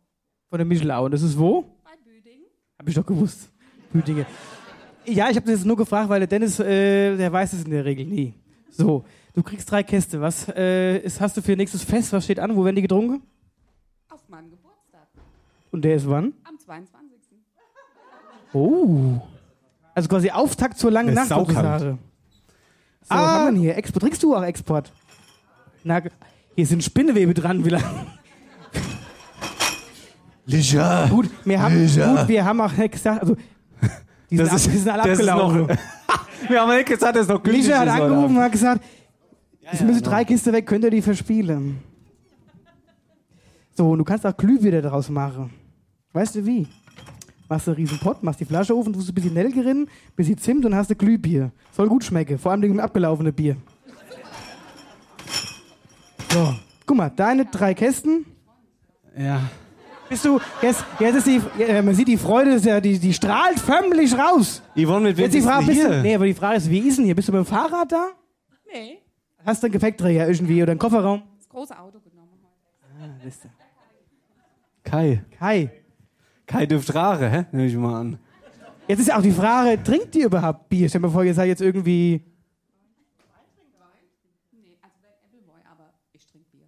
Von 0.51 0.59
der 0.59 0.67
Michelau. 0.67 1.07
Und 1.07 1.13
das 1.13 1.23
ist 1.23 1.39
wo? 1.39 1.63
Bei 1.83 1.93
Büding. 2.05 2.43
Hab 2.79 2.87
ich 2.87 2.95
doch 2.95 3.07
gewusst. 3.07 3.51
Büdinge. 3.91 4.27
Ja, 5.07 5.31
ich 5.31 5.37
habe 5.37 5.47
das 5.47 5.61
jetzt 5.61 5.65
nur 5.65 5.79
gefragt, 5.79 6.11
weil 6.11 6.21
der 6.21 6.27
Dennis, 6.27 6.61
äh, 6.61 7.17
der 7.17 7.33
weiß 7.33 7.55
es 7.55 7.65
in 7.65 7.71
der 7.71 7.87
Regel 7.87 8.05
nie. 8.05 8.35
So, 8.69 9.07
du 9.33 9.43
kriegst 9.43 9.71
drei 9.71 9.83
Käste. 9.83 10.21
Was 10.21 10.47
äh, 10.49 10.99
ist, 10.99 11.23
hast 11.23 11.39
du 11.39 11.41
für 11.41 11.57
nächstes 11.57 11.85
Fest? 11.85 12.13
Was 12.13 12.25
steht 12.25 12.39
an? 12.39 12.55
Wo 12.55 12.63
werden 12.67 12.77
die 12.77 12.83
getrunken? 12.83 13.23
Auf 14.11 14.29
meinem 14.29 14.51
Geburtstag. 14.51 15.09
Und 15.71 15.83
der 15.87 15.97
ist 15.97 16.07
wann? 16.07 16.35
Am 16.45 16.59
22. 16.59 17.39
Oh. 18.53 19.23
Also 19.95 20.09
quasi 20.09 20.31
Auftakt 20.31 20.79
zur 20.79 20.91
langen 20.91 21.09
Der 21.09 21.15
Nacht 21.17 21.25
ist 21.25 21.29
saukalt. 21.31 21.81
So, 21.81 21.87
Ah. 21.87 21.99
was 23.09 23.19
haben 23.19 23.45
wir 23.45 23.53
denn 23.53 23.61
hier? 23.61 23.77
Export. 23.77 24.03
Trinkst 24.03 24.23
du 24.23 24.35
auch 24.35 24.43
Export? 24.43 24.93
Na, 25.85 26.03
hier 26.57 26.67
sind 26.67 26.83
Spinnewebe 26.83 27.35
dran, 27.35 27.65
wie 27.65 27.69
lange? 27.71 27.85
Licha. 30.47 31.07
Gut, 31.07 31.31
wir 31.45 31.61
haben, 31.61 31.79
Licha. 31.83 32.15
gut, 32.21 32.29
wir 32.29 32.45
haben 32.45 32.61
auch 32.61 32.73
nicht 32.73 32.93
gesagt, 32.93 33.23
also, 33.23 33.37
die 34.31 34.37
sind, 34.37 34.47
Das 34.47 34.51
ab, 34.51 34.57
ist- 34.57 34.67
die 34.73 34.79
sind 34.79 34.89
alle 34.91 35.03
das 35.09 35.19
ist 35.19 35.29
abgelaufen. 35.29 35.61
noch- 35.67 35.77
Wir 36.51 36.61
haben 36.61 36.77
nicht 36.77 36.87
gesagt, 36.89 37.17
dass 37.17 37.23
es 37.23 37.29
noch 37.29 37.43
gültig 37.43 37.65
Licha 37.67 37.79
hat 37.79 37.87
ist 37.89 37.95
angerufen 37.95 38.37
und 38.37 38.43
hat 38.43 38.53
gesagt, 38.53 38.85
es 39.73 39.81
ja, 39.81 39.87
müssen 39.87 40.01
genau. 40.01 40.11
drei 40.11 40.25
Kisten 40.27 40.53
weg, 40.53 40.67
könnt 40.67 40.85
ihr 40.85 40.91
die 40.91 41.01
verspielen? 41.01 41.79
So, 43.75 43.91
und 43.91 43.99
du 43.99 44.05
kannst 44.05 44.27
auch 44.27 44.37
Glühbirne 44.37 44.83
daraus 44.83 45.09
machen. 45.09 45.51
Weißt 46.13 46.35
du 46.35 46.45
wie? 46.45 46.67
Machst 47.55 47.69
du 47.69 47.71
einen 47.71 47.77
riesen 47.77 48.01
Pott, 48.01 48.21
machst 48.25 48.41
die 48.41 48.45
Flasche 48.47 48.75
auf 48.75 48.85
und 48.85 48.95
tust 48.95 49.09
ein 49.09 49.15
bisschen 49.15 49.33
Nelkerin, 49.33 49.87
bisschen 50.17 50.37
Zimt 50.39 50.65
und 50.67 50.75
hast 50.75 50.91
du 50.91 50.97
Glühbier. 50.97 51.53
Soll 51.71 51.87
gut 51.89 52.03
schmecken, 52.03 52.37
vor 52.37 52.51
allem 52.51 52.63
mit 52.63 52.69
dem 52.71 52.81
abgelaufenen 52.81 53.33
Bier. 53.33 53.57
So, 56.33 56.53
guck 56.85 56.97
mal, 56.97 57.11
deine 57.11 57.45
drei 57.45 57.73
Kästen. 57.75 58.27
Ja. 59.17 59.41
Bist 60.09 60.25
du, 60.25 60.41
jetzt, 60.63 60.85
jetzt 60.99 61.15
ist 61.15 61.27
die, 61.29 61.41
ja, 61.57 61.81
man 61.81 61.95
sieht 61.95 62.09
die 62.09 62.17
Freude, 62.17 62.55
ist 62.55 62.65
ja, 62.65 62.81
die, 62.81 62.99
die 62.99 63.15
strahlt 63.15 63.61
förmlich 63.61 64.19
raus. 64.19 64.61
Yvonne, 64.77 65.11
mit 65.11 65.17
wem 65.17 65.25
Jetzt 65.27 65.35
die 65.35 65.41
Frage, 65.41 65.67
bist 65.67 65.81
du, 65.85 65.89
hier? 65.93 66.03
nee, 66.03 66.15
aber 66.17 66.27
die 66.27 66.35
Frage 66.35 66.57
ist, 66.57 66.69
wie 66.69 66.81
ist 66.81 66.99
denn 66.99 67.05
hier? 67.05 67.15
Bist 67.15 67.29
du 67.29 67.33
mit 67.33 67.39
dem 67.39 67.47
Fahrrad 67.47 67.93
da? 67.93 68.09
Nee, 68.73 68.99
Hast 69.47 69.63
du 69.63 69.67
einen 69.69 69.75
Gepäckträger 69.75 70.27
irgendwie 70.27 70.61
oder 70.61 70.73
einen 70.73 70.81
Kofferraum? 70.81 71.23
das 71.39 71.49
große 71.49 71.79
Auto 71.79 72.01
genommen 72.01 72.31
heute. 72.43 73.13
Ah, 73.13 73.15
wisst 73.23 73.45
ihr. 73.45 73.51
Kai. 74.83 75.23
Kai. 75.39 75.71
Kai 76.47 76.67
dürft 76.67 76.95
rare, 76.95 77.29
hä? 77.31 77.45
Nehme 77.53 77.69
ich 77.69 77.77
mal 77.77 78.01
an. 78.01 78.19
Jetzt 78.87 79.01
ist 79.01 79.09
ja 79.09 79.17
auch 79.19 79.23
die 79.23 79.31
Frage, 79.33 79.83
trinkt 79.83 80.15
ihr 80.15 80.27
überhaupt 80.27 80.69
Bier? 80.69 80.89
Stell 80.89 81.01
dir 81.01 81.07
mal 81.07 81.13
vor, 81.13 81.25
ihr 81.25 81.33
seid 81.35 81.49
jetzt 81.49 81.63
irgendwie. 81.63 82.23
Nee, 84.53 84.77
also 84.83 84.95
Appleboy, 85.25 85.61
aber 85.71 85.91
ich 86.13 86.27
trinke 86.27 86.47
Bier. 86.53 86.67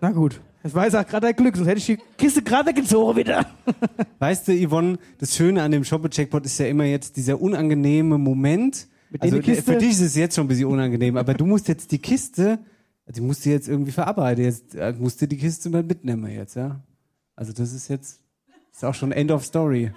Na 0.00 0.10
gut, 0.12 0.40
das 0.62 0.74
war 0.74 0.84
jetzt 0.84 0.94
auch 0.94 1.06
gerade 1.06 1.26
ein 1.28 1.36
Glück, 1.36 1.56
sonst 1.56 1.68
hätte 1.68 1.78
ich 1.78 1.86
die 1.86 1.98
Kiste 2.16 2.42
gerade 2.42 2.68
weggezogen 2.70 3.16
wieder. 3.16 3.46
Weißt 4.20 4.46
du, 4.48 4.52
Yvonne, 4.52 4.98
das 5.18 5.34
Schöne 5.36 5.62
an 5.62 5.72
dem 5.72 5.84
Shopper-Checkpot 5.84 6.44
ist 6.46 6.58
ja 6.58 6.66
immer 6.66 6.84
jetzt 6.84 7.16
dieser 7.16 7.40
unangenehme 7.40 8.16
Moment. 8.18 8.86
Mit 9.10 9.22
Also 9.22 9.40
Kiste- 9.40 9.62
für 9.72 9.76
dich 9.78 9.90
ist 9.90 10.00
es 10.02 10.14
jetzt 10.16 10.36
schon 10.36 10.44
ein 10.44 10.48
bisschen 10.48 10.66
unangenehm, 10.66 11.16
aber 11.16 11.34
du 11.34 11.46
musst 11.46 11.66
jetzt 11.68 11.90
die 11.92 11.98
Kiste, 11.98 12.58
die 13.08 13.20
musst 13.22 13.44
du 13.44 13.50
jetzt 13.50 13.66
irgendwie 13.68 13.90
verarbeiten. 13.92 14.44
Jetzt 14.44 14.74
äh, 14.74 14.94
musst 14.98 15.20
du 15.20 15.26
die 15.26 15.38
Kiste 15.38 15.68
mal 15.70 15.82
mitnehmen 15.82 16.30
jetzt, 16.30 16.54
ja. 16.56 16.80
Also 17.34 17.52
das 17.52 17.72
ist 17.72 17.88
jetzt, 17.88 18.20
ist 18.78 18.84
auch 18.84 18.94
schon 18.94 19.12
End 19.12 19.30
of 19.32 19.44
Story. 19.44 19.90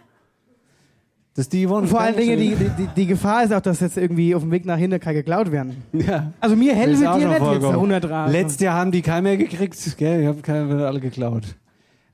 Das 1.35 1.45
ist 1.45 1.53
die 1.53 1.65
Yvonne. 1.65 1.83
Und 1.83 1.87
vor 1.87 2.01
allen 2.01 2.17
Dingen, 2.17 2.37
die, 2.37 2.55
die, 2.55 2.87
die 2.95 3.05
Gefahr 3.05 3.43
ist 3.43 3.53
auch, 3.53 3.61
dass 3.61 3.79
jetzt 3.79 3.95
irgendwie 3.95 4.35
auf 4.35 4.41
dem 4.41 4.51
Weg 4.51 4.65
nach 4.65 4.77
Hinterkaifeck 4.77 5.25
geklaut 5.25 5.51
werden. 5.51 5.83
Ja. 5.93 6.33
Also 6.41 6.55
mir 6.55 6.75
helfen 6.75 7.05
schon 7.05 7.19
nicht 7.19 7.29
jetzt 7.29 7.39
vorgekommen. 7.39 7.75
100 7.75 8.09
Rad. 8.09 8.31
Letztes 8.31 8.59
Jahr 8.59 8.75
haben 8.75 8.91
die 8.91 9.01
keinen 9.01 9.23
mehr 9.23 9.37
gekriegt, 9.37 9.77
gell? 9.97 10.21
Ich 10.21 10.27
habe 10.27 10.41
keine 10.41 10.85
alle 10.85 10.99
geklaut. 10.99 11.43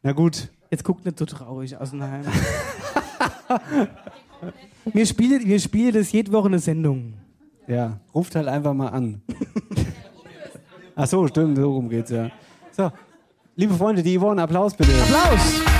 Na 0.03 0.11
gut. 0.11 0.49
Jetzt 0.69 0.83
guckt 0.83 1.05
nicht 1.05 1.17
so 1.17 1.25
traurig 1.25 1.77
aus 1.77 1.91
dem 1.91 2.03
Heim. 2.03 2.25
Wir 4.93 5.05
spielen, 5.05 5.45
wir 5.45 5.59
spielen 5.59 5.93
das 5.93 6.11
jede 6.11 6.31
Woche 6.31 6.47
eine 6.47 6.59
Sendung. 6.59 7.13
Ja, 7.67 7.99
ruft 8.13 8.35
halt 8.35 8.47
einfach 8.47 8.73
mal 8.73 8.89
an. 8.89 9.21
Ach 10.95 11.07
so, 11.07 11.27
stimmt, 11.27 11.57
so 11.57 11.73
rum 11.73 11.89
geht's 11.89 12.11
ja. 12.11 12.29
So, 12.71 12.91
liebe 13.55 13.73
Freunde, 13.73 14.03
die 14.03 14.17
Yvonne, 14.17 14.41
Applaus 14.41 14.75
bitte. 14.75 14.91
Applaus! 14.93 15.76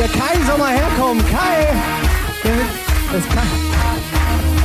Der 0.00 0.08
Kai 0.08 0.34
soll 0.46 0.56
mal 0.56 0.72
herkommen. 0.72 1.22
Kai! 1.26 1.66
Das 3.12 3.22
Kai. 3.28 3.46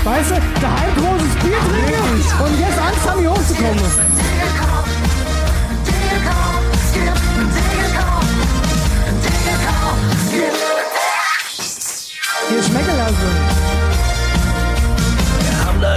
Weißt 0.06 0.32
du, 0.32 0.36
daheim 0.62 0.96
großes 0.96 1.36
Bier 1.44 1.58
trinken 1.58 2.44
und 2.44 2.60
jetzt 2.60 2.80
Angst 2.80 3.10
haben, 3.10 3.20
hier 3.20 3.32
hochzukommen. 3.32 3.84
Hier 12.50 12.64
schmecken 12.64 12.98
lassen. 12.98 13.55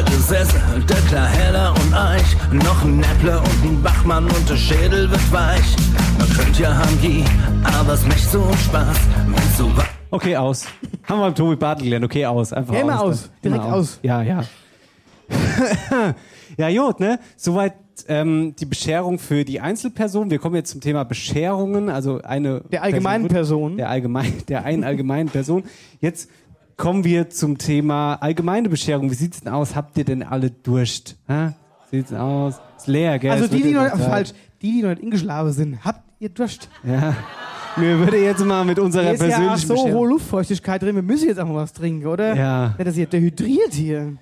Gesessen, 0.04 0.60
der 0.88 0.96
klar 1.08 1.26
heller 1.26 1.74
und 1.74 1.94
Eich. 1.94 2.36
Noch 2.52 2.84
ein 2.84 2.98
Näppler 2.98 3.40
und 3.42 3.64
ein 3.64 3.82
Bachmann 3.82 4.24
und 4.24 4.48
der 4.48 4.56
Schädel 4.56 5.10
wird 5.10 5.32
weich. 5.32 5.76
Man 6.18 6.28
könnte 6.30 6.62
ja 6.62 6.76
Hangi, 6.76 7.24
aber 7.78 7.94
es 7.94 8.04
macht 8.06 8.30
so 8.30 8.42
Spaß, 8.64 8.98
wenn's 9.26 9.58
so 9.58 9.76
wa 9.76 9.84
Okay, 10.10 10.36
aus. 10.36 10.66
Haben 11.04 11.18
wir 11.20 11.26
beim 11.26 11.34
Tobi 11.34 11.56
Bartel 11.56 11.84
gelernt. 11.84 12.04
Okay, 12.04 12.24
aus. 12.24 12.52
Einfach 12.52 12.74
Ja, 12.74 12.80
immer 12.80 13.00
aus. 13.00 13.10
aus. 13.24 13.30
Direkt 13.44 13.64
aus. 13.64 13.98
Ja, 14.02 14.22
ja. 14.22 14.42
ja, 16.56 16.70
gut, 16.86 17.00
ne? 17.00 17.18
Soweit 17.36 17.74
ähm, 18.08 18.54
die 18.58 18.64
Bescherung 18.66 19.18
für 19.18 19.44
die 19.44 19.60
Einzelperson. 19.60 20.30
Wir 20.30 20.38
kommen 20.38 20.54
jetzt 20.54 20.70
zum 20.70 20.80
Thema 20.80 21.04
Bescherungen, 21.04 21.90
also 21.90 22.22
eine 22.22 22.62
Der 22.72 22.82
allgemeinen 22.82 23.28
Person. 23.28 23.76
Der 23.76 23.90
allgemein, 23.90 24.32
der 24.48 24.64
einen 24.64 24.84
allgemeinen 24.84 25.28
Person. 25.28 25.64
Jetzt 26.00 26.30
kommen 26.78 27.04
wir 27.04 27.28
zum 27.28 27.58
Thema 27.58 28.14
allgemeine 28.14 28.70
Bescherung. 28.70 29.10
Wie 29.10 29.14
sieht's 29.14 29.40
denn 29.40 29.52
aus? 29.52 29.76
Habt 29.76 29.98
ihr 29.98 30.04
denn 30.04 30.22
alle 30.22 30.50
Durst? 30.50 31.16
Hä? 31.26 31.50
Sieht's 31.90 32.08
denn 32.08 32.18
aus? 32.18 32.60
Ist 32.78 32.86
leer, 32.86 33.18
gell? 33.18 33.32
Also 33.32 33.48
die, 33.48 33.62
die 33.62 33.72
noch, 33.72 33.88
falsch, 33.98 34.32
die, 34.62 34.72
die 34.72 34.82
noch 34.82 34.90
nicht 34.90 35.02
ingeschlafen 35.02 35.52
sind, 35.52 35.84
habt 35.84 36.02
ihr 36.20 36.30
Durst? 36.30 36.70
Ja. 36.84 37.14
Mir 37.76 37.98
würde 37.98 38.18
jetzt 38.18 38.44
mal 38.44 38.64
mit 38.64 38.78
unserer 38.78 39.04
Hier 39.04 39.12
ist 39.12 39.20
ja 39.20 39.26
auch 39.26 39.30
persönlichen 39.30 39.66
so 39.66 39.74
Bescherung. 39.74 39.94
hohe 39.94 40.08
Luftfeuchtigkeit 40.08 40.82
drin, 40.82 40.94
wir 40.94 41.02
müssen 41.02 41.28
jetzt 41.28 41.38
auch 41.38 41.46
mal 41.46 41.56
was 41.56 41.72
trinken, 41.72 42.06
oder? 42.06 42.34
Ja. 42.34 42.74
Wird 42.76 42.88
das 42.88 42.94
hier 42.94 43.06
dehydriert 43.06 43.72
hier? 43.72 44.16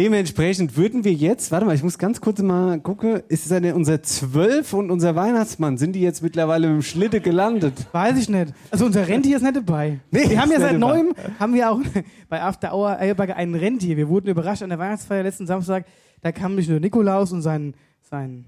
Dementsprechend 0.00 0.78
würden 0.78 1.04
wir 1.04 1.12
jetzt, 1.12 1.52
warte 1.52 1.66
mal, 1.66 1.74
ich 1.74 1.82
muss 1.82 1.98
ganz 1.98 2.22
kurz 2.22 2.40
mal 2.40 2.80
gucken, 2.80 3.20
ist 3.28 3.44
es 3.44 3.52
eine, 3.52 3.74
unser 3.74 4.02
Zwölf 4.02 4.72
und 4.72 4.90
unser 4.90 5.14
Weihnachtsmann, 5.14 5.76
sind 5.76 5.92
die 5.92 6.00
jetzt 6.00 6.22
mittlerweile 6.22 6.68
mit 6.68 6.76
dem 6.76 6.82
Schlitte 6.82 7.20
gelandet? 7.20 7.74
Weiß 7.92 8.16
ich 8.16 8.30
nicht. 8.30 8.54
Also 8.70 8.86
unser 8.86 9.06
Rentier 9.06 9.36
ist 9.36 9.42
nicht 9.42 9.56
dabei. 9.56 10.00
Nee, 10.10 10.30
wir 10.30 10.40
haben 10.40 10.50
ja 10.50 10.58
seit 10.58 10.78
neuem, 10.78 11.12
haben 11.38 11.52
wir 11.52 11.70
auch 11.70 11.80
bei 12.30 12.40
After 12.40 12.74
Hour 12.74 12.98
Eierberger 12.98 13.36
einen 13.36 13.54
Rentier. 13.54 13.98
Wir 13.98 14.08
wurden 14.08 14.28
überrascht 14.28 14.62
an 14.62 14.70
der 14.70 14.78
Weihnachtsfeier 14.78 15.22
letzten 15.22 15.46
Samstag. 15.46 15.84
Da 16.22 16.32
kam 16.32 16.54
nicht 16.54 16.70
nur 16.70 16.80
Nikolaus 16.80 17.30
und 17.32 17.42
sein, 17.42 17.74
sein 18.00 18.46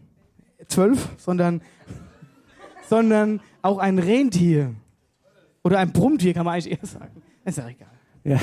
Zwölf, 0.68 1.10
sondern, 1.18 1.60
sondern 2.88 3.40
auch 3.60 3.76
ein 3.76 3.98
Rentier. 3.98 4.72
Oder 5.62 5.80
ein 5.80 5.92
Brummtier, 5.92 6.32
kann 6.32 6.46
man 6.46 6.54
eigentlich 6.54 6.72
eher 6.72 6.86
sagen. 6.86 7.20
Ist 7.44 7.58
ja 7.58 7.68
egal. 7.68 7.88
Ja. 8.24 8.38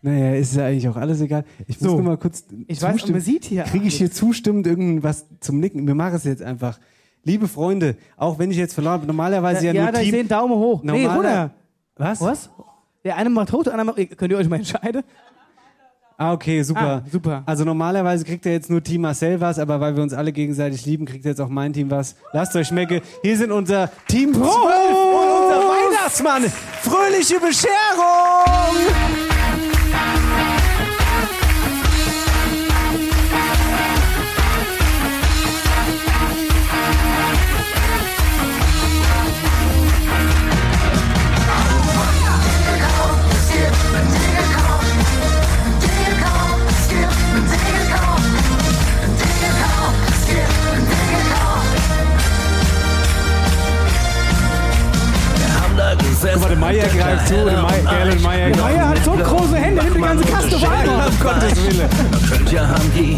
Naja, 0.00 0.34
ist 0.34 0.54
ja 0.54 0.66
eigentlich 0.66 0.88
auch 0.88 0.96
alles 0.96 1.20
egal. 1.20 1.44
Ich 1.66 1.80
muss 1.80 1.90
So. 1.90 1.96
nur 1.96 2.04
mal 2.04 2.16
kurz. 2.16 2.44
Ich 2.66 2.80
weiß, 2.80 2.92
zustimmen. 2.92 3.12
man 3.14 3.20
sieht 3.20 3.44
hier 3.46 3.64
Kriege 3.64 3.86
ich 3.86 3.96
hier 3.96 4.12
zustimmend 4.12 4.66
irgendwas 4.66 5.26
zum 5.40 5.58
Nicken? 5.58 5.86
Wir 5.86 5.94
machen 5.94 6.14
es 6.14 6.24
jetzt 6.24 6.42
einfach. 6.42 6.78
Liebe 7.24 7.48
Freunde, 7.48 7.96
auch 8.16 8.38
wenn 8.38 8.50
ich 8.50 8.56
jetzt 8.56 8.74
verloren 8.74 8.94
habe, 8.94 9.06
normalerweise 9.06 9.66
ja, 9.66 9.72
ja, 9.72 9.82
nur 9.82 9.92
da 9.92 9.98
ich 9.98 10.04
Team. 10.04 10.10
sehe 10.12 10.20
einen 10.20 10.28
Daumen 10.28 10.54
hoch. 10.54 10.82
Nee, 10.84 11.04
runter. 11.04 11.50
Was? 11.96 12.20
Was? 12.20 12.50
Der 13.04 13.16
eine 13.16 13.28
macht 13.28 13.52
hoch, 13.52 13.64
der 13.64 13.74
andere 13.74 13.86
macht. 13.96 14.16
Könnt 14.16 14.30
ihr 14.32 14.38
euch 14.38 14.48
mal 14.48 14.56
entscheiden? 14.56 15.02
Ah, 16.16 16.32
okay, 16.32 16.62
super. 16.62 17.02
Ah, 17.04 17.10
super. 17.10 17.42
Also 17.46 17.64
normalerweise 17.64 18.24
kriegt 18.24 18.44
er 18.46 18.52
jetzt 18.52 18.70
nur 18.70 18.82
Team 18.82 19.02
Marcel 19.02 19.40
was, 19.40 19.58
aber 19.58 19.80
weil 19.80 19.94
wir 19.94 20.02
uns 20.02 20.12
alle 20.12 20.32
gegenseitig 20.32 20.84
lieben, 20.84 21.06
kriegt 21.06 21.24
jetzt 21.24 21.40
auch 21.40 21.48
mein 21.48 21.72
Team 21.72 21.90
was. 21.90 22.16
Lasst 22.32 22.56
euch 22.56 22.68
schmecken. 22.68 23.00
Hier 23.22 23.36
sind 23.36 23.52
unser 23.52 23.88
Team 24.08 24.32
12 24.34 24.44
und 24.44 24.52
unser 24.52 25.68
Weihnachtsmann. 25.68 26.42
Fröhliche 26.82 27.38
Bescherung! 27.38 29.27
Haben 56.24 56.40
mal, 56.40 56.48
der 56.48 56.58
Meier 56.58 56.88
greift 56.88 57.28
zu, 57.28 57.34
der 57.34 57.62
Meier- 57.62 58.20
Meier 58.22 58.50
Der 58.50 58.62
Meier 58.62 58.88
hat 58.88 59.04
so 59.04 59.12
große 59.12 59.56
Hände, 59.56 59.82
nimmt 59.84 59.96
die 59.96 60.00
ganze 60.00 60.24
Kaste 60.24 60.56
einmal. 60.56 61.08
Um 61.08 61.20
Gottes 61.20 61.56
Willen. 61.64 61.88
Man 62.10 62.30
könnte 62.30 62.54
ja 62.54 62.66
Hangi, 62.68 63.16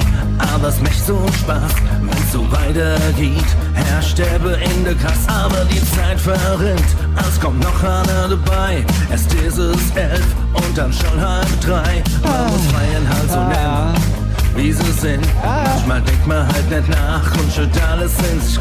aber 0.54 0.68
es 0.68 0.80
macht 0.80 1.06
so 1.06 1.18
Spaß, 1.40 1.72
wenn's 2.02 2.32
so 2.32 2.46
weitergeht. 2.52 3.44
Herr 3.74 4.02
Sterbe 4.02 4.58
in 4.62 4.84
der 4.84 4.94
Kasse, 4.94 5.28
aber 5.28 5.64
die 5.64 5.80
Zeit 5.96 6.20
verrinnt. 6.20 6.84
Es 7.28 7.40
kommt 7.40 7.60
noch 7.62 7.82
einer 7.82 8.28
dabei. 8.28 8.84
Erst 9.10 9.32
ist 9.34 9.58
es 9.58 9.90
elf 9.96 10.24
und 10.52 10.76
dann 10.76 10.92
schon 10.92 11.20
halb 11.20 11.60
drei. 11.60 12.02
Man 12.22 12.46
muss 12.50 12.66
feiern 12.72 13.08
halt 13.08 13.30
so 13.30 13.40
nennen, 13.40 13.94
wie 14.56 14.72
sie 14.72 14.92
sind. 14.92 15.26
Manchmal 15.42 16.00
denkt 16.02 16.26
man 16.26 16.46
halt 16.46 16.70
nicht 16.70 16.88
nach 16.88 17.32
und 17.38 17.52
schüttet 17.52 17.82
alles 17.90 18.12
in 18.30 18.40
sich 18.40 18.58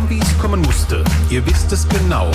kam, 0.00 0.10
wie 0.10 0.20
es 0.20 0.38
kommen 0.38 0.60
musste. 0.62 1.04
Ihr 1.30 1.44
wisst 1.46 1.72
es 1.72 1.88
genau. 1.88 2.30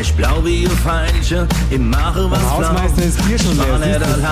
Ich 0.00 0.14
blau 0.14 0.44
wie 0.44 0.64
ihr 0.64 0.70
Feilchen, 0.70 1.46
im 1.70 1.88
Mache 1.88 2.30
was 2.30 2.38
Beim 2.38 2.50
Hausmeister 2.50 3.02
ist 3.02 3.26
Bier 3.26 3.38
schon 3.38 3.56
leer, 3.56 3.78
siehst 3.82 4.00
du? 4.00 4.22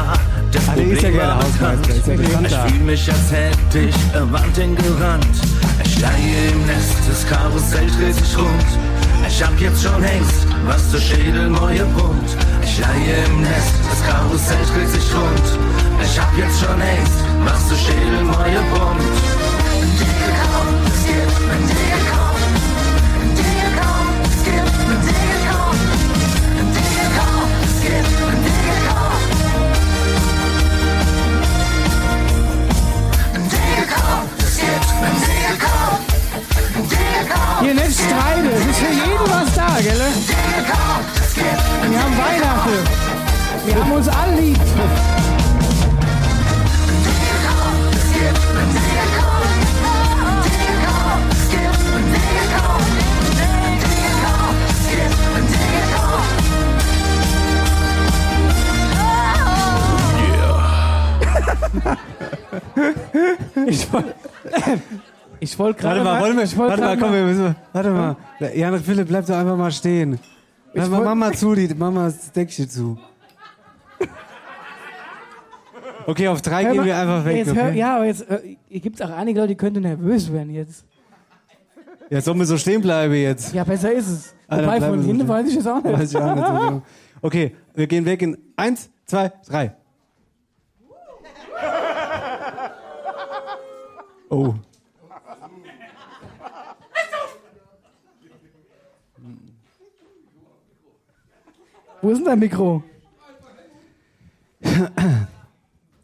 Das 0.53 0.69
Ah, 0.69 0.75
der 0.77 0.87
ist 0.87 1.03
ja 1.03 1.09
Problem 1.09 1.15
gerne 1.15 1.29
war 1.29 1.37
Hausmeister, 1.39 1.95
ist 1.95 2.07
ja 2.07 2.67
Ich 2.67 2.73
fühl 2.73 2.85
mich, 2.85 3.11
als 3.11 3.33
hätte 3.33 3.79
ich 3.79 3.95
eine 4.15 4.33
Wand 4.33 4.57
hingerannt. 4.57 5.27
Ich 5.85 5.95
steige 5.95 6.53
im 6.53 6.67
Nest, 6.67 6.97
das 7.09 7.27
Karussell 7.27 7.87
dreht 7.99 8.15
sich 8.15 8.39
rund. 8.39 8.67
Ich 9.27 9.43
hab 9.43 9.59
jetzt 9.59 9.83
schon 9.83 10.03
Hengst, 10.03 10.47
was 10.67 10.91
zu 10.91 11.01
Schädel 11.01 11.49
neue 11.49 11.85
Bunt. 11.87 12.37
Ich 12.63 12.75
steige 12.75 13.25
im 13.27 13.41
Nest, 13.41 13.75
das 13.91 14.07
Karussell 14.07 14.65
dreht 14.75 14.91
sich 14.91 15.15
rund. 15.15 15.59
Ich 16.05 16.21
hab 16.21 16.37
jetzt 16.37 16.61
schon 16.61 16.81
Hengst, 16.81 17.25
was 17.45 17.69
zu 17.69 17.75
Schädel 17.75 18.23
neue 18.25 18.61
Bunt. 18.71 19.35
Hier 37.61 37.75
nicht 37.75 37.95
streiten, 37.95 38.51
es 38.55 38.67
ist 38.67 38.79
für 38.79 38.93
jeden 38.93 39.27
was 39.27 39.55
da, 39.55 39.81
gell? 39.81 40.03
Wir 41.89 42.03
haben 42.03 42.19
Weihnachten. 42.19 42.79
Wir 43.67 43.75
haben 43.75 43.93
uns 43.93 44.09
alle 44.09 44.41
lieb. 44.41 44.59
Ich 63.67 63.93
wollte 63.93 64.15
ich 65.41 65.59
wollt 65.59 65.77
gerade 65.79 66.05
Warte 66.05 66.35
mal, 66.35 66.47
wollt 66.57 66.59
warte 66.59 66.81
mal, 66.83 66.97
komm, 66.99 67.13
wir 67.13 67.25
müssen, 67.25 67.57
warte 67.73 67.91
mal. 67.91 68.17
Jan 68.55 68.79
Philipp, 68.81 69.09
bleib 69.09 69.27
doch 69.27 69.37
einfach 69.37 69.57
mal 69.57 69.71
stehen. 69.73 70.19
Mach, 70.73 70.91
wollt- 70.91 71.05
mach 71.05 71.15
mal 71.15 71.35
zu, 71.35 71.55
die, 71.55 71.69
mach 71.77 71.91
mal 71.91 72.05
das 72.11 72.33
Deckchen 72.33 72.69
zu. 72.69 72.99
Okay, 76.07 76.29
auf 76.29 76.43
drei 76.43 76.65
gehen 76.65 76.77
mal, 76.77 76.85
wir 76.85 76.97
einfach 76.99 77.25
weg. 77.25 77.47
Hör, 77.47 77.53
Okay? 77.69 77.79
ja, 77.79 77.97
aber 77.97 78.05
jetzt 78.07 78.29
äh, 78.31 78.57
gibt 78.79 79.01
es 79.01 79.07
auch 79.07 79.11
einige 79.11 79.41
Leute, 79.41 79.49
die 79.49 79.57
könnten 79.57 79.83
nervös 79.83 80.31
werden 80.33 80.51
jetzt. 80.53 80.85
Ja, 82.11 82.21
sollen 82.21 82.39
wir 82.39 82.47
so 82.47 82.59
stehen 82.59 82.83
bleiben 82.83 83.15
jetzt? 83.15 83.55
Ja, 83.55 83.65
besser 83.65 83.91
ist 83.93 84.09
es. 84.09 84.35
Ah, 84.47 84.59
Wobei, 84.63 84.81
von 84.81 85.03
hinten 85.03 85.27
weiß 85.27 85.49
ich 85.49 85.57
es 85.57 85.67
auch 85.67 85.83
nicht. 85.83 85.99
Weiß 85.99 86.11
ich 86.11 86.17
auch 86.19 86.35
nicht 86.35 86.47
genau. 86.47 86.83
Okay, 87.23 87.57
wir 87.75 87.87
gehen 87.87 88.05
weg 88.05 88.21
in 88.21 88.37
eins, 88.57 88.91
zwei, 89.07 89.33
drei. 89.47 89.73
Oh. 94.29 94.55
Wo 102.03 102.11
ist 102.11 102.19
denn 102.19 102.27
dein 102.27 102.39
Mikro? 102.39 102.83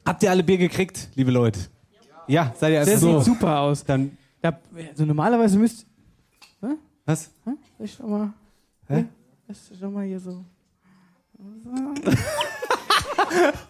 Habt 0.04 0.22
ihr 0.22 0.30
alle 0.30 0.42
Bier 0.42 0.56
gekriegt, 0.58 1.08
liebe 1.14 1.30
Leute? 1.30 1.60
Ja, 2.26 2.52
seid 2.56 2.72
ihr 2.72 2.84
Der 2.84 2.94
also 2.94 3.20
sieht 3.20 3.34
super 3.34 3.60
aus. 3.60 3.84
Dann, 3.84 4.16
Da, 4.40 4.58
also 4.88 5.04
normalerweise 5.04 5.58
müsst. 5.58 5.86
Hä? 6.62 6.68
was? 7.04 7.30
Hä? 7.44 7.50
Soll 7.76 7.86
ich 7.86 7.96
doch 7.98 8.06
mal. 8.06 8.32
Hä? 8.88 9.04
Lass 9.46 9.68
dich 9.68 9.80
doch 9.80 9.90
mal 9.90 10.06
hier 10.06 10.20
so. 10.20 10.42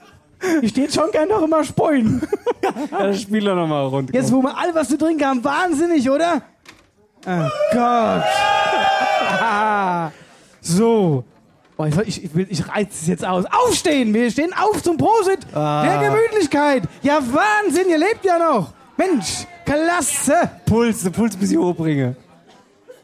Hier 0.60 0.68
steht 0.68 0.92
schon 0.94 1.10
gern 1.12 1.28
noch 1.28 1.42
immer 1.42 1.62
Spoilen. 1.64 2.22
Ja, 2.92 3.12
spiel 3.14 3.44
doch 3.44 3.54
nochmal 3.56 3.86
rund. 3.86 4.12
Jetzt, 4.14 4.32
wo 4.32 4.42
wir 4.42 4.56
all 4.56 4.74
was 4.74 4.88
zu 4.88 4.98
trinken 4.98 5.24
haben, 5.24 5.42
wahnsinnig, 5.44 6.08
oder? 6.10 6.42
Oh 7.26 7.48
Gott. 7.72 8.22
so. 10.60 11.24
Ich, 11.86 11.96
ich, 12.08 12.24
ich, 12.24 12.34
will- 12.34 12.46
ich 12.50 12.68
reiz 12.68 12.88
es 13.02 13.06
jetzt 13.06 13.24
aus. 13.24 13.44
Aufstehen! 13.46 14.12
Wir 14.12 14.30
stehen 14.30 14.52
auf 14.52 14.82
zum 14.82 14.98
Prosit 14.98 15.38
Ah. 15.54 15.82
der 15.82 16.10
Gemütlichkeit. 16.10 16.82
Ja, 17.02 17.20
Wahnsinn, 17.20 17.88
ihr 17.88 17.96
lebt 17.98 18.22
ja 18.24 18.38
noch. 18.38 18.72
Mensch, 18.98 19.46
klasse. 19.64 20.50
Puls, 20.66 21.08
Puls 21.10 21.36
bis 21.36 21.50
ich 21.52 21.56
hochbringe. 21.58 22.16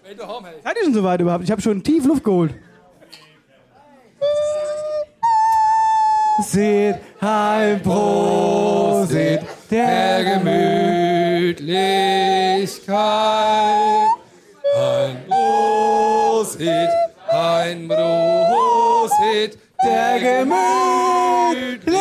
Seid 0.05 0.77
ihr 0.77 0.85
schon 0.85 0.95
soweit 0.95 1.21
überhaupt? 1.23 1.45
Ich 1.45 1.51
habe 1.51 1.63
schon 1.63 1.83
tief 1.83 2.05
Luft 2.05 2.23
geholt. 2.23 2.55
Seht, 6.47 6.97
heim, 7.21 7.83
Prosit, 7.83 9.41
der 9.69 10.25
Gemütlichkeit. 10.25 11.67
Ein 14.79 15.27
Prosit, 15.27 16.89
ein 17.29 17.89
Prosit 17.89 19.59
der 19.83 20.21
Gemütlichkeit. 20.21 21.97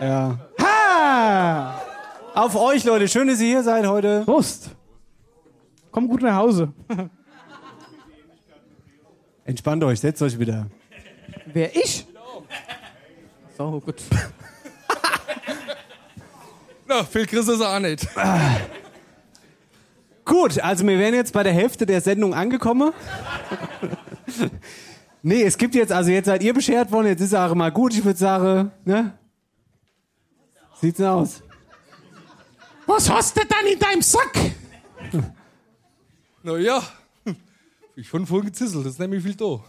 Ja. 0.00 0.38
Ha! 0.60 1.80
Auf 2.34 2.56
euch, 2.56 2.82
Leute. 2.84 3.06
Schön, 3.06 3.28
dass 3.28 3.40
ihr 3.40 3.46
hier 3.46 3.62
seid 3.62 3.86
heute. 3.86 4.24
Prost. 4.24 4.70
Komm 5.92 6.08
gut 6.08 6.20
nach 6.22 6.34
Hause. 6.34 6.72
Entspannt 9.44 9.84
euch, 9.84 10.00
setzt 10.00 10.20
euch 10.22 10.36
wieder. 10.38 10.66
Wer 11.46 11.74
ich? 11.76 12.06
So, 13.56 13.80
gut. 13.80 14.02
Na, 16.86 17.04
Chris 17.04 17.48
ist 17.48 17.60
er 17.60 17.76
auch 17.76 17.80
nicht. 17.80 18.08
Gut, 20.24 20.60
also 20.60 20.86
wir 20.86 20.98
wären 20.98 21.14
jetzt 21.14 21.32
bei 21.32 21.42
der 21.42 21.52
Hälfte 21.52 21.84
der 21.84 22.00
Sendung 22.00 22.32
angekommen. 22.32 22.92
nee, 25.22 25.42
es 25.42 25.58
gibt 25.58 25.74
jetzt, 25.74 25.92
also 25.92 26.10
jetzt 26.10 26.26
seid 26.26 26.42
ihr 26.42 26.54
beschert 26.54 26.92
worden, 26.92 27.08
jetzt 27.08 27.20
ist 27.20 27.34
auch 27.34 27.54
mal 27.54 27.72
gut. 27.72 27.92
Ich 27.94 28.04
würde 28.04 28.18
sagen, 28.18 28.70
ne? 28.84 29.18
Sieht's 30.80 30.98
denn 30.98 31.06
aus? 31.06 31.42
Was 32.86 33.10
hast 33.10 33.36
du 33.36 33.40
dann 33.46 33.66
in 33.66 33.78
deinem 33.78 34.02
Sack? 34.02 34.38
Naja, 36.42 36.82
ich 37.94 38.08
von 38.08 38.26
vorhin 38.26 38.50
gezisselt, 38.50 38.86
das 38.86 38.94
ist 38.94 38.98
nämlich 38.98 39.22
viel 39.22 39.34
da. 39.34 39.60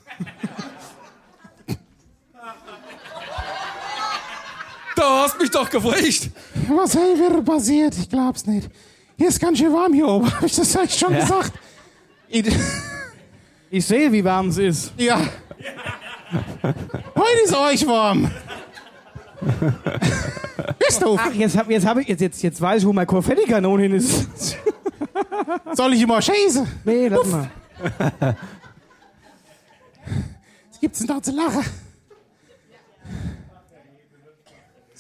Da 5.04 5.24
hast 5.24 5.38
mich 5.38 5.52
doch 5.52 5.70
gefrecht. 5.70 6.30
Was 6.70 6.96
hey, 6.96 7.20
wäre 7.20 7.44
passiert? 7.44 7.94
Ich 7.98 8.08
glaub's 8.10 8.48
nicht. 8.48 8.70
Hier 9.18 9.28
ist 9.28 9.38
ganz 9.38 9.58
schön 9.58 9.74
warm 9.74 9.92
hier 9.92 10.08
oben. 10.08 10.34
Hab 10.34 10.44
ich 10.44 10.56
das 10.56 10.74
euch 10.78 10.98
schon 10.98 11.14
Ja. 11.14 11.20
gesagt? 11.20 11.52
Ich 13.70 13.86
sehe, 13.86 14.10
wie 14.14 14.24
warm 14.24 14.48
es 14.48 14.58
ist. 14.58 14.94
Ja. 14.98 15.20
Heute 16.62 17.40
ist 17.44 17.54
euch 17.54 17.86
warm. 17.86 18.32
Bist 20.80 21.02
du? 21.02 21.18
Ach, 21.20 21.34
jetzt, 21.34 21.58
hab, 21.58 21.70
jetzt, 21.70 21.86
hab 21.86 21.98
ich, 21.98 22.08
jetzt, 22.08 22.22
jetzt, 22.22 22.42
jetzt 22.42 22.62
weiß 22.62 22.84
ich, 22.84 22.88
wo 22.88 22.94
mein 22.94 23.06
Konfettikanon 23.08 23.82
hin 23.82 23.96
ist. 23.96 24.26
Soll 25.74 25.96
ich 25.96 26.02
immer 26.02 26.22
schießen? 26.22 26.66
Nee, 26.86 27.10
lass 27.10 27.28
mal. 27.28 27.50
Was 30.72 30.80
gibt's 30.80 31.00
denn 31.00 31.08
da 31.08 31.22
zu 31.22 31.32
lachen? 31.32 31.66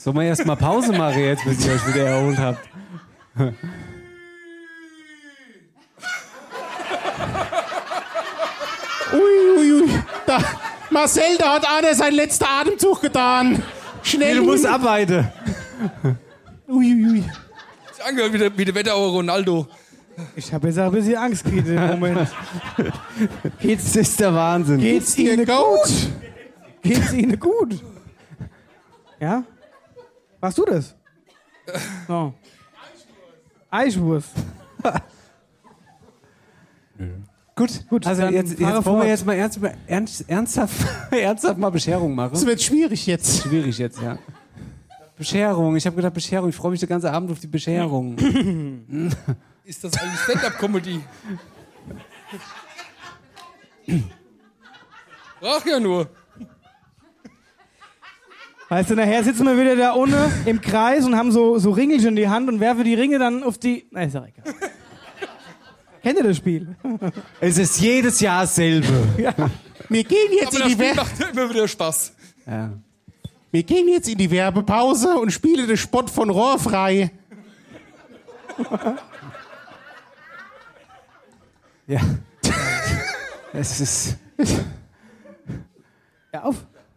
Sollen 0.04 0.18
wir 0.18 0.24
erst 0.24 0.46
mal 0.46 0.58
Pause 0.58 0.92
machen 0.92 1.20
jetzt, 1.20 1.46
bis 1.46 1.66
ihr 1.66 1.72
euch 1.72 1.88
wieder 1.88 2.08
erholt 2.08 2.38
habt? 2.38 2.60
Ui, 9.14 9.58
ui, 9.58 9.72
ui. 9.72 9.90
Da, 10.26 10.40
Marcel, 10.90 11.38
da 11.40 11.54
hat 11.54 11.66
einer 11.66 11.96
seinen 11.96 12.16
letzten 12.16 12.44
Atemzug 12.44 13.00
getan. 13.00 13.64
Schnell. 14.02 14.34
Nee, 14.34 14.40
du 14.42 14.46
musst 14.46 14.66
ui. 14.66 14.70
abweiten. 14.70 15.32
Ui, 16.68 16.94
ui, 16.94 17.06
ui. 17.10 17.24
Ich 17.96 18.04
angehört 18.04 18.34
wie 18.34 18.38
der, 18.40 18.58
wie 18.58 18.66
der 18.66 18.76
Wetterauer 18.76 19.10
Ronaldo. 19.10 19.68
Ich 20.36 20.54
habe 20.54 20.68
jetzt 20.68 20.80
auch 20.80 20.88
ein 20.88 20.92
bisschen 20.92 21.16
Angst 21.16 21.46
gekriegt 21.46 21.70
im 21.70 21.88
Moment. 21.88 22.28
Geht's, 23.62 23.86
das 23.86 23.96
ist 23.96 24.20
der 24.20 24.36
Wahnsinn. 24.36 24.80
Geht's 24.80 25.18
Ihnen 25.18 25.46
gut? 25.46 26.10
Geht's 26.82 27.14
Ihnen 27.14 27.40
gut? 27.40 27.82
Ja? 29.22 29.46
Machst 30.44 30.58
du 30.58 30.66
das? 30.66 30.94
So. 32.06 32.34
Eichwurst. 33.72 34.32
Gut, 37.56 37.88
Gut, 37.88 38.06
also 38.06 38.24
dann 38.24 38.34
jetzt, 38.34 38.60
jetzt 38.60 38.86
wollen 38.86 39.02
wir 39.02 39.08
jetzt 39.08 39.26
mal 39.26 39.36
ernst, 39.36 39.62
ernst, 39.88 40.30
ernsthaft, 40.30 40.86
ernsthaft 41.12 41.58
mal 41.58 41.70
Bescherung 41.70 42.14
machen. 42.14 42.34
Das 42.34 42.46
wird 42.46 42.62
schwierig 42.62 43.06
jetzt. 43.06 43.44
Schwierig 43.44 43.78
jetzt, 43.78 44.02
ja. 44.02 44.20
Bescherung, 45.16 45.78
ich 45.78 45.86
habe 45.86 45.96
gedacht 45.96 46.14
Bescherung, 46.14 46.50
ich 46.50 46.56
freue 46.56 46.72
mich 46.72 46.82
den 46.82 46.90
ganzen 46.90 47.08
Abend 47.08 47.32
auf 47.32 47.40
die 47.40 47.48
Bescherung. 47.48 48.18
Ist 49.64 49.82
das 49.82 49.94
eigentlich 49.98 50.20
Stand-Up-Comedy? 50.20 51.00
Ach 55.42 55.66
ja 55.66 55.80
nur. 55.80 56.10
Weißt 58.74 58.90
du, 58.90 58.96
nachher 58.96 59.24
sitzen 59.24 59.46
wir 59.46 59.56
wieder 59.56 59.76
da 59.76 59.92
unten 59.92 60.18
im 60.48 60.60
Kreis 60.60 61.06
und 61.06 61.16
haben 61.16 61.32
so, 61.32 61.60
so 61.60 61.70
Ringelchen 61.70 62.08
in 62.08 62.16
die 62.16 62.28
Hand 62.28 62.50
und 62.50 62.60
werfen 62.60 62.84
die 62.84 62.96
Ringe 62.96 63.20
dann 63.20 63.44
auf 63.44 63.60
die. 63.60 63.86
Na, 63.92 64.02
ist 64.02 64.16
ja 64.16 64.26
egal. 64.26 64.52
Kennt 66.02 66.18
ihr 66.18 66.24
das 66.24 66.38
Spiel? 66.38 66.76
es 67.40 67.60
ist 67.60 67.80
jedes 67.80 68.20
Jahr 68.20 68.42
dasselbe. 68.42 68.88
Ja. 69.20 69.32
Wir 69.90 70.04
gehen 70.04 70.32
jetzt 70.32 70.56
Aber 70.56 70.66
in 70.66 70.70
die 70.70 70.84
Spiel 70.84 70.96
macht 70.96 71.12
immer 71.20 71.50
wieder 71.52 71.68
Spaß. 71.68 72.14
Ja. 72.48 72.74
Wir 73.52 73.62
gehen 73.62 73.88
jetzt 73.90 74.10
in 74.10 74.18
die 74.18 74.32
Werbepause 74.32 75.20
und 75.20 75.30
spielen 75.30 75.68
den 75.68 75.78
Spott 75.78 76.10
von 76.10 76.32
Rohrfrei. 76.32 77.12
Ja. 81.86 82.00
es 83.54 83.80
ist. 83.80 84.18
Ja, 86.34 86.42
auf. 86.42 86.56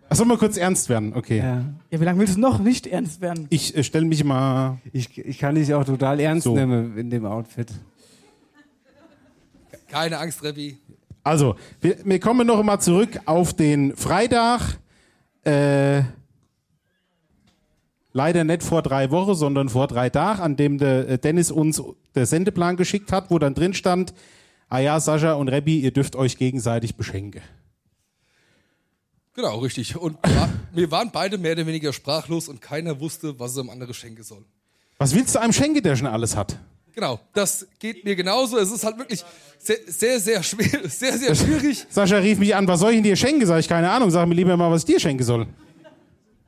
Ach, 0.09 0.16
soll 0.16 0.27
mal 0.27 0.39
kurz 0.39 0.57
ernst 0.57 0.89
werden? 0.89 1.15
Okay. 1.15 1.39
Ja. 1.39 1.65
Ja, 1.91 2.01
wie 2.01 2.05
lange 2.05 2.20
willst 2.20 2.37
du 2.37 2.41
noch 2.41 2.59
nicht 2.59 2.87
ernst 2.87 3.20
werden? 3.20 3.47
Ich 3.51 3.77
äh, 3.77 3.83
stelle 3.83 4.05
mich 4.07 4.23
mal. 4.23 4.78
Ich, 4.93 5.19
ich 5.19 5.39
kann 5.39 5.55
dich 5.57 5.73
auch 5.74 5.85
total 5.85 6.20
ernst 6.20 6.45
So. 6.45 6.55
nehmen 6.55 6.97
in 6.97 7.11
dem 7.11 7.24
Outfit. 7.27 7.73
Keine 9.89 10.19
Angst, 10.19 10.43
Revi. 10.43 10.78
Also, 11.23 11.57
wir, 11.81 11.97
wir 12.05 12.20
kommen 12.20 12.47
noch 12.47 12.62
mal 12.62 12.78
zurück 12.78 13.19
auf 13.24 13.53
den 13.55 13.97
Freitag. 13.97 14.78
Äh, 15.45 16.03
leider 18.12 18.45
nicht 18.45 18.62
vor 18.62 18.83
drei 18.83 19.11
Wochen, 19.11 19.35
sondern 19.35 19.69
vor 19.69 19.87
drei 19.89 20.09
Tagen, 20.11 20.41
an 20.41 20.57
dem 20.57 20.78
der 20.78 21.09
äh, 21.09 21.19
Dennis 21.19 21.51
uns 21.51 21.83
der 22.15 22.27
Sendeplan 22.27 22.77
geschickt 22.77 23.12
hat, 23.12 23.31
wo 23.31 23.39
dann 23.39 23.55
drin 23.55 23.74
stand, 23.74 24.15
ah 24.69 24.78
ja, 24.78 24.99
Sascha 24.99 25.35
und 25.35 25.49
Rebbi, 25.49 25.81
ihr 25.81 25.91
dürft 25.93 26.16
euch 26.16 26.39
gegenseitig 26.39 26.97
beschenken. 26.97 27.43
Genau, 29.36 29.58
richtig. 29.58 29.94
Und 29.94 30.16
wir 30.72 30.90
waren 30.90 31.10
beide 31.12 31.36
mehr 31.36 31.52
oder 31.52 31.66
weniger 31.66 31.92
sprachlos 31.92 32.48
und 32.48 32.62
keiner 32.62 32.98
wusste, 32.98 33.38
was 33.38 33.54
er 33.56 33.64
dem 33.64 33.70
anderen 33.70 33.92
schenken 33.92 34.22
soll. 34.22 34.42
Was 34.96 35.14
willst 35.14 35.34
du 35.34 35.40
einem 35.40 35.52
schenken, 35.52 35.82
der 35.82 35.94
schon 35.94 36.06
alles 36.06 36.34
hat? 36.34 36.58
Genau, 36.94 37.20
das 37.34 37.66
geht 37.78 38.02
mir 38.06 38.16
genauso. 38.16 38.56
Es 38.56 38.70
ist 38.70 38.82
halt 38.82 38.96
wirklich 38.96 39.22
sehr, 39.58 39.76
sehr, 39.86 40.18
sehr 40.18 40.42
schwer, 40.42 40.88
sehr, 40.88 41.18
sehr 41.18 41.34
schwierig. 41.34 41.84
Sascha 41.90 42.16
rief 42.16 42.38
mich 42.38 42.56
an, 42.56 42.66
was 42.66 42.80
soll 42.80 42.92
ich 42.92 42.96
denn 42.96 43.04
dir 43.04 43.16
schenken? 43.16 43.44
Sag 43.44 43.60
ich, 43.60 43.68
keine 43.68 43.90
Ahnung, 43.90 44.10
sag 44.10 44.26
mir 44.26 44.34
lieber 44.34 44.56
mal, 44.56 44.70
was 44.70 44.82
ich 44.82 44.86
dir 44.86 45.00
schenken 45.00 45.22
soll. 45.22 45.46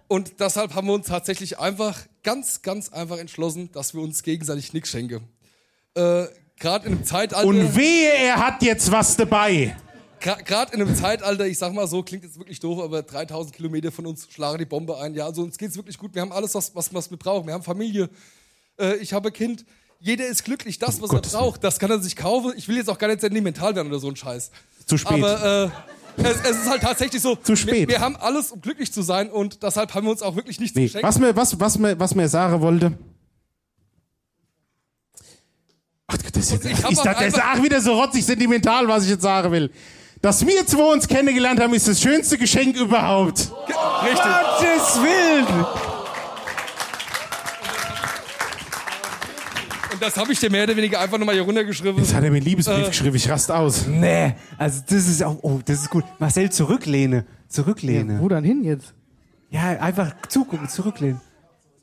Und 0.07 0.41
deshalb 0.41 0.75
haben 0.75 0.87
wir 0.87 0.95
uns 0.95 1.09
tatsächlich 1.09 1.59
einfach 1.59 1.99
ganz, 2.23 2.63
ganz 2.63 2.89
einfach 2.89 3.19
entschlossen, 3.19 3.71
dass 3.73 3.93
wir 3.93 4.01
uns 4.01 4.23
gegenseitig 4.23 4.73
nichts 4.73 4.89
schenken. 4.89 5.29
Äh, 5.95 6.25
gerade 6.59 6.87
in 6.87 6.95
einem 6.95 7.05
Zeitalter. 7.05 7.47
Und 7.47 7.77
wehe, 7.77 8.11
er 8.15 8.37
hat 8.37 8.63
jetzt 8.63 8.91
was 8.91 9.15
dabei. 9.19 9.77
Gerade 10.21 10.73
in 10.75 10.83
einem 10.83 10.95
Zeitalter, 10.95 11.47
ich 11.47 11.59
sag 11.59 11.73
mal 11.73 11.87
so, 11.87 12.03
klingt 12.03 12.25
jetzt 12.25 12.39
wirklich 12.39 12.61
doof, 12.61 12.83
aber 12.83 13.03
3000 13.03 13.55
Kilometer 13.55 13.91
von 13.93 14.07
uns 14.07 14.27
schlagen 14.31 14.59
die 14.59 14.65
Bombe 14.65 14.99
ein. 14.99 15.15
Ja, 15.15 15.27
also 15.27 15.43
uns 15.43 15.59
geht's 15.59 15.77
wirklich 15.77 15.99
gut. 15.99 16.15
Wir 16.15 16.23
haben 16.23 16.33
alles, 16.33 16.55
was, 16.55 16.75
was, 16.75 16.93
was 16.93 17.11
wir 17.11 17.17
brauchen. 17.19 17.47
Wir 17.47 17.55
haben 17.55 17.63
Familie. 17.63 18.09
Äh, 18.79 18.97
ich 18.97 19.13
habe 19.13 19.29
ein 19.29 19.33
Kind. 19.33 19.65
Jeder 20.01 20.27
ist 20.27 20.45
glücklich. 20.45 20.79
Das, 20.79 21.01
was 21.01 21.11
Gottes 21.11 21.35
er 21.35 21.41
braucht, 21.41 21.65
das 21.65 21.79
kann 21.79 21.91
er 21.91 22.01
sich 22.01 22.15
kaufen. 22.17 22.53
Ich 22.57 22.69
will 22.69 22.77
jetzt 22.77 22.89
auch 22.89 22.99
gar 22.99 23.09
nicht 23.09 23.21
sentimental 23.21 23.75
werden 23.75 23.89
oder 23.89 23.99
so 23.99 24.09
ein 24.09 24.17
Scheiß. 24.17 24.51
Zu 24.87 24.97
spät. 24.97 25.13
Aber 25.25 25.73
äh, 26.17 26.23
es, 26.23 26.37
es 26.41 26.57
ist 26.63 26.71
halt 26.71 26.83
tatsächlich 26.83 27.21
so. 27.21 27.37
Zu 27.37 27.57
spät. 27.57 27.75
Wir, 27.75 27.89
wir 27.89 28.01
haben 28.01 28.17
alles, 28.17 28.53
um 28.53 28.61
glücklich 28.61 28.93
zu 28.93 29.03
sein 29.03 29.31
und 29.31 29.63
deshalb 29.63 29.95
haben 29.95 30.07
wir 30.07 30.11
uns 30.13 30.23
auch 30.23 30.37
wirklich 30.37 30.61
nichts 30.61 30.77
Nee. 30.77 30.85
geschenkt. 30.85 31.07
Was 31.07 31.19
mir, 31.19 31.35
was, 31.35 31.59
was 31.59 31.79
mir, 31.79 31.99
was 31.99 32.15
mir 32.15 32.29
sagen 32.29 32.61
wollte. 32.61 32.97
Ach, 36.07 36.17
das 36.17 36.53
ist, 36.53 36.65
ist 36.65 36.85
das, 36.85 37.23
ist 37.27 37.43
auch 37.43 37.63
wieder 37.63 37.81
so 37.81 37.93
rotzig 37.93 38.25
sentimental, 38.25 38.89
was 38.89 39.05
ich 39.05 39.11
jetzt 39.11 39.23
sagen 39.23 39.53
will. 39.53 39.71
Dass 40.21 40.45
wir 40.47 40.67
zwei 40.67 40.93
uns 40.93 41.07
kennengelernt 41.07 41.61
haben, 41.61 41.75
ist 41.75 41.87
das 41.87 42.01
schönste 42.01 42.39
Geschenk 42.39 42.77
überhaupt. 42.77 43.53
Richtig. 44.03 44.25
Gottes 44.25 45.01
Willen! 45.03 45.67
Und 49.93 50.03
das 50.03 50.17
habe 50.17 50.33
ich 50.33 50.41
dir 50.41 50.51
mehr 50.51 50.65
oder 50.65 50.77
weniger 50.77 51.01
einfach 51.01 51.19
nochmal 51.19 51.35
hier 51.35 51.45
runtergeschrieben. 51.45 51.97
Jetzt 51.99 52.15
hat 52.15 52.23
er 52.25 52.31
mir 52.31 52.37
einen 52.37 52.47
Liebesbrief 52.47 52.85
Äh, 52.85 52.89
geschrieben, 52.89 53.17
ich 53.17 53.29
rast 53.29 53.51
aus. 53.51 53.87
Nee, 53.87 54.35
also 54.57 54.83
das 54.89 55.09
ist 55.09 55.23
auch, 55.23 55.39
oh, 55.43 55.61
das 55.65 55.83
ist 55.83 55.91
gut. 55.91 56.05
Marcel, 56.19 56.51
zurücklehne. 56.51 57.25
Zurücklehne. 57.49 58.21
Wo 58.21 58.29
dann 58.29 58.45
hin 58.45 58.63
jetzt? 58.65 58.95
Ja, 59.51 59.63
einfach 59.81 60.13
zugucken, 60.29 60.69
zurücklehnen. 60.69 61.21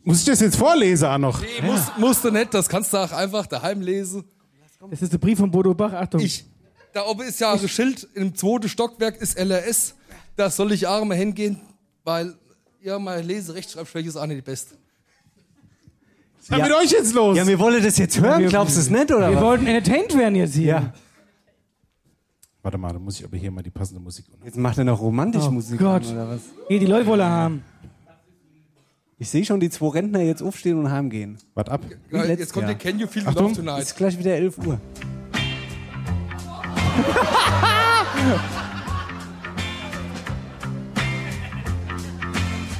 Muss 0.03 0.19
ich 0.19 0.25
das 0.25 0.39
jetzt 0.39 0.55
vorlesen 0.57 1.07
auch 1.07 1.17
noch? 1.17 1.41
Nee, 1.41 1.47
musst, 1.67 1.97
musst 1.97 2.23
du 2.23 2.31
nicht, 2.31 2.53
das 2.53 2.69
kannst 2.69 2.93
du 2.93 2.97
auch 2.97 3.11
einfach 3.11 3.47
daheim 3.47 3.81
lesen. 3.81 4.23
Das 4.91 5.01
ist 5.01 5.11
der 5.11 5.17
Brief 5.17 5.39
von 5.39 5.49
Bodo 5.49 5.73
Bach. 5.73 5.93
Achtung. 5.93 6.19
Ich, 6.21 6.45
da 6.95 7.05
oben 7.05 7.23
ist 7.23 7.39
ja 7.41 7.51
ein 7.51 7.67
Schild, 7.67 8.07
im 8.13 8.33
zweiten 8.35 8.69
Stockwerk 8.69 9.17
ist 9.17 9.37
LRS. 9.37 9.95
Da 10.37 10.49
soll 10.49 10.71
ich 10.71 10.87
auch 10.87 11.03
mal 11.03 11.15
hingehen, 11.17 11.59
weil 12.05 12.33
ja, 12.81 12.97
meine 12.97 13.21
Lese-Rechtschreibschwäche 13.21 14.07
ist 14.09 14.15
auch 14.15 14.25
nicht 14.25 14.37
die 14.37 14.41
beste. 14.41 14.75
Was 16.47 16.57
ist 16.57 16.63
mit 16.63 16.73
euch 16.73 16.91
jetzt 16.91 17.13
los? 17.13 17.37
Ja, 17.37 17.45
wir 17.47 17.59
wollen 17.59 17.83
das 17.83 17.97
jetzt 17.97 18.19
hören, 18.21 18.41
Wir- 18.43 18.49
glaubst 18.49 18.75
du 18.77 18.79
es 18.79 18.89
nicht, 18.89 19.11
oder 19.11 19.29
Wir 19.29 19.35
was? 19.37 19.43
wollten 19.43 19.67
entertained 19.67 20.15
werden 20.17 20.35
jetzt 20.35 20.53
hier. 20.55 20.65
Ja. 20.65 20.93
Warte 22.61 22.77
mal, 22.77 22.93
da 22.93 22.99
muss 22.99 23.19
ich 23.19 23.25
aber 23.25 23.37
hier 23.37 23.51
mal 23.51 23.61
die 23.61 23.71
passende 23.71 23.99
Musik. 24.01 24.25
Jetzt 24.43 24.57
macht 24.57 24.77
er 24.77 24.85
noch 24.85 24.99
romantische 25.01 25.47
Oh 25.47 25.51
Musik 25.51 25.77
Gott. 25.79 26.05
an, 26.05 26.13
oder 26.13 26.29
was? 26.29 26.41
Hier, 26.69 26.79
die 26.79 26.85
Leute 26.85 27.05
wollen 27.07 27.23
haben. 27.23 27.63
Ich 29.17 29.29
sehe 29.29 29.43
schon 29.45 29.59
die 29.59 29.69
zwei 29.69 29.89
Rentner 29.89 30.21
jetzt 30.21 30.41
aufstehen 30.41 30.77
und 30.79 30.89
heimgehen. 30.91 31.37
Warte 31.55 31.71
ab. 31.71 31.81
Ja, 32.11 32.19
letztes 32.19 32.39
jetzt 32.39 32.53
kommt 32.53 32.67
Jahr. 32.67 32.73
der 32.75 32.91
Can 32.91 32.99
You 32.99 33.07
Feel 33.07 33.23
the 33.23 33.27
Achtung. 33.29 33.43
Love 33.49 33.55
Tonight. 33.55 33.81
Ist 33.83 33.95
gleich 33.97 34.17
wieder 34.17 34.35
11 34.35 34.57
Uhr. 34.59 34.79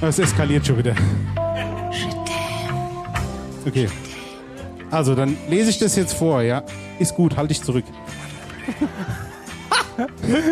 Es 0.01 0.19
eskaliert 0.19 0.67
schon 0.67 0.77
wieder. 0.77 0.93
Okay. 3.65 3.87
Also, 4.91 5.15
dann 5.15 5.35
lese 5.49 5.71
ich 5.71 5.79
das 5.79 5.95
jetzt 5.95 6.13
vor, 6.13 6.41
ja? 6.43 6.63
Ist 6.99 7.15
gut, 7.15 7.35
halte 7.35 7.53
ich 7.53 7.63
zurück. 7.63 7.85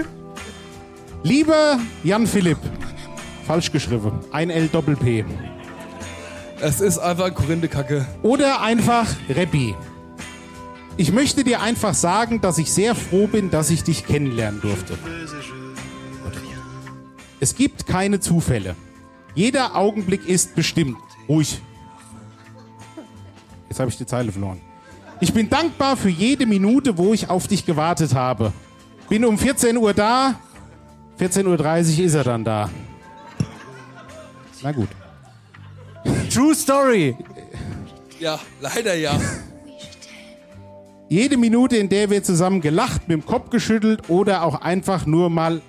Lieber 1.24 1.78
Jan 2.04 2.26
Philipp, 2.26 2.58
falsch 3.46 3.72
geschrieben, 3.72 4.20
ein 4.32 4.50
L 4.50 4.68
Doppel 4.68 4.96
P. 4.96 5.24
Es 6.60 6.82
ist 6.82 6.98
einfach 6.98 7.34
Korinthe-Kacke. 7.34 8.06
Oder 8.24 8.62
einfach 8.62 9.08
Reppi. 9.30 9.76
Ich 10.96 11.12
möchte 11.12 11.44
dir 11.44 11.62
einfach 11.62 11.94
sagen, 11.94 12.40
dass 12.40 12.58
ich 12.58 12.72
sehr 12.72 12.94
froh 12.94 13.28
bin, 13.28 13.50
dass 13.50 13.70
ich 13.72 13.84
dich 13.84 14.06
kennenlernen 14.06 14.62
durfte. 14.62 14.98
Es 17.40 17.56
gibt 17.56 17.88
keine 17.88 18.20
Zufälle. 18.20 18.76
Jeder 19.36 19.76
Augenblick 19.76 20.28
ist 20.28 20.56
bestimmt. 20.56 20.98
Ruhig. 21.28 21.62
Jetzt 23.70 23.80
habe 23.80 23.90
ich 23.90 23.98
die 23.98 24.06
Zeile 24.06 24.32
verloren. 24.32 24.62
Ich 25.20 25.34
bin 25.34 25.50
dankbar 25.50 25.98
für 25.98 26.10
jede 26.10 26.46
Minute, 26.46 26.98
wo 26.98 27.14
ich 27.14 27.30
auf 27.30 27.48
dich 27.48 27.66
gewartet 27.66 28.14
habe. 28.14 28.54
Bin 29.10 29.26
um 29.26 29.38
14 29.38 29.76
Uhr 29.78 29.94
da. 29.94 30.36
14.30 31.20 31.48
Uhr 32.00 32.06
ist 32.06 32.14
er 32.14 32.24
dann 32.24 32.44
da. 32.44 32.70
Na 34.62 34.72
gut. 34.72 34.90
True 36.32 36.54
Story. 36.54 37.16
Ja, 38.20 38.40
leider 38.62 38.94
ja. 38.96 39.20
Jede 41.14 41.38
Minute, 41.38 41.78
in 41.78 41.90
der 41.90 42.10
wir 42.10 42.24
zusammen 42.24 42.60
gelacht, 42.60 43.08
mit 43.08 43.12
dem 43.12 43.24
Kopf 43.24 43.52
geschüttelt 43.52 44.10
oder 44.10 44.42
auch 44.42 44.62
einfach 44.62 45.06
nur 45.06 45.30
mal 45.30 45.62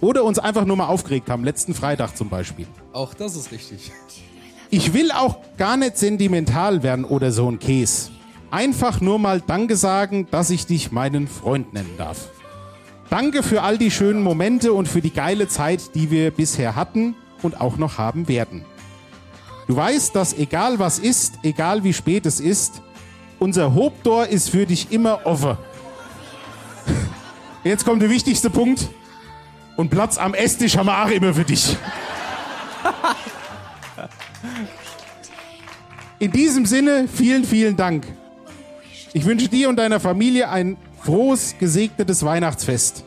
oder 0.00 0.24
uns 0.24 0.40
einfach 0.40 0.64
nur 0.64 0.76
mal 0.76 0.88
aufgeregt 0.88 1.30
haben, 1.30 1.44
letzten 1.44 1.72
Freitag 1.72 2.16
zum 2.16 2.28
Beispiel. 2.28 2.66
Auch 2.92 3.14
das 3.14 3.36
ist 3.36 3.52
richtig. 3.52 3.92
Ich 4.70 4.94
will 4.94 5.12
auch 5.12 5.36
gar 5.56 5.76
nicht 5.76 5.98
sentimental 5.98 6.82
werden 6.82 7.04
oder 7.04 7.30
so 7.30 7.48
ein 7.48 7.60
Käse. 7.60 8.10
Einfach 8.50 9.00
nur 9.00 9.20
mal 9.20 9.40
Danke 9.40 9.76
sagen, 9.76 10.26
dass 10.32 10.50
ich 10.50 10.66
dich 10.66 10.90
meinen 10.90 11.28
Freund 11.28 11.72
nennen 11.72 11.94
darf. 11.96 12.30
Danke 13.08 13.44
für 13.44 13.62
all 13.62 13.78
die 13.78 13.92
schönen 13.92 14.24
Momente 14.24 14.72
und 14.72 14.88
für 14.88 15.00
die 15.00 15.12
geile 15.12 15.46
Zeit, 15.46 15.94
die 15.94 16.10
wir 16.10 16.32
bisher 16.32 16.74
hatten 16.74 17.14
und 17.42 17.60
auch 17.60 17.76
noch 17.76 17.98
haben 17.98 18.26
werden. 18.26 18.64
Du 19.68 19.76
weißt, 19.76 20.16
dass 20.16 20.36
egal 20.36 20.80
was 20.80 20.98
ist, 20.98 21.34
egal 21.44 21.84
wie 21.84 21.92
spät 21.92 22.26
es 22.26 22.40
ist, 22.40 22.82
unser 23.38 23.74
Haupttor 23.74 24.26
ist 24.26 24.50
für 24.50 24.66
dich 24.66 24.92
immer 24.92 25.20
offen. 25.24 25.56
Jetzt 27.64 27.84
kommt 27.84 28.02
der 28.02 28.10
wichtigste 28.10 28.50
Punkt. 28.50 28.88
Und 29.76 29.90
Platz 29.90 30.18
am 30.18 30.34
Esstisch 30.34 30.76
haben 30.76 30.86
wir 30.86 31.04
auch 31.04 31.10
immer 31.10 31.32
für 31.34 31.44
dich. 31.44 31.76
In 36.18 36.32
diesem 36.32 36.66
Sinne, 36.66 37.06
vielen, 37.06 37.44
vielen 37.44 37.76
Dank. 37.76 38.04
Ich 39.12 39.24
wünsche 39.24 39.48
dir 39.48 39.68
und 39.68 39.76
deiner 39.76 40.00
Familie 40.00 40.50
ein 40.50 40.76
frohes, 41.00 41.54
gesegnetes 41.58 42.24
Weihnachtsfest. 42.24 43.04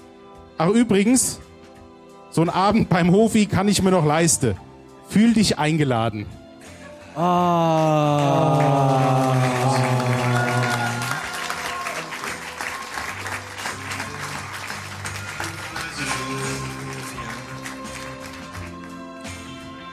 Ach 0.58 0.70
übrigens, 0.70 1.40
so 2.30 2.42
ein 2.42 2.50
Abend 2.50 2.88
beim 2.88 3.12
Hofi 3.12 3.48
kann 3.48 3.68
ich 3.68 3.82
mir 3.84 3.92
noch 3.92 4.06
leisten. 4.06 4.56
Fühl 5.10 5.34
dich 5.34 5.60
eingeladen. 5.60 6.26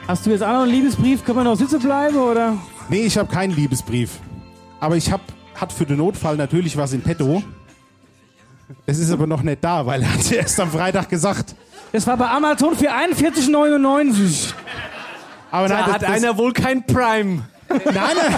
Hast 0.09 0.25
du 0.25 0.31
jetzt 0.31 0.41
auch 0.41 0.47
noch 0.53 0.61
einen 0.63 0.71
Liebesbrief? 0.71 1.23
Können 1.23 1.37
wir 1.37 1.43
noch 1.43 1.55
sitzen 1.55 1.79
bleiben, 1.79 2.17
oder? 2.17 2.57
Nee, 2.89 3.01
ich 3.05 3.15
habe 3.15 3.31
keinen 3.31 3.55
Liebesbrief. 3.55 4.17
Aber 4.79 4.95
ich 4.95 5.11
hab, 5.11 5.21
hat 5.53 5.71
für 5.71 5.85
den 5.85 5.97
Notfall 5.97 6.35
natürlich 6.35 6.75
was 6.75 6.93
in 6.93 7.01
petto. 7.01 7.43
Es 8.87 8.97
ist 8.97 9.11
aber 9.11 9.27
noch 9.27 9.43
nicht 9.43 9.63
da, 9.63 9.85
weil 9.85 10.01
er 10.01 10.11
hat 10.11 10.31
erst 10.31 10.59
am 10.59 10.71
Freitag 10.71 11.09
gesagt. 11.09 11.53
Das 11.91 12.07
war 12.07 12.17
bei 12.17 12.27
Amazon 12.27 12.75
für 12.75 12.91
41,99. 12.91 14.51
Aber 15.51 15.67
Da 15.67 15.75
nein, 15.75 15.83
das, 15.85 15.93
hat 15.93 16.01
das, 16.01 16.09
einer 16.09 16.37
wohl 16.39 16.53
kein 16.53 16.83
Prime. 16.87 17.43
Nein, 17.69 17.83
nein. 17.93 18.35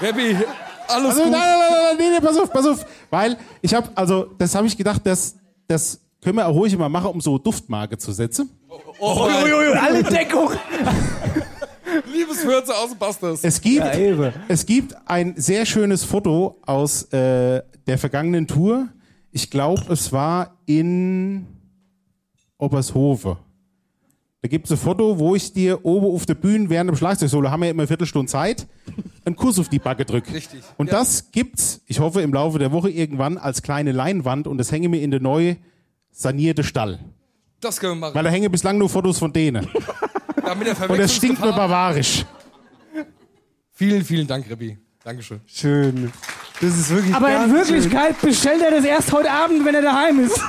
Rabbi, 0.00 0.36
alles 0.88 1.10
Also, 1.10 1.22
gut. 1.24 1.32
nein, 1.32 1.40
nein, 1.42 1.58
nein, 1.58 1.70
nein, 1.70 1.96
nee, 1.98 2.10
nee, 2.18 2.26
pass 2.26 2.38
auf, 2.38 2.50
pass 2.50 2.66
auf. 2.66 2.86
Weil 3.10 3.36
ich 3.60 3.74
habe, 3.74 3.90
also, 3.94 4.24
das 4.38 4.54
habe 4.54 4.66
ich 4.66 4.74
gedacht, 4.74 5.02
das, 5.04 5.34
das 5.66 6.00
können 6.20 6.36
wir 6.36 6.46
auch 6.46 6.54
ruhig 6.54 6.76
mal 6.76 6.88
machen, 6.88 7.10
um 7.10 7.20
so 7.20 7.38
Duftmarke 7.38 7.98
zu 7.98 8.12
setzen. 8.12 8.50
Oh, 8.98 9.28
Alle 9.80 10.02
Deckung. 10.02 10.50
Liebeswürze 12.12 12.74
aus 12.74 12.90
dem 12.90 12.98
Busters. 12.98 13.40
Es 13.42 13.60
gibt, 13.60 13.84
Ja, 13.84 14.32
es 14.48 14.66
gibt 14.66 14.96
ein 15.06 15.34
sehr 15.36 15.64
schönes 15.66 16.04
Foto 16.04 16.58
aus 16.66 17.04
äh, 17.12 17.62
der 17.86 17.98
vergangenen 17.98 18.46
Tour. 18.46 18.88
Ich 19.30 19.50
glaube, 19.50 19.92
es 19.92 20.12
war 20.12 20.58
in 20.66 21.46
Obershove. 22.58 23.36
Da 24.40 24.48
gibt 24.48 24.66
es 24.66 24.72
ein 24.72 24.78
Foto, 24.78 25.18
wo 25.18 25.34
ich 25.34 25.52
dir 25.52 25.84
oben 25.84 26.06
auf 26.06 26.24
der 26.24 26.34
Bühne 26.34 26.70
während 26.70 26.88
dem 26.88 26.96
Schlagzeugsolo, 26.96 27.50
haben 27.50 27.60
wir 27.60 27.66
ja 27.66 27.70
immer 27.72 27.82
eine 27.82 27.88
Viertelstunde 27.88 28.30
Zeit, 28.30 28.68
einen 29.24 29.34
Kuss 29.34 29.58
auf 29.58 29.68
die 29.68 29.80
Backe 29.80 30.04
drückt. 30.04 30.32
Richtig. 30.32 30.60
Und 30.76 30.92
das 30.92 31.32
gibt's, 31.32 31.82
ich 31.86 31.98
hoffe, 31.98 32.22
im 32.22 32.32
Laufe 32.32 32.58
der 32.58 32.70
Woche 32.70 32.88
irgendwann 32.88 33.36
als 33.36 33.62
kleine 33.62 33.90
Leinwand 33.92 34.46
und 34.46 34.58
das 34.58 34.70
hänge 34.70 34.88
mir 34.88 35.02
in 35.02 35.10
der 35.10 35.20
neu 35.20 35.56
sanierte 36.10 36.64
Stall. 36.64 36.98
Das 37.60 37.78
können 37.80 37.94
wir 37.94 38.00
machen. 38.06 38.14
Weil 38.14 38.24
da 38.24 38.30
hängen 38.30 38.50
bislang 38.50 38.78
nur 38.78 38.88
Fotos 38.88 39.18
von 39.18 39.32
denen. 39.32 39.68
Damit 40.44 40.68
der 40.68 40.90
Und 40.90 40.98
das 40.98 41.14
stinkt 41.14 41.40
nur 41.40 41.52
bavarisch. 41.52 42.24
Vielen, 43.72 44.04
vielen 44.04 44.26
Dank, 44.26 44.50
Rabbi. 44.50 44.76
Dankeschön. 45.04 45.40
Schön. 45.46 46.12
Das 46.60 46.76
ist 46.76 46.90
wirklich 46.90 47.14
Aber 47.14 47.44
in 47.44 47.52
Wirklichkeit 47.54 48.20
bestellt 48.20 48.60
er 48.62 48.72
das 48.72 48.84
erst 48.84 49.12
heute 49.12 49.30
Abend, 49.30 49.64
wenn 49.64 49.74
er 49.74 49.82
daheim 49.82 50.20
ist. 50.20 50.36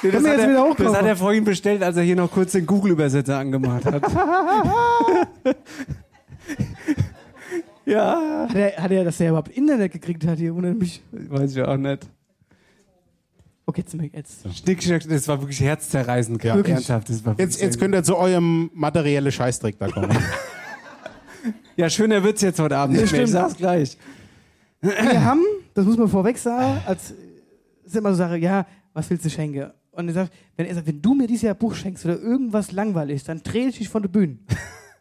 schön. 0.00 0.12
Das, 0.12 0.22
wir 0.22 0.30
hat 0.32 0.38
er, 0.38 0.74
das 0.84 0.96
hat 0.96 1.06
er 1.06 1.16
vorhin 1.16 1.44
bestellt, 1.44 1.82
als 1.82 1.96
er 1.96 2.02
hier 2.04 2.16
noch 2.16 2.30
kurz 2.30 2.52
den 2.52 2.66
Google-Übersetzer 2.66 3.38
angemacht 3.38 3.84
hat. 3.84 4.02
Ja. 7.86 8.46
Hat 8.48 8.54
er, 8.54 8.76
hat 8.76 8.90
er, 8.92 9.04
dass 9.04 9.18
er 9.18 9.30
überhaupt 9.30 9.48
Internet 9.48 9.90
gekriegt 9.90 10.24
hat 10.24 10.38
hier, 10.38 10.54
wundert 10.54 10.78
mich. 10.78 11.02
Weiß 11.10 11.56
ich 11.56 11.62
auch 11.62 11.76
nicht. 11.76 12.06
Okay, 13.70 13.84
jetzt, 13.86 13.94
jetzt. 14.12 14.58
Schnick, 14.58 14.82
schnack, 14.82 15.08
das 15.08 15.28
war 15.28 15.40
wirklich 15.40 15.60
herzzerreißend. 15.60 16.42
Ja. 16.42 16.56
Wirklich. 16.56 16.74
Ernsthaft, 16.74 17.08
das 17.08 17.24
war 17.24 17.38
Jetzt, 17.38 17.54
wirklich 17.54 17.62
jetzt 17.62 17.78
könnt 17.78 17.94
ihr 17.94 18.02
zu 18.02 18.16
eurem 18.16 18.68
materiellen 18.74 19.30
Scheißdreck 19.30 19.78
da 19.78 19.88
kommen. 19.88 20.10
Ja, 21.76 21.88
schöner 21.88 22.22
wird's 22.22 22.42
jetzt 22.42 22.60
heute 22.60 22.76
Abend 22.76 22.96
Ja, 22.96 23.02
nicht 23.02 23.12
mehr. 23.12 23.22
Ich 23.22 23.30
sag's 23.30 23.56
gleich. 23.56 23.96
Wir 24.82 25.24
haben, 25.24 25.42
das 25.72 25.86
muss 25.86 25.96
man 25.96 26.08
vorweg 26.08 26.36
sagen, 26.36 26.78
als 26.84 27.14
ist 27.82 27.96
immer 27.96 28.10
so 28.10 28.16
Sache, 28.16 28.36
ja, 28.36 28.66
was 28.92 29.08
willst 29.08 29.24
du 29.24 29.30
schenken? 29.30 29.70
Und 29.92 30.08
er 30.08 30.12
sagt, 30.14 30.32
wenn 30.56 30.66
er 30.66 30.74
sagt, 30.74 30.88
wenn 30.88 31.00
du 31.00 31.14
mir 31.14 31.26
dieses 31.26 31.42
Jahr 31.42 31.54
ein 31.54 31.58
Buch 31.58 31.74
schenkst 31.74 32.04
oder 32.04 32.20
irgendwas 32.20 32.72
langweilig 32.72 33.16
ist, 33.16 33.30
dann 33.30 33.42
drehe 33.42 33.68
ich 33.68 33.78
dich 33.78 33.88
von 33.88 34.02
der 34.02 34.10
Bühne. 34.10 34.36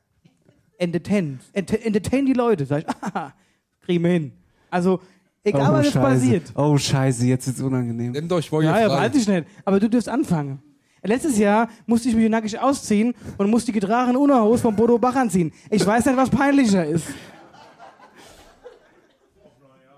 entertain. 0.78 1.40
Ent 1.52 1.86
entertain 1.86 2.26
die 2.26 2.34
Leute. 2.34 2.66
Sag 2.66 2.84
ich, 2.84 3.14
ah, 3.14 3.34
kriegen 3.82 4.04
wir 4.06 4.12
hin. 4.12 4.32
Also, 4.70 5.02
egal 5.44 5.70
oh, 5.70 5.74
was 5.74 5.86
jetzt 5.86 5.94
Scheiße. 5.94 6.08
passiert. 6.08 6.52
Oh, 6.56 6.78
Scheiße, 6.78 7.26
jetzt 7.26 7.48
ist 7.48 7.58
es 7.58 7.62
unangenehm. 7.62 8.12
Nehmt 8.12 8.32
euch 8.32 8.52
wohl 8.52 8.64
Ja, 8.64 8.80
ja, 8.80 8.88
frei. 8.88 9.08
weiß 9.08 9.16
ich 9.16 9.28
nicht. 9.28 9.48
Aber 9.66 9.80
du 9.80 9.90
dürfst 9.90 10.10
anfangen. 10.10 10.62
Letztes 11.02 11.38
Jahr 11.38 11.70
musste 11.86 12.10
ich 12.10 12.16
mich 12.16 12.30
nackig 12.30 12.60
ausziehen 12.60 13.14
und 13.38 13.50
musste 13.50 13.72
die 13.72 13.80
in 13.80 14.16
Unterhose 14.18 14.62
von 14.62 14.76
Bodo 14.76 14.98
Bach 14.98 15.16
anziehen. 15.16 15.52
Ich 15.70 15.86
weiß 15.86 16.06
nicht, 16.06 16.18
was 16.18 16.30
peinlicher 16.30 16.86
ist. 16.86 17.06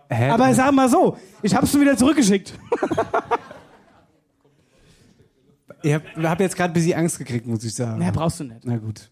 Hä? 0.09 0.29
Aber 0.29 0.53
sag 0.53 0.71
mal 0.73 0.89
so, 0.89 1.17
ich 1.41 1.55
hab's 1.55 1.71
schon 1.71 1.81
wieder 1.81 1.97
zurückgeschickt. 1.97 2.53
Ich 5.83 5.93
hab, 5.93 6.03
hab 6.15 6.39
jetzt 6.39 6.55
gerade 6.55 6.71
ein 6.71 6.73
bisschen 6.73 6.93
Angst 6.93 7.17
gekriegt, 7.17 7.47
muss 7.47 7.63
ich 7.63 7.73
sagen. 7.73 7.99
Na, 7.99 8.11
brauchst 8.11 8.39
du 8.39 8.43
nicht. 8.43 8.61
Na 8.63 8.77
gut. 8.77 9.11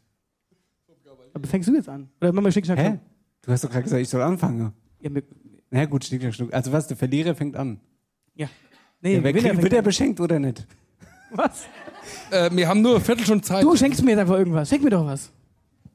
Aber 1.34 1.48
fängst 1.48 1.68
du 1.68 1.74
jetzt 1.74 1.90
an? 1.90 2.10
Oder 2.22 2.32
machen 2.32 2.46
wir 2.46 2.52
Schnick, 2.52 2.66
Schnack, 2.66 2.78
Hä? 2.78 3.00
Du 3.42 3.52
hast 3.52 3.64
doch 3.64 3.70
gerade 3.70 3.84
gesagt, 3.84 4.02
ich 4.02 4.10
soll 4.10 4.22
anfangen. 4.22 4.72
Ja, 5.02 5.10
Na 5.72 5.86
gut, 5.86 6.06
Schnick, 6.06 6.22
schnack, 6.22 6.34
schnuck. 6.36 6.54
Also 6.54 6.72
was, 6.72 6.88
der 6.88 6.98
Verlierer 6.98 7.36
fängt 7.36 7.56
an. 7.56 7.80
Ja. 8.36 8.48
Nee, 9.02 9.16
ja, 9.16 9.24
wer 9.24 9.34
Gewinner 9.34 9.50
kriegt, 9.50 9.56
fängt 9.56 9.64
wird 9.64 9.74
er 9.74 9.80
an. 9.80 9.86
beschenkt 9.86 10.20
oder 10.20 10.40
nicht? 10.40 10.66
Was? 11.32 11.66
Äh, 12.32 12.50
wir 12.56 12.68
haben 12.68 12.82
nur 12.82 12.96
eine 12.96 13.04
Viertelstunde 13.04 13.44
Zeit. 13.44 13.64
Du 13.64 13.76
schenkst 13.76 14.04
mir 14.04 14.12
jetzt 14.12 14.20
einfach 14.20 14.38
irgendwas. 14.38 14.68
Schenk 14.70 14.84
mir 14.84 14.90
doch 14.90 15.06
was. 15.06 15.32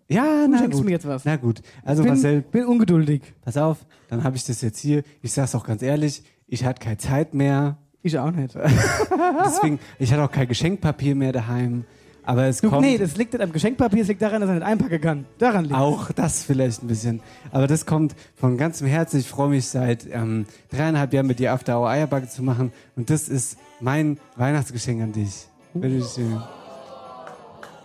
Ja, 0.08 0.44
Du 0.44 0.50
na 0.52 0.58
schenkst 0.58 0.76
gut. 0.78 0.84
mir 0.86 0.92
jetzt 0.92 1.06
was. 1.06 1.24
Na 1.24 1.36
gut. 1.36 1.60
Also 1.84 2.02
bin, 2.02 2.12
Marcel, 2.12 2.42
bin 2.42 2.66
ungeduldig. 2.66 3.22
pass 3.42 3.56
auf, 3.56 3.78
dann 4.08 4.22
habe 4.22 4.36
ich 4.36 4.44
das 4.44 4.60
jetzt 4.60 4.78
hier. 4.78 5.02
Ich 5.22 5.32
sag's 5.32 5.54
auch 5.54 5.64
ganz 5.66 5.82
ehrlich, 5.82 6.22
ich 6.46 6.64
hatte 6.64 6.80
keine 6.82 6.98
Zeit 6.98 7.34
mehr. 7.34 7.78
Ich 8.02 8.18
auch 8.18 8.30
nicht. 8.30 8.54
Deswegen, 9.44 9.80
ich 9.98 10.12
hatte 10.12 10.22
auch 10.22 10.30
kein 10.30 10.46
Geschenkpapier 10.46 11.14
mehr 11.14 11.32
daheim. 11.32 11.84
Aber 12.26 12.44
es 12.46 12.60
Du, 12.60 12.70
kommt 12.70 12.82
nee, 12.82 12.96
das 12.96 13.16
liegt 13.16 13.32
nicht 13.34 13.42
am 13.42 13.52
Geschenkpapier, 13.52 14.02
es 14.02 14.08
liegt 14.08 14.22
daran, 14.22 14.40
dass 14.40 14.48
er 14.48 14.54
nicht 14.56 14.64
einpacken 14.64 15.00
kann. 15.00 15.24
Daran 15.38 15.64
liegt 15.64 15.76
auch 15.76 16.10
das 16.12 16.42
vielleicht 16.42 16.82
ein 16.82 16.86
bisschen. 16.86 17.20
Aber 17.52 17.66
das 17.66 17.84
kommt 17.84 18.14
von 18.34 18.56
ganzem 18.56 18.86
Herzen. 18.86 19.20
Ich 19.20 19.28
freue 19.28 19.50
mich 19.50 19.66
seit 19.68 20.06
ähm, 20.10 20.46
dreieinhalb 20.70 21.12
Jahren 21.12 21.26
mit 21.26 21.38
dir 21.38 21.52
After 21.52 21.78
Hour 21.78 21.90
Eierbacke 21.90 22.28
zu 22.28 22.42
machen. 22.42 22.72
Und 22.96 23.10
das 23.10 23.28
ist 23.28 23.58
mein 23.80 24.18
Weihnachtsgeschenk 24.36 25.02
an 25.02 25.12
dich. 25.12 25.46
Bitte 25.74 26.02
schön. 26.02 26.40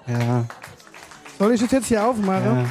Ja, 0.07 0.45
Soll 1.37 1.53
ich 1.53 1.61
das 1.61 1.71
jetzt 1.71 1.87
hier 1.87 2.05
aufmachen? 2.05 2.45
ja. 2.45 2.65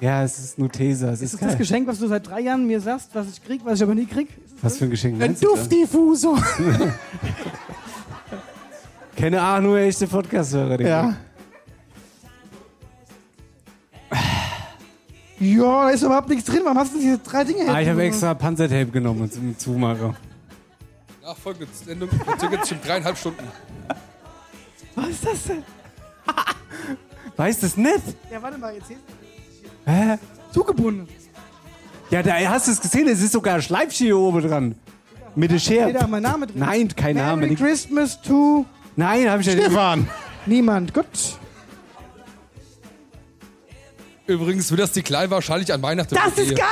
Ja, 0.00 0.22
es 0.22 0.38
ist 0.38 0.58
Nutesa. 0.60 1.10
Es 1.10 1.20
Ist 1.22 1.34
ist, 1.34 1.42
das. 1.42 1.58
Geschenk, 1.58 1.88
was 1.88 1.98
du 1.98 2.06
seit 2.06 2.24
drei 2.28 2.38
Jahren 2.40 2.68
mir 2.68 2.80
sagst, 2.80 3.10
was 3.14 3.26
ich 3.30 3.42
krieg, 3.44 3.62
was 3.64 3.78
ich 3.78 3.82
aber 3.82 3.96
nie 3.96 4.06
krieg? 4.06 4.28
Was 4.62 4.76
für 4.76 4.84
ein 4.84 4.90
Geschenk 4.90 5.14
Ein 5.14 5.18
meinst 5.18 5.42
du 5.42 5.48
da? 5.48 5.54
Duftdiffusor. 5.56 6.38
Keine 9.18 9.42
Ahnung, 9.42 9.70
nur 9.72 9.78
echte 9.80 10.06
Podcast-Hörer. 10.06 10.76
Digga. 10.76 10.88
ja. 10.88 11.16
Ja, 15.40 15.84
da 15.84 15.90
ist 15.90 16.02
überhaupt 16.02 16.28
nichts 16.28 16.44
drin. 16.44 16.60
Warum 16.64 16.78
hast 16.78 16.94
du 16.94 16.98
diese 16.98 17.18
drei 17.18 17.44
Dinge 17.44 17.68
Ah, 17.72 17.80
ich 17.80 17.88
habe 17.88 18.02
extra 18.02 18.34
Panzertape 18.34 18.86
genommen 18.86 19.30
zum 19.30 19.56
Zumachen. 19.58 20.16
Nachfolgende 21.22 21.68
Sendung 21.72 22.08
verzögert 22.08 22.64
sich 22.66 22.76
um 22.78 22.82
dreieinhalb 22.84 23.16
Stunden. 23.16 23.44
Was 24.94 25.08
ist 25.10 25.26
das 25.26 25.44
denn? 25.44 25.62
Weißt 27.36 27.62
du 27.62 27.66
es 27.66 27.76
nicht? 27.76 28.02
Ja, 28.32 28.42
warte 28.42 28.58
mal, 28.58 28.74
jetzt 28.74 28.88
hier. 28.88 28.96
Hä? 29.86 30.18
Zugebunden. 30.52 31.08
Ja, 32.10 32.22
da 32.22 32.34
hast 32.48 32.66
du 32.68 32.72
es 32.72 32.80
gesehen, 32.80 33.06
es 33.08 33.20
ist 33.20 33.32
sogar 33.32 33.56
ein 33.56 33.62
Schleifchen 33.62 34.06
hier 34.06 34.18
oben 34.18 34.42
dran. 34.42 34.74
Mit 35.36 35.50
der 35.52 35.58
Schere. 35.58 35.90
Steht 35.90 36.02
da 36.02 36.06
mein 36.08 36.22
Name 36.22 36.46
drin? 36.48 36.58
Nein, 36.58 36.88
kein 36.96 37.14
Name. 37.16 37.36
Merry 37.42 37.50
nicht. 37.50 37.62
Christmas 37.62 38.20
to 38.22 38.64
Nein, 38.98 39.30
habe 39.30 39.40
ich 39.40 39.46
ja 39.46 39.54
nicht. 39.54 39.66
Stefan. 39.66 40.08
niemand. 40.44 40.92
Gut. 40.92 41.06
Übrigens 44.26 44.68
wird 44.70 44.80
das 44.80 44.90
die 44.90 45.02
Klein 45.02 45.30
wahrscheinlich 45.30 45.72
an 45.72 45.80
Weihnachten. 45.80 46.16
Das 46.16 46.36
ist 46.36 46.56
geil! 46.56 46.66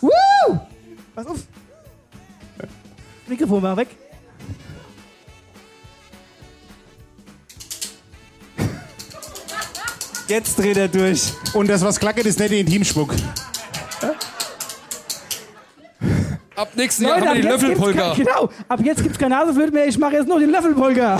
Woo! 0.00 0.60
Pass 1.14 1.26
auf. 1.26 1.40
Mikrofon 3.26 3.62
mal 3.62 3.76
weg. 3.76 3.88
Jetzt 10.26 10.58
dreht 10.58 10.78
er 10.78 10.88
durch. 10.88 11.34
Und 11.52 11.68
das, 11.68 11.82
was 11.82 12.00
klackert, 12.00 12.24
ist 12.24 12.38
nicht 12.38 12.50
Intimschmuck. 12.50 13.14
Ab 16.56 16.68
nächsten 16.76 17.04
Jahr 17.04 17.20
haben 17.20 17.26
wir 17.26 17.34
die 17.34 17.48
kein- 17.48 18.14
Genau, 18.14 18.50
ab 18.68 18.80
jetzt 18.82 19.02
gibt's 19.02 19.18
kein 19.18 19.30
Naseflöte 19.30 19.72
mehr, 19.72 19.86
ich 19.86 19.98
mache 19.98 20.14
jetzt 20.14 20.28
nur 20.28 20.38
den 20.38 20.50
Löffelpolka. 20.50 21.18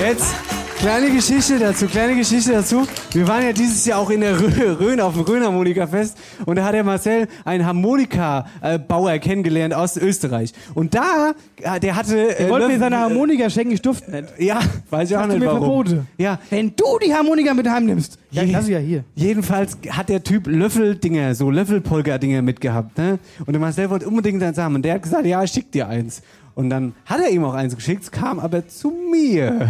Jetzt, 0.00 0.34
kleine 0.78 1.10
Geschichte 1.10 1.58
dazu, 1.58 1.86
kleine 1.86 2.14
Geschichte 2.16 2.52
dazu. 2.52 2.86
Wir 3.12 3.26
waren 3.26 3.42
ja 3.42 3.52
dieses 3.52 3.84
Jahr 3.86 3.98
auch 4.00 4.10
in 4.10 4.20
der 4.20 4.38
Rhön 4.38 5.00
auf 5.00 5.14
dem 5.14 5.22
Rhön-Harmonika-Fest 5.22 6.16
und 6.44 6.56
da 6.56 6.64
hat 6.64 6.74
der 6.74 6.84
Marcel 6.84 7.28
einen 7.44 7.66
Harmonika-Bauer 7.66 9.18
kennengelernt 9.18 9.74
aus 9.74 9.96
Österreich. 9.96 10.52
Und 10.74 10.94
da, 10.94 11.32
äh, 11.62 11.80
der 11.80 11.96
hatte... 11.96 12.16
Er 12.38 12.50
wollte 12.50 12.66
mir 12.68 12.74
Löffel- 12.74 12.78
seine 12.80 12.98
Harmonika 12.98 13.50
schenken, 13.50 13.72
ich 13.72 13.82
durfte 13.82 14.10
nicht. 14.10 14.24
Ja, 14.38 14.60
weiß 14.90 15.10
ich 15.10 15.16
auch 15.16 15.26
nicht 15.26 15.38
mir 15.40 15.46
warum. 15.46 15.60
verboten. 15.60 16.08
Ja, 16.18 16.38
Wenn 16.50 16.72
du 16.76 16.84
die 17.04 17.12
Harmonika 17.12 17.54
mit 17.54 17.68
heimnimmst. 17.68 18.18
Ja, 18.30 18.42
Je- 18.42 18.52
ja 18.72 18.78
hier. 18.78 19.04
Jedenfalls 19.14 19.78
hat 19.90 20.08
der 20.08 20.22
Typ 20.22 20.46
Löffeldinger, 20.46 21.34
so 21.34 21.50
Löffelpolka-Dinger 21.50 22.42
mitgehabt, 22.42 22.98
ne? 22.98 23.18
Und 23.40 23.52
der 23.52 23.60
Marcel 23.60 23.90
wollte 23.90 24.06
unbedingt 24.06 24.42
eins 24.42 24.58
haben. 24.58 24.74
Und 24.74 24.82
der 24.82 24.94
hat 24.94 25.02
gesagt, 25.02 25.26
ja, 25.26 25.42
ich 25.42 25.50
schick 25.50 25.72
dir 25.72 25.88
eins. 25.88 26.22
Und 26.54 26.70
dann 26.70 26.94
hat 27.04 27.20
er 27.20 27.30
ihm 27.30 27.44
auch 27.44 27.54
eins 27.54 27.74
geschickt, 27.74 28.02
es 28.04 28.10
kam 28.10 28.38
aber 28.38 28.66
zu 28.68 28.90
mir. 29.10 29.68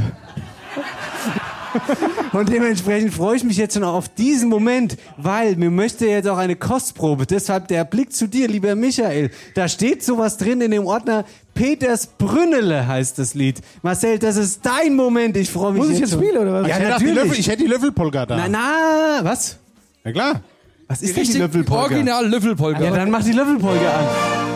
Und 2.33 2.49
dementsprechend 2.49 3.15
freue 3.15 3.37
ich 3.37 3.45
mich 3.45 3.57
jetzt 3.57 3.75
schon 3.75 3.85
auf 3.85 4.09
diesen 4.09 4.49
Moment, 4.49 4.97
weil 5.17 5.57
mir 5.57 5.71
möchte 5.71 6.07
jetzt 6.07 6.29
auch 6.29 6.39
eine 6.39 6.57
Kostprobe. 6.57 7.27
Deshalb 7.27 7.69
der 7.69 7.85
Blick 7.85 8.13
zu 8.13 8.27
dir, 8.27 8.49
lieber 8.49 8.75
Michael. 8.75 9.31
Da 9.55 9.69
steht 9.69 10.03
sowas 10.03 10.37
drin 10.37 10.61
in 10.61 10.71
dem 10.71 10.87
Ordner. 10.87 11.25
Peters 11.55 12.07
Brünnele 12.07 12.87
heißt 12.87 13.19
das 13.19 13.35
Lied. 13.35 13.61
Marcel, 13.83 14.19
das 14.19 14.37
ist 14.37 14.65
dein 14.65 14.95
Moment. 14.95 15.37
Ich 15.37 15.51
freue 15.51 15.73
mich 15.73 15.83
Muss 15.83 15.91
ich 15.91 16.01
jetzt 16.01 16.11
schon. 16.11 16.23
spielen, 16.23 16.39
oder 16.39 16.63
was? 16.63 16.69
Ja, 16.69 16.77
ich, 16.77 16.83
hätte 16.83 16.97
auch 16.97 16.99
die 16.99 17.07
Löffel, 17.07 17.39
ich 17.39 17.49
hätte 17.49 17.63
die 17.63 17.69
Löffelpolka 17.69 18.27
da. 18.27 18.37
Na, 18.37 18.49
na, 18.49 19.21
was? 19.23 19.59
Ja 20.05 20.13
klar. 20.13 20.41
Was 20.89 21.03
ist 21.03 21.09
denn 21.09 21.15
die 21.15 21.21
richtig 21.21 21.41
Löffelpolka? 21.41 21.83
Original 21.83 22.27
Löffelpolka. 22.29 22.85
Ja, 22.85 22.91
dann 22.91 23.11
mach 23.11 23.25
die 23.25 23.33
Löffelpolka 23.33 23.91
an. 23.91 24.56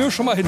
Nur 0.00 0.10
schon 0.10 0.24
mal 0.24 0.34
hin. 0.34 0.46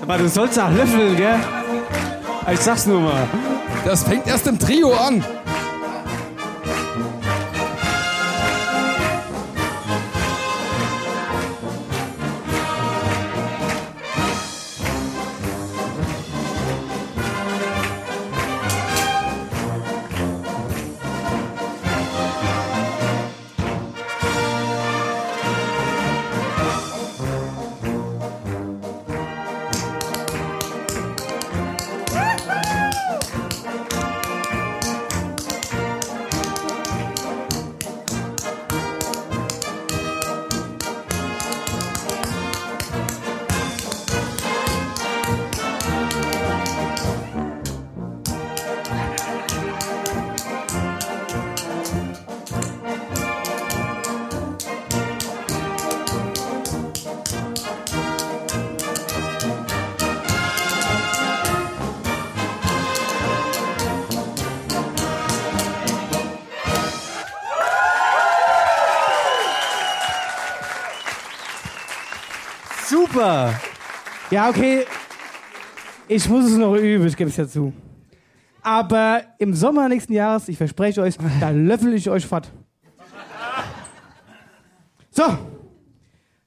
Aber 0.00 0.16
du 0.16 0.26
sollst 0.26 0.58
auch 0.58 0.70
löffeln, 0.70 1.16
gell? 1.16 1.38
Ich 2.50 2.60
sag's 2.60 2.86
nur 2.86 3.00
mal. 3.00 3.28
Das 3.84 4.04
fängt 4.04 4.26
erst 4.26 4.46
im 4.46 4.58
Trio 4.58 4.94
an. 4.94 5.22
Ja, 74.36 74.50
okay. 74.50 74.84
Ich 76.08 76.28
muss 76.28 76.44
es 76.44 76.58
noch 76.58 76.74
üben, 76.74 77.06
ich 77.06 77.16
gebe 77.16 77.30
es 77.30 77.38
ja 77.38 77.48
zu. 77.48 77.72
Aber 78.60 79.22
im 79.38 79.54
Sommer 79.54 79.88
nächsten 79.88 80.12
Jahres, 80.12 80.50
ich 80.50 80.58
verspreche 80.58 81.00
euch, 81.00 81.16
da 81.40 81.48
löffel 81.48 81.94
ich 81.94 82.10
euch 82.10 82.26
fort. 82.26 82.52
So. 85.10 85.22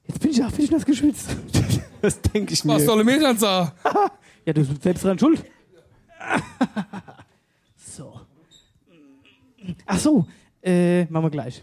Jetzt 0.06 0.20
bin 0.20 0.30
ich, 0.30 0.44
ach, 0.44 0.52
bin 0.52 0.66
ich 0.66 0.70
nass 0.70 0.86
geschwitzt. 0.86 1.36
Das 2.00 2.18
denke 2.22 2.54
ich 2.54 2.64
mir. 2.64 2.74
Was 2.74 2.84
soll 2.84 3.02
mir 3.02 3.18
dann 3.18 3.36
sagen? 3.36 3.72
Ja, 4.46 4.52
du 4.52 4.64
bist 4.64 4.82
selbst 4.82 5.04
dran 5.04 5.18
schuld. 5.18 5.44
so. 7.76 8.20
Ach 9.84 9.98
so, 9.98 10.26
äh, 10.62 11.06
machen 11.06 11.24
wir 11.24 11.30
gleich. 11.30 11.62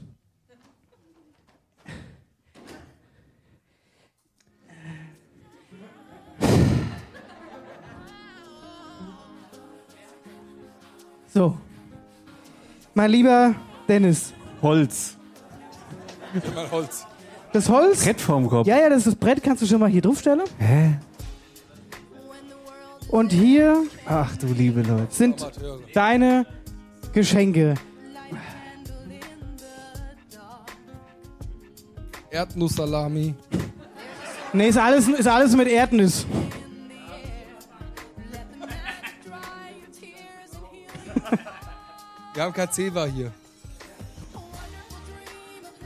So. 11.38 11.56
Mein 12.96 13.12
lieber 13.12 13.54
Dennis. 13.88 14.34
Holz. 14.60 15.18
Mal 16.56 16.72
Holz. 16.72 17.06
Das 17.54 17.70
Holz? 17.70 18.04
Brett 18.04 18.20
vorm 18.20 18.50
Kopf. 18.50 18.66
Ja, 18.66 18.80
ja, 18.80 18.90
das 18.90 19.00
ist 19.00 19.08
das 19.08 19.16
Brett, 19.16 19.44
kannst 19.44 19.62
du 19.62 19.68
schon 19.68 19.80
mal 19.80 19.88
hier 19.88 20.02
draufstellen. 20.02 20.42
Hä? 20.58 20.98
Und 23.10 23.32
hier 23.32 23.84
Ach 24.08 24.36
du 24.38 24.48
liebe 24.48 24.82
Leute. 24.82 25.08
sind 25.12 25.48
deine 25.94 26.48
Geschenke. 27.14 27.76
Erdnusssalami. 32.32 33.36
Nee, 34.54 34.70
ist 34.70 34.78
alles, 34.80 35.08
ist 35.08 35.28
alles 35.28 35.56
mit 35.56 35.68
Erdnuss. 35.68 36.26
Wir 42.38 42.44
haben 42.44 42.54
kein 42.54 42.72
Zewa 42.72 43.06
hier. 43.06 43.32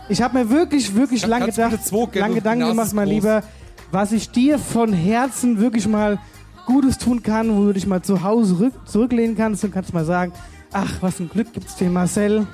Ich 0.10 0.22
habe 0.22 0.38
mir 0.38 0.49
wirklich, 0.49 0.94
wirklich 0.94 1.22
Kann- 1.22 1.30
lang 1.30 1.40
kannst 1.44 1.57
du 1.94 2.07
gedacht, 2.07 2.15
lang 2.15 2.36
Gedanken 2.36 2.68
gemacht, 2.68 2.91
mein. 2.91 3.07
Lieber, 3.07 3.41
was 3.90 4.11
ich 4.11 4.32
dir 4.32 4.60
von 4.60 4.91
Herzen 4.91 5.60
wirklich 5.61 5.88
mal 5.88 6.19
Gutes 6.65 6.98
tun 6.98 7.23
kann, 7.23 7.56
wo 7.56 7.68
du 7.68 7.72
dich 7.72 7.88
mal 7.88 8.02
zu 8.02 8.22
Hause 8.22 8.60
rück, 8.60 8.73
zurücklehnen 8.84 9.38
kannst 9.38 9.64
und 9.64 9.72
kannst 9.72 9.94
mal 9.94 10.03
sagen, 10.03 10.34
ach, 10.73 10.98
was 10.99 11.22
ein 11.22 11.30
Glück 11.30 11.53
gibt's 11.53 11.78
den 11.78 11.94
Marcel. 11.94 12.45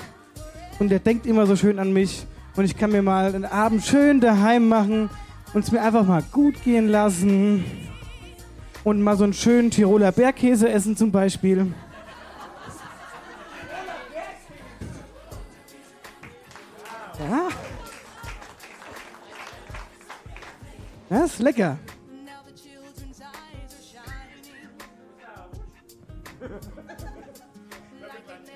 Und 0.78 0.90
der 0.90 1.00
denkt 1.00 1.26
immer 1.26 1.48
so 1.48 1.56
schön 1.56 1.80
an 1.80 1.92
mich. 1.92 2.28
Und 2.56 2.66
ich 2.66 2.78
kann 2.78 2.92
mir 2.92 3.02
mal 3.02 3.32
den 3.32 3.46
Abend 3.46 3.84
schön 3.84 4.22
daheim 4.22 4.68
machen 4.68 5.10
und 5.56 5.64
es 5.64 5.72
mir 5.72 5.82
einfach 5.82 6.06
mal 6.06 6.22
gut 6.32 6.64
gehen 6.64 6.88
lassen. 6.88 7.66
Und 8.84 9.02
mal 9.02 9.18
so 9.18 9.24
einen 9.24 9.34
schönen 9.34 9.72
Tiroler 9.72 10.12
Bergkäse 10.12 10.70
essen 10.70 10.96
zum 10.96 11.12
Beispiel. 11.12 11.74
Ja. 17.20 17.50
Das 21.10 21.34
ist 21.34 21.40
lecker. 21.40 21.78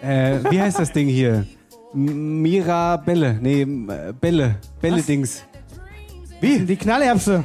Äh, 0.01 0.39
wie 0.49 0.59
heißt 0.59 0.79
das 0.79 0.91
Ding 0.91 1.07
hier? 1.07 1.45
Mirabelle. 1.93 3.33
Nee, 3.41 3.65
Bälle. 3.65 4.55
Bälle-Dings. 4.81 5.43
Wie? 6.39 6.59
Die 6.59 6.75
Knallerbse. 6.75 7.43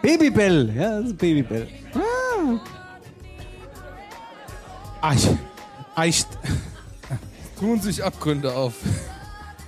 Babybell. 0.00 0.72
Ja, 0.74 1.00
das 1.00 1.10
ist 1.10 1.18
Babybell. 1.18 1.68
Ah. 1.94 2.60
Eich. 5.08 5.28
Eich. 5.94 6.24
Tun 7.58 7.80
sich 7.80 8.02
Abgründe 8.02 8.52
auf. 8.54 8.74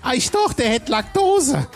Eich 0.06 0.30
doch, 0.30 0.52
der 0.52 0.68
hätte 0.68 0.92
Laktose. 0.92 1.66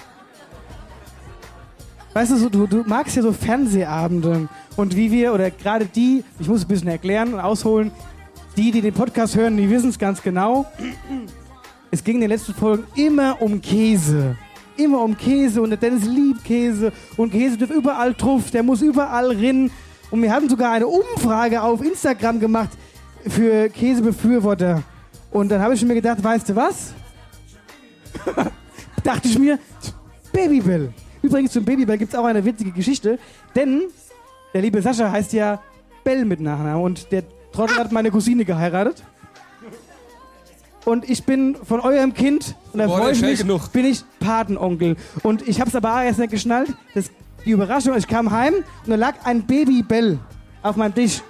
Weißt 2.13 2.31
du, 2.31 2.37
so, 2.37 2.49
du, 2.49 2.69
du 2.69 2.85
magst 2.87 3.17
ja 3.17 3.23
so 3.23 3.33
Fernsehabende 3.33 4.49
und 4.77 4.95
wie 4.95 5.11
wir, 5.11 5.35
oder 5.35 5.51
gerade 5.51 5.87
die, 5.87 6.23
ich 6.39 6.47
muss 6.47 6.63
ein 6.63 6.69
bisschen 6.69 6.87
erklären 6.87 7.35
und 7.35 7.41
ausholen, 7.41 7.91
die, 8.57 8.71
die 8.71 8.83
den 8.83 8.95
Podcast 8.95 9.35
hören, 9.35 9.57
die 9.57 9.69
wissen 9.69 9.91
es 9.91 9.99
ganz 9.99 10.23
genau. 10.23 10.65
Es 11.91 12.05
ging 12.05 12.17
in 12.17 12.21
den 12.21 12.31
letzten 12.31 12.55
Folgen 12.55 12.85
immer 12.95 13.43
um 13.43 13.61
Käse. 13.61 14.37
Immer 14.77 15.03
um 15.03 15.19
Käse 15.19 15.61
und 15.61 15.71
der 15.71 15.79
Dennis 15.79 16.05
liebt 16.05 16.45
Käse 16.45 16.93
und 17.17 17.33
Käse 17.33 17.57
dürft 17.57 17.73
überall 17.73 18.15
drauf, 18.15 18.53
der 18.53 18.63
muss 18.63 18.81
überall 18.81 19.31
rinnen. 19.31 19.73
Und 20.13 20.23
wir 20.23 20.33
hatten 20.33 20.49
sogar 20.49 20.71
eine 20.71 20.87
Umfrage 20.87 21.61
auf 21.61 21.83
Instagram 21.83 22.39
gemacht 22.39 22.71
für 23.27 23.69
Käsebefürworter. 23.69 24.85
Und 25.33 25.49
dann 25.49 25.61
habe 25.61 25.75
ich 25.75 25.85
mir 25.85 25.95
gedacht, 25.95 26.23
weißt 26.23 26.49
du 26.49 26.55
was? 26.55 26.95
Dachte 29.05 29.29
ich 29.29 29.39
mir, 29.39 29.59
Babybell. 30.33 30.93
Übrigens 31.23 31.53
zum 31.53 31.65
Babybell 31.65 31.99
gibt 31.99 32.13
es 32.13 32.19
auch 32.19 32.25
eine 32.25 32.45
witzige 32.45 32.71
Geschichte, 32.71 33.19
denn 33.55 33.83
der 34.55 34.63
liebe 34.63 34.81
Sascha 34.83 35.11
heißt 35.11 35.33
ja 35.33 35.61
Bell 36.05 36.25
mit 36.25 36.41
Nachnamen 36.41 36.83
und 36.83 37.13
der 37.13 37.25
Trottel 37.53 37.77
hat 37.77 37.93
meine 37.93 38.11
Cousine 38.11 38.45
geheiratet. 38.45 39.03
Und 40.85 41.09
ich 41.09 41.25
bin 41.25 41.57
von 41.57 41.81
eurem 41.81 42.15
Kind, 42.15 42.55
und 42.73 42.79
da 42.79 42.89
freue 42.89 43.13
ich 43.13 43.21
mich, 43.21 43.41
genug. 43.41 43.71
bin 43.73 43.85
ich 43.85 44.03
Patenonkel. 44.19 44.97
Und 45.23 45.47
ich 45.47 45.61
habe 45.61 45.69
es 45.69 45.77
aber 45.77 45.95
auch 45.95 46.03
erst 46.03 46.19
nicht 46.19 46.31
geschnallt. 46.31 46.73
Das, 46.95 47.11
die 47.45 47.51
Überraschung, 47.51 47.97
ich 47.97 48.09
kam 48.09 48.31
heim 48.31 48.55
und 48.55 48.91
da 48.91 48.97
lag 48.97 49.15
ein 49.25 49.43
Babybell 49.43 50.19
auf 50.63 50.77
meinem 50.77 50.95
Tisch. 50.95 51.23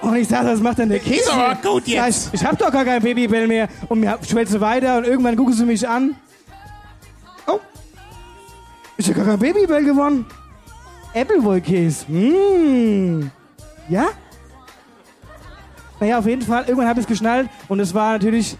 Und 0.00 0.16
ich 0.16 0.28
sag, 0.28 0.44
was 0.44 0.60
macht 0.60 0.78
denn 0.78 0.88
der 0.88 1.00
Käse? 1.00 1.20
Ist 1.20 1.32
aber 1.32 1.54
gut 1.56 1.86
jetzt. 1.86 2.28
Ich, 2.32 2.40
ich 2.40 2.46
hab 2.46 2.58
doch 2.58 2.70
gar 2.70 2.84
kein 2.84 3.02
Babybell 3.02 3.46
mehr. 3.46 3.68
Und 3.88 4.00
mir 4.00 4.18
schwätze 4.28 4.60
weiter 4.60 4.98
und 4.98 5.04
irgendwann 5.04 5.36
gucken 5.36 5.54
sie 5.54 5.64
mich 5.64 5.86
an. 5.88 6.14
Oh, 7.46 7.58
ich 8.96 9.08
hab 9.08 9.16
gar 9.16 9.24
kein 9.24 9.38
Babybell 9.38 9.84
gewonnen. 9.84 10.26
Appleboy-Käse. 11.14 12.06
Mmh. 12.08 13.30
Ja? 13.88 14.08
Naja, 16.00 16.18
auf 16.18 16.26
jeden 16.26 16.42
Fall. 16.42 16.64
Irgendwann 16.64 16.88
habe 16.88 17.00
ich 17.00 17.04
es 17.04 17.08
geschnallt 17.08 17.48
und 17.68 17.80
es 17.80 17.92
war 17.92 18.12
natürlich 18.12 18.56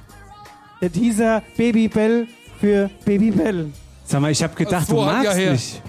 der 0.80 0.92
Teaser 0.92 1.42
Babybell 1.56 2.26
für 2.60 2.90
Babybell. 3.04 3.72
Sag 4.04 4.20
mal, 4.20 4.30
ich 4.30 4.42
habe 4.42 4.54
gedacht, 4.54 4.90
du 4.90 4.96
magst 4.96 5.36
her. 5.36 5.52
mich. 5.52 5.80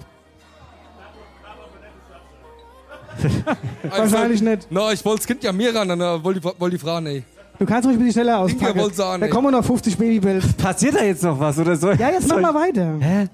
Wahrscheinlich 3.90 4.42
nicht. 4.42 4.68
Na, 4.70 4.92
ich 4.92 5.04
wollte 5.06 5.20
das 5.20 5.28
Kind 5.28 5.44
ja 5.44 5.52
mir 5.52 5.74
ran, 5.76 5.88
dann 5.90 6.00
wollte 6.24 6.40
die, 6.40 6.46
wollte 6.46 6.76
die 6.78 6.82
Frau 6.82 7.00
nicht. 7.00 7.26
Du 7.58 7.66
kannst 7.66 7.86
ruhig 7.88 7.98
ein 7.98 8.00
bisschen 8.00 8.22
schneller 8.24 8.36
Inge 8.38 8.56
auspacken. 8.56 8.80
wollte 8.80 8.96
sagen, 8.96 9.20
Da 9.22 9.26
ey. 9.28 9.32
kommen 9.32 9.52
noch 9.52 9.64
50 9.66 9.98
Babybells. 9.98 10.54
Passiert 10.58 10.96
da 10.96 11.04
jetzt 11.04 11.24
noch 11.24 11.38
was 11.40 11.58
oder 11.60 11.76
soll 11.76 11.96
Ja, 11.98 12.10
jetzt 12.10 12.28
mach 12.30 12.40
mal 12.40 12.54
weiter. 12.54 12.96
Hä? 13.00 13.28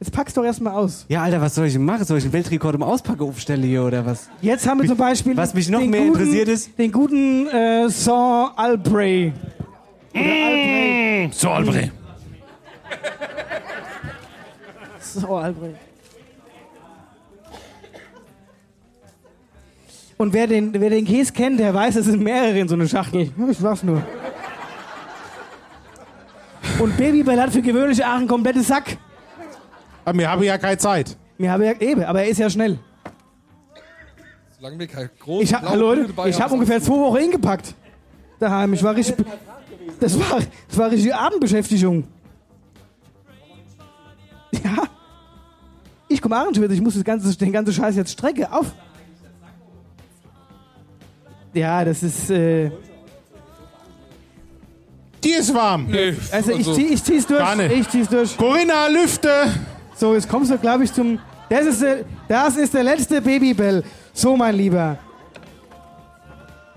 Jetzt 0.00 0.10
pack's 0.10 0.34
doch 0.34 0.44
erstmal 0.44 0.74
aus. 0.74 1.06
Ja, 1.08 1.22
Alter, 1.22 1.40
was 1.40 1.54
soll 1.54 1.66
ich 1.66 1.72
denn 1.74 1.84
machen? 1.84 2.04
Soll 2.04 2.18
ich 2.18 2.24
einen 2.24 2.32
Weltrekord 2.32 2.74
im 2.74 2.82
Auspacken 2.82 3.22
aufstellen 3.22 3.62
hier 3.62 3.84
oder 3.84 4.04
was? 4.04 4.28
Jetzt 4.42 4.66
haben 4.66 4.80
wir 4.82 4.88
zum 4.88 4.98
Beispiel. 4.98 5.36
Was 5.36 5.54
mich 5.54 5.68
noch 5.70 5.78
den 5.78 5.90
mehr 5.90 6.00
guten, 6.02 6.18
interessiert 6.18 6.48
ist- 6.48 6.76
Den 6.76 6.90
guten 6.90 7.46
äh, 7.46 7.88
Saint 7.88 8.58
Albray. 8.58 9.32
Oder 10.12 10.20
Albray. 10.24 11.30
So, 11.32 11.48
Albrecht. 11.50 11.92
Saint 15.00 15.28
Albray. 15.30 15.74
Und 20.24 20.32
wer 20.32 20.46
den, 20.46 20.72
wer 20.72 20.88
den 20.88 21.04
Käse 21.04 21.34
kennt, 21.34 21.60
der 21.60 21.74
weiß, 21.74 21.96
es 21.96 22.06
sind 22.06 22.22
mehrere 22.22 22.58
in 22.58 22.66
so 22.66 22.76
einer 22.76 22.88
Schachtel. 22.88 23.30
Ich 23.50 23.58
sag's 23.58 23.82
nur. 23.82 24.02
Und 26.78 26.96
Babybell 26.96 27.38
hat 27.38 27.50
für 27.50 27.60
gewöhnliche 27.60 28.06
Aachen 28.06 28.26
komplette 28.26 28.62
Sack. 28.62 28.96
Aber 30.02 30.18
wir 30.18 30.30
haben 30.30 30.42
ja 30.42 30.56
keine 30.56 30.78
Zeit. 30.78 31.14
Wir 31.36 31.52
haben 31.52 31.62
ja 31.62 31.72
eben, 31.78 32.02
aber 32.04 32.22
er 32.22 32.28
ist 32.28 32.38
ja 32.38 32.48
schnell. 32.48 32.78
Solange 34.56 34.78
wir 34.78 34.86
kein 34.86 35.10
großes 35.20 35.50
Ich 35.50 35.54
hab, 35.54 35.76
Leute, 35.76 36.08
ich 36.24 36.40
habe 36.40 36.54
ungefähr 36.54 36.80
zwei 36.80 36.94
Wochen 36.94 37.18
hingepackt. 37.18 37.74
Daheim. 38.40 38.72
Ich 38.72 38.82
war 38.82 38.96
richtig. 38.96 39.16
Das 40.00 40.18
war, 40.18 40.40
das 40.68 40.78
war 40.78 40.90
richtig 40.90 41.14
Abendbeschäftigung. 41.14 42.04
Ja. 44.52 44.84
Ich 46.08 46.22
komme 46.22 46.34
abends 46.38 46.58
wieder. 46.58 46.72
Ich 46.72 46.80
muss 46.80 46.94
das 46.94 47.04
ganze, 47.04 47.36
den 47.36 47.52
ganzen 47.52 47.74
Scheiß 47.74 47.94
jetzt 47.96 48.12
strecke. 48.12 48.50
Auf. 48.50 48.72
Ja, 51.54 51.84
das 51.84 52.02
ist. 52.02 52.30
Äh, 52.30 52.70
Die 55.22 55.30
ist 55.30 55.54
warm. 55.54 55.86
Nee, 55.88 56.14
also, 56.30 56.52
ich, 56.52 56.72
zieh, 56.72 56.86
ich 56.86 57.02
zieh's 57.02 57.26
durch. 57.26 57.40
Gar 57.40 57.56
nicht. 57.56 57.72
Ich 57.72 57.88
zieh's 57.88 58.08
durch. 58.08 58.36
Corinna, 58.36 58.88
Lüfte. 58.88 59.30
So, 59.96 60.14
jetzt 60.14 60.28
kommst 60.28 60.50
du, 60.50 60.58
glaube 60.58 60.84
ich, 60.84 60.92
zum. 60.92 61.18
Das 61.48 61.64
ist, 61.66 61.82
der, 61.82 62.04
das 62.28 62.56
ist 62.56 62.74
der 62.74 62.82
letzte 62.82 63.20
Babybell. 63.22 63.84
So, 64.12 64.36
mein 64.36 64.56
Lieber. 64.56 64.98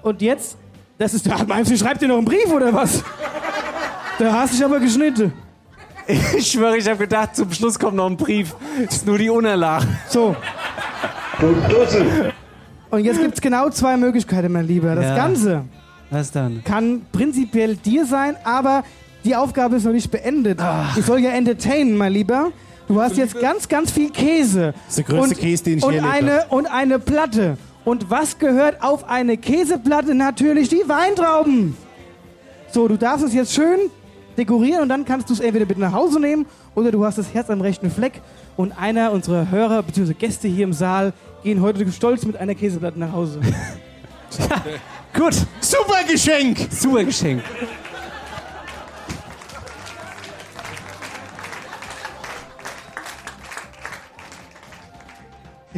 Und 0.01 0.21
jetzt? 0.21 0.57
Das 0.97 1.13
ist. 1.13 1.27
Meinst 1.47 1.71
du, 1.71 1.77
schreibt 1.77 2.01
dir 2.01 2.07
noch 2.07 2.17
einen 2.17 2.25
Brief 2.25 2.47
oder 2.51 2.73
was? 2.73 3.03
Da 4.19 4.31
hast 4.33 4.53
du 4.53 4.57
dich 4.57 4.65
aber 4.65 4.79
geschnitten. 4.79 5.33
Ich 6.37 6.51
schwöre, 6.51 6.77
ich 6.77 6.87
habe 6.87 6.99
gedacht, 6.99 7.35
zum 7.35 7.51
Schluss 7.51 7.77
kommt 7.77 7.97
noch 7.97 8.05
ein 8.07 8.15
Brief. 8.15 8.55
Das 8.85 8.95
ist 8.97 9.05
nur 9.05 9.17
die 9.17 9.29
Unterlage. 9.29 9.85
So. 10.07 10.35
Du 11.39 11.53
Dussel. 11.69 12.31
Und 12.89 13.03
jetzt 13.03 13.19
gibt's 13.19 13.41
genau 13.41 13.69
zwei 13.69 13.97
Möglichkeiten, 13.97 14.51
mein 14.51 14.67
Lieber. 14.67 14.95
Das 14.95 15.05
Ja. 15.05 15.15
Ganze 15.15 15.61
Was 16.09 16.31
dann? 16.31 16.63
kann 16.63 17.01
prinzipiell 17.11 17.75
dir 17.75 18.05
sein, 18.05 18.35
aber 18.43 18.83
die 19.25 19.35
Aufgabe 19.35 19.75
ist 19.75 19.83
noch 19.83 19.91
nicht 19.91 20.09
beendet. 20.09 20.59
Ich 20.95 21.05
soll 21.05 21.19
ja 21.19 21.31
entertainen, 21.31 21.97
mein 21.97 22.13
Lieber. 22.13 22.51
Du 22.87 23.01
hast 23.01 23.17
jetzt 23.17 23.37
ganz, 23.41 23.67
ganz 23.67 23.91
viel 23.91 24.09
Käse. 24.11 24.73
Das 24.87 24.97
ist 24.97 25.09
der 25.09 25.15
größte 25.17 25.35
und, 25.35 25.41
Käse, 25.41 25.63
den 25.65 25.77
ich 25.79 25.83
und 25.83 25.93
je 25.93 25.99
eine 25.99 26.45
Und 26.49 26.67
eine 26.67 26.99
Platte. 26.99 27.57
Und 27.83 28.09
was 28.09 28.39
gehört 28.39 28.81
auf 28.81 29.09
eine 29.09 29.35
Käseplatte? 29.37 30.15
Natürlich 30.15 30.69
die 30.69 30.83
Weintrauben. 30.87 31.75
So, 32.71 32.87
du 32.87 32.95
darfst 32.97 33.25
es 33.25 33.33
jetzt 33.33 33.53
schön 33.53 33.79
dekorieren 34.37 34.83
und 34.83 34.89
dann 34.89 35.03
kannst 35.03 35.29
du 35.29 35.33
es 35.33 35.39
entweder 35.39 35.65
mit 35.65 35.77
nach 35.77 35.91
Hause 35.93 36.19
nehmen 36.19 36.45
oder 36.75 36.91
du 36.91 37.03
hast 37.03 37.17
das 37.17 37.33
Herz 37.33 37.49
am 37.49 37.59
rechten 37.59 37.89
Fleck 37.89 38.21
und 38.55 38.71
einer 38.79 39.11
unserer 39.11 39.49
Hörer 39.51 39.83
bzw. 39.83 40.13
Gäste 40.13 40.47
hier 40.47 40.63
im 40.65 40.73
Saal 40.73 41.11
gehen 41.47 41.61
heute 41.61 41.89
stolz 41.93 42.25
mit 42.25 42.35
einer 42.35 42.55
Käseplatte 42.55 42.99
nach 42.99 43.13
Hause. 43.13 43.39
Gut. 45.13 45.33
Super 45.61 46.03
Geschenk. 46.05 46.57
Super 46.69 47.05
Geschenk. 47.05 47.41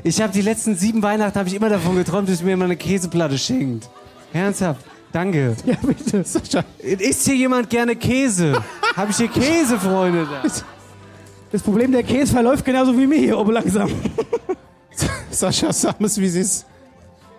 Ich 0.03 0.19
habe 0.19 0.33
die 0.33 0.41
letzten 0.41 0.75
sieben 0.75 1.03
Weihnachten 1.03 1.37
habe 1.37 1.47
ich 1.47 1.53
immer 1.53 1.69
davon 1.69 1.95
geträumt, 1.95 2.29
dass 2.29 2.41
mir 2.41 2.57
mal 2.57 2.65
eine 2.65 2.75
Käseplatte 2.75 3.37
schenkt. 3.37 3.87
Ernsthaft. 4.33 4.83
Danke. 5.11 5.55
Ja, 5.65 5.75
bitte. 5.83 6.25
Isst 6.79 7.25
hier 7.25 7.35
jemand 7.35 7.69
gerne 7.69 7.95
Käse? 7.95 8.63
Habe 8.95 9.11
ich 9.11 9.17
hier 9.17 9.27
Käse, 9.27 9.77
Freunde? 9.77 10.27
Das 11.51 11.61
Problem, 11.61 11.91
der 11.91 12.01
Käse 12.01 12.33
verläuft 12.33 12.65
genauso 12.65 12.97
wie 12.97 13.05
mir 13.05 13.19
hier 13.19 13.37
oben 13.37 13.51
langsam. 13.51 13.91
Sascha, 15.31 15.71
sag 15.73 15.99
mir's, 15.99 16.17
wie 16.17 16.25
es 16.25 16.35
ist. 16.35 16.65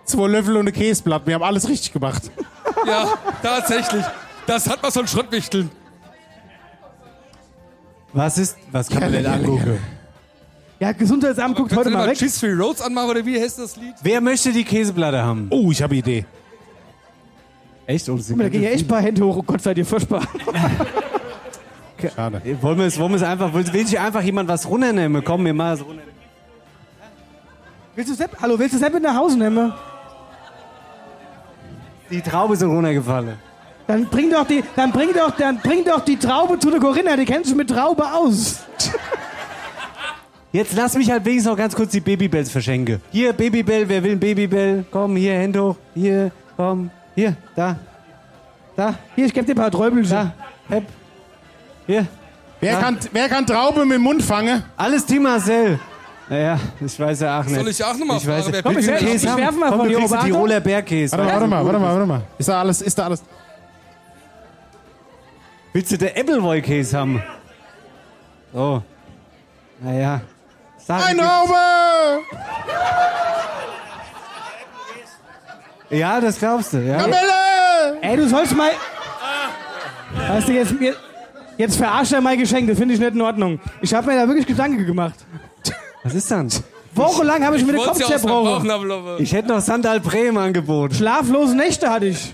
Zwei 0.05 0.27
Löffel 0.27 0.55
und 0.55 0.61
eine 0.61 0.71
Käseblatt. 0.71 1.25
Wir 1.25 1.35
haben 1.35 1.43
alles 1.43 1.67
richtig 1.67 1.93
gemacht. 1.93 2.23
Ja, 2.85 3.13
tatsächlich. 3.41 4.03
Das 4.47 4.67
hat 4.67 4.81
man 4.81 4.91
so 4.91 5.01
ein 5.01 5.07
Schrottwichteln. 5.07 5.69
Was 8.13 8.37
ist, 8.37 8.57
was 8.71 8.89
kann 8.89 9.01
man 9.01 9.11
denn 9.11 9.25
angucken? 9.25 9.79
Ja, 10.79 10.91
Gesundheitsamt 10.91 11.55
guckt 11.55 11.75
heute 11.75 11.91
mal 11.91 11.99
mal 11.99 12.09
weg. 12.09 12.17
Cheese 12.17 12.39
Free 12.39 12.53
Roads 12.53 12.81
anmachen 12.81 13.11
oder 13.11 13.25
wie 13.25 13.39
heißt 13.39 13.59
das 13.59 13.75
Lied? 13.75 13.93
Wer 14.01 14.19
möchte 14.19 14.51
die 14.51 14.63
Käseplatte 14.63 15.21
haben? 15.21 15.47
Oh, 15.51 15.71
ich 15.71 15.81
habe 15.81 15.95
Idee. 15.95 16.25
Echt? 17.85 18.09
Oh, 18.09 18.17
das 18.17 18.27
Guck 18.27 18.37
mal, 18.37 18.43
da 18.45 18.49
gehen 18.49 18.63
ja 18.63 18.71
echt 18.71 18.85
ein 18.85 18.87
paar 18.87 19.01
Hände 19.01 19.23
hoch. 19.23 19.37
Oh 19.37 19.43
Gott, 19.43 19.61
seid 19.61 19.77
ihr 19.77 19.85
furchtbar. 19.85 20.27
Schade. 22.15 22.41
Wollen 22.61 22.79
wir 22.79 22.85
es, 22.85 22.97
wollen 22.97 23.11
wir 23.11 23.17
es 23.17 23.23
einfach, 23.23 23.53
will, 23.53 23.85
sich 23.85 23.99
einfach 23.99 24.23
jemand 24.23 24.49
was 24.49 24.67
runternehmen? 24.67 25.23
Komm, 25.23 25.45
wir 25.45 25.53
machen 25.53 25.73
es 25.73 25.85
runter. 25.85 26.03
Willst 27.95 28.09
du 28.11 28.15
Sepp? 28.15 28.37
Hallo, 28.41 28.57
willst 28.57 28.73
du 28.75 28.79
Sepp 28.79 28.93
mit 28.93 29.03
nach 29.03 29.15
Hause 29.15 29.37
nehmen? 29.37 29.73
Die 32.09 32.21
Traube 32.21 32.53
ist 32.53 32.63
runtergefallen. 32.63 33.35
Dann 33.87 34.05
bring 34.05 34.29
doch 34.31 34.45
die, 34.47 34.63
dann 34.75 34.91
bring 34.91 35.09
doch, 35.13 35.31
dann 35.35 35.57
bring 35.59 35.83
doch 35.83 36.01
die 36.01 36.17
Traube 36.17 36.57
zu 36.59 36.69
der 36.69 36.79
Corinna. 36.79 37.15
Die 37.15 37.25
kennst 37.25 37.51
du 37.51 37.55
mit 37.55 37.69
Traube 37.69 38.05
aus. 38.13 38.59
Jetzt 40.53 40.73
lass 40.75 40.95
mich 40.95 41.09
halt 41.09 41.23
wenigstens 41.25 41.49
noch 41.51 41.57
ganz 41.57 41.75
kurz 41.75 41.91
die 41.91 42.01
Babybells 42.01 42.51
verschenken. 42.51 43.01
Hier, 43.11 43.31
Babybell, 43.33 43.87
wer 43.87 44.03
will 44.03 44.11
ein 44.11 44.19
Babybell? 44.19 44.85
Komm, 44.91 45.15
hier, 45.15 45.33
Hände 45.33 45.63
hoch. 45.63 45.75
Hier, 45.93 46.31
komm. 46.57 46.89
Hier, 47.15 47.35
da. 47.55 47.77
Da. 48.75 48.95
Hier, 49.15 49.25
ich 49.25 49.33
geb 49.33 49.45
dir 49.45 49.53
ein 49.53 49.57
paar 49.57 49.71
Träubelchen. 49.71 50.11
Da. 50.11 50.33
Hepp. 50.69 50.83
Hier. 51.87 52.05
Wer, 52.59 52.73
Da. 52.73 52.79
kann, 52.81 52.97
wer 53.11 53.29
kann 53.29 53.45
Traube 53.45 53.85
mit 53.85 53.95
dem 53.95 54.01
Mund 54.03 54.21
fangen? 54.23 54.63
Alles 54.77 55.05
Team 55.05 55.23
Marcel. 55.23 55.79
Naja, 56.31 56.57
ich 56.79 56.97
weiß 56.97 57.19
ja 57.19 57.41
auch 57.41 57.43
nicht. 57.43 57.55
Soll 57.55 57.67
ich 57.67 57.83
auch 57.83 57.93
noch 57.97 58.05
mal 58.05 58.15
ich 58.15 58.25
weiß, 58.25 58.43
fragen, 58.45 58.53
wer 58.53 58.63
Komm, 58.63 58.75
Pizza 58.75 58.93
ich? 58.93 58.99
Käse 58.99 59.25
Ich 59.25 59.31
haben? 59.31 59.41
werf 59.41 59.55
mal 59.57 59.69
Komm, 59.69 59.79
von 59.79 59.89
du 59.89 59.95
kriegst 59.95 60.13
oben. 60.13 60.21
den 60.23 60.31
Tiroler 60.31 60.59
Bergkäse. 60.61 61.17
Warte 61.17 61.25
mal, 61.25 61.33
warte 61.33 61.47
mal, 61.47 61.65
warte 61.65 61.79
mal, 61.79 61.93
warte 61.93 62.05
mal. 62.05 62.21
Ist 62.37 62.47
da 62.47 62.59
alles, 62.61 62.81
ist 62.81 62.97
da 62.97 63.03
alles? 63.03 63.23
Willst 65.73 65.91
du 65.91 65.97
den 65.97 66.07
Appleboy-Käse 66.15 66.97
haben? 66.97 67.21
So. 68.53 68.81
Naja. 69.81 70.21
Sag, 70.77 71.05
Ein 71.09 71.17
Traube! 71.17 72.21
Ja, 75.89 76.21
das 76.21 76.39
glaubst 76.39 76.71
du. 76.71 76.77
Ja. 76.77 76.97
Kamelle! 76.97 77.97
Ey, 78.01 78.15
du 78.15 78.29
sollst 78.29 78.55
mal. 78.55 78.71
Weißt 80.29 80.47
du, 80.47 80.53
jetzt, 80.53 80.73
jetzt, 80.79 80.99
jetzt 81.57 81.75
verarscht 81.75 82.13
er 82.13 82.21
mein 82.21 82.39
Geschenk. 82.39 82.69
Das 82.69 82.77
finde 82.77 82.93
ich 82.93 83.01
nicht 83.01 83.13
in 83.15 83.21
Ordnung. 83.21 83.59
Ich 83.81 83.93
habe 83.93 84.07
mir 84.07 84.15
da 84.15 84.25
wirklich 84.27 84.47
Gedanken 84.47 84.85
gemacht. 84.85 85.15
Was 86.03 86.13
ist 86.13 86.31
dann? 86.31 86.49
Wochenlang 86.93 87.45
habe 87.45 87.55
ich 87.57 87.65
mir 87.65 87.73
den 87.73 87.81
Kopf 87.81 87.97
zerbrochen. 87.97 88.69
Ich 89.19 89.31
hätte 89.33 89.49
noch 89.49 89.61
Sandal 89.61 89.99
Bremen 89.99 90.37
angeboten. 90.37 90.93
Schlaflose 90.93 91.55
Nächte 91.55 91.89
hatte 91.89 92.07
ich. 92.07 92.33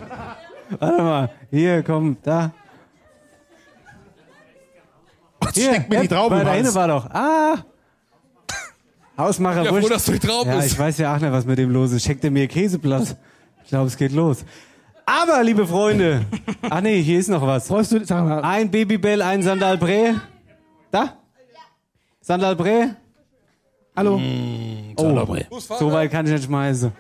Warte 0.80 1.02
mal. 1.02 1.30
Hier, 1.52 1.84
komm, 1.84 2.18
da. 2.24 2.52
Hier, 5.54 5.74
steckt 5.74 5.90
mir 5.90 6.02
die 6.02 6.08
Traube 6.08 6.44
Da 6.44 6.54
hinten 6.54 6.74
war 6.74 6.88
doch. 6.88 7.06
Ah! 7.10 7.56
Hausmacher 9.18 9.64
Ja, 9.64 9.72
wurscht. 9.72 9.88
froh, 9.88 9.94
dass 9.94 10.06
du 10.06 10.12
die 10.14 10.20
Traube 10.20 10.50
Ja, 10.50 10.64
ich 10.64 10.78
weiß 10.78 10.98
ja 11.00 11.16
auch 11.16 11.20
nicht, 11.20 11.32
was 11.32 11.46
mit 11.46 11.58
dem 11.58 11.72
los 11.72 11.92
ist. 11.92 12.04
Schenkt 12.04 12.24
er 12.24 12.32
mir 12.32 12.48
Käseblatt? 12.48 13.16
Ich 13.64 13.70
glaube, 13.70 13.88
es 13.88 13.98
geht 13.98 14.12
los. 14.12 14.46
Aber, 15.06 15.42
liebe 15.44 15.66
Freunde. 15.66 16.26
Ach 16.70 16.82
nee, 16.82 17.02
hier 17.02 17.20
ist 17.20 17.30
noch 17.30 17.42
was. 17.42 17.68
Brauchst 17.68 17.92
du, 17.94 18.04
sag 18.06 18.26
mal. 18.26 18.42
Ein 18.42 18.70
Babybell, 18.70 19.22
ein 19.22 19.42
Sandalbré. 19.42 20.16
Da? 20.92 21.14
Sandalbré? 22.22 22.96
Hallo. 23.98 24.22
Oh, 24.96 25.60
so 25.80 25.92
weit 25.92 26.12
kann 26.12 26.24
ich 26.28 26.32
nicht 26.32 26.44
schmeißen. 26.44 26.92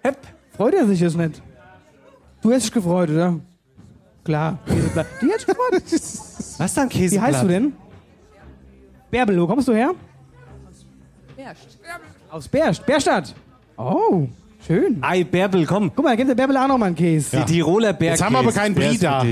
Hepp, 0.00 0.16
freut 0.56 0.74
er 0.74 0.86
sich 0.86 1.00
jetzt 1.00 1.16
nicht? 1.16 1.42
Du 2.40 2.52
hast 2.52 2.62
dich 2.62 2.72
gefreut, 2.72 3.10
oder? 3.10 3.40
Klar. 4.24 4.58
Käseblatt. 4.64 5.06
Die 5.20 5.26
hat 5.26 5.40
sich 5.40 5.46
gefreut. 5.46 5.82
Was 6.58 6.74
dann 6.74 6.88
Wie 6.88 6.98
Käseblatt? 6.98 7.26
heißt 7.32 7.42
du 7.42 7.48
denn? 7.48 7.72
Bärbel, 9.10 9.40
wo 9.40 9.46
kommst 9.48 9.66
du 9.66 9.72
her? 9.74 9.90
Berscht. 11.36 11.66
Aus 12.30 12.46
Berst. 12.46 12.86
Berstadt. 12.86 13.34
Oh, 13.76 14.28
schön. 14.64 14.98
Ei, 15.00 15.24
Bärbel, 15.24 15.66
komm. 15.66 15.90
Guck 15.92 16.04
mal, 16.04 16.16
gib 16.16 16.28
der 16.28 16.36
Bärbel 16.36 16.56
auch 16.58 16.68
noch 16.68 16.78
mal 16.78 16.86
einen 16.86 16.94
Käse. 16.94 17.38
Die 17.38 17.54
Tiroler 17.54 17.92
Bergkäse. 17.92 18.10
Jetzt 18.10 18.22
haben 18.24 18.32
wir 18.34 18.38
aber 18.38 18.52
keinen 18.52 18.76
Brie 18.76 18.96
da. 18.98 19.24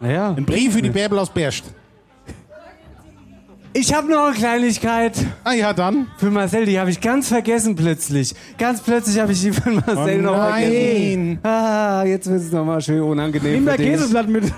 Naja. 0.00 0.34
Ein 0.36 0.44
Brief 0.44 0.72
für 0.74 0.82
die 0.82 0.90
Bärbel 0.90 1.20
aus 1.20 1.30
Berst. 1.30 1.72
Ich 3.80 3.94
habe 3.94 4.10
noch 4.10 4.26
eine 4.26 4.34
Kleinigkeit. 4.34 5.12
Ah 5.44 5.52
ja, 5.52 5.72
dann. 5.72 6.08
Für 6.16 6.30
Marcel, 6.32 6.66
die 6.66 6.80
habe 6.80 6.90
ich 6.90 7.00
ganz 7.00 7.28
vergessen 7.28 7.76
plötzlich. 7.76 8.34
Ganz 8.58 8.80
plötzlich 8.80 9.20
habe 9.20 9.30
ich 9.30 9.40
die 9.40 9.52
von 9.52 9.76
Marcel 9.76 10.18
Oh 10.18 10.22
noch 10.22 10.36
nein. 10.36 10.62
vergessen. 10.64 11.38
Ah, 11.44 12.02
jetzt 12.04 12.28
wird 12.28 12.40
es 12.40 12.50
nochmal 12.50 12.80
schön 12.80 13.00
unangenehm 13.02 13.64
Nimm 13.64 13.76
dich. 13.76 13.86
Käseblatt 13.86 14.28
mit. 14.28 14.44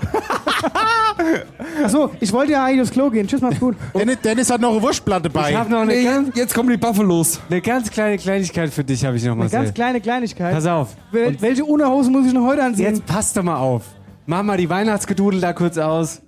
Achso, 1.83 2.09
ich 2.19 2.33
wollte 2.33 2.53
ja 2.53 2.65
eigentlich 2.65 2.81
aufs 2.81 2.91
Klo 2.91 3.11
gehen. 3.11 3.27
Tschüss, 3.27 3.41
mach's 3.41 3.59
gut. 3.59 3.75
Dennis, 3.95 4.17
Dennis 4.23 4.49
hat 4.49 4.59
noch 4.59 4.71
eine 4.71 4.81
Wurstplatte 4.81 5.29
bei. 5.29 5.51
Ich 5.51 5.55
habe 5.55 5.69
noch 5.69 5.81
eine, 5.81 5.93
Nee, 5.93 6.03
ganz, 6.03 6.35
jetzt 6.35 6.55
kommen 6.55 6.69
die 6.69 6.77
Buffalos. 6.77 7.39
eine 7.47 7.61
ganz 7.61 7.91
kleine 7.91 8.17
Kleinigkeit 8.17 8.71
für 8.73 8.83
dich, 8.83 9.05
habe 9.05 9.17
ich 9.17 9.23
noch, 9.23 9.33
Eine 9.33 9.41
Marcel. 9.43 9.59
ganz 9.61 9.73
kleine 9.75 10.01
Kleinigkeit. 10.01 10.51
Pass 10.53 10.65
auf. 10.65 10.95
Wel 11.11 11.39
welche 11.39 11.63
Unterhose 11.63 12.09
muss 12.09 12.25
ich 12.25 12.33
noch 12.33 12.47
heute 12.47 12.63
anziehen? 12.63 12.85
Jetzt 12.85 13.05
passt 13.05 13.37
doch 13.37 13.43
mal 13.43 13.57
auf. 13.57 13.83
Mach 14.25 14.41
mal 14.41 14.57
die 14.57 14.69
Weihnachtsgedudel 14.69 15.39
da 15.41 15.53
kurz 15.53 15.77
aus. 15.77 16.21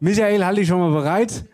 Michael, 0.00 0.44
halt 0.44 0.58
dich 0.58 0.66
schon 0.66 0.80
mal 0.80 0.90
bereit. 0.90 1.44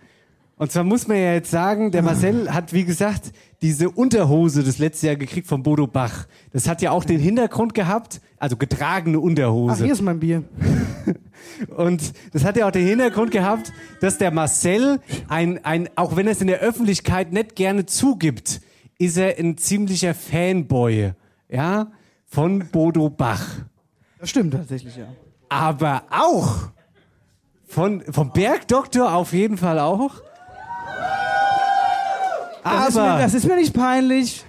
Und 0.59 0.73
zwar 0.73 0.85
muss 0.85 1.07
man 1.07 1.19
ja 1.19 1.35
jetzt 1.35 1.51
sagen, 1.51 1.91
der 1.91 2.01
Marcel 2.01 2.53
hat, 2.53 2.73
wie 2.73 2.85
gesagt, 2.85 3.33
diese 3.61 3.91
Unterhose 3.91 4.63
das 4.63 4.79
letzte 4.79 5.09
Jahr 5.09 5.17
gekriegt 5.17 5.47
von 5.47 5.63
Bodo 5.63 5.87
Bach. 5.87 6.27
Das 6.51 6.67
hat 6.67 6.81
ja 6.81 6.93
auch 6.93 7.05
den 7.05 7.21
Hintergrund 7.21 7.75
gehabt, 7.75 8.23
also 8.39 8.57
getragene 8.57 9.19
Ach, 9.19 9.23
Unterhose. 9.23 9.85
hier 9.85 9.93
ist 9.93 10.01
mein 10.01 10.19
Bier. 10.19 10.45
Und 11.77 12.13
das 12.33 12.45
hat 12.45 12.57
ja 12.57 12.67
auch 12.67 12.71
den 12.71 12.87
Hintergrund 12.87 13.33
gehabt, 13.33 13.71
dass 14.01 14.17
der 14.17 14.31
Marcel, 14.31 15.01
ein, 15.29 15.63
ein, 15.63 15.91
auch 15.95 16.17
wenn 16.17 16.27
er 16.27 16.33
es 16.33 16.41
in 16.41 16.47
der 16.47 16.61
Öffentlichkeit 16.61 17.33
nicht 17.33 17.55
gerne 17.55 17.85
zugibt, 17.85 18.63
ist 18.99 19.19
er 19.19 19.39
ein 19.39 19.59
ziemlicher 19.59 20.15
Fanboy, 20.15 21.13
ja, 21.51 21.91
von 22.25 22.67
Bodo 22.73 23.11
Bach. 23.11 23.45
Das 24.19 24.31
stimmt 24.31 24.55
tatsächlich, 24.55 24.97
ja. 24.97 25.09
Aber 25.51 26.05
auch 26.09 26.71
von, 27.67 28.03
vom 28.11 28.33
Bergdoktor 28.33 29.15
auf 29.15 29.35
jeden 29.35 29.59
Fall 29.59 29.79
auch. 29.79 30.23
Das, 32.73 32.89
ist 32.89 32.95
mir, 32.97 33.03
Aber 33.03 33.23
das 33.23 33.35
ist 33.35 33.47
mir 33.47 33.57
nicht 33.57 33.73
peinlich. 33.75 34.45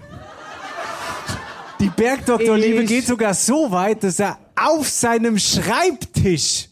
die 1.80 1.90
Bergdoktorliebe 1.90 2.84
geht 2.84 3.06
sogar 3.06 3.34
so 3.34 3.70
weit, 3.70 4.02
dass 4.02 4.18
er 4.20 4.38
auf 4.60 4.88
seinem 4.88 5.38
Schreibtisch 5.38 6.68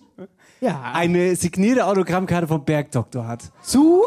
Ja. 0.60 0.80
eine 0.92 1.36
signierte 1.36 1.84
Autogrammkarte 1.86 2.48
vom 2.48 2.64
Bergdoktor 2.64 3.26
hat. 3.26 3.44
Zu, 3.62 4.04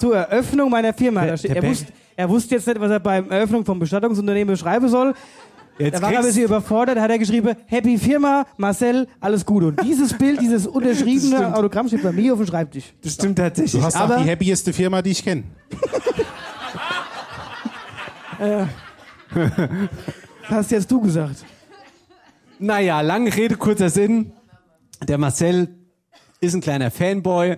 zur 0.00 0.16
Eröffnung 0.16 0.70
meiner 0.70 0.94
Firma. 0.94 1.24
Der- 1.26 1.36
der 1.36 1.56
er, 1.56 1.62
wusste, 1.62 1.86
er 2.16 2.28
wusste 2.28 2.54
jetzt 2.54 2.66
nicht, 2.66 2.80
was 2.80 2.90
er 2.90 3.00
beim 3.00 3.30
Eröffnung 3.30 3.64
vom 3.64 3.78
Bestattungsunternehmen 3.78 4.54
beschreiben 4.54 4.88
soll. 4.88 5.14
Jetzt 5.78 5.94
da 5.98 6.02
war 6.02 6.10
er 6.12 6.18
ein 6.20 6.24
bisschen 6.24 6.42
überfordert, 6.44 6.96
da 6.96 7.02
hat 7.02 7.10
er 7.10 7.18
geschrieben, 7.20 7.54
Happy 7.66 7.98
Firma, 7.98 8.44
Marcel, 8.56 9.06
alles 9.20 9.46
Gute. 9.46 9.66
Und 9.68 9.80
dieses 9.84 10.12
Bild, 10.16 10.40
dieses 10.40 10.66
unterschriebene 10.66 11.54
Autogramm 11.54 11.86
steht 11.86 12.02
bei 12.02 12.10
mir 12.10 12.32
auf 12.32 12.40
dem 12.40 12.48
Schreibtisch. 12.48 12.94
Das 13.02 13.14
stimmt 13.14 13.38
tatsächlich. 13.38 13.80
Du 13.80 13.86
hast 13.86 13.94
auch 13.96 14.00
Aber- 14.00 14.16
die 14.16 14.28
happieste 14.30 14.72
Firma, 14.72 15.02
die 15.02 15.10
ich 15.10 15.22
kenne. 15.22 15.44
Äh, 18.38 18.66
hast 20.44 20.70
jetzt 20.70 20.90
du 20.90 21.00
gesagt. 21.00 21.44
Naja, 22.58 23.00
lange 23.00 23.34
Rede, 23.34 23.56
kurzer 23.56 23.90
Sinn. 23.90 24.32
Der 25.06 25.18
Marcel 25.18 25.68
ist 26.40 26.54
ein 26.54 26.60
kleiner 26.60 26.90
Fanboy 26.90 27.56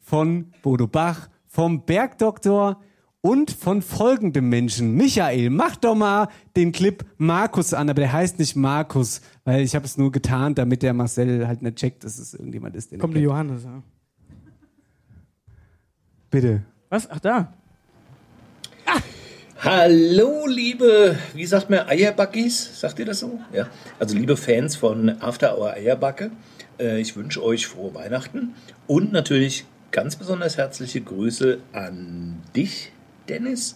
von 0.00 0.52
Bodo 0.62 0.86
Bach, 0.86 1.28
vom 1.46 1.84
Bergdoktor 1.84 2.80
und 3.20 3.50
von 3.50 3.82
folgendem 3.82 4.48
Menschen. 4.48 4.94
Michael, 4.94 5.50
mach 5.50 5.76
doch 5.76 5.94
mal 5.94 6.28
den 6.56 6.72
Clip 6.72 7.04
Markus 7.18 7.74
an, 7.74 7.90
aber 7.90 8.00
der 8.00 8.12
heißt 8.12 8.38
nicht 8.38 8.56
Markus, 8.56 9.20
weil 9.44 9.62
ich 9.62 9.74
habe 9.74 9.84
es 9.84 9.98
nur 9.98 10.10
getan, 10.10 10.54
damit 10.54 10.82
der 10.82 10.94
Marcel 10.94 11.46
halt 11.46 11.62
nicht 11.62 11.76
checkt, 11.76 12.04
dass 12.04 12.18
es 12.18 12.34
irgendjemand 12.34 12.76
ist. 12.76 12.96
Kommt 12.98 13.14
der. 13.14 13.22
Johannes. 13.22 13.64
Ja. 13.64 13.82
Bitte. 16.30 16.62
Was? 16.88 17.10
Ach 17.10 17.20
da. 17.20 17.52
Hallo, 19.62 20.46
liebe, 20.46 21.18
wie 21.34 21.44
sagt 21.44 21.68
man, 21.68 21.80
Eierbackies? 21.80 22.80
Sagt 22.80 22.98
ihr 22.98 23.04
das 23.04 23.20
so? 23.20 23.38
Ja. 23.52 23.68
Also, 23.98 24.16
liebe 24.16 24.38
Fans 24.38 24.74
von 24.74 25.20
After 25.20 25.58
Hour 25.58 25.72
Eierbacke, 25.72 26.30
äh, 26.78 26.98
ich 26.98 27.14
wünsche 27.14 27.42
euch 27.42 27.66
frohe 27.66 27.94
Weihnachten 27.94 28.54
und 28.86 29.12
natürlich 29.12 29.66
ganz 29.90 30.16
besonders 30.16 30.56
herzliche 30.56 31.02
Grüße 31.02 31.58
an 31.72 32.40
dich, 32.56 32.92
Dennis, 33.28 33.74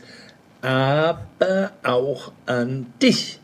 aber 0.62 1.73
auch 1.83 2.33
an 2.47 2.86
dich, 3.02 3.41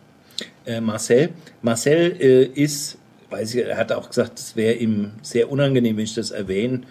äh, 0.64 0.80
Marcel. 0.80 1.30
Marcel 1.60 2.16
äh, 2.18 2.44
ist, 2.44 2.96
weiß 3.28 3.54
ich, 3.54 3.66
er 3.66 3.76
hat 3.76 3.92
auch 3.92 4.08
gesagt, 4.08 4.38
es 4.38 4.56
wäre 4.56 4.74
ihm 4.76 5.12
sehr 5.20 5.50
unangenehm, 5.50 5.98
wenn 5.98 6.04
ich 6.04 6.14
das 6.14 6.30
erwähne. 6.30 6.82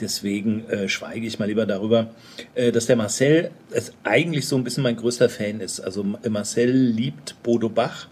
Deswegen 0.00 0.66
äh, 0.70 0.88
schweige 0.88 1.26
ich 1.26 1.38
mal 1.38 1.46
lieber 1.46 1.66
darüber, 1.66 2.10
äh, 2.54 2.72
dass 2.72 2.86
der 2.86 2.96
Marcel 2.96 3.50
es 3.70 3.92
eigentlich 4.02 4.48
so 4.48 4.56
ein 4.56 4.64
bisschen 4.64 4.82
mein 4.82 4.96
größter 4.96 5.28
Fan 5.28 5.60
ist. 5.60 5.80
Also 5.80 6.02
Ma- 6.02 6.18
Marcel 6.28 6.70
liebt 6.70 7.36
Bodo 7.42 7.68
Bach 7.68 8.08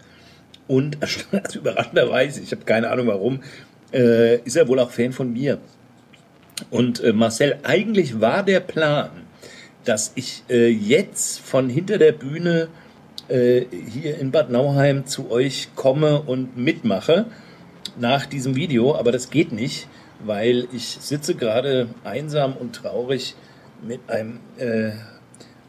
und 0.67 0.97
also 1.31 1.59
überraschenderweise, 1.59 2.41
ich 2.41 2.51
habe 2.51 2.63
keine 2.63 2.89
Ahnung 2.89 3.07
warum, 3.07 3.41
äh, 3.91 4.37
ist 4.41 4.55
er 4.55 4.67
wohl 4.67 4.79
auch 4.79 4.91
Fan 4.91 5.13
von 5.13 5.33
mir. 5.33 5.57
Und 6.69 7.03
äh, 7.03 7.11
Marcel, 7.11 7.57
eigentlich 7.63 8.21
war 8.21 8.43
der 8.43 8.59
Plan, 8.59 9.09
dass 9.83 10.11
ich 10.15 10.43
äh, 10.49 10.69
jetzt 10.69 11.39
von 11.39 11.69
hinter 11.69 11.97
der 11.97 12.11
Bühne 12.11 12.67
äh, 13.27 13.63
hier 13.91 14.19
in 14.19 14.31
Bad 14.31 14.51
Nauheim 14.51 15.05
zu 15.07 15.31
euch 15.31 15.69
komme 15.75 16.21
und 16.21 16.55
mitmache 16.55 17.25
nach 17.99 18.25
diesem 18.27 18.55
Video, 18.55 18.95
aber 18.95 19.11
das 19.11 19.29
geht 19.29 19.51
nicht, 19.51 19.87
weil 20.25 20.67
ich 20.73 20.85
sitze 20.85 21.35
gerade 21.35 21.87
einsam 22.03 22.53
und 22.53 22.75
traurig 22.75 23.35
mit 23.81 23.99
einem 24.09 24.39
äh, 24.57 24.91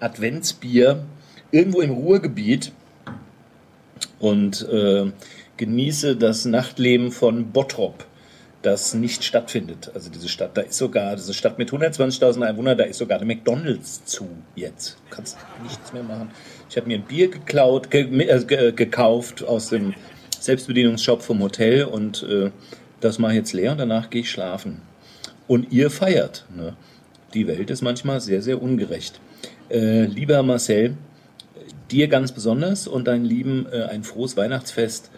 Adventsbier 0.01 1.05
irgendwo 1.51 1.81
im 1.81 1.91
Ruhrgebiet 1.91 2.73
und 4.19 4.67
äh, 4.69 5.11
genieße 5.57 6.17
das 6.17 6.45
Nachtleben 6.45 7.13
von 7.13 7.53
Bottrop, 7.53 8.05
das 8.63 8.95
nicht 8.95 9.25
stattfindet. 9.25 9.91
Also 9.95 10.11
diese 10.11 10.29
Stadt, 10.29 10.57
da 10.57 10.63
ist 10.63 10.79
sogar, 10.79 11.17
diese 11.17 11.35
Stadt 11.35 11.59
mit 11.59 11.71
120.000 11.71 12.43
Einwohnern, 12.43 12.79
da 12.79 12.85
ist 12.85 12.99
sogar 12.99 13.19
der 13.19 13.27
McDonalds 13.27 14.05
zu 14.05 14.29
jetzt. 14.57 14.97
Du 15.11 15.17
kannst 15.17 15.37
nichts 15.63 15.93
mehr 15.93 16.03
machen. 16.03 16.31
Ich 16.69 16.77
habe 16.77 16.87
mir 16.87 16.99
ein 16.99 17.05
Bier 17.05 17.31
geklaut, 17.31 17.91
ge 17.91 18.03
äh, 18.03 18.45
ge 18.45 18.73
gekauft 18.73 19.45
aus 19.45 19.69
dem 19.69 19.95
Selbstbedienungsshop 20.41 21.23
vom 21.23 21.41
Hotel 21.41 21.85
und 21.85 22.23
äh, 22.25 22.51
das 23.05 23.19
mache 23.19 23.33
ich 23.33 23.39
jetzt 23.39 23.53
leer 23.53 23.73
und 23.73 23.79
danach 23.79 24.09
gehe 24.09 24.23
ich 24.23 24.31
schlafen. 24.31 24.81
Und 25.47 25.73
ihr 25.73 25.91
feiert. 25.91 26.47
Ne? 26.55 26.75
Die 27.35 27.47
Welt 27.47 27.71
ist 27.71 27.83
manchmal 27.83 28.21
sehr, 28.21 28.41
sehr 28.41 28.63
ungerecht. 28.63 29.21
Äh, 29.69 30.05
lieber 30.05 30.43
Marcel, 30.43 30.97
dir 31.91 32.09
ganz 32.09 32.33
besonders 32.33 32.87
und 32.87 33.07
deinen 33.07 33.27
Lieben 33.27 33.67
äh, 33.71 33.83
ein 33.85 34.05
frohes 34.05 34.37
Weihnachtsfest. 34.37 35.11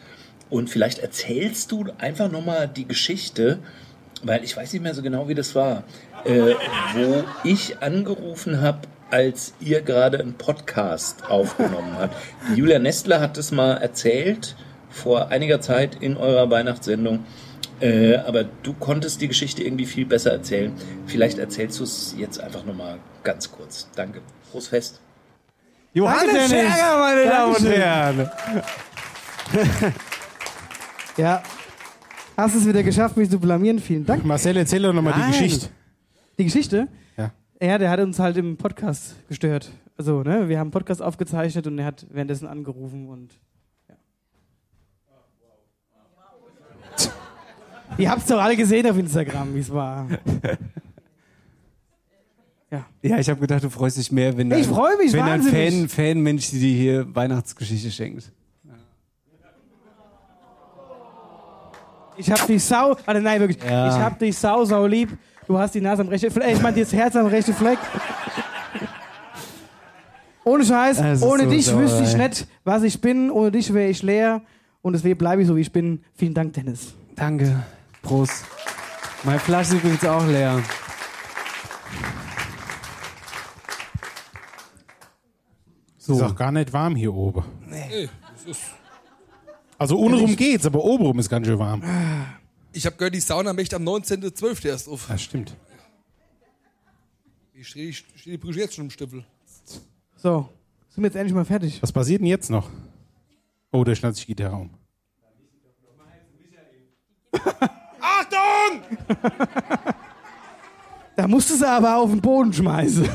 Und 0.50 0.68
vielleicht 0.68 0.98
erzählst 0.98 1.70
du 1.70 1.86
einfach 1.98 2.30
nochmal 2.30 2.68
die 2.68 2.86
Geschichte, 2.86 3.58
weil 4.22 4.42
ich 4.42 4.56
weiß 4.56 4.72
nicht 4.72 4.82
mehr 4.82 4.94
so 4.94 5.02
genau, 5.02 5.28
wie 5.28 5.34
das 5.34 5.54
war, 5.54 5.84
äh, 6.24 6.54
wo 6.94 7.24
ich 7.44 7.78
angerufen 7.82 8.60
habe, 8.60 8.80
als 9.10 9.54
ihr 9.60 9.82
gerade 9.82 10.18
einen 10.18 10.34
Podcast 10.34 11.30
aufgenommen 11.30 11.96
habt. 11.96 12.16
Julia 12.56 12.80
Nestler 12.80 13.20
hat 13.20 13.38
es 13.38 13.52
mal 13.52 13.74
erzählt 13.74 14.56
vor 14.90 15.28
einiger 15.28 15.60
Zeit 15.60 15.96
in 16.00 16.16
eurer 16.16 16.50
Weihnachtssendung. 16.50 17.24
Äh, 17.80 18.16
aber 18.16 18.44
du 18.44 18.72
konntest 18.72 19.20
die 19.20 19.28
Geschichte 19.28 19.62
irgendwie 19.62 19.86
viel 19.86 20.06
besser 20.06 20.32
erzählen. 20.32 20.72
Vielleicht 21.06 21.38
erzählst 21.38 21.78
du 21.78 21.84
es 21.84 22.14
jetzt 22.16 22.40
einfach 22.40 22.64
nochmal 22.64 22.98
ganz 23.22 23.50
kurz. 23.50 23.88
Danke. 23.94 24.22
Frohes 24.50 24.68
Fest. 24.68 25.00
Johannes 25.92 26.32
Danke, 26.32 26.48
Dennis. 26.48 26.74
Scherger, 26.74 26.98
meine 26.98 27.24
Damen 27.30 27.56
und. 27.56 27.66
Herren. 27.66 28.30
Ja. 31.16 31.42
Hast 32.36 32.54
es 32.54 32.66
wieder 32.66 32.82
geschafft, 32.82 33.16
mich 33.16 33.30
zu 33.30 33.38
blamieren. 33.38 33.78
Vielen 33.78 34.04
Dank. 34.04 34.24
Marcel, 34.24 34.56
erzähl 34.58 34.82
doch 34.82 34.92
nochmal 34.92 35.14
die. 35.14 35.32
Geschichte. 35.32 35.68
Die 36.38 36.44
Geschichte? 36.44 36.88
Ja. 37.16 37.32
Ja, 37.62 37.78
der 37.78 37.88
hat 37.88 38.00
uns 38.00 38.18
halt 38.18 38.36
im 38.36 38.58
Podcast 38.58 39.14
gestört. 39.26 39.70
Also, 39.96 40.22
ne, 40.22 40.48
wir 40.48 40.58
haben 40.58 40.66
einen 40.66 40.70
Podcast 40.72 41.00
aufgezeichnet 41.00 41.66
und 41.66 41.78
er 41.78 41.86
hat 41.86 42.06
währenddessen 42.10 42.46
angerufen 42.46 43.08
und. 43.08 43.38
Ihr 47.98 48.10
habt's 48.10 48.26
doch 48.26 48.40
alle 48.40 48.56
gesehen 48.56 48.88
auf 48.90 48.96
Instagram, 48.98 49.54
wie 49.54 49.60
es 49.60 49.72
war. 49.72 50.06
Ja, 53.02 53.18
ich 53.18 53.30
habe 53.30 53.40
gedacht, 53.40 53.62
du 53.62 53.70
freust 53.70 53.96
dich 53.96 54.10
mehr, 54.10 54.36
wenn 54.36 54.50
Ich 54.50 54.68
ein- 54.68 54.98
mich 54.98 55.12
wenn 55.12 55.22
ein. 55.22 55.42
Fan, 55.42 55.88
Fanmensch 55.88 56.50
dir 56.50 56.74
hier 56.74 57.14
Weihnachtsgeschichte 57.14 57.90
schenkt. 57.90 58.32
Ich 62.18 62.30
hab 62.30 62.46
dich 62.46 62.64
sau. 62.64 62.96
Warte, 63.04 63.20
nein, 63.20 63.40
wirklich. 63.40 63.62
Ja. 63.62 63.88
Ich 63.88 64.02
hab 64.02 64.18
dich 64.18 64.36
sau, 64.36 64.64
sau 64.64 64.86
lieb. 64.86 65.16
Du 65.46 65.58
hast 65.58 65.74
die 65.74 65.80
Nase 65.80 66.02
am 66.02 66.08
rechten 66.08 66.30
Fleck. 66.30 66.54
Ich 66.54 66.62
meine, 66.62 66.80
das 66.80 66.92
Herz 66.92 67.14
am 67.14 67.26
rechten 67.26 67.54
Fleck. 67.54 67.78
Ohne 70.44 70.64
Scheiß, 70.64 71.22
ohne 71.22 71.44
so 71.44 71.50
dich 71.50 71.66
sauer, 71.66 71.80
wüsste 71.80 72.02
ich 72.04 72.14
ey. 72.14 72.28
nicht, 72.28 72.46
was 72.64 72.82
ich 72.84 73.00
bin. 73.00 73.30
Ohne 73.30 73.50
dich 73.50 73.72
wäre 73.72 73.88
ich 73.90 74.02
leer. 74.02 74.42
Und 74.82 74.92
deswegen 74.94 75.18
bleibe 75.18 75.42
ich 75.42 75.48
so, 75.48 75.56
wie 75.56 75.60
ich 75.60 75.72
bin. 75.72 76.00
Vielen 76.14 76.34
Dank, 76.34 76.52
Dennis. 76.54 76.94
Danke. 77.16 77.64
Prost. 78.06 78.44
Meine 79.24 79.40
Flasche 79.40 79.74
ist 79.74 79.82
übrigens 79.82 80.04
auch 80.04 80.24
leer. 80.26 80.62
So. 85.98 86.14
Ist 86.14 86.22
auch 86.22 86.36
gar 86.36 86.52
nicht 86.52 86.72
warm 86.72 86.94
hier 86.94 87.12
oben. 87.12 87.42
Nee, 87.68 88.08
Also 89.76 89.98
untenrum 89.98 90.36
geht's, 90.36 90.64
aber 90.66 90.84
obenrum 90.84 91.18
ist 91.18 91.28
ganz 91.28 91.48
schön 91.48 91.58
warm. 91.58 91.82
Ich 92.72 92.86
habe 92.86 92.94
gehört, 92.96 93.14
die 93.14 93.20
Sauna 93.20 93.52
möchte 93.52 93.74
am 93.74 93.82
19.12. 93.82 94.68
erst 94.68 94.88
auf. 94.88 95.06
Das 95.08 95.20
stimmt. 95.20 95.56
Ich 97.54 97.66
stehe 97.68 97.92
steh 97.92 98.30
die 98.30 98.38
Brüche 98.38 98.60
jetzt 98.60 98.74
schon 98.76 98.84
im 98.84 98.90
Stiefel. 98.90 99.24
So, 100.14 100.48
sind 100.90 101.02
wir 101.02 101.08
jetzt 101.08 101.16
endlich 101.16 101.34
mal 101.34 101.44
fertig. 101.44 101.82
Was 101.82 101.90
passiert 101.90 102.20
denn 102.20 102.28
jetzt 102.28 102.50
noch? 102.50 102.70
Oh, 103.72 103.82
der 103.82 103.96
schnallt 103.96 104.14
sich 104.14 104.28
Gitarre 104.28 104.54
um. 104.54 104.70
Da 111.16 111.26
musst 111.26 111.48
du 111.48 111.54
sie 111.54 111.66
aber 111.66 111.96
auf 111.96 112.10
den 112.10 112.20
Boden 112.20 112.52
schmeißen. 112.52 113.08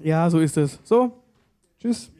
ja, 0.00 0.28
so 0.28 0.40
ist 0.40 0.56
es. 0.56 0.80
So, 0.82 1.12
tschüss. 1.78 2.10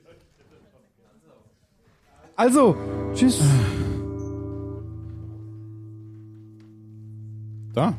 Also, 2.36 2.76
tschüss. 3.14 3.40
Da. 7.74 7.94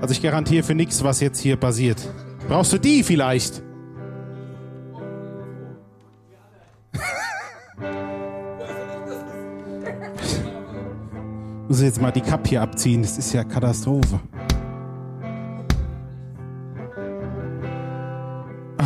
Also 0.00 0.12
ich 0.12 0.22
garantiere 0.22 0.62
für 0.62 0.74
nichts, 0.74 1.02
was 1.02 1.20
jetzt 1.20 1.40
hier 1.40 1.56
passiert. 1.56 2.06
Brauchst 2.46 2.72
du 2.74 2.78
die 2.78 3.02
vielleicht? 3.02 3.62
Muss 11.74 11.82
jetzt 11.82 12.00
mal 12.00 12.12
die 12.12 12.20
Kappe 12.20 12.50
hier 12.50 12.62
abziehen, 12.62 13.02
das 13.02 13.18
ist 13.18 13.32
ja 13.32 13.42
Katastrophe. 13.42 14.20
Ah, 18.78 18.84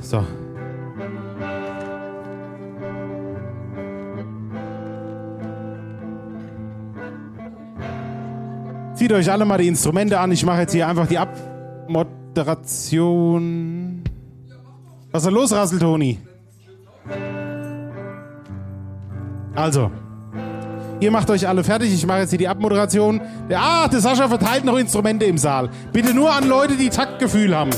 so. 0.00 0.24
Zieht 8.94 9.12
euch 9.12 9.30
alle 9.30 9.44
mal 9.44 9.58
die 9.58 9.68
Instrumente 9.68 10.18
an. 10.18 10.32
Ich 10.32 10.44
mache 10.44 10.62
jetzt 10.62 10.72
hier 10.72 10.88
einfach 10.88 11.06
die 11.06 11.18
Abmoderation. 11.18 14.02
Was 15.12 15.22
ist 15.22 15.26
denn 15.26 15.34
los, 15.34 15.52
Rasseltoni? 15.52 16.18
Also, 19.54 19.92
ihr 21.00 21.10
macht 21.10 21.30
euch 21.30 21.46
alle 21.46 21.64
fertig. 21.64 21.92
Ich 21.92 22.06
mache 22.06 22.20
jetzt 22.20 22.30
hier 22.30 22.38
die 22.38 22.48
Abmoderation. 22.48 23.20
Der, 23.48 23.60
ah, 23.60 23.88
der 23.88 24.00
Sascha 24.00 24.28
verteilt 24.28 24.64
noch 24.64 24.78
Instrumente 24.78 25.24
im 25.24 25.38
Saal. 25.38 25.70
Bitte 25.92 26.14
nur 26.14 26.32
an 26.32 26.48
Leute, 26.48 26.76
die 26.76 26.90
Taktgefühl 26.90 27.56
haben. 27.56 27.70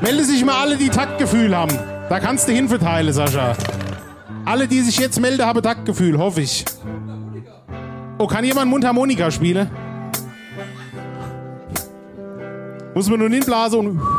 Melde 0.00 0.24
sich 0.24 0.44
mal 0.44 0.60
alle, 0.60 0.76
die 0.76 0.88
Taktgefühl 0.88 1.56
haben. 1.56 1.72
Da 2.08 2.20
kannst 2.20 2.48
du 2.48 2.52
hinverteilen, 2.52 3.12
Sascha. 3.12 3.54
Alle, 4.44 4.68
die 4.68 4.80
sich 4.80 4.98
jetzt 4.98 5.20
melden, 5.20 5.44
haben 5.44 5.62
Taktgefühl, 5.62 6.18
hoffe 6.18 6.42
ich. 6.42 6.64
Oh, 8.18 8.26
kann 8.26 8.44
jemand 8.44 8.70
Mundharmonika 8.70 9.30
spielen? 9.30 9.70
Muss 12.94 13.10
man 13.10 13.18
nur 13.18 13.28
hinblasen 13.28 13.78
und. 13.78 14.15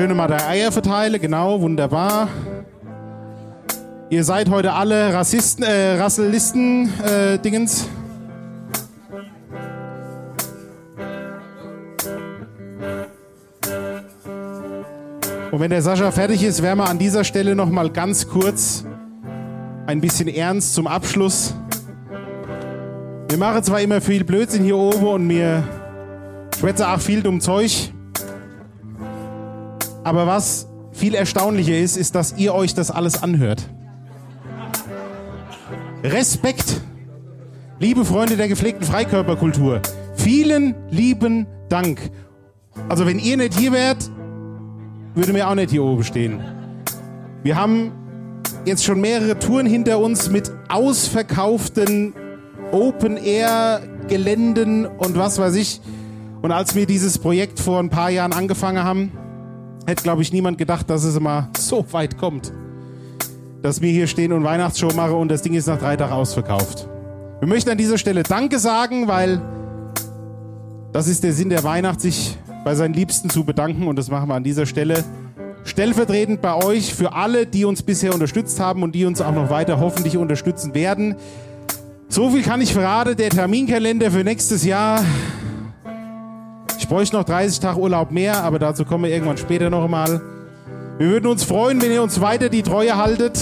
Schöne 0.00 0.14
mal 0.14 0.32
Eier 0.32 0.72
verteile, 0.72 1.18
genau, 1.18 1.60
wunderbar. 1.60 2.28
Ihr 4.08 4.24
seid 4.24 4.48
heute 4.48 4.72
alle 4.72 5.12
Rassisten, 5.12 5.62
äh, 5.62 6.00
Rassellisten, 6.00 6.90
äh, 7.02 7.38
Dingens. 7.38 7.86
Und 15.50 15.60
wenn 15.60 15.68
der 15.68 15.82
Sascha 15.82 16.10
fertig 16.10 16.44
ist, 16.44 16.62
wären 16.62 16.78
wir 16.78 16.88
an 16.88 16.98
dieser 16.98 17.22
Stelle 17.22 17.54
noch 17.54 17.68
mal 17.68 17.90
ganz 17.90 18.26
kurz 18.26 18.86
ein 19.86 20.00
bisschen 20.00 20.28
ernst 20.28 20.72
zum 20.72 20.86
Abschluss. 20.86 21.54
Wir 23.28 23.36
machen 23.36 23.62
zwar 23.62 23.82
immer 23.82 24.00
viel 24.00 24.24
Blödsinn 24.24 24.64
hier 24.64 24.78
oben 24.78 25.06
und 25.06 25.26
mir 25.26 25.62
schwätze 26.58 26.88
auch 26.88 27.00
viel 27.00 27.22
dumm 27.22 27.42
Zeug. 27.42 27.92
Aber 30.04 30.26
was 30.26 30.68
viel 30.92 31.14
erstaunlicher 31.14 31.76
ist, 31.76 31.96
ist, 31.96 32.14
dass 32.14 32.36
ihr 32.36 32.54
euch 32.54 32.74
das 32.74 32.90
alles 32.90 33.22
anhört. 33.22 33.68
Respekt, 36.02 36.80
liebe 37.78 38.04
Freunde 38.04 38.36
der 38.36 38.48
gepflegten 38.48 38.86
Freikörperkultur. 38.86 39.80
Vielen 40.14 40.74
lieben 40.90 41.46
Dank. 41.68 42.10
Also 42.88 43.06
wenn 43.06 43.18
ihr 43.18 43.36
nicht 43.36 43.54
hier 43.54 43.72
wärt, 43.72 44.10
würde 45.14 45.32
mir 45.32 45.48
auch 45.48 45.54
nicht 45.54 45.70
hier 45.70 45.84
oben 45.84 46.04
stehen. 46.04 46.40
Wir 47.42 47.56
haben 47.56 47.92
jetzt 48.64 48.84
schon 48.84 49.00
mehrere 49.00 49.38
Touren 49.38 49.66
hinter 49.66 49.98
uns 49.98 50.30
mit 50.30 50.52
ausverkauften 50.68 52.14
Open-Air-Geländen 52.72 54.86
und 54.86 55.18
was 55.18 55.38
weiß 55.38 55.54
ich. 55.56 55.80
Und 56.42 56.52
als 56.52 56.74
wir 56.74 56.86
dieses 56.86 57.18
Projekt 57.18 57.60
vor 57.60 57.80
ein 57.80 57.90
paar 57.90 58.08
Jahren 58.10 58.32
angefangen 58.32 58.82
haben, 58.82 59.12
hätte, 59.90 60.02
glaube 60.04 60.22
ich, 60.22 60.32
niemand 60.32 60.56
gedacht, 60.56 60.88
dass 60.88 61.04
es 61.04 61.16
immer 61.16 61.50
so 61.58 61.84
weit 61.90 62.16
kommt. 62.16 62.52
Dass 63.62 63.82
wir 63.82 63.90
hier 63.90 64.06
stehen 64.06 64.32
und 64.32 64.44
Weihnachtsshow 64.44 64.94
machen 64.94 65.14
und 65.16 65.28
das 65.28 65.42
Ding 65.42 65.54
ist 65.54 65.66
nach 65.66 65.78
drei 65.78 65.96
Tagen 65.96 66.12
ausverkauft. 66.12 66.88
Wir 67.40 67.48
möchten 67.48 67.70
an 67.70 67.78
dieser 67.78 67.98
Stelle 67.98 68.22
Danke 68.22 68.58
sagen, 68.58 69.08
weil 69.08 69.40
das 70.92 71.08
ist 71.08 71.24
der 71.24 71.32
Sinn 71.32 71.50
der 71.50 71.62
Weihnacht, 71.64 72.00
sich 72.00 72.38
bei 72.64 72.74
seinen 72.74 72.94
Liebsten 72.94 73.30
zu 73.30 73.44
bedanken 73.44 73.86
und 73.88 73.96
das 73.96 74.10
machen 74.10 74.28
wir 74.28 74.34
an 74.34 74.44
dieser 74.44 74.66
Stelle 74.66 75.04
stellvertretend 75.64 76.40
bei 76.40 76.54
euch 76.54 76.94
für 76.94 77.12
alle, 77.12 77.46
die 77.46 77.64
uns 77.64 77.82
bisher 77.82 78.14
unterstützt 78.14 78.60
haben 78.60 78.82
und 78.82 78.94
die 78.94 79.04
uns 79.04 79.20
auch 79.20 79.32
noch 79.32 79.50
weiter 79.50 79.78
hoffentlich 79.80 80.16
unterstützen 80.16 80.74
werden. 80.74 81.16
So 82.08 82.30
viel 82.30 82.42
kann 82.42 82.60
ich 82.60 82.72
verraten, 82.72 83.16
der 83.16 83.30
Terminkalender 83.30 84.10
für 84.10 84.24
nächstes 84.24 84.64
Jahr. 84.64 85.04
Bräuchte 86.90 87.14
noch 87.14 87.24
30 87.24 87.60
Tage 87.60 87.78
Urlaub 87.78 88.10
mehr, 88.10 88.42
aber 88.42 88.58
dazu 88.58 88.84
kommen 88.84 89.04
wir 89.04 89.12
irgendwann 89.12 89.38
später 89.38 89.70
noch 89.70 89.86
mal. 89.86 90.20
Wir 90.98 91.06
würden 91.06 91.28
uns 91.28 91.44
freuen, 91.44 91.80
wenn 91.80 91.92
ihr 91.92 92.02
uns 92.02 92.20
weiter 92.20 92.48
die 92.48 92.64
Treue 92.64 92.96
haltet. 92.96 93.38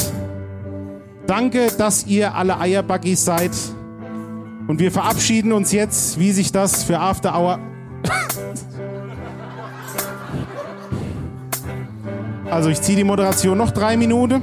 Danke, 1.26 1.68
dass 1.78 2.06
ihr 2.06 2.34
alle 2.34 2.60
Eierbuggies 2.60 3.24
seid. 3.24 3.52
Und 4.66 4.80
wir 4.80 4.92
verabschieden 4.92 5.52
uns 5.52 5.72
jetzt, 5.72 6.18
wie 6.18 6.32
sich 6.32 6.52
das 6.52 6.84
für 6.84 7.00
After 7.00 7.34
Hour 7.34 7.58
Also 12.50 12.68
ich 12.68 12.82
ziehe 12.82 12.98
die 12.98 13.04
Moderation 13.04 13.56
noch 13.56 13.70
drei 13.70 13.96
Minuten. 13.96 14.42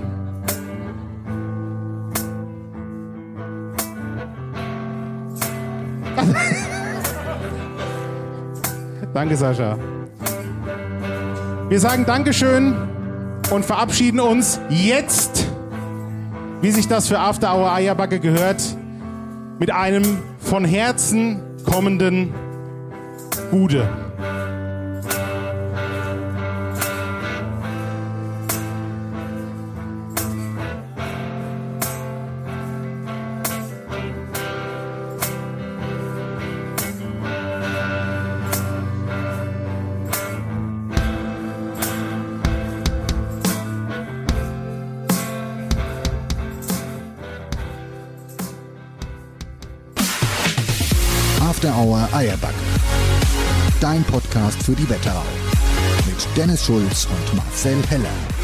Danke, 9.16 9.38
Sascha. 9.38 9.78
Wir 11.70 11.80
sagen 11.80 12.04
Dankeschön 12.06 12.76
und 13.50 13.64
verabschieden 13.64 14.20
uns 14.20 14.60
jetzt, 14.70 15.48
wie 16.60 16.70
sich 16.70 16.90
das 16.90 17.08
für 17.08 17.18
After 17.18 17.56
Hour 17.56 17.72
Eierbacke 17.72 18.20
gehört, 18.20 18.62
mit 19.58 19.72
einem 19.72 20.18
von 20.40 20.66
Herzen 20.66 21.40
kommenden 21.64 22.34
Bude. 23.52 23.88
Für 54.66 54.74
die 54.74 54.90
Wetterau. 54.90 55.22
Mit 56.08 56.28
Dennis 56.36 56.66
Schulz 56.66 57.06
und 57.06 57.36
Marcel 57.36 57.78
Heller. 57.88 58.35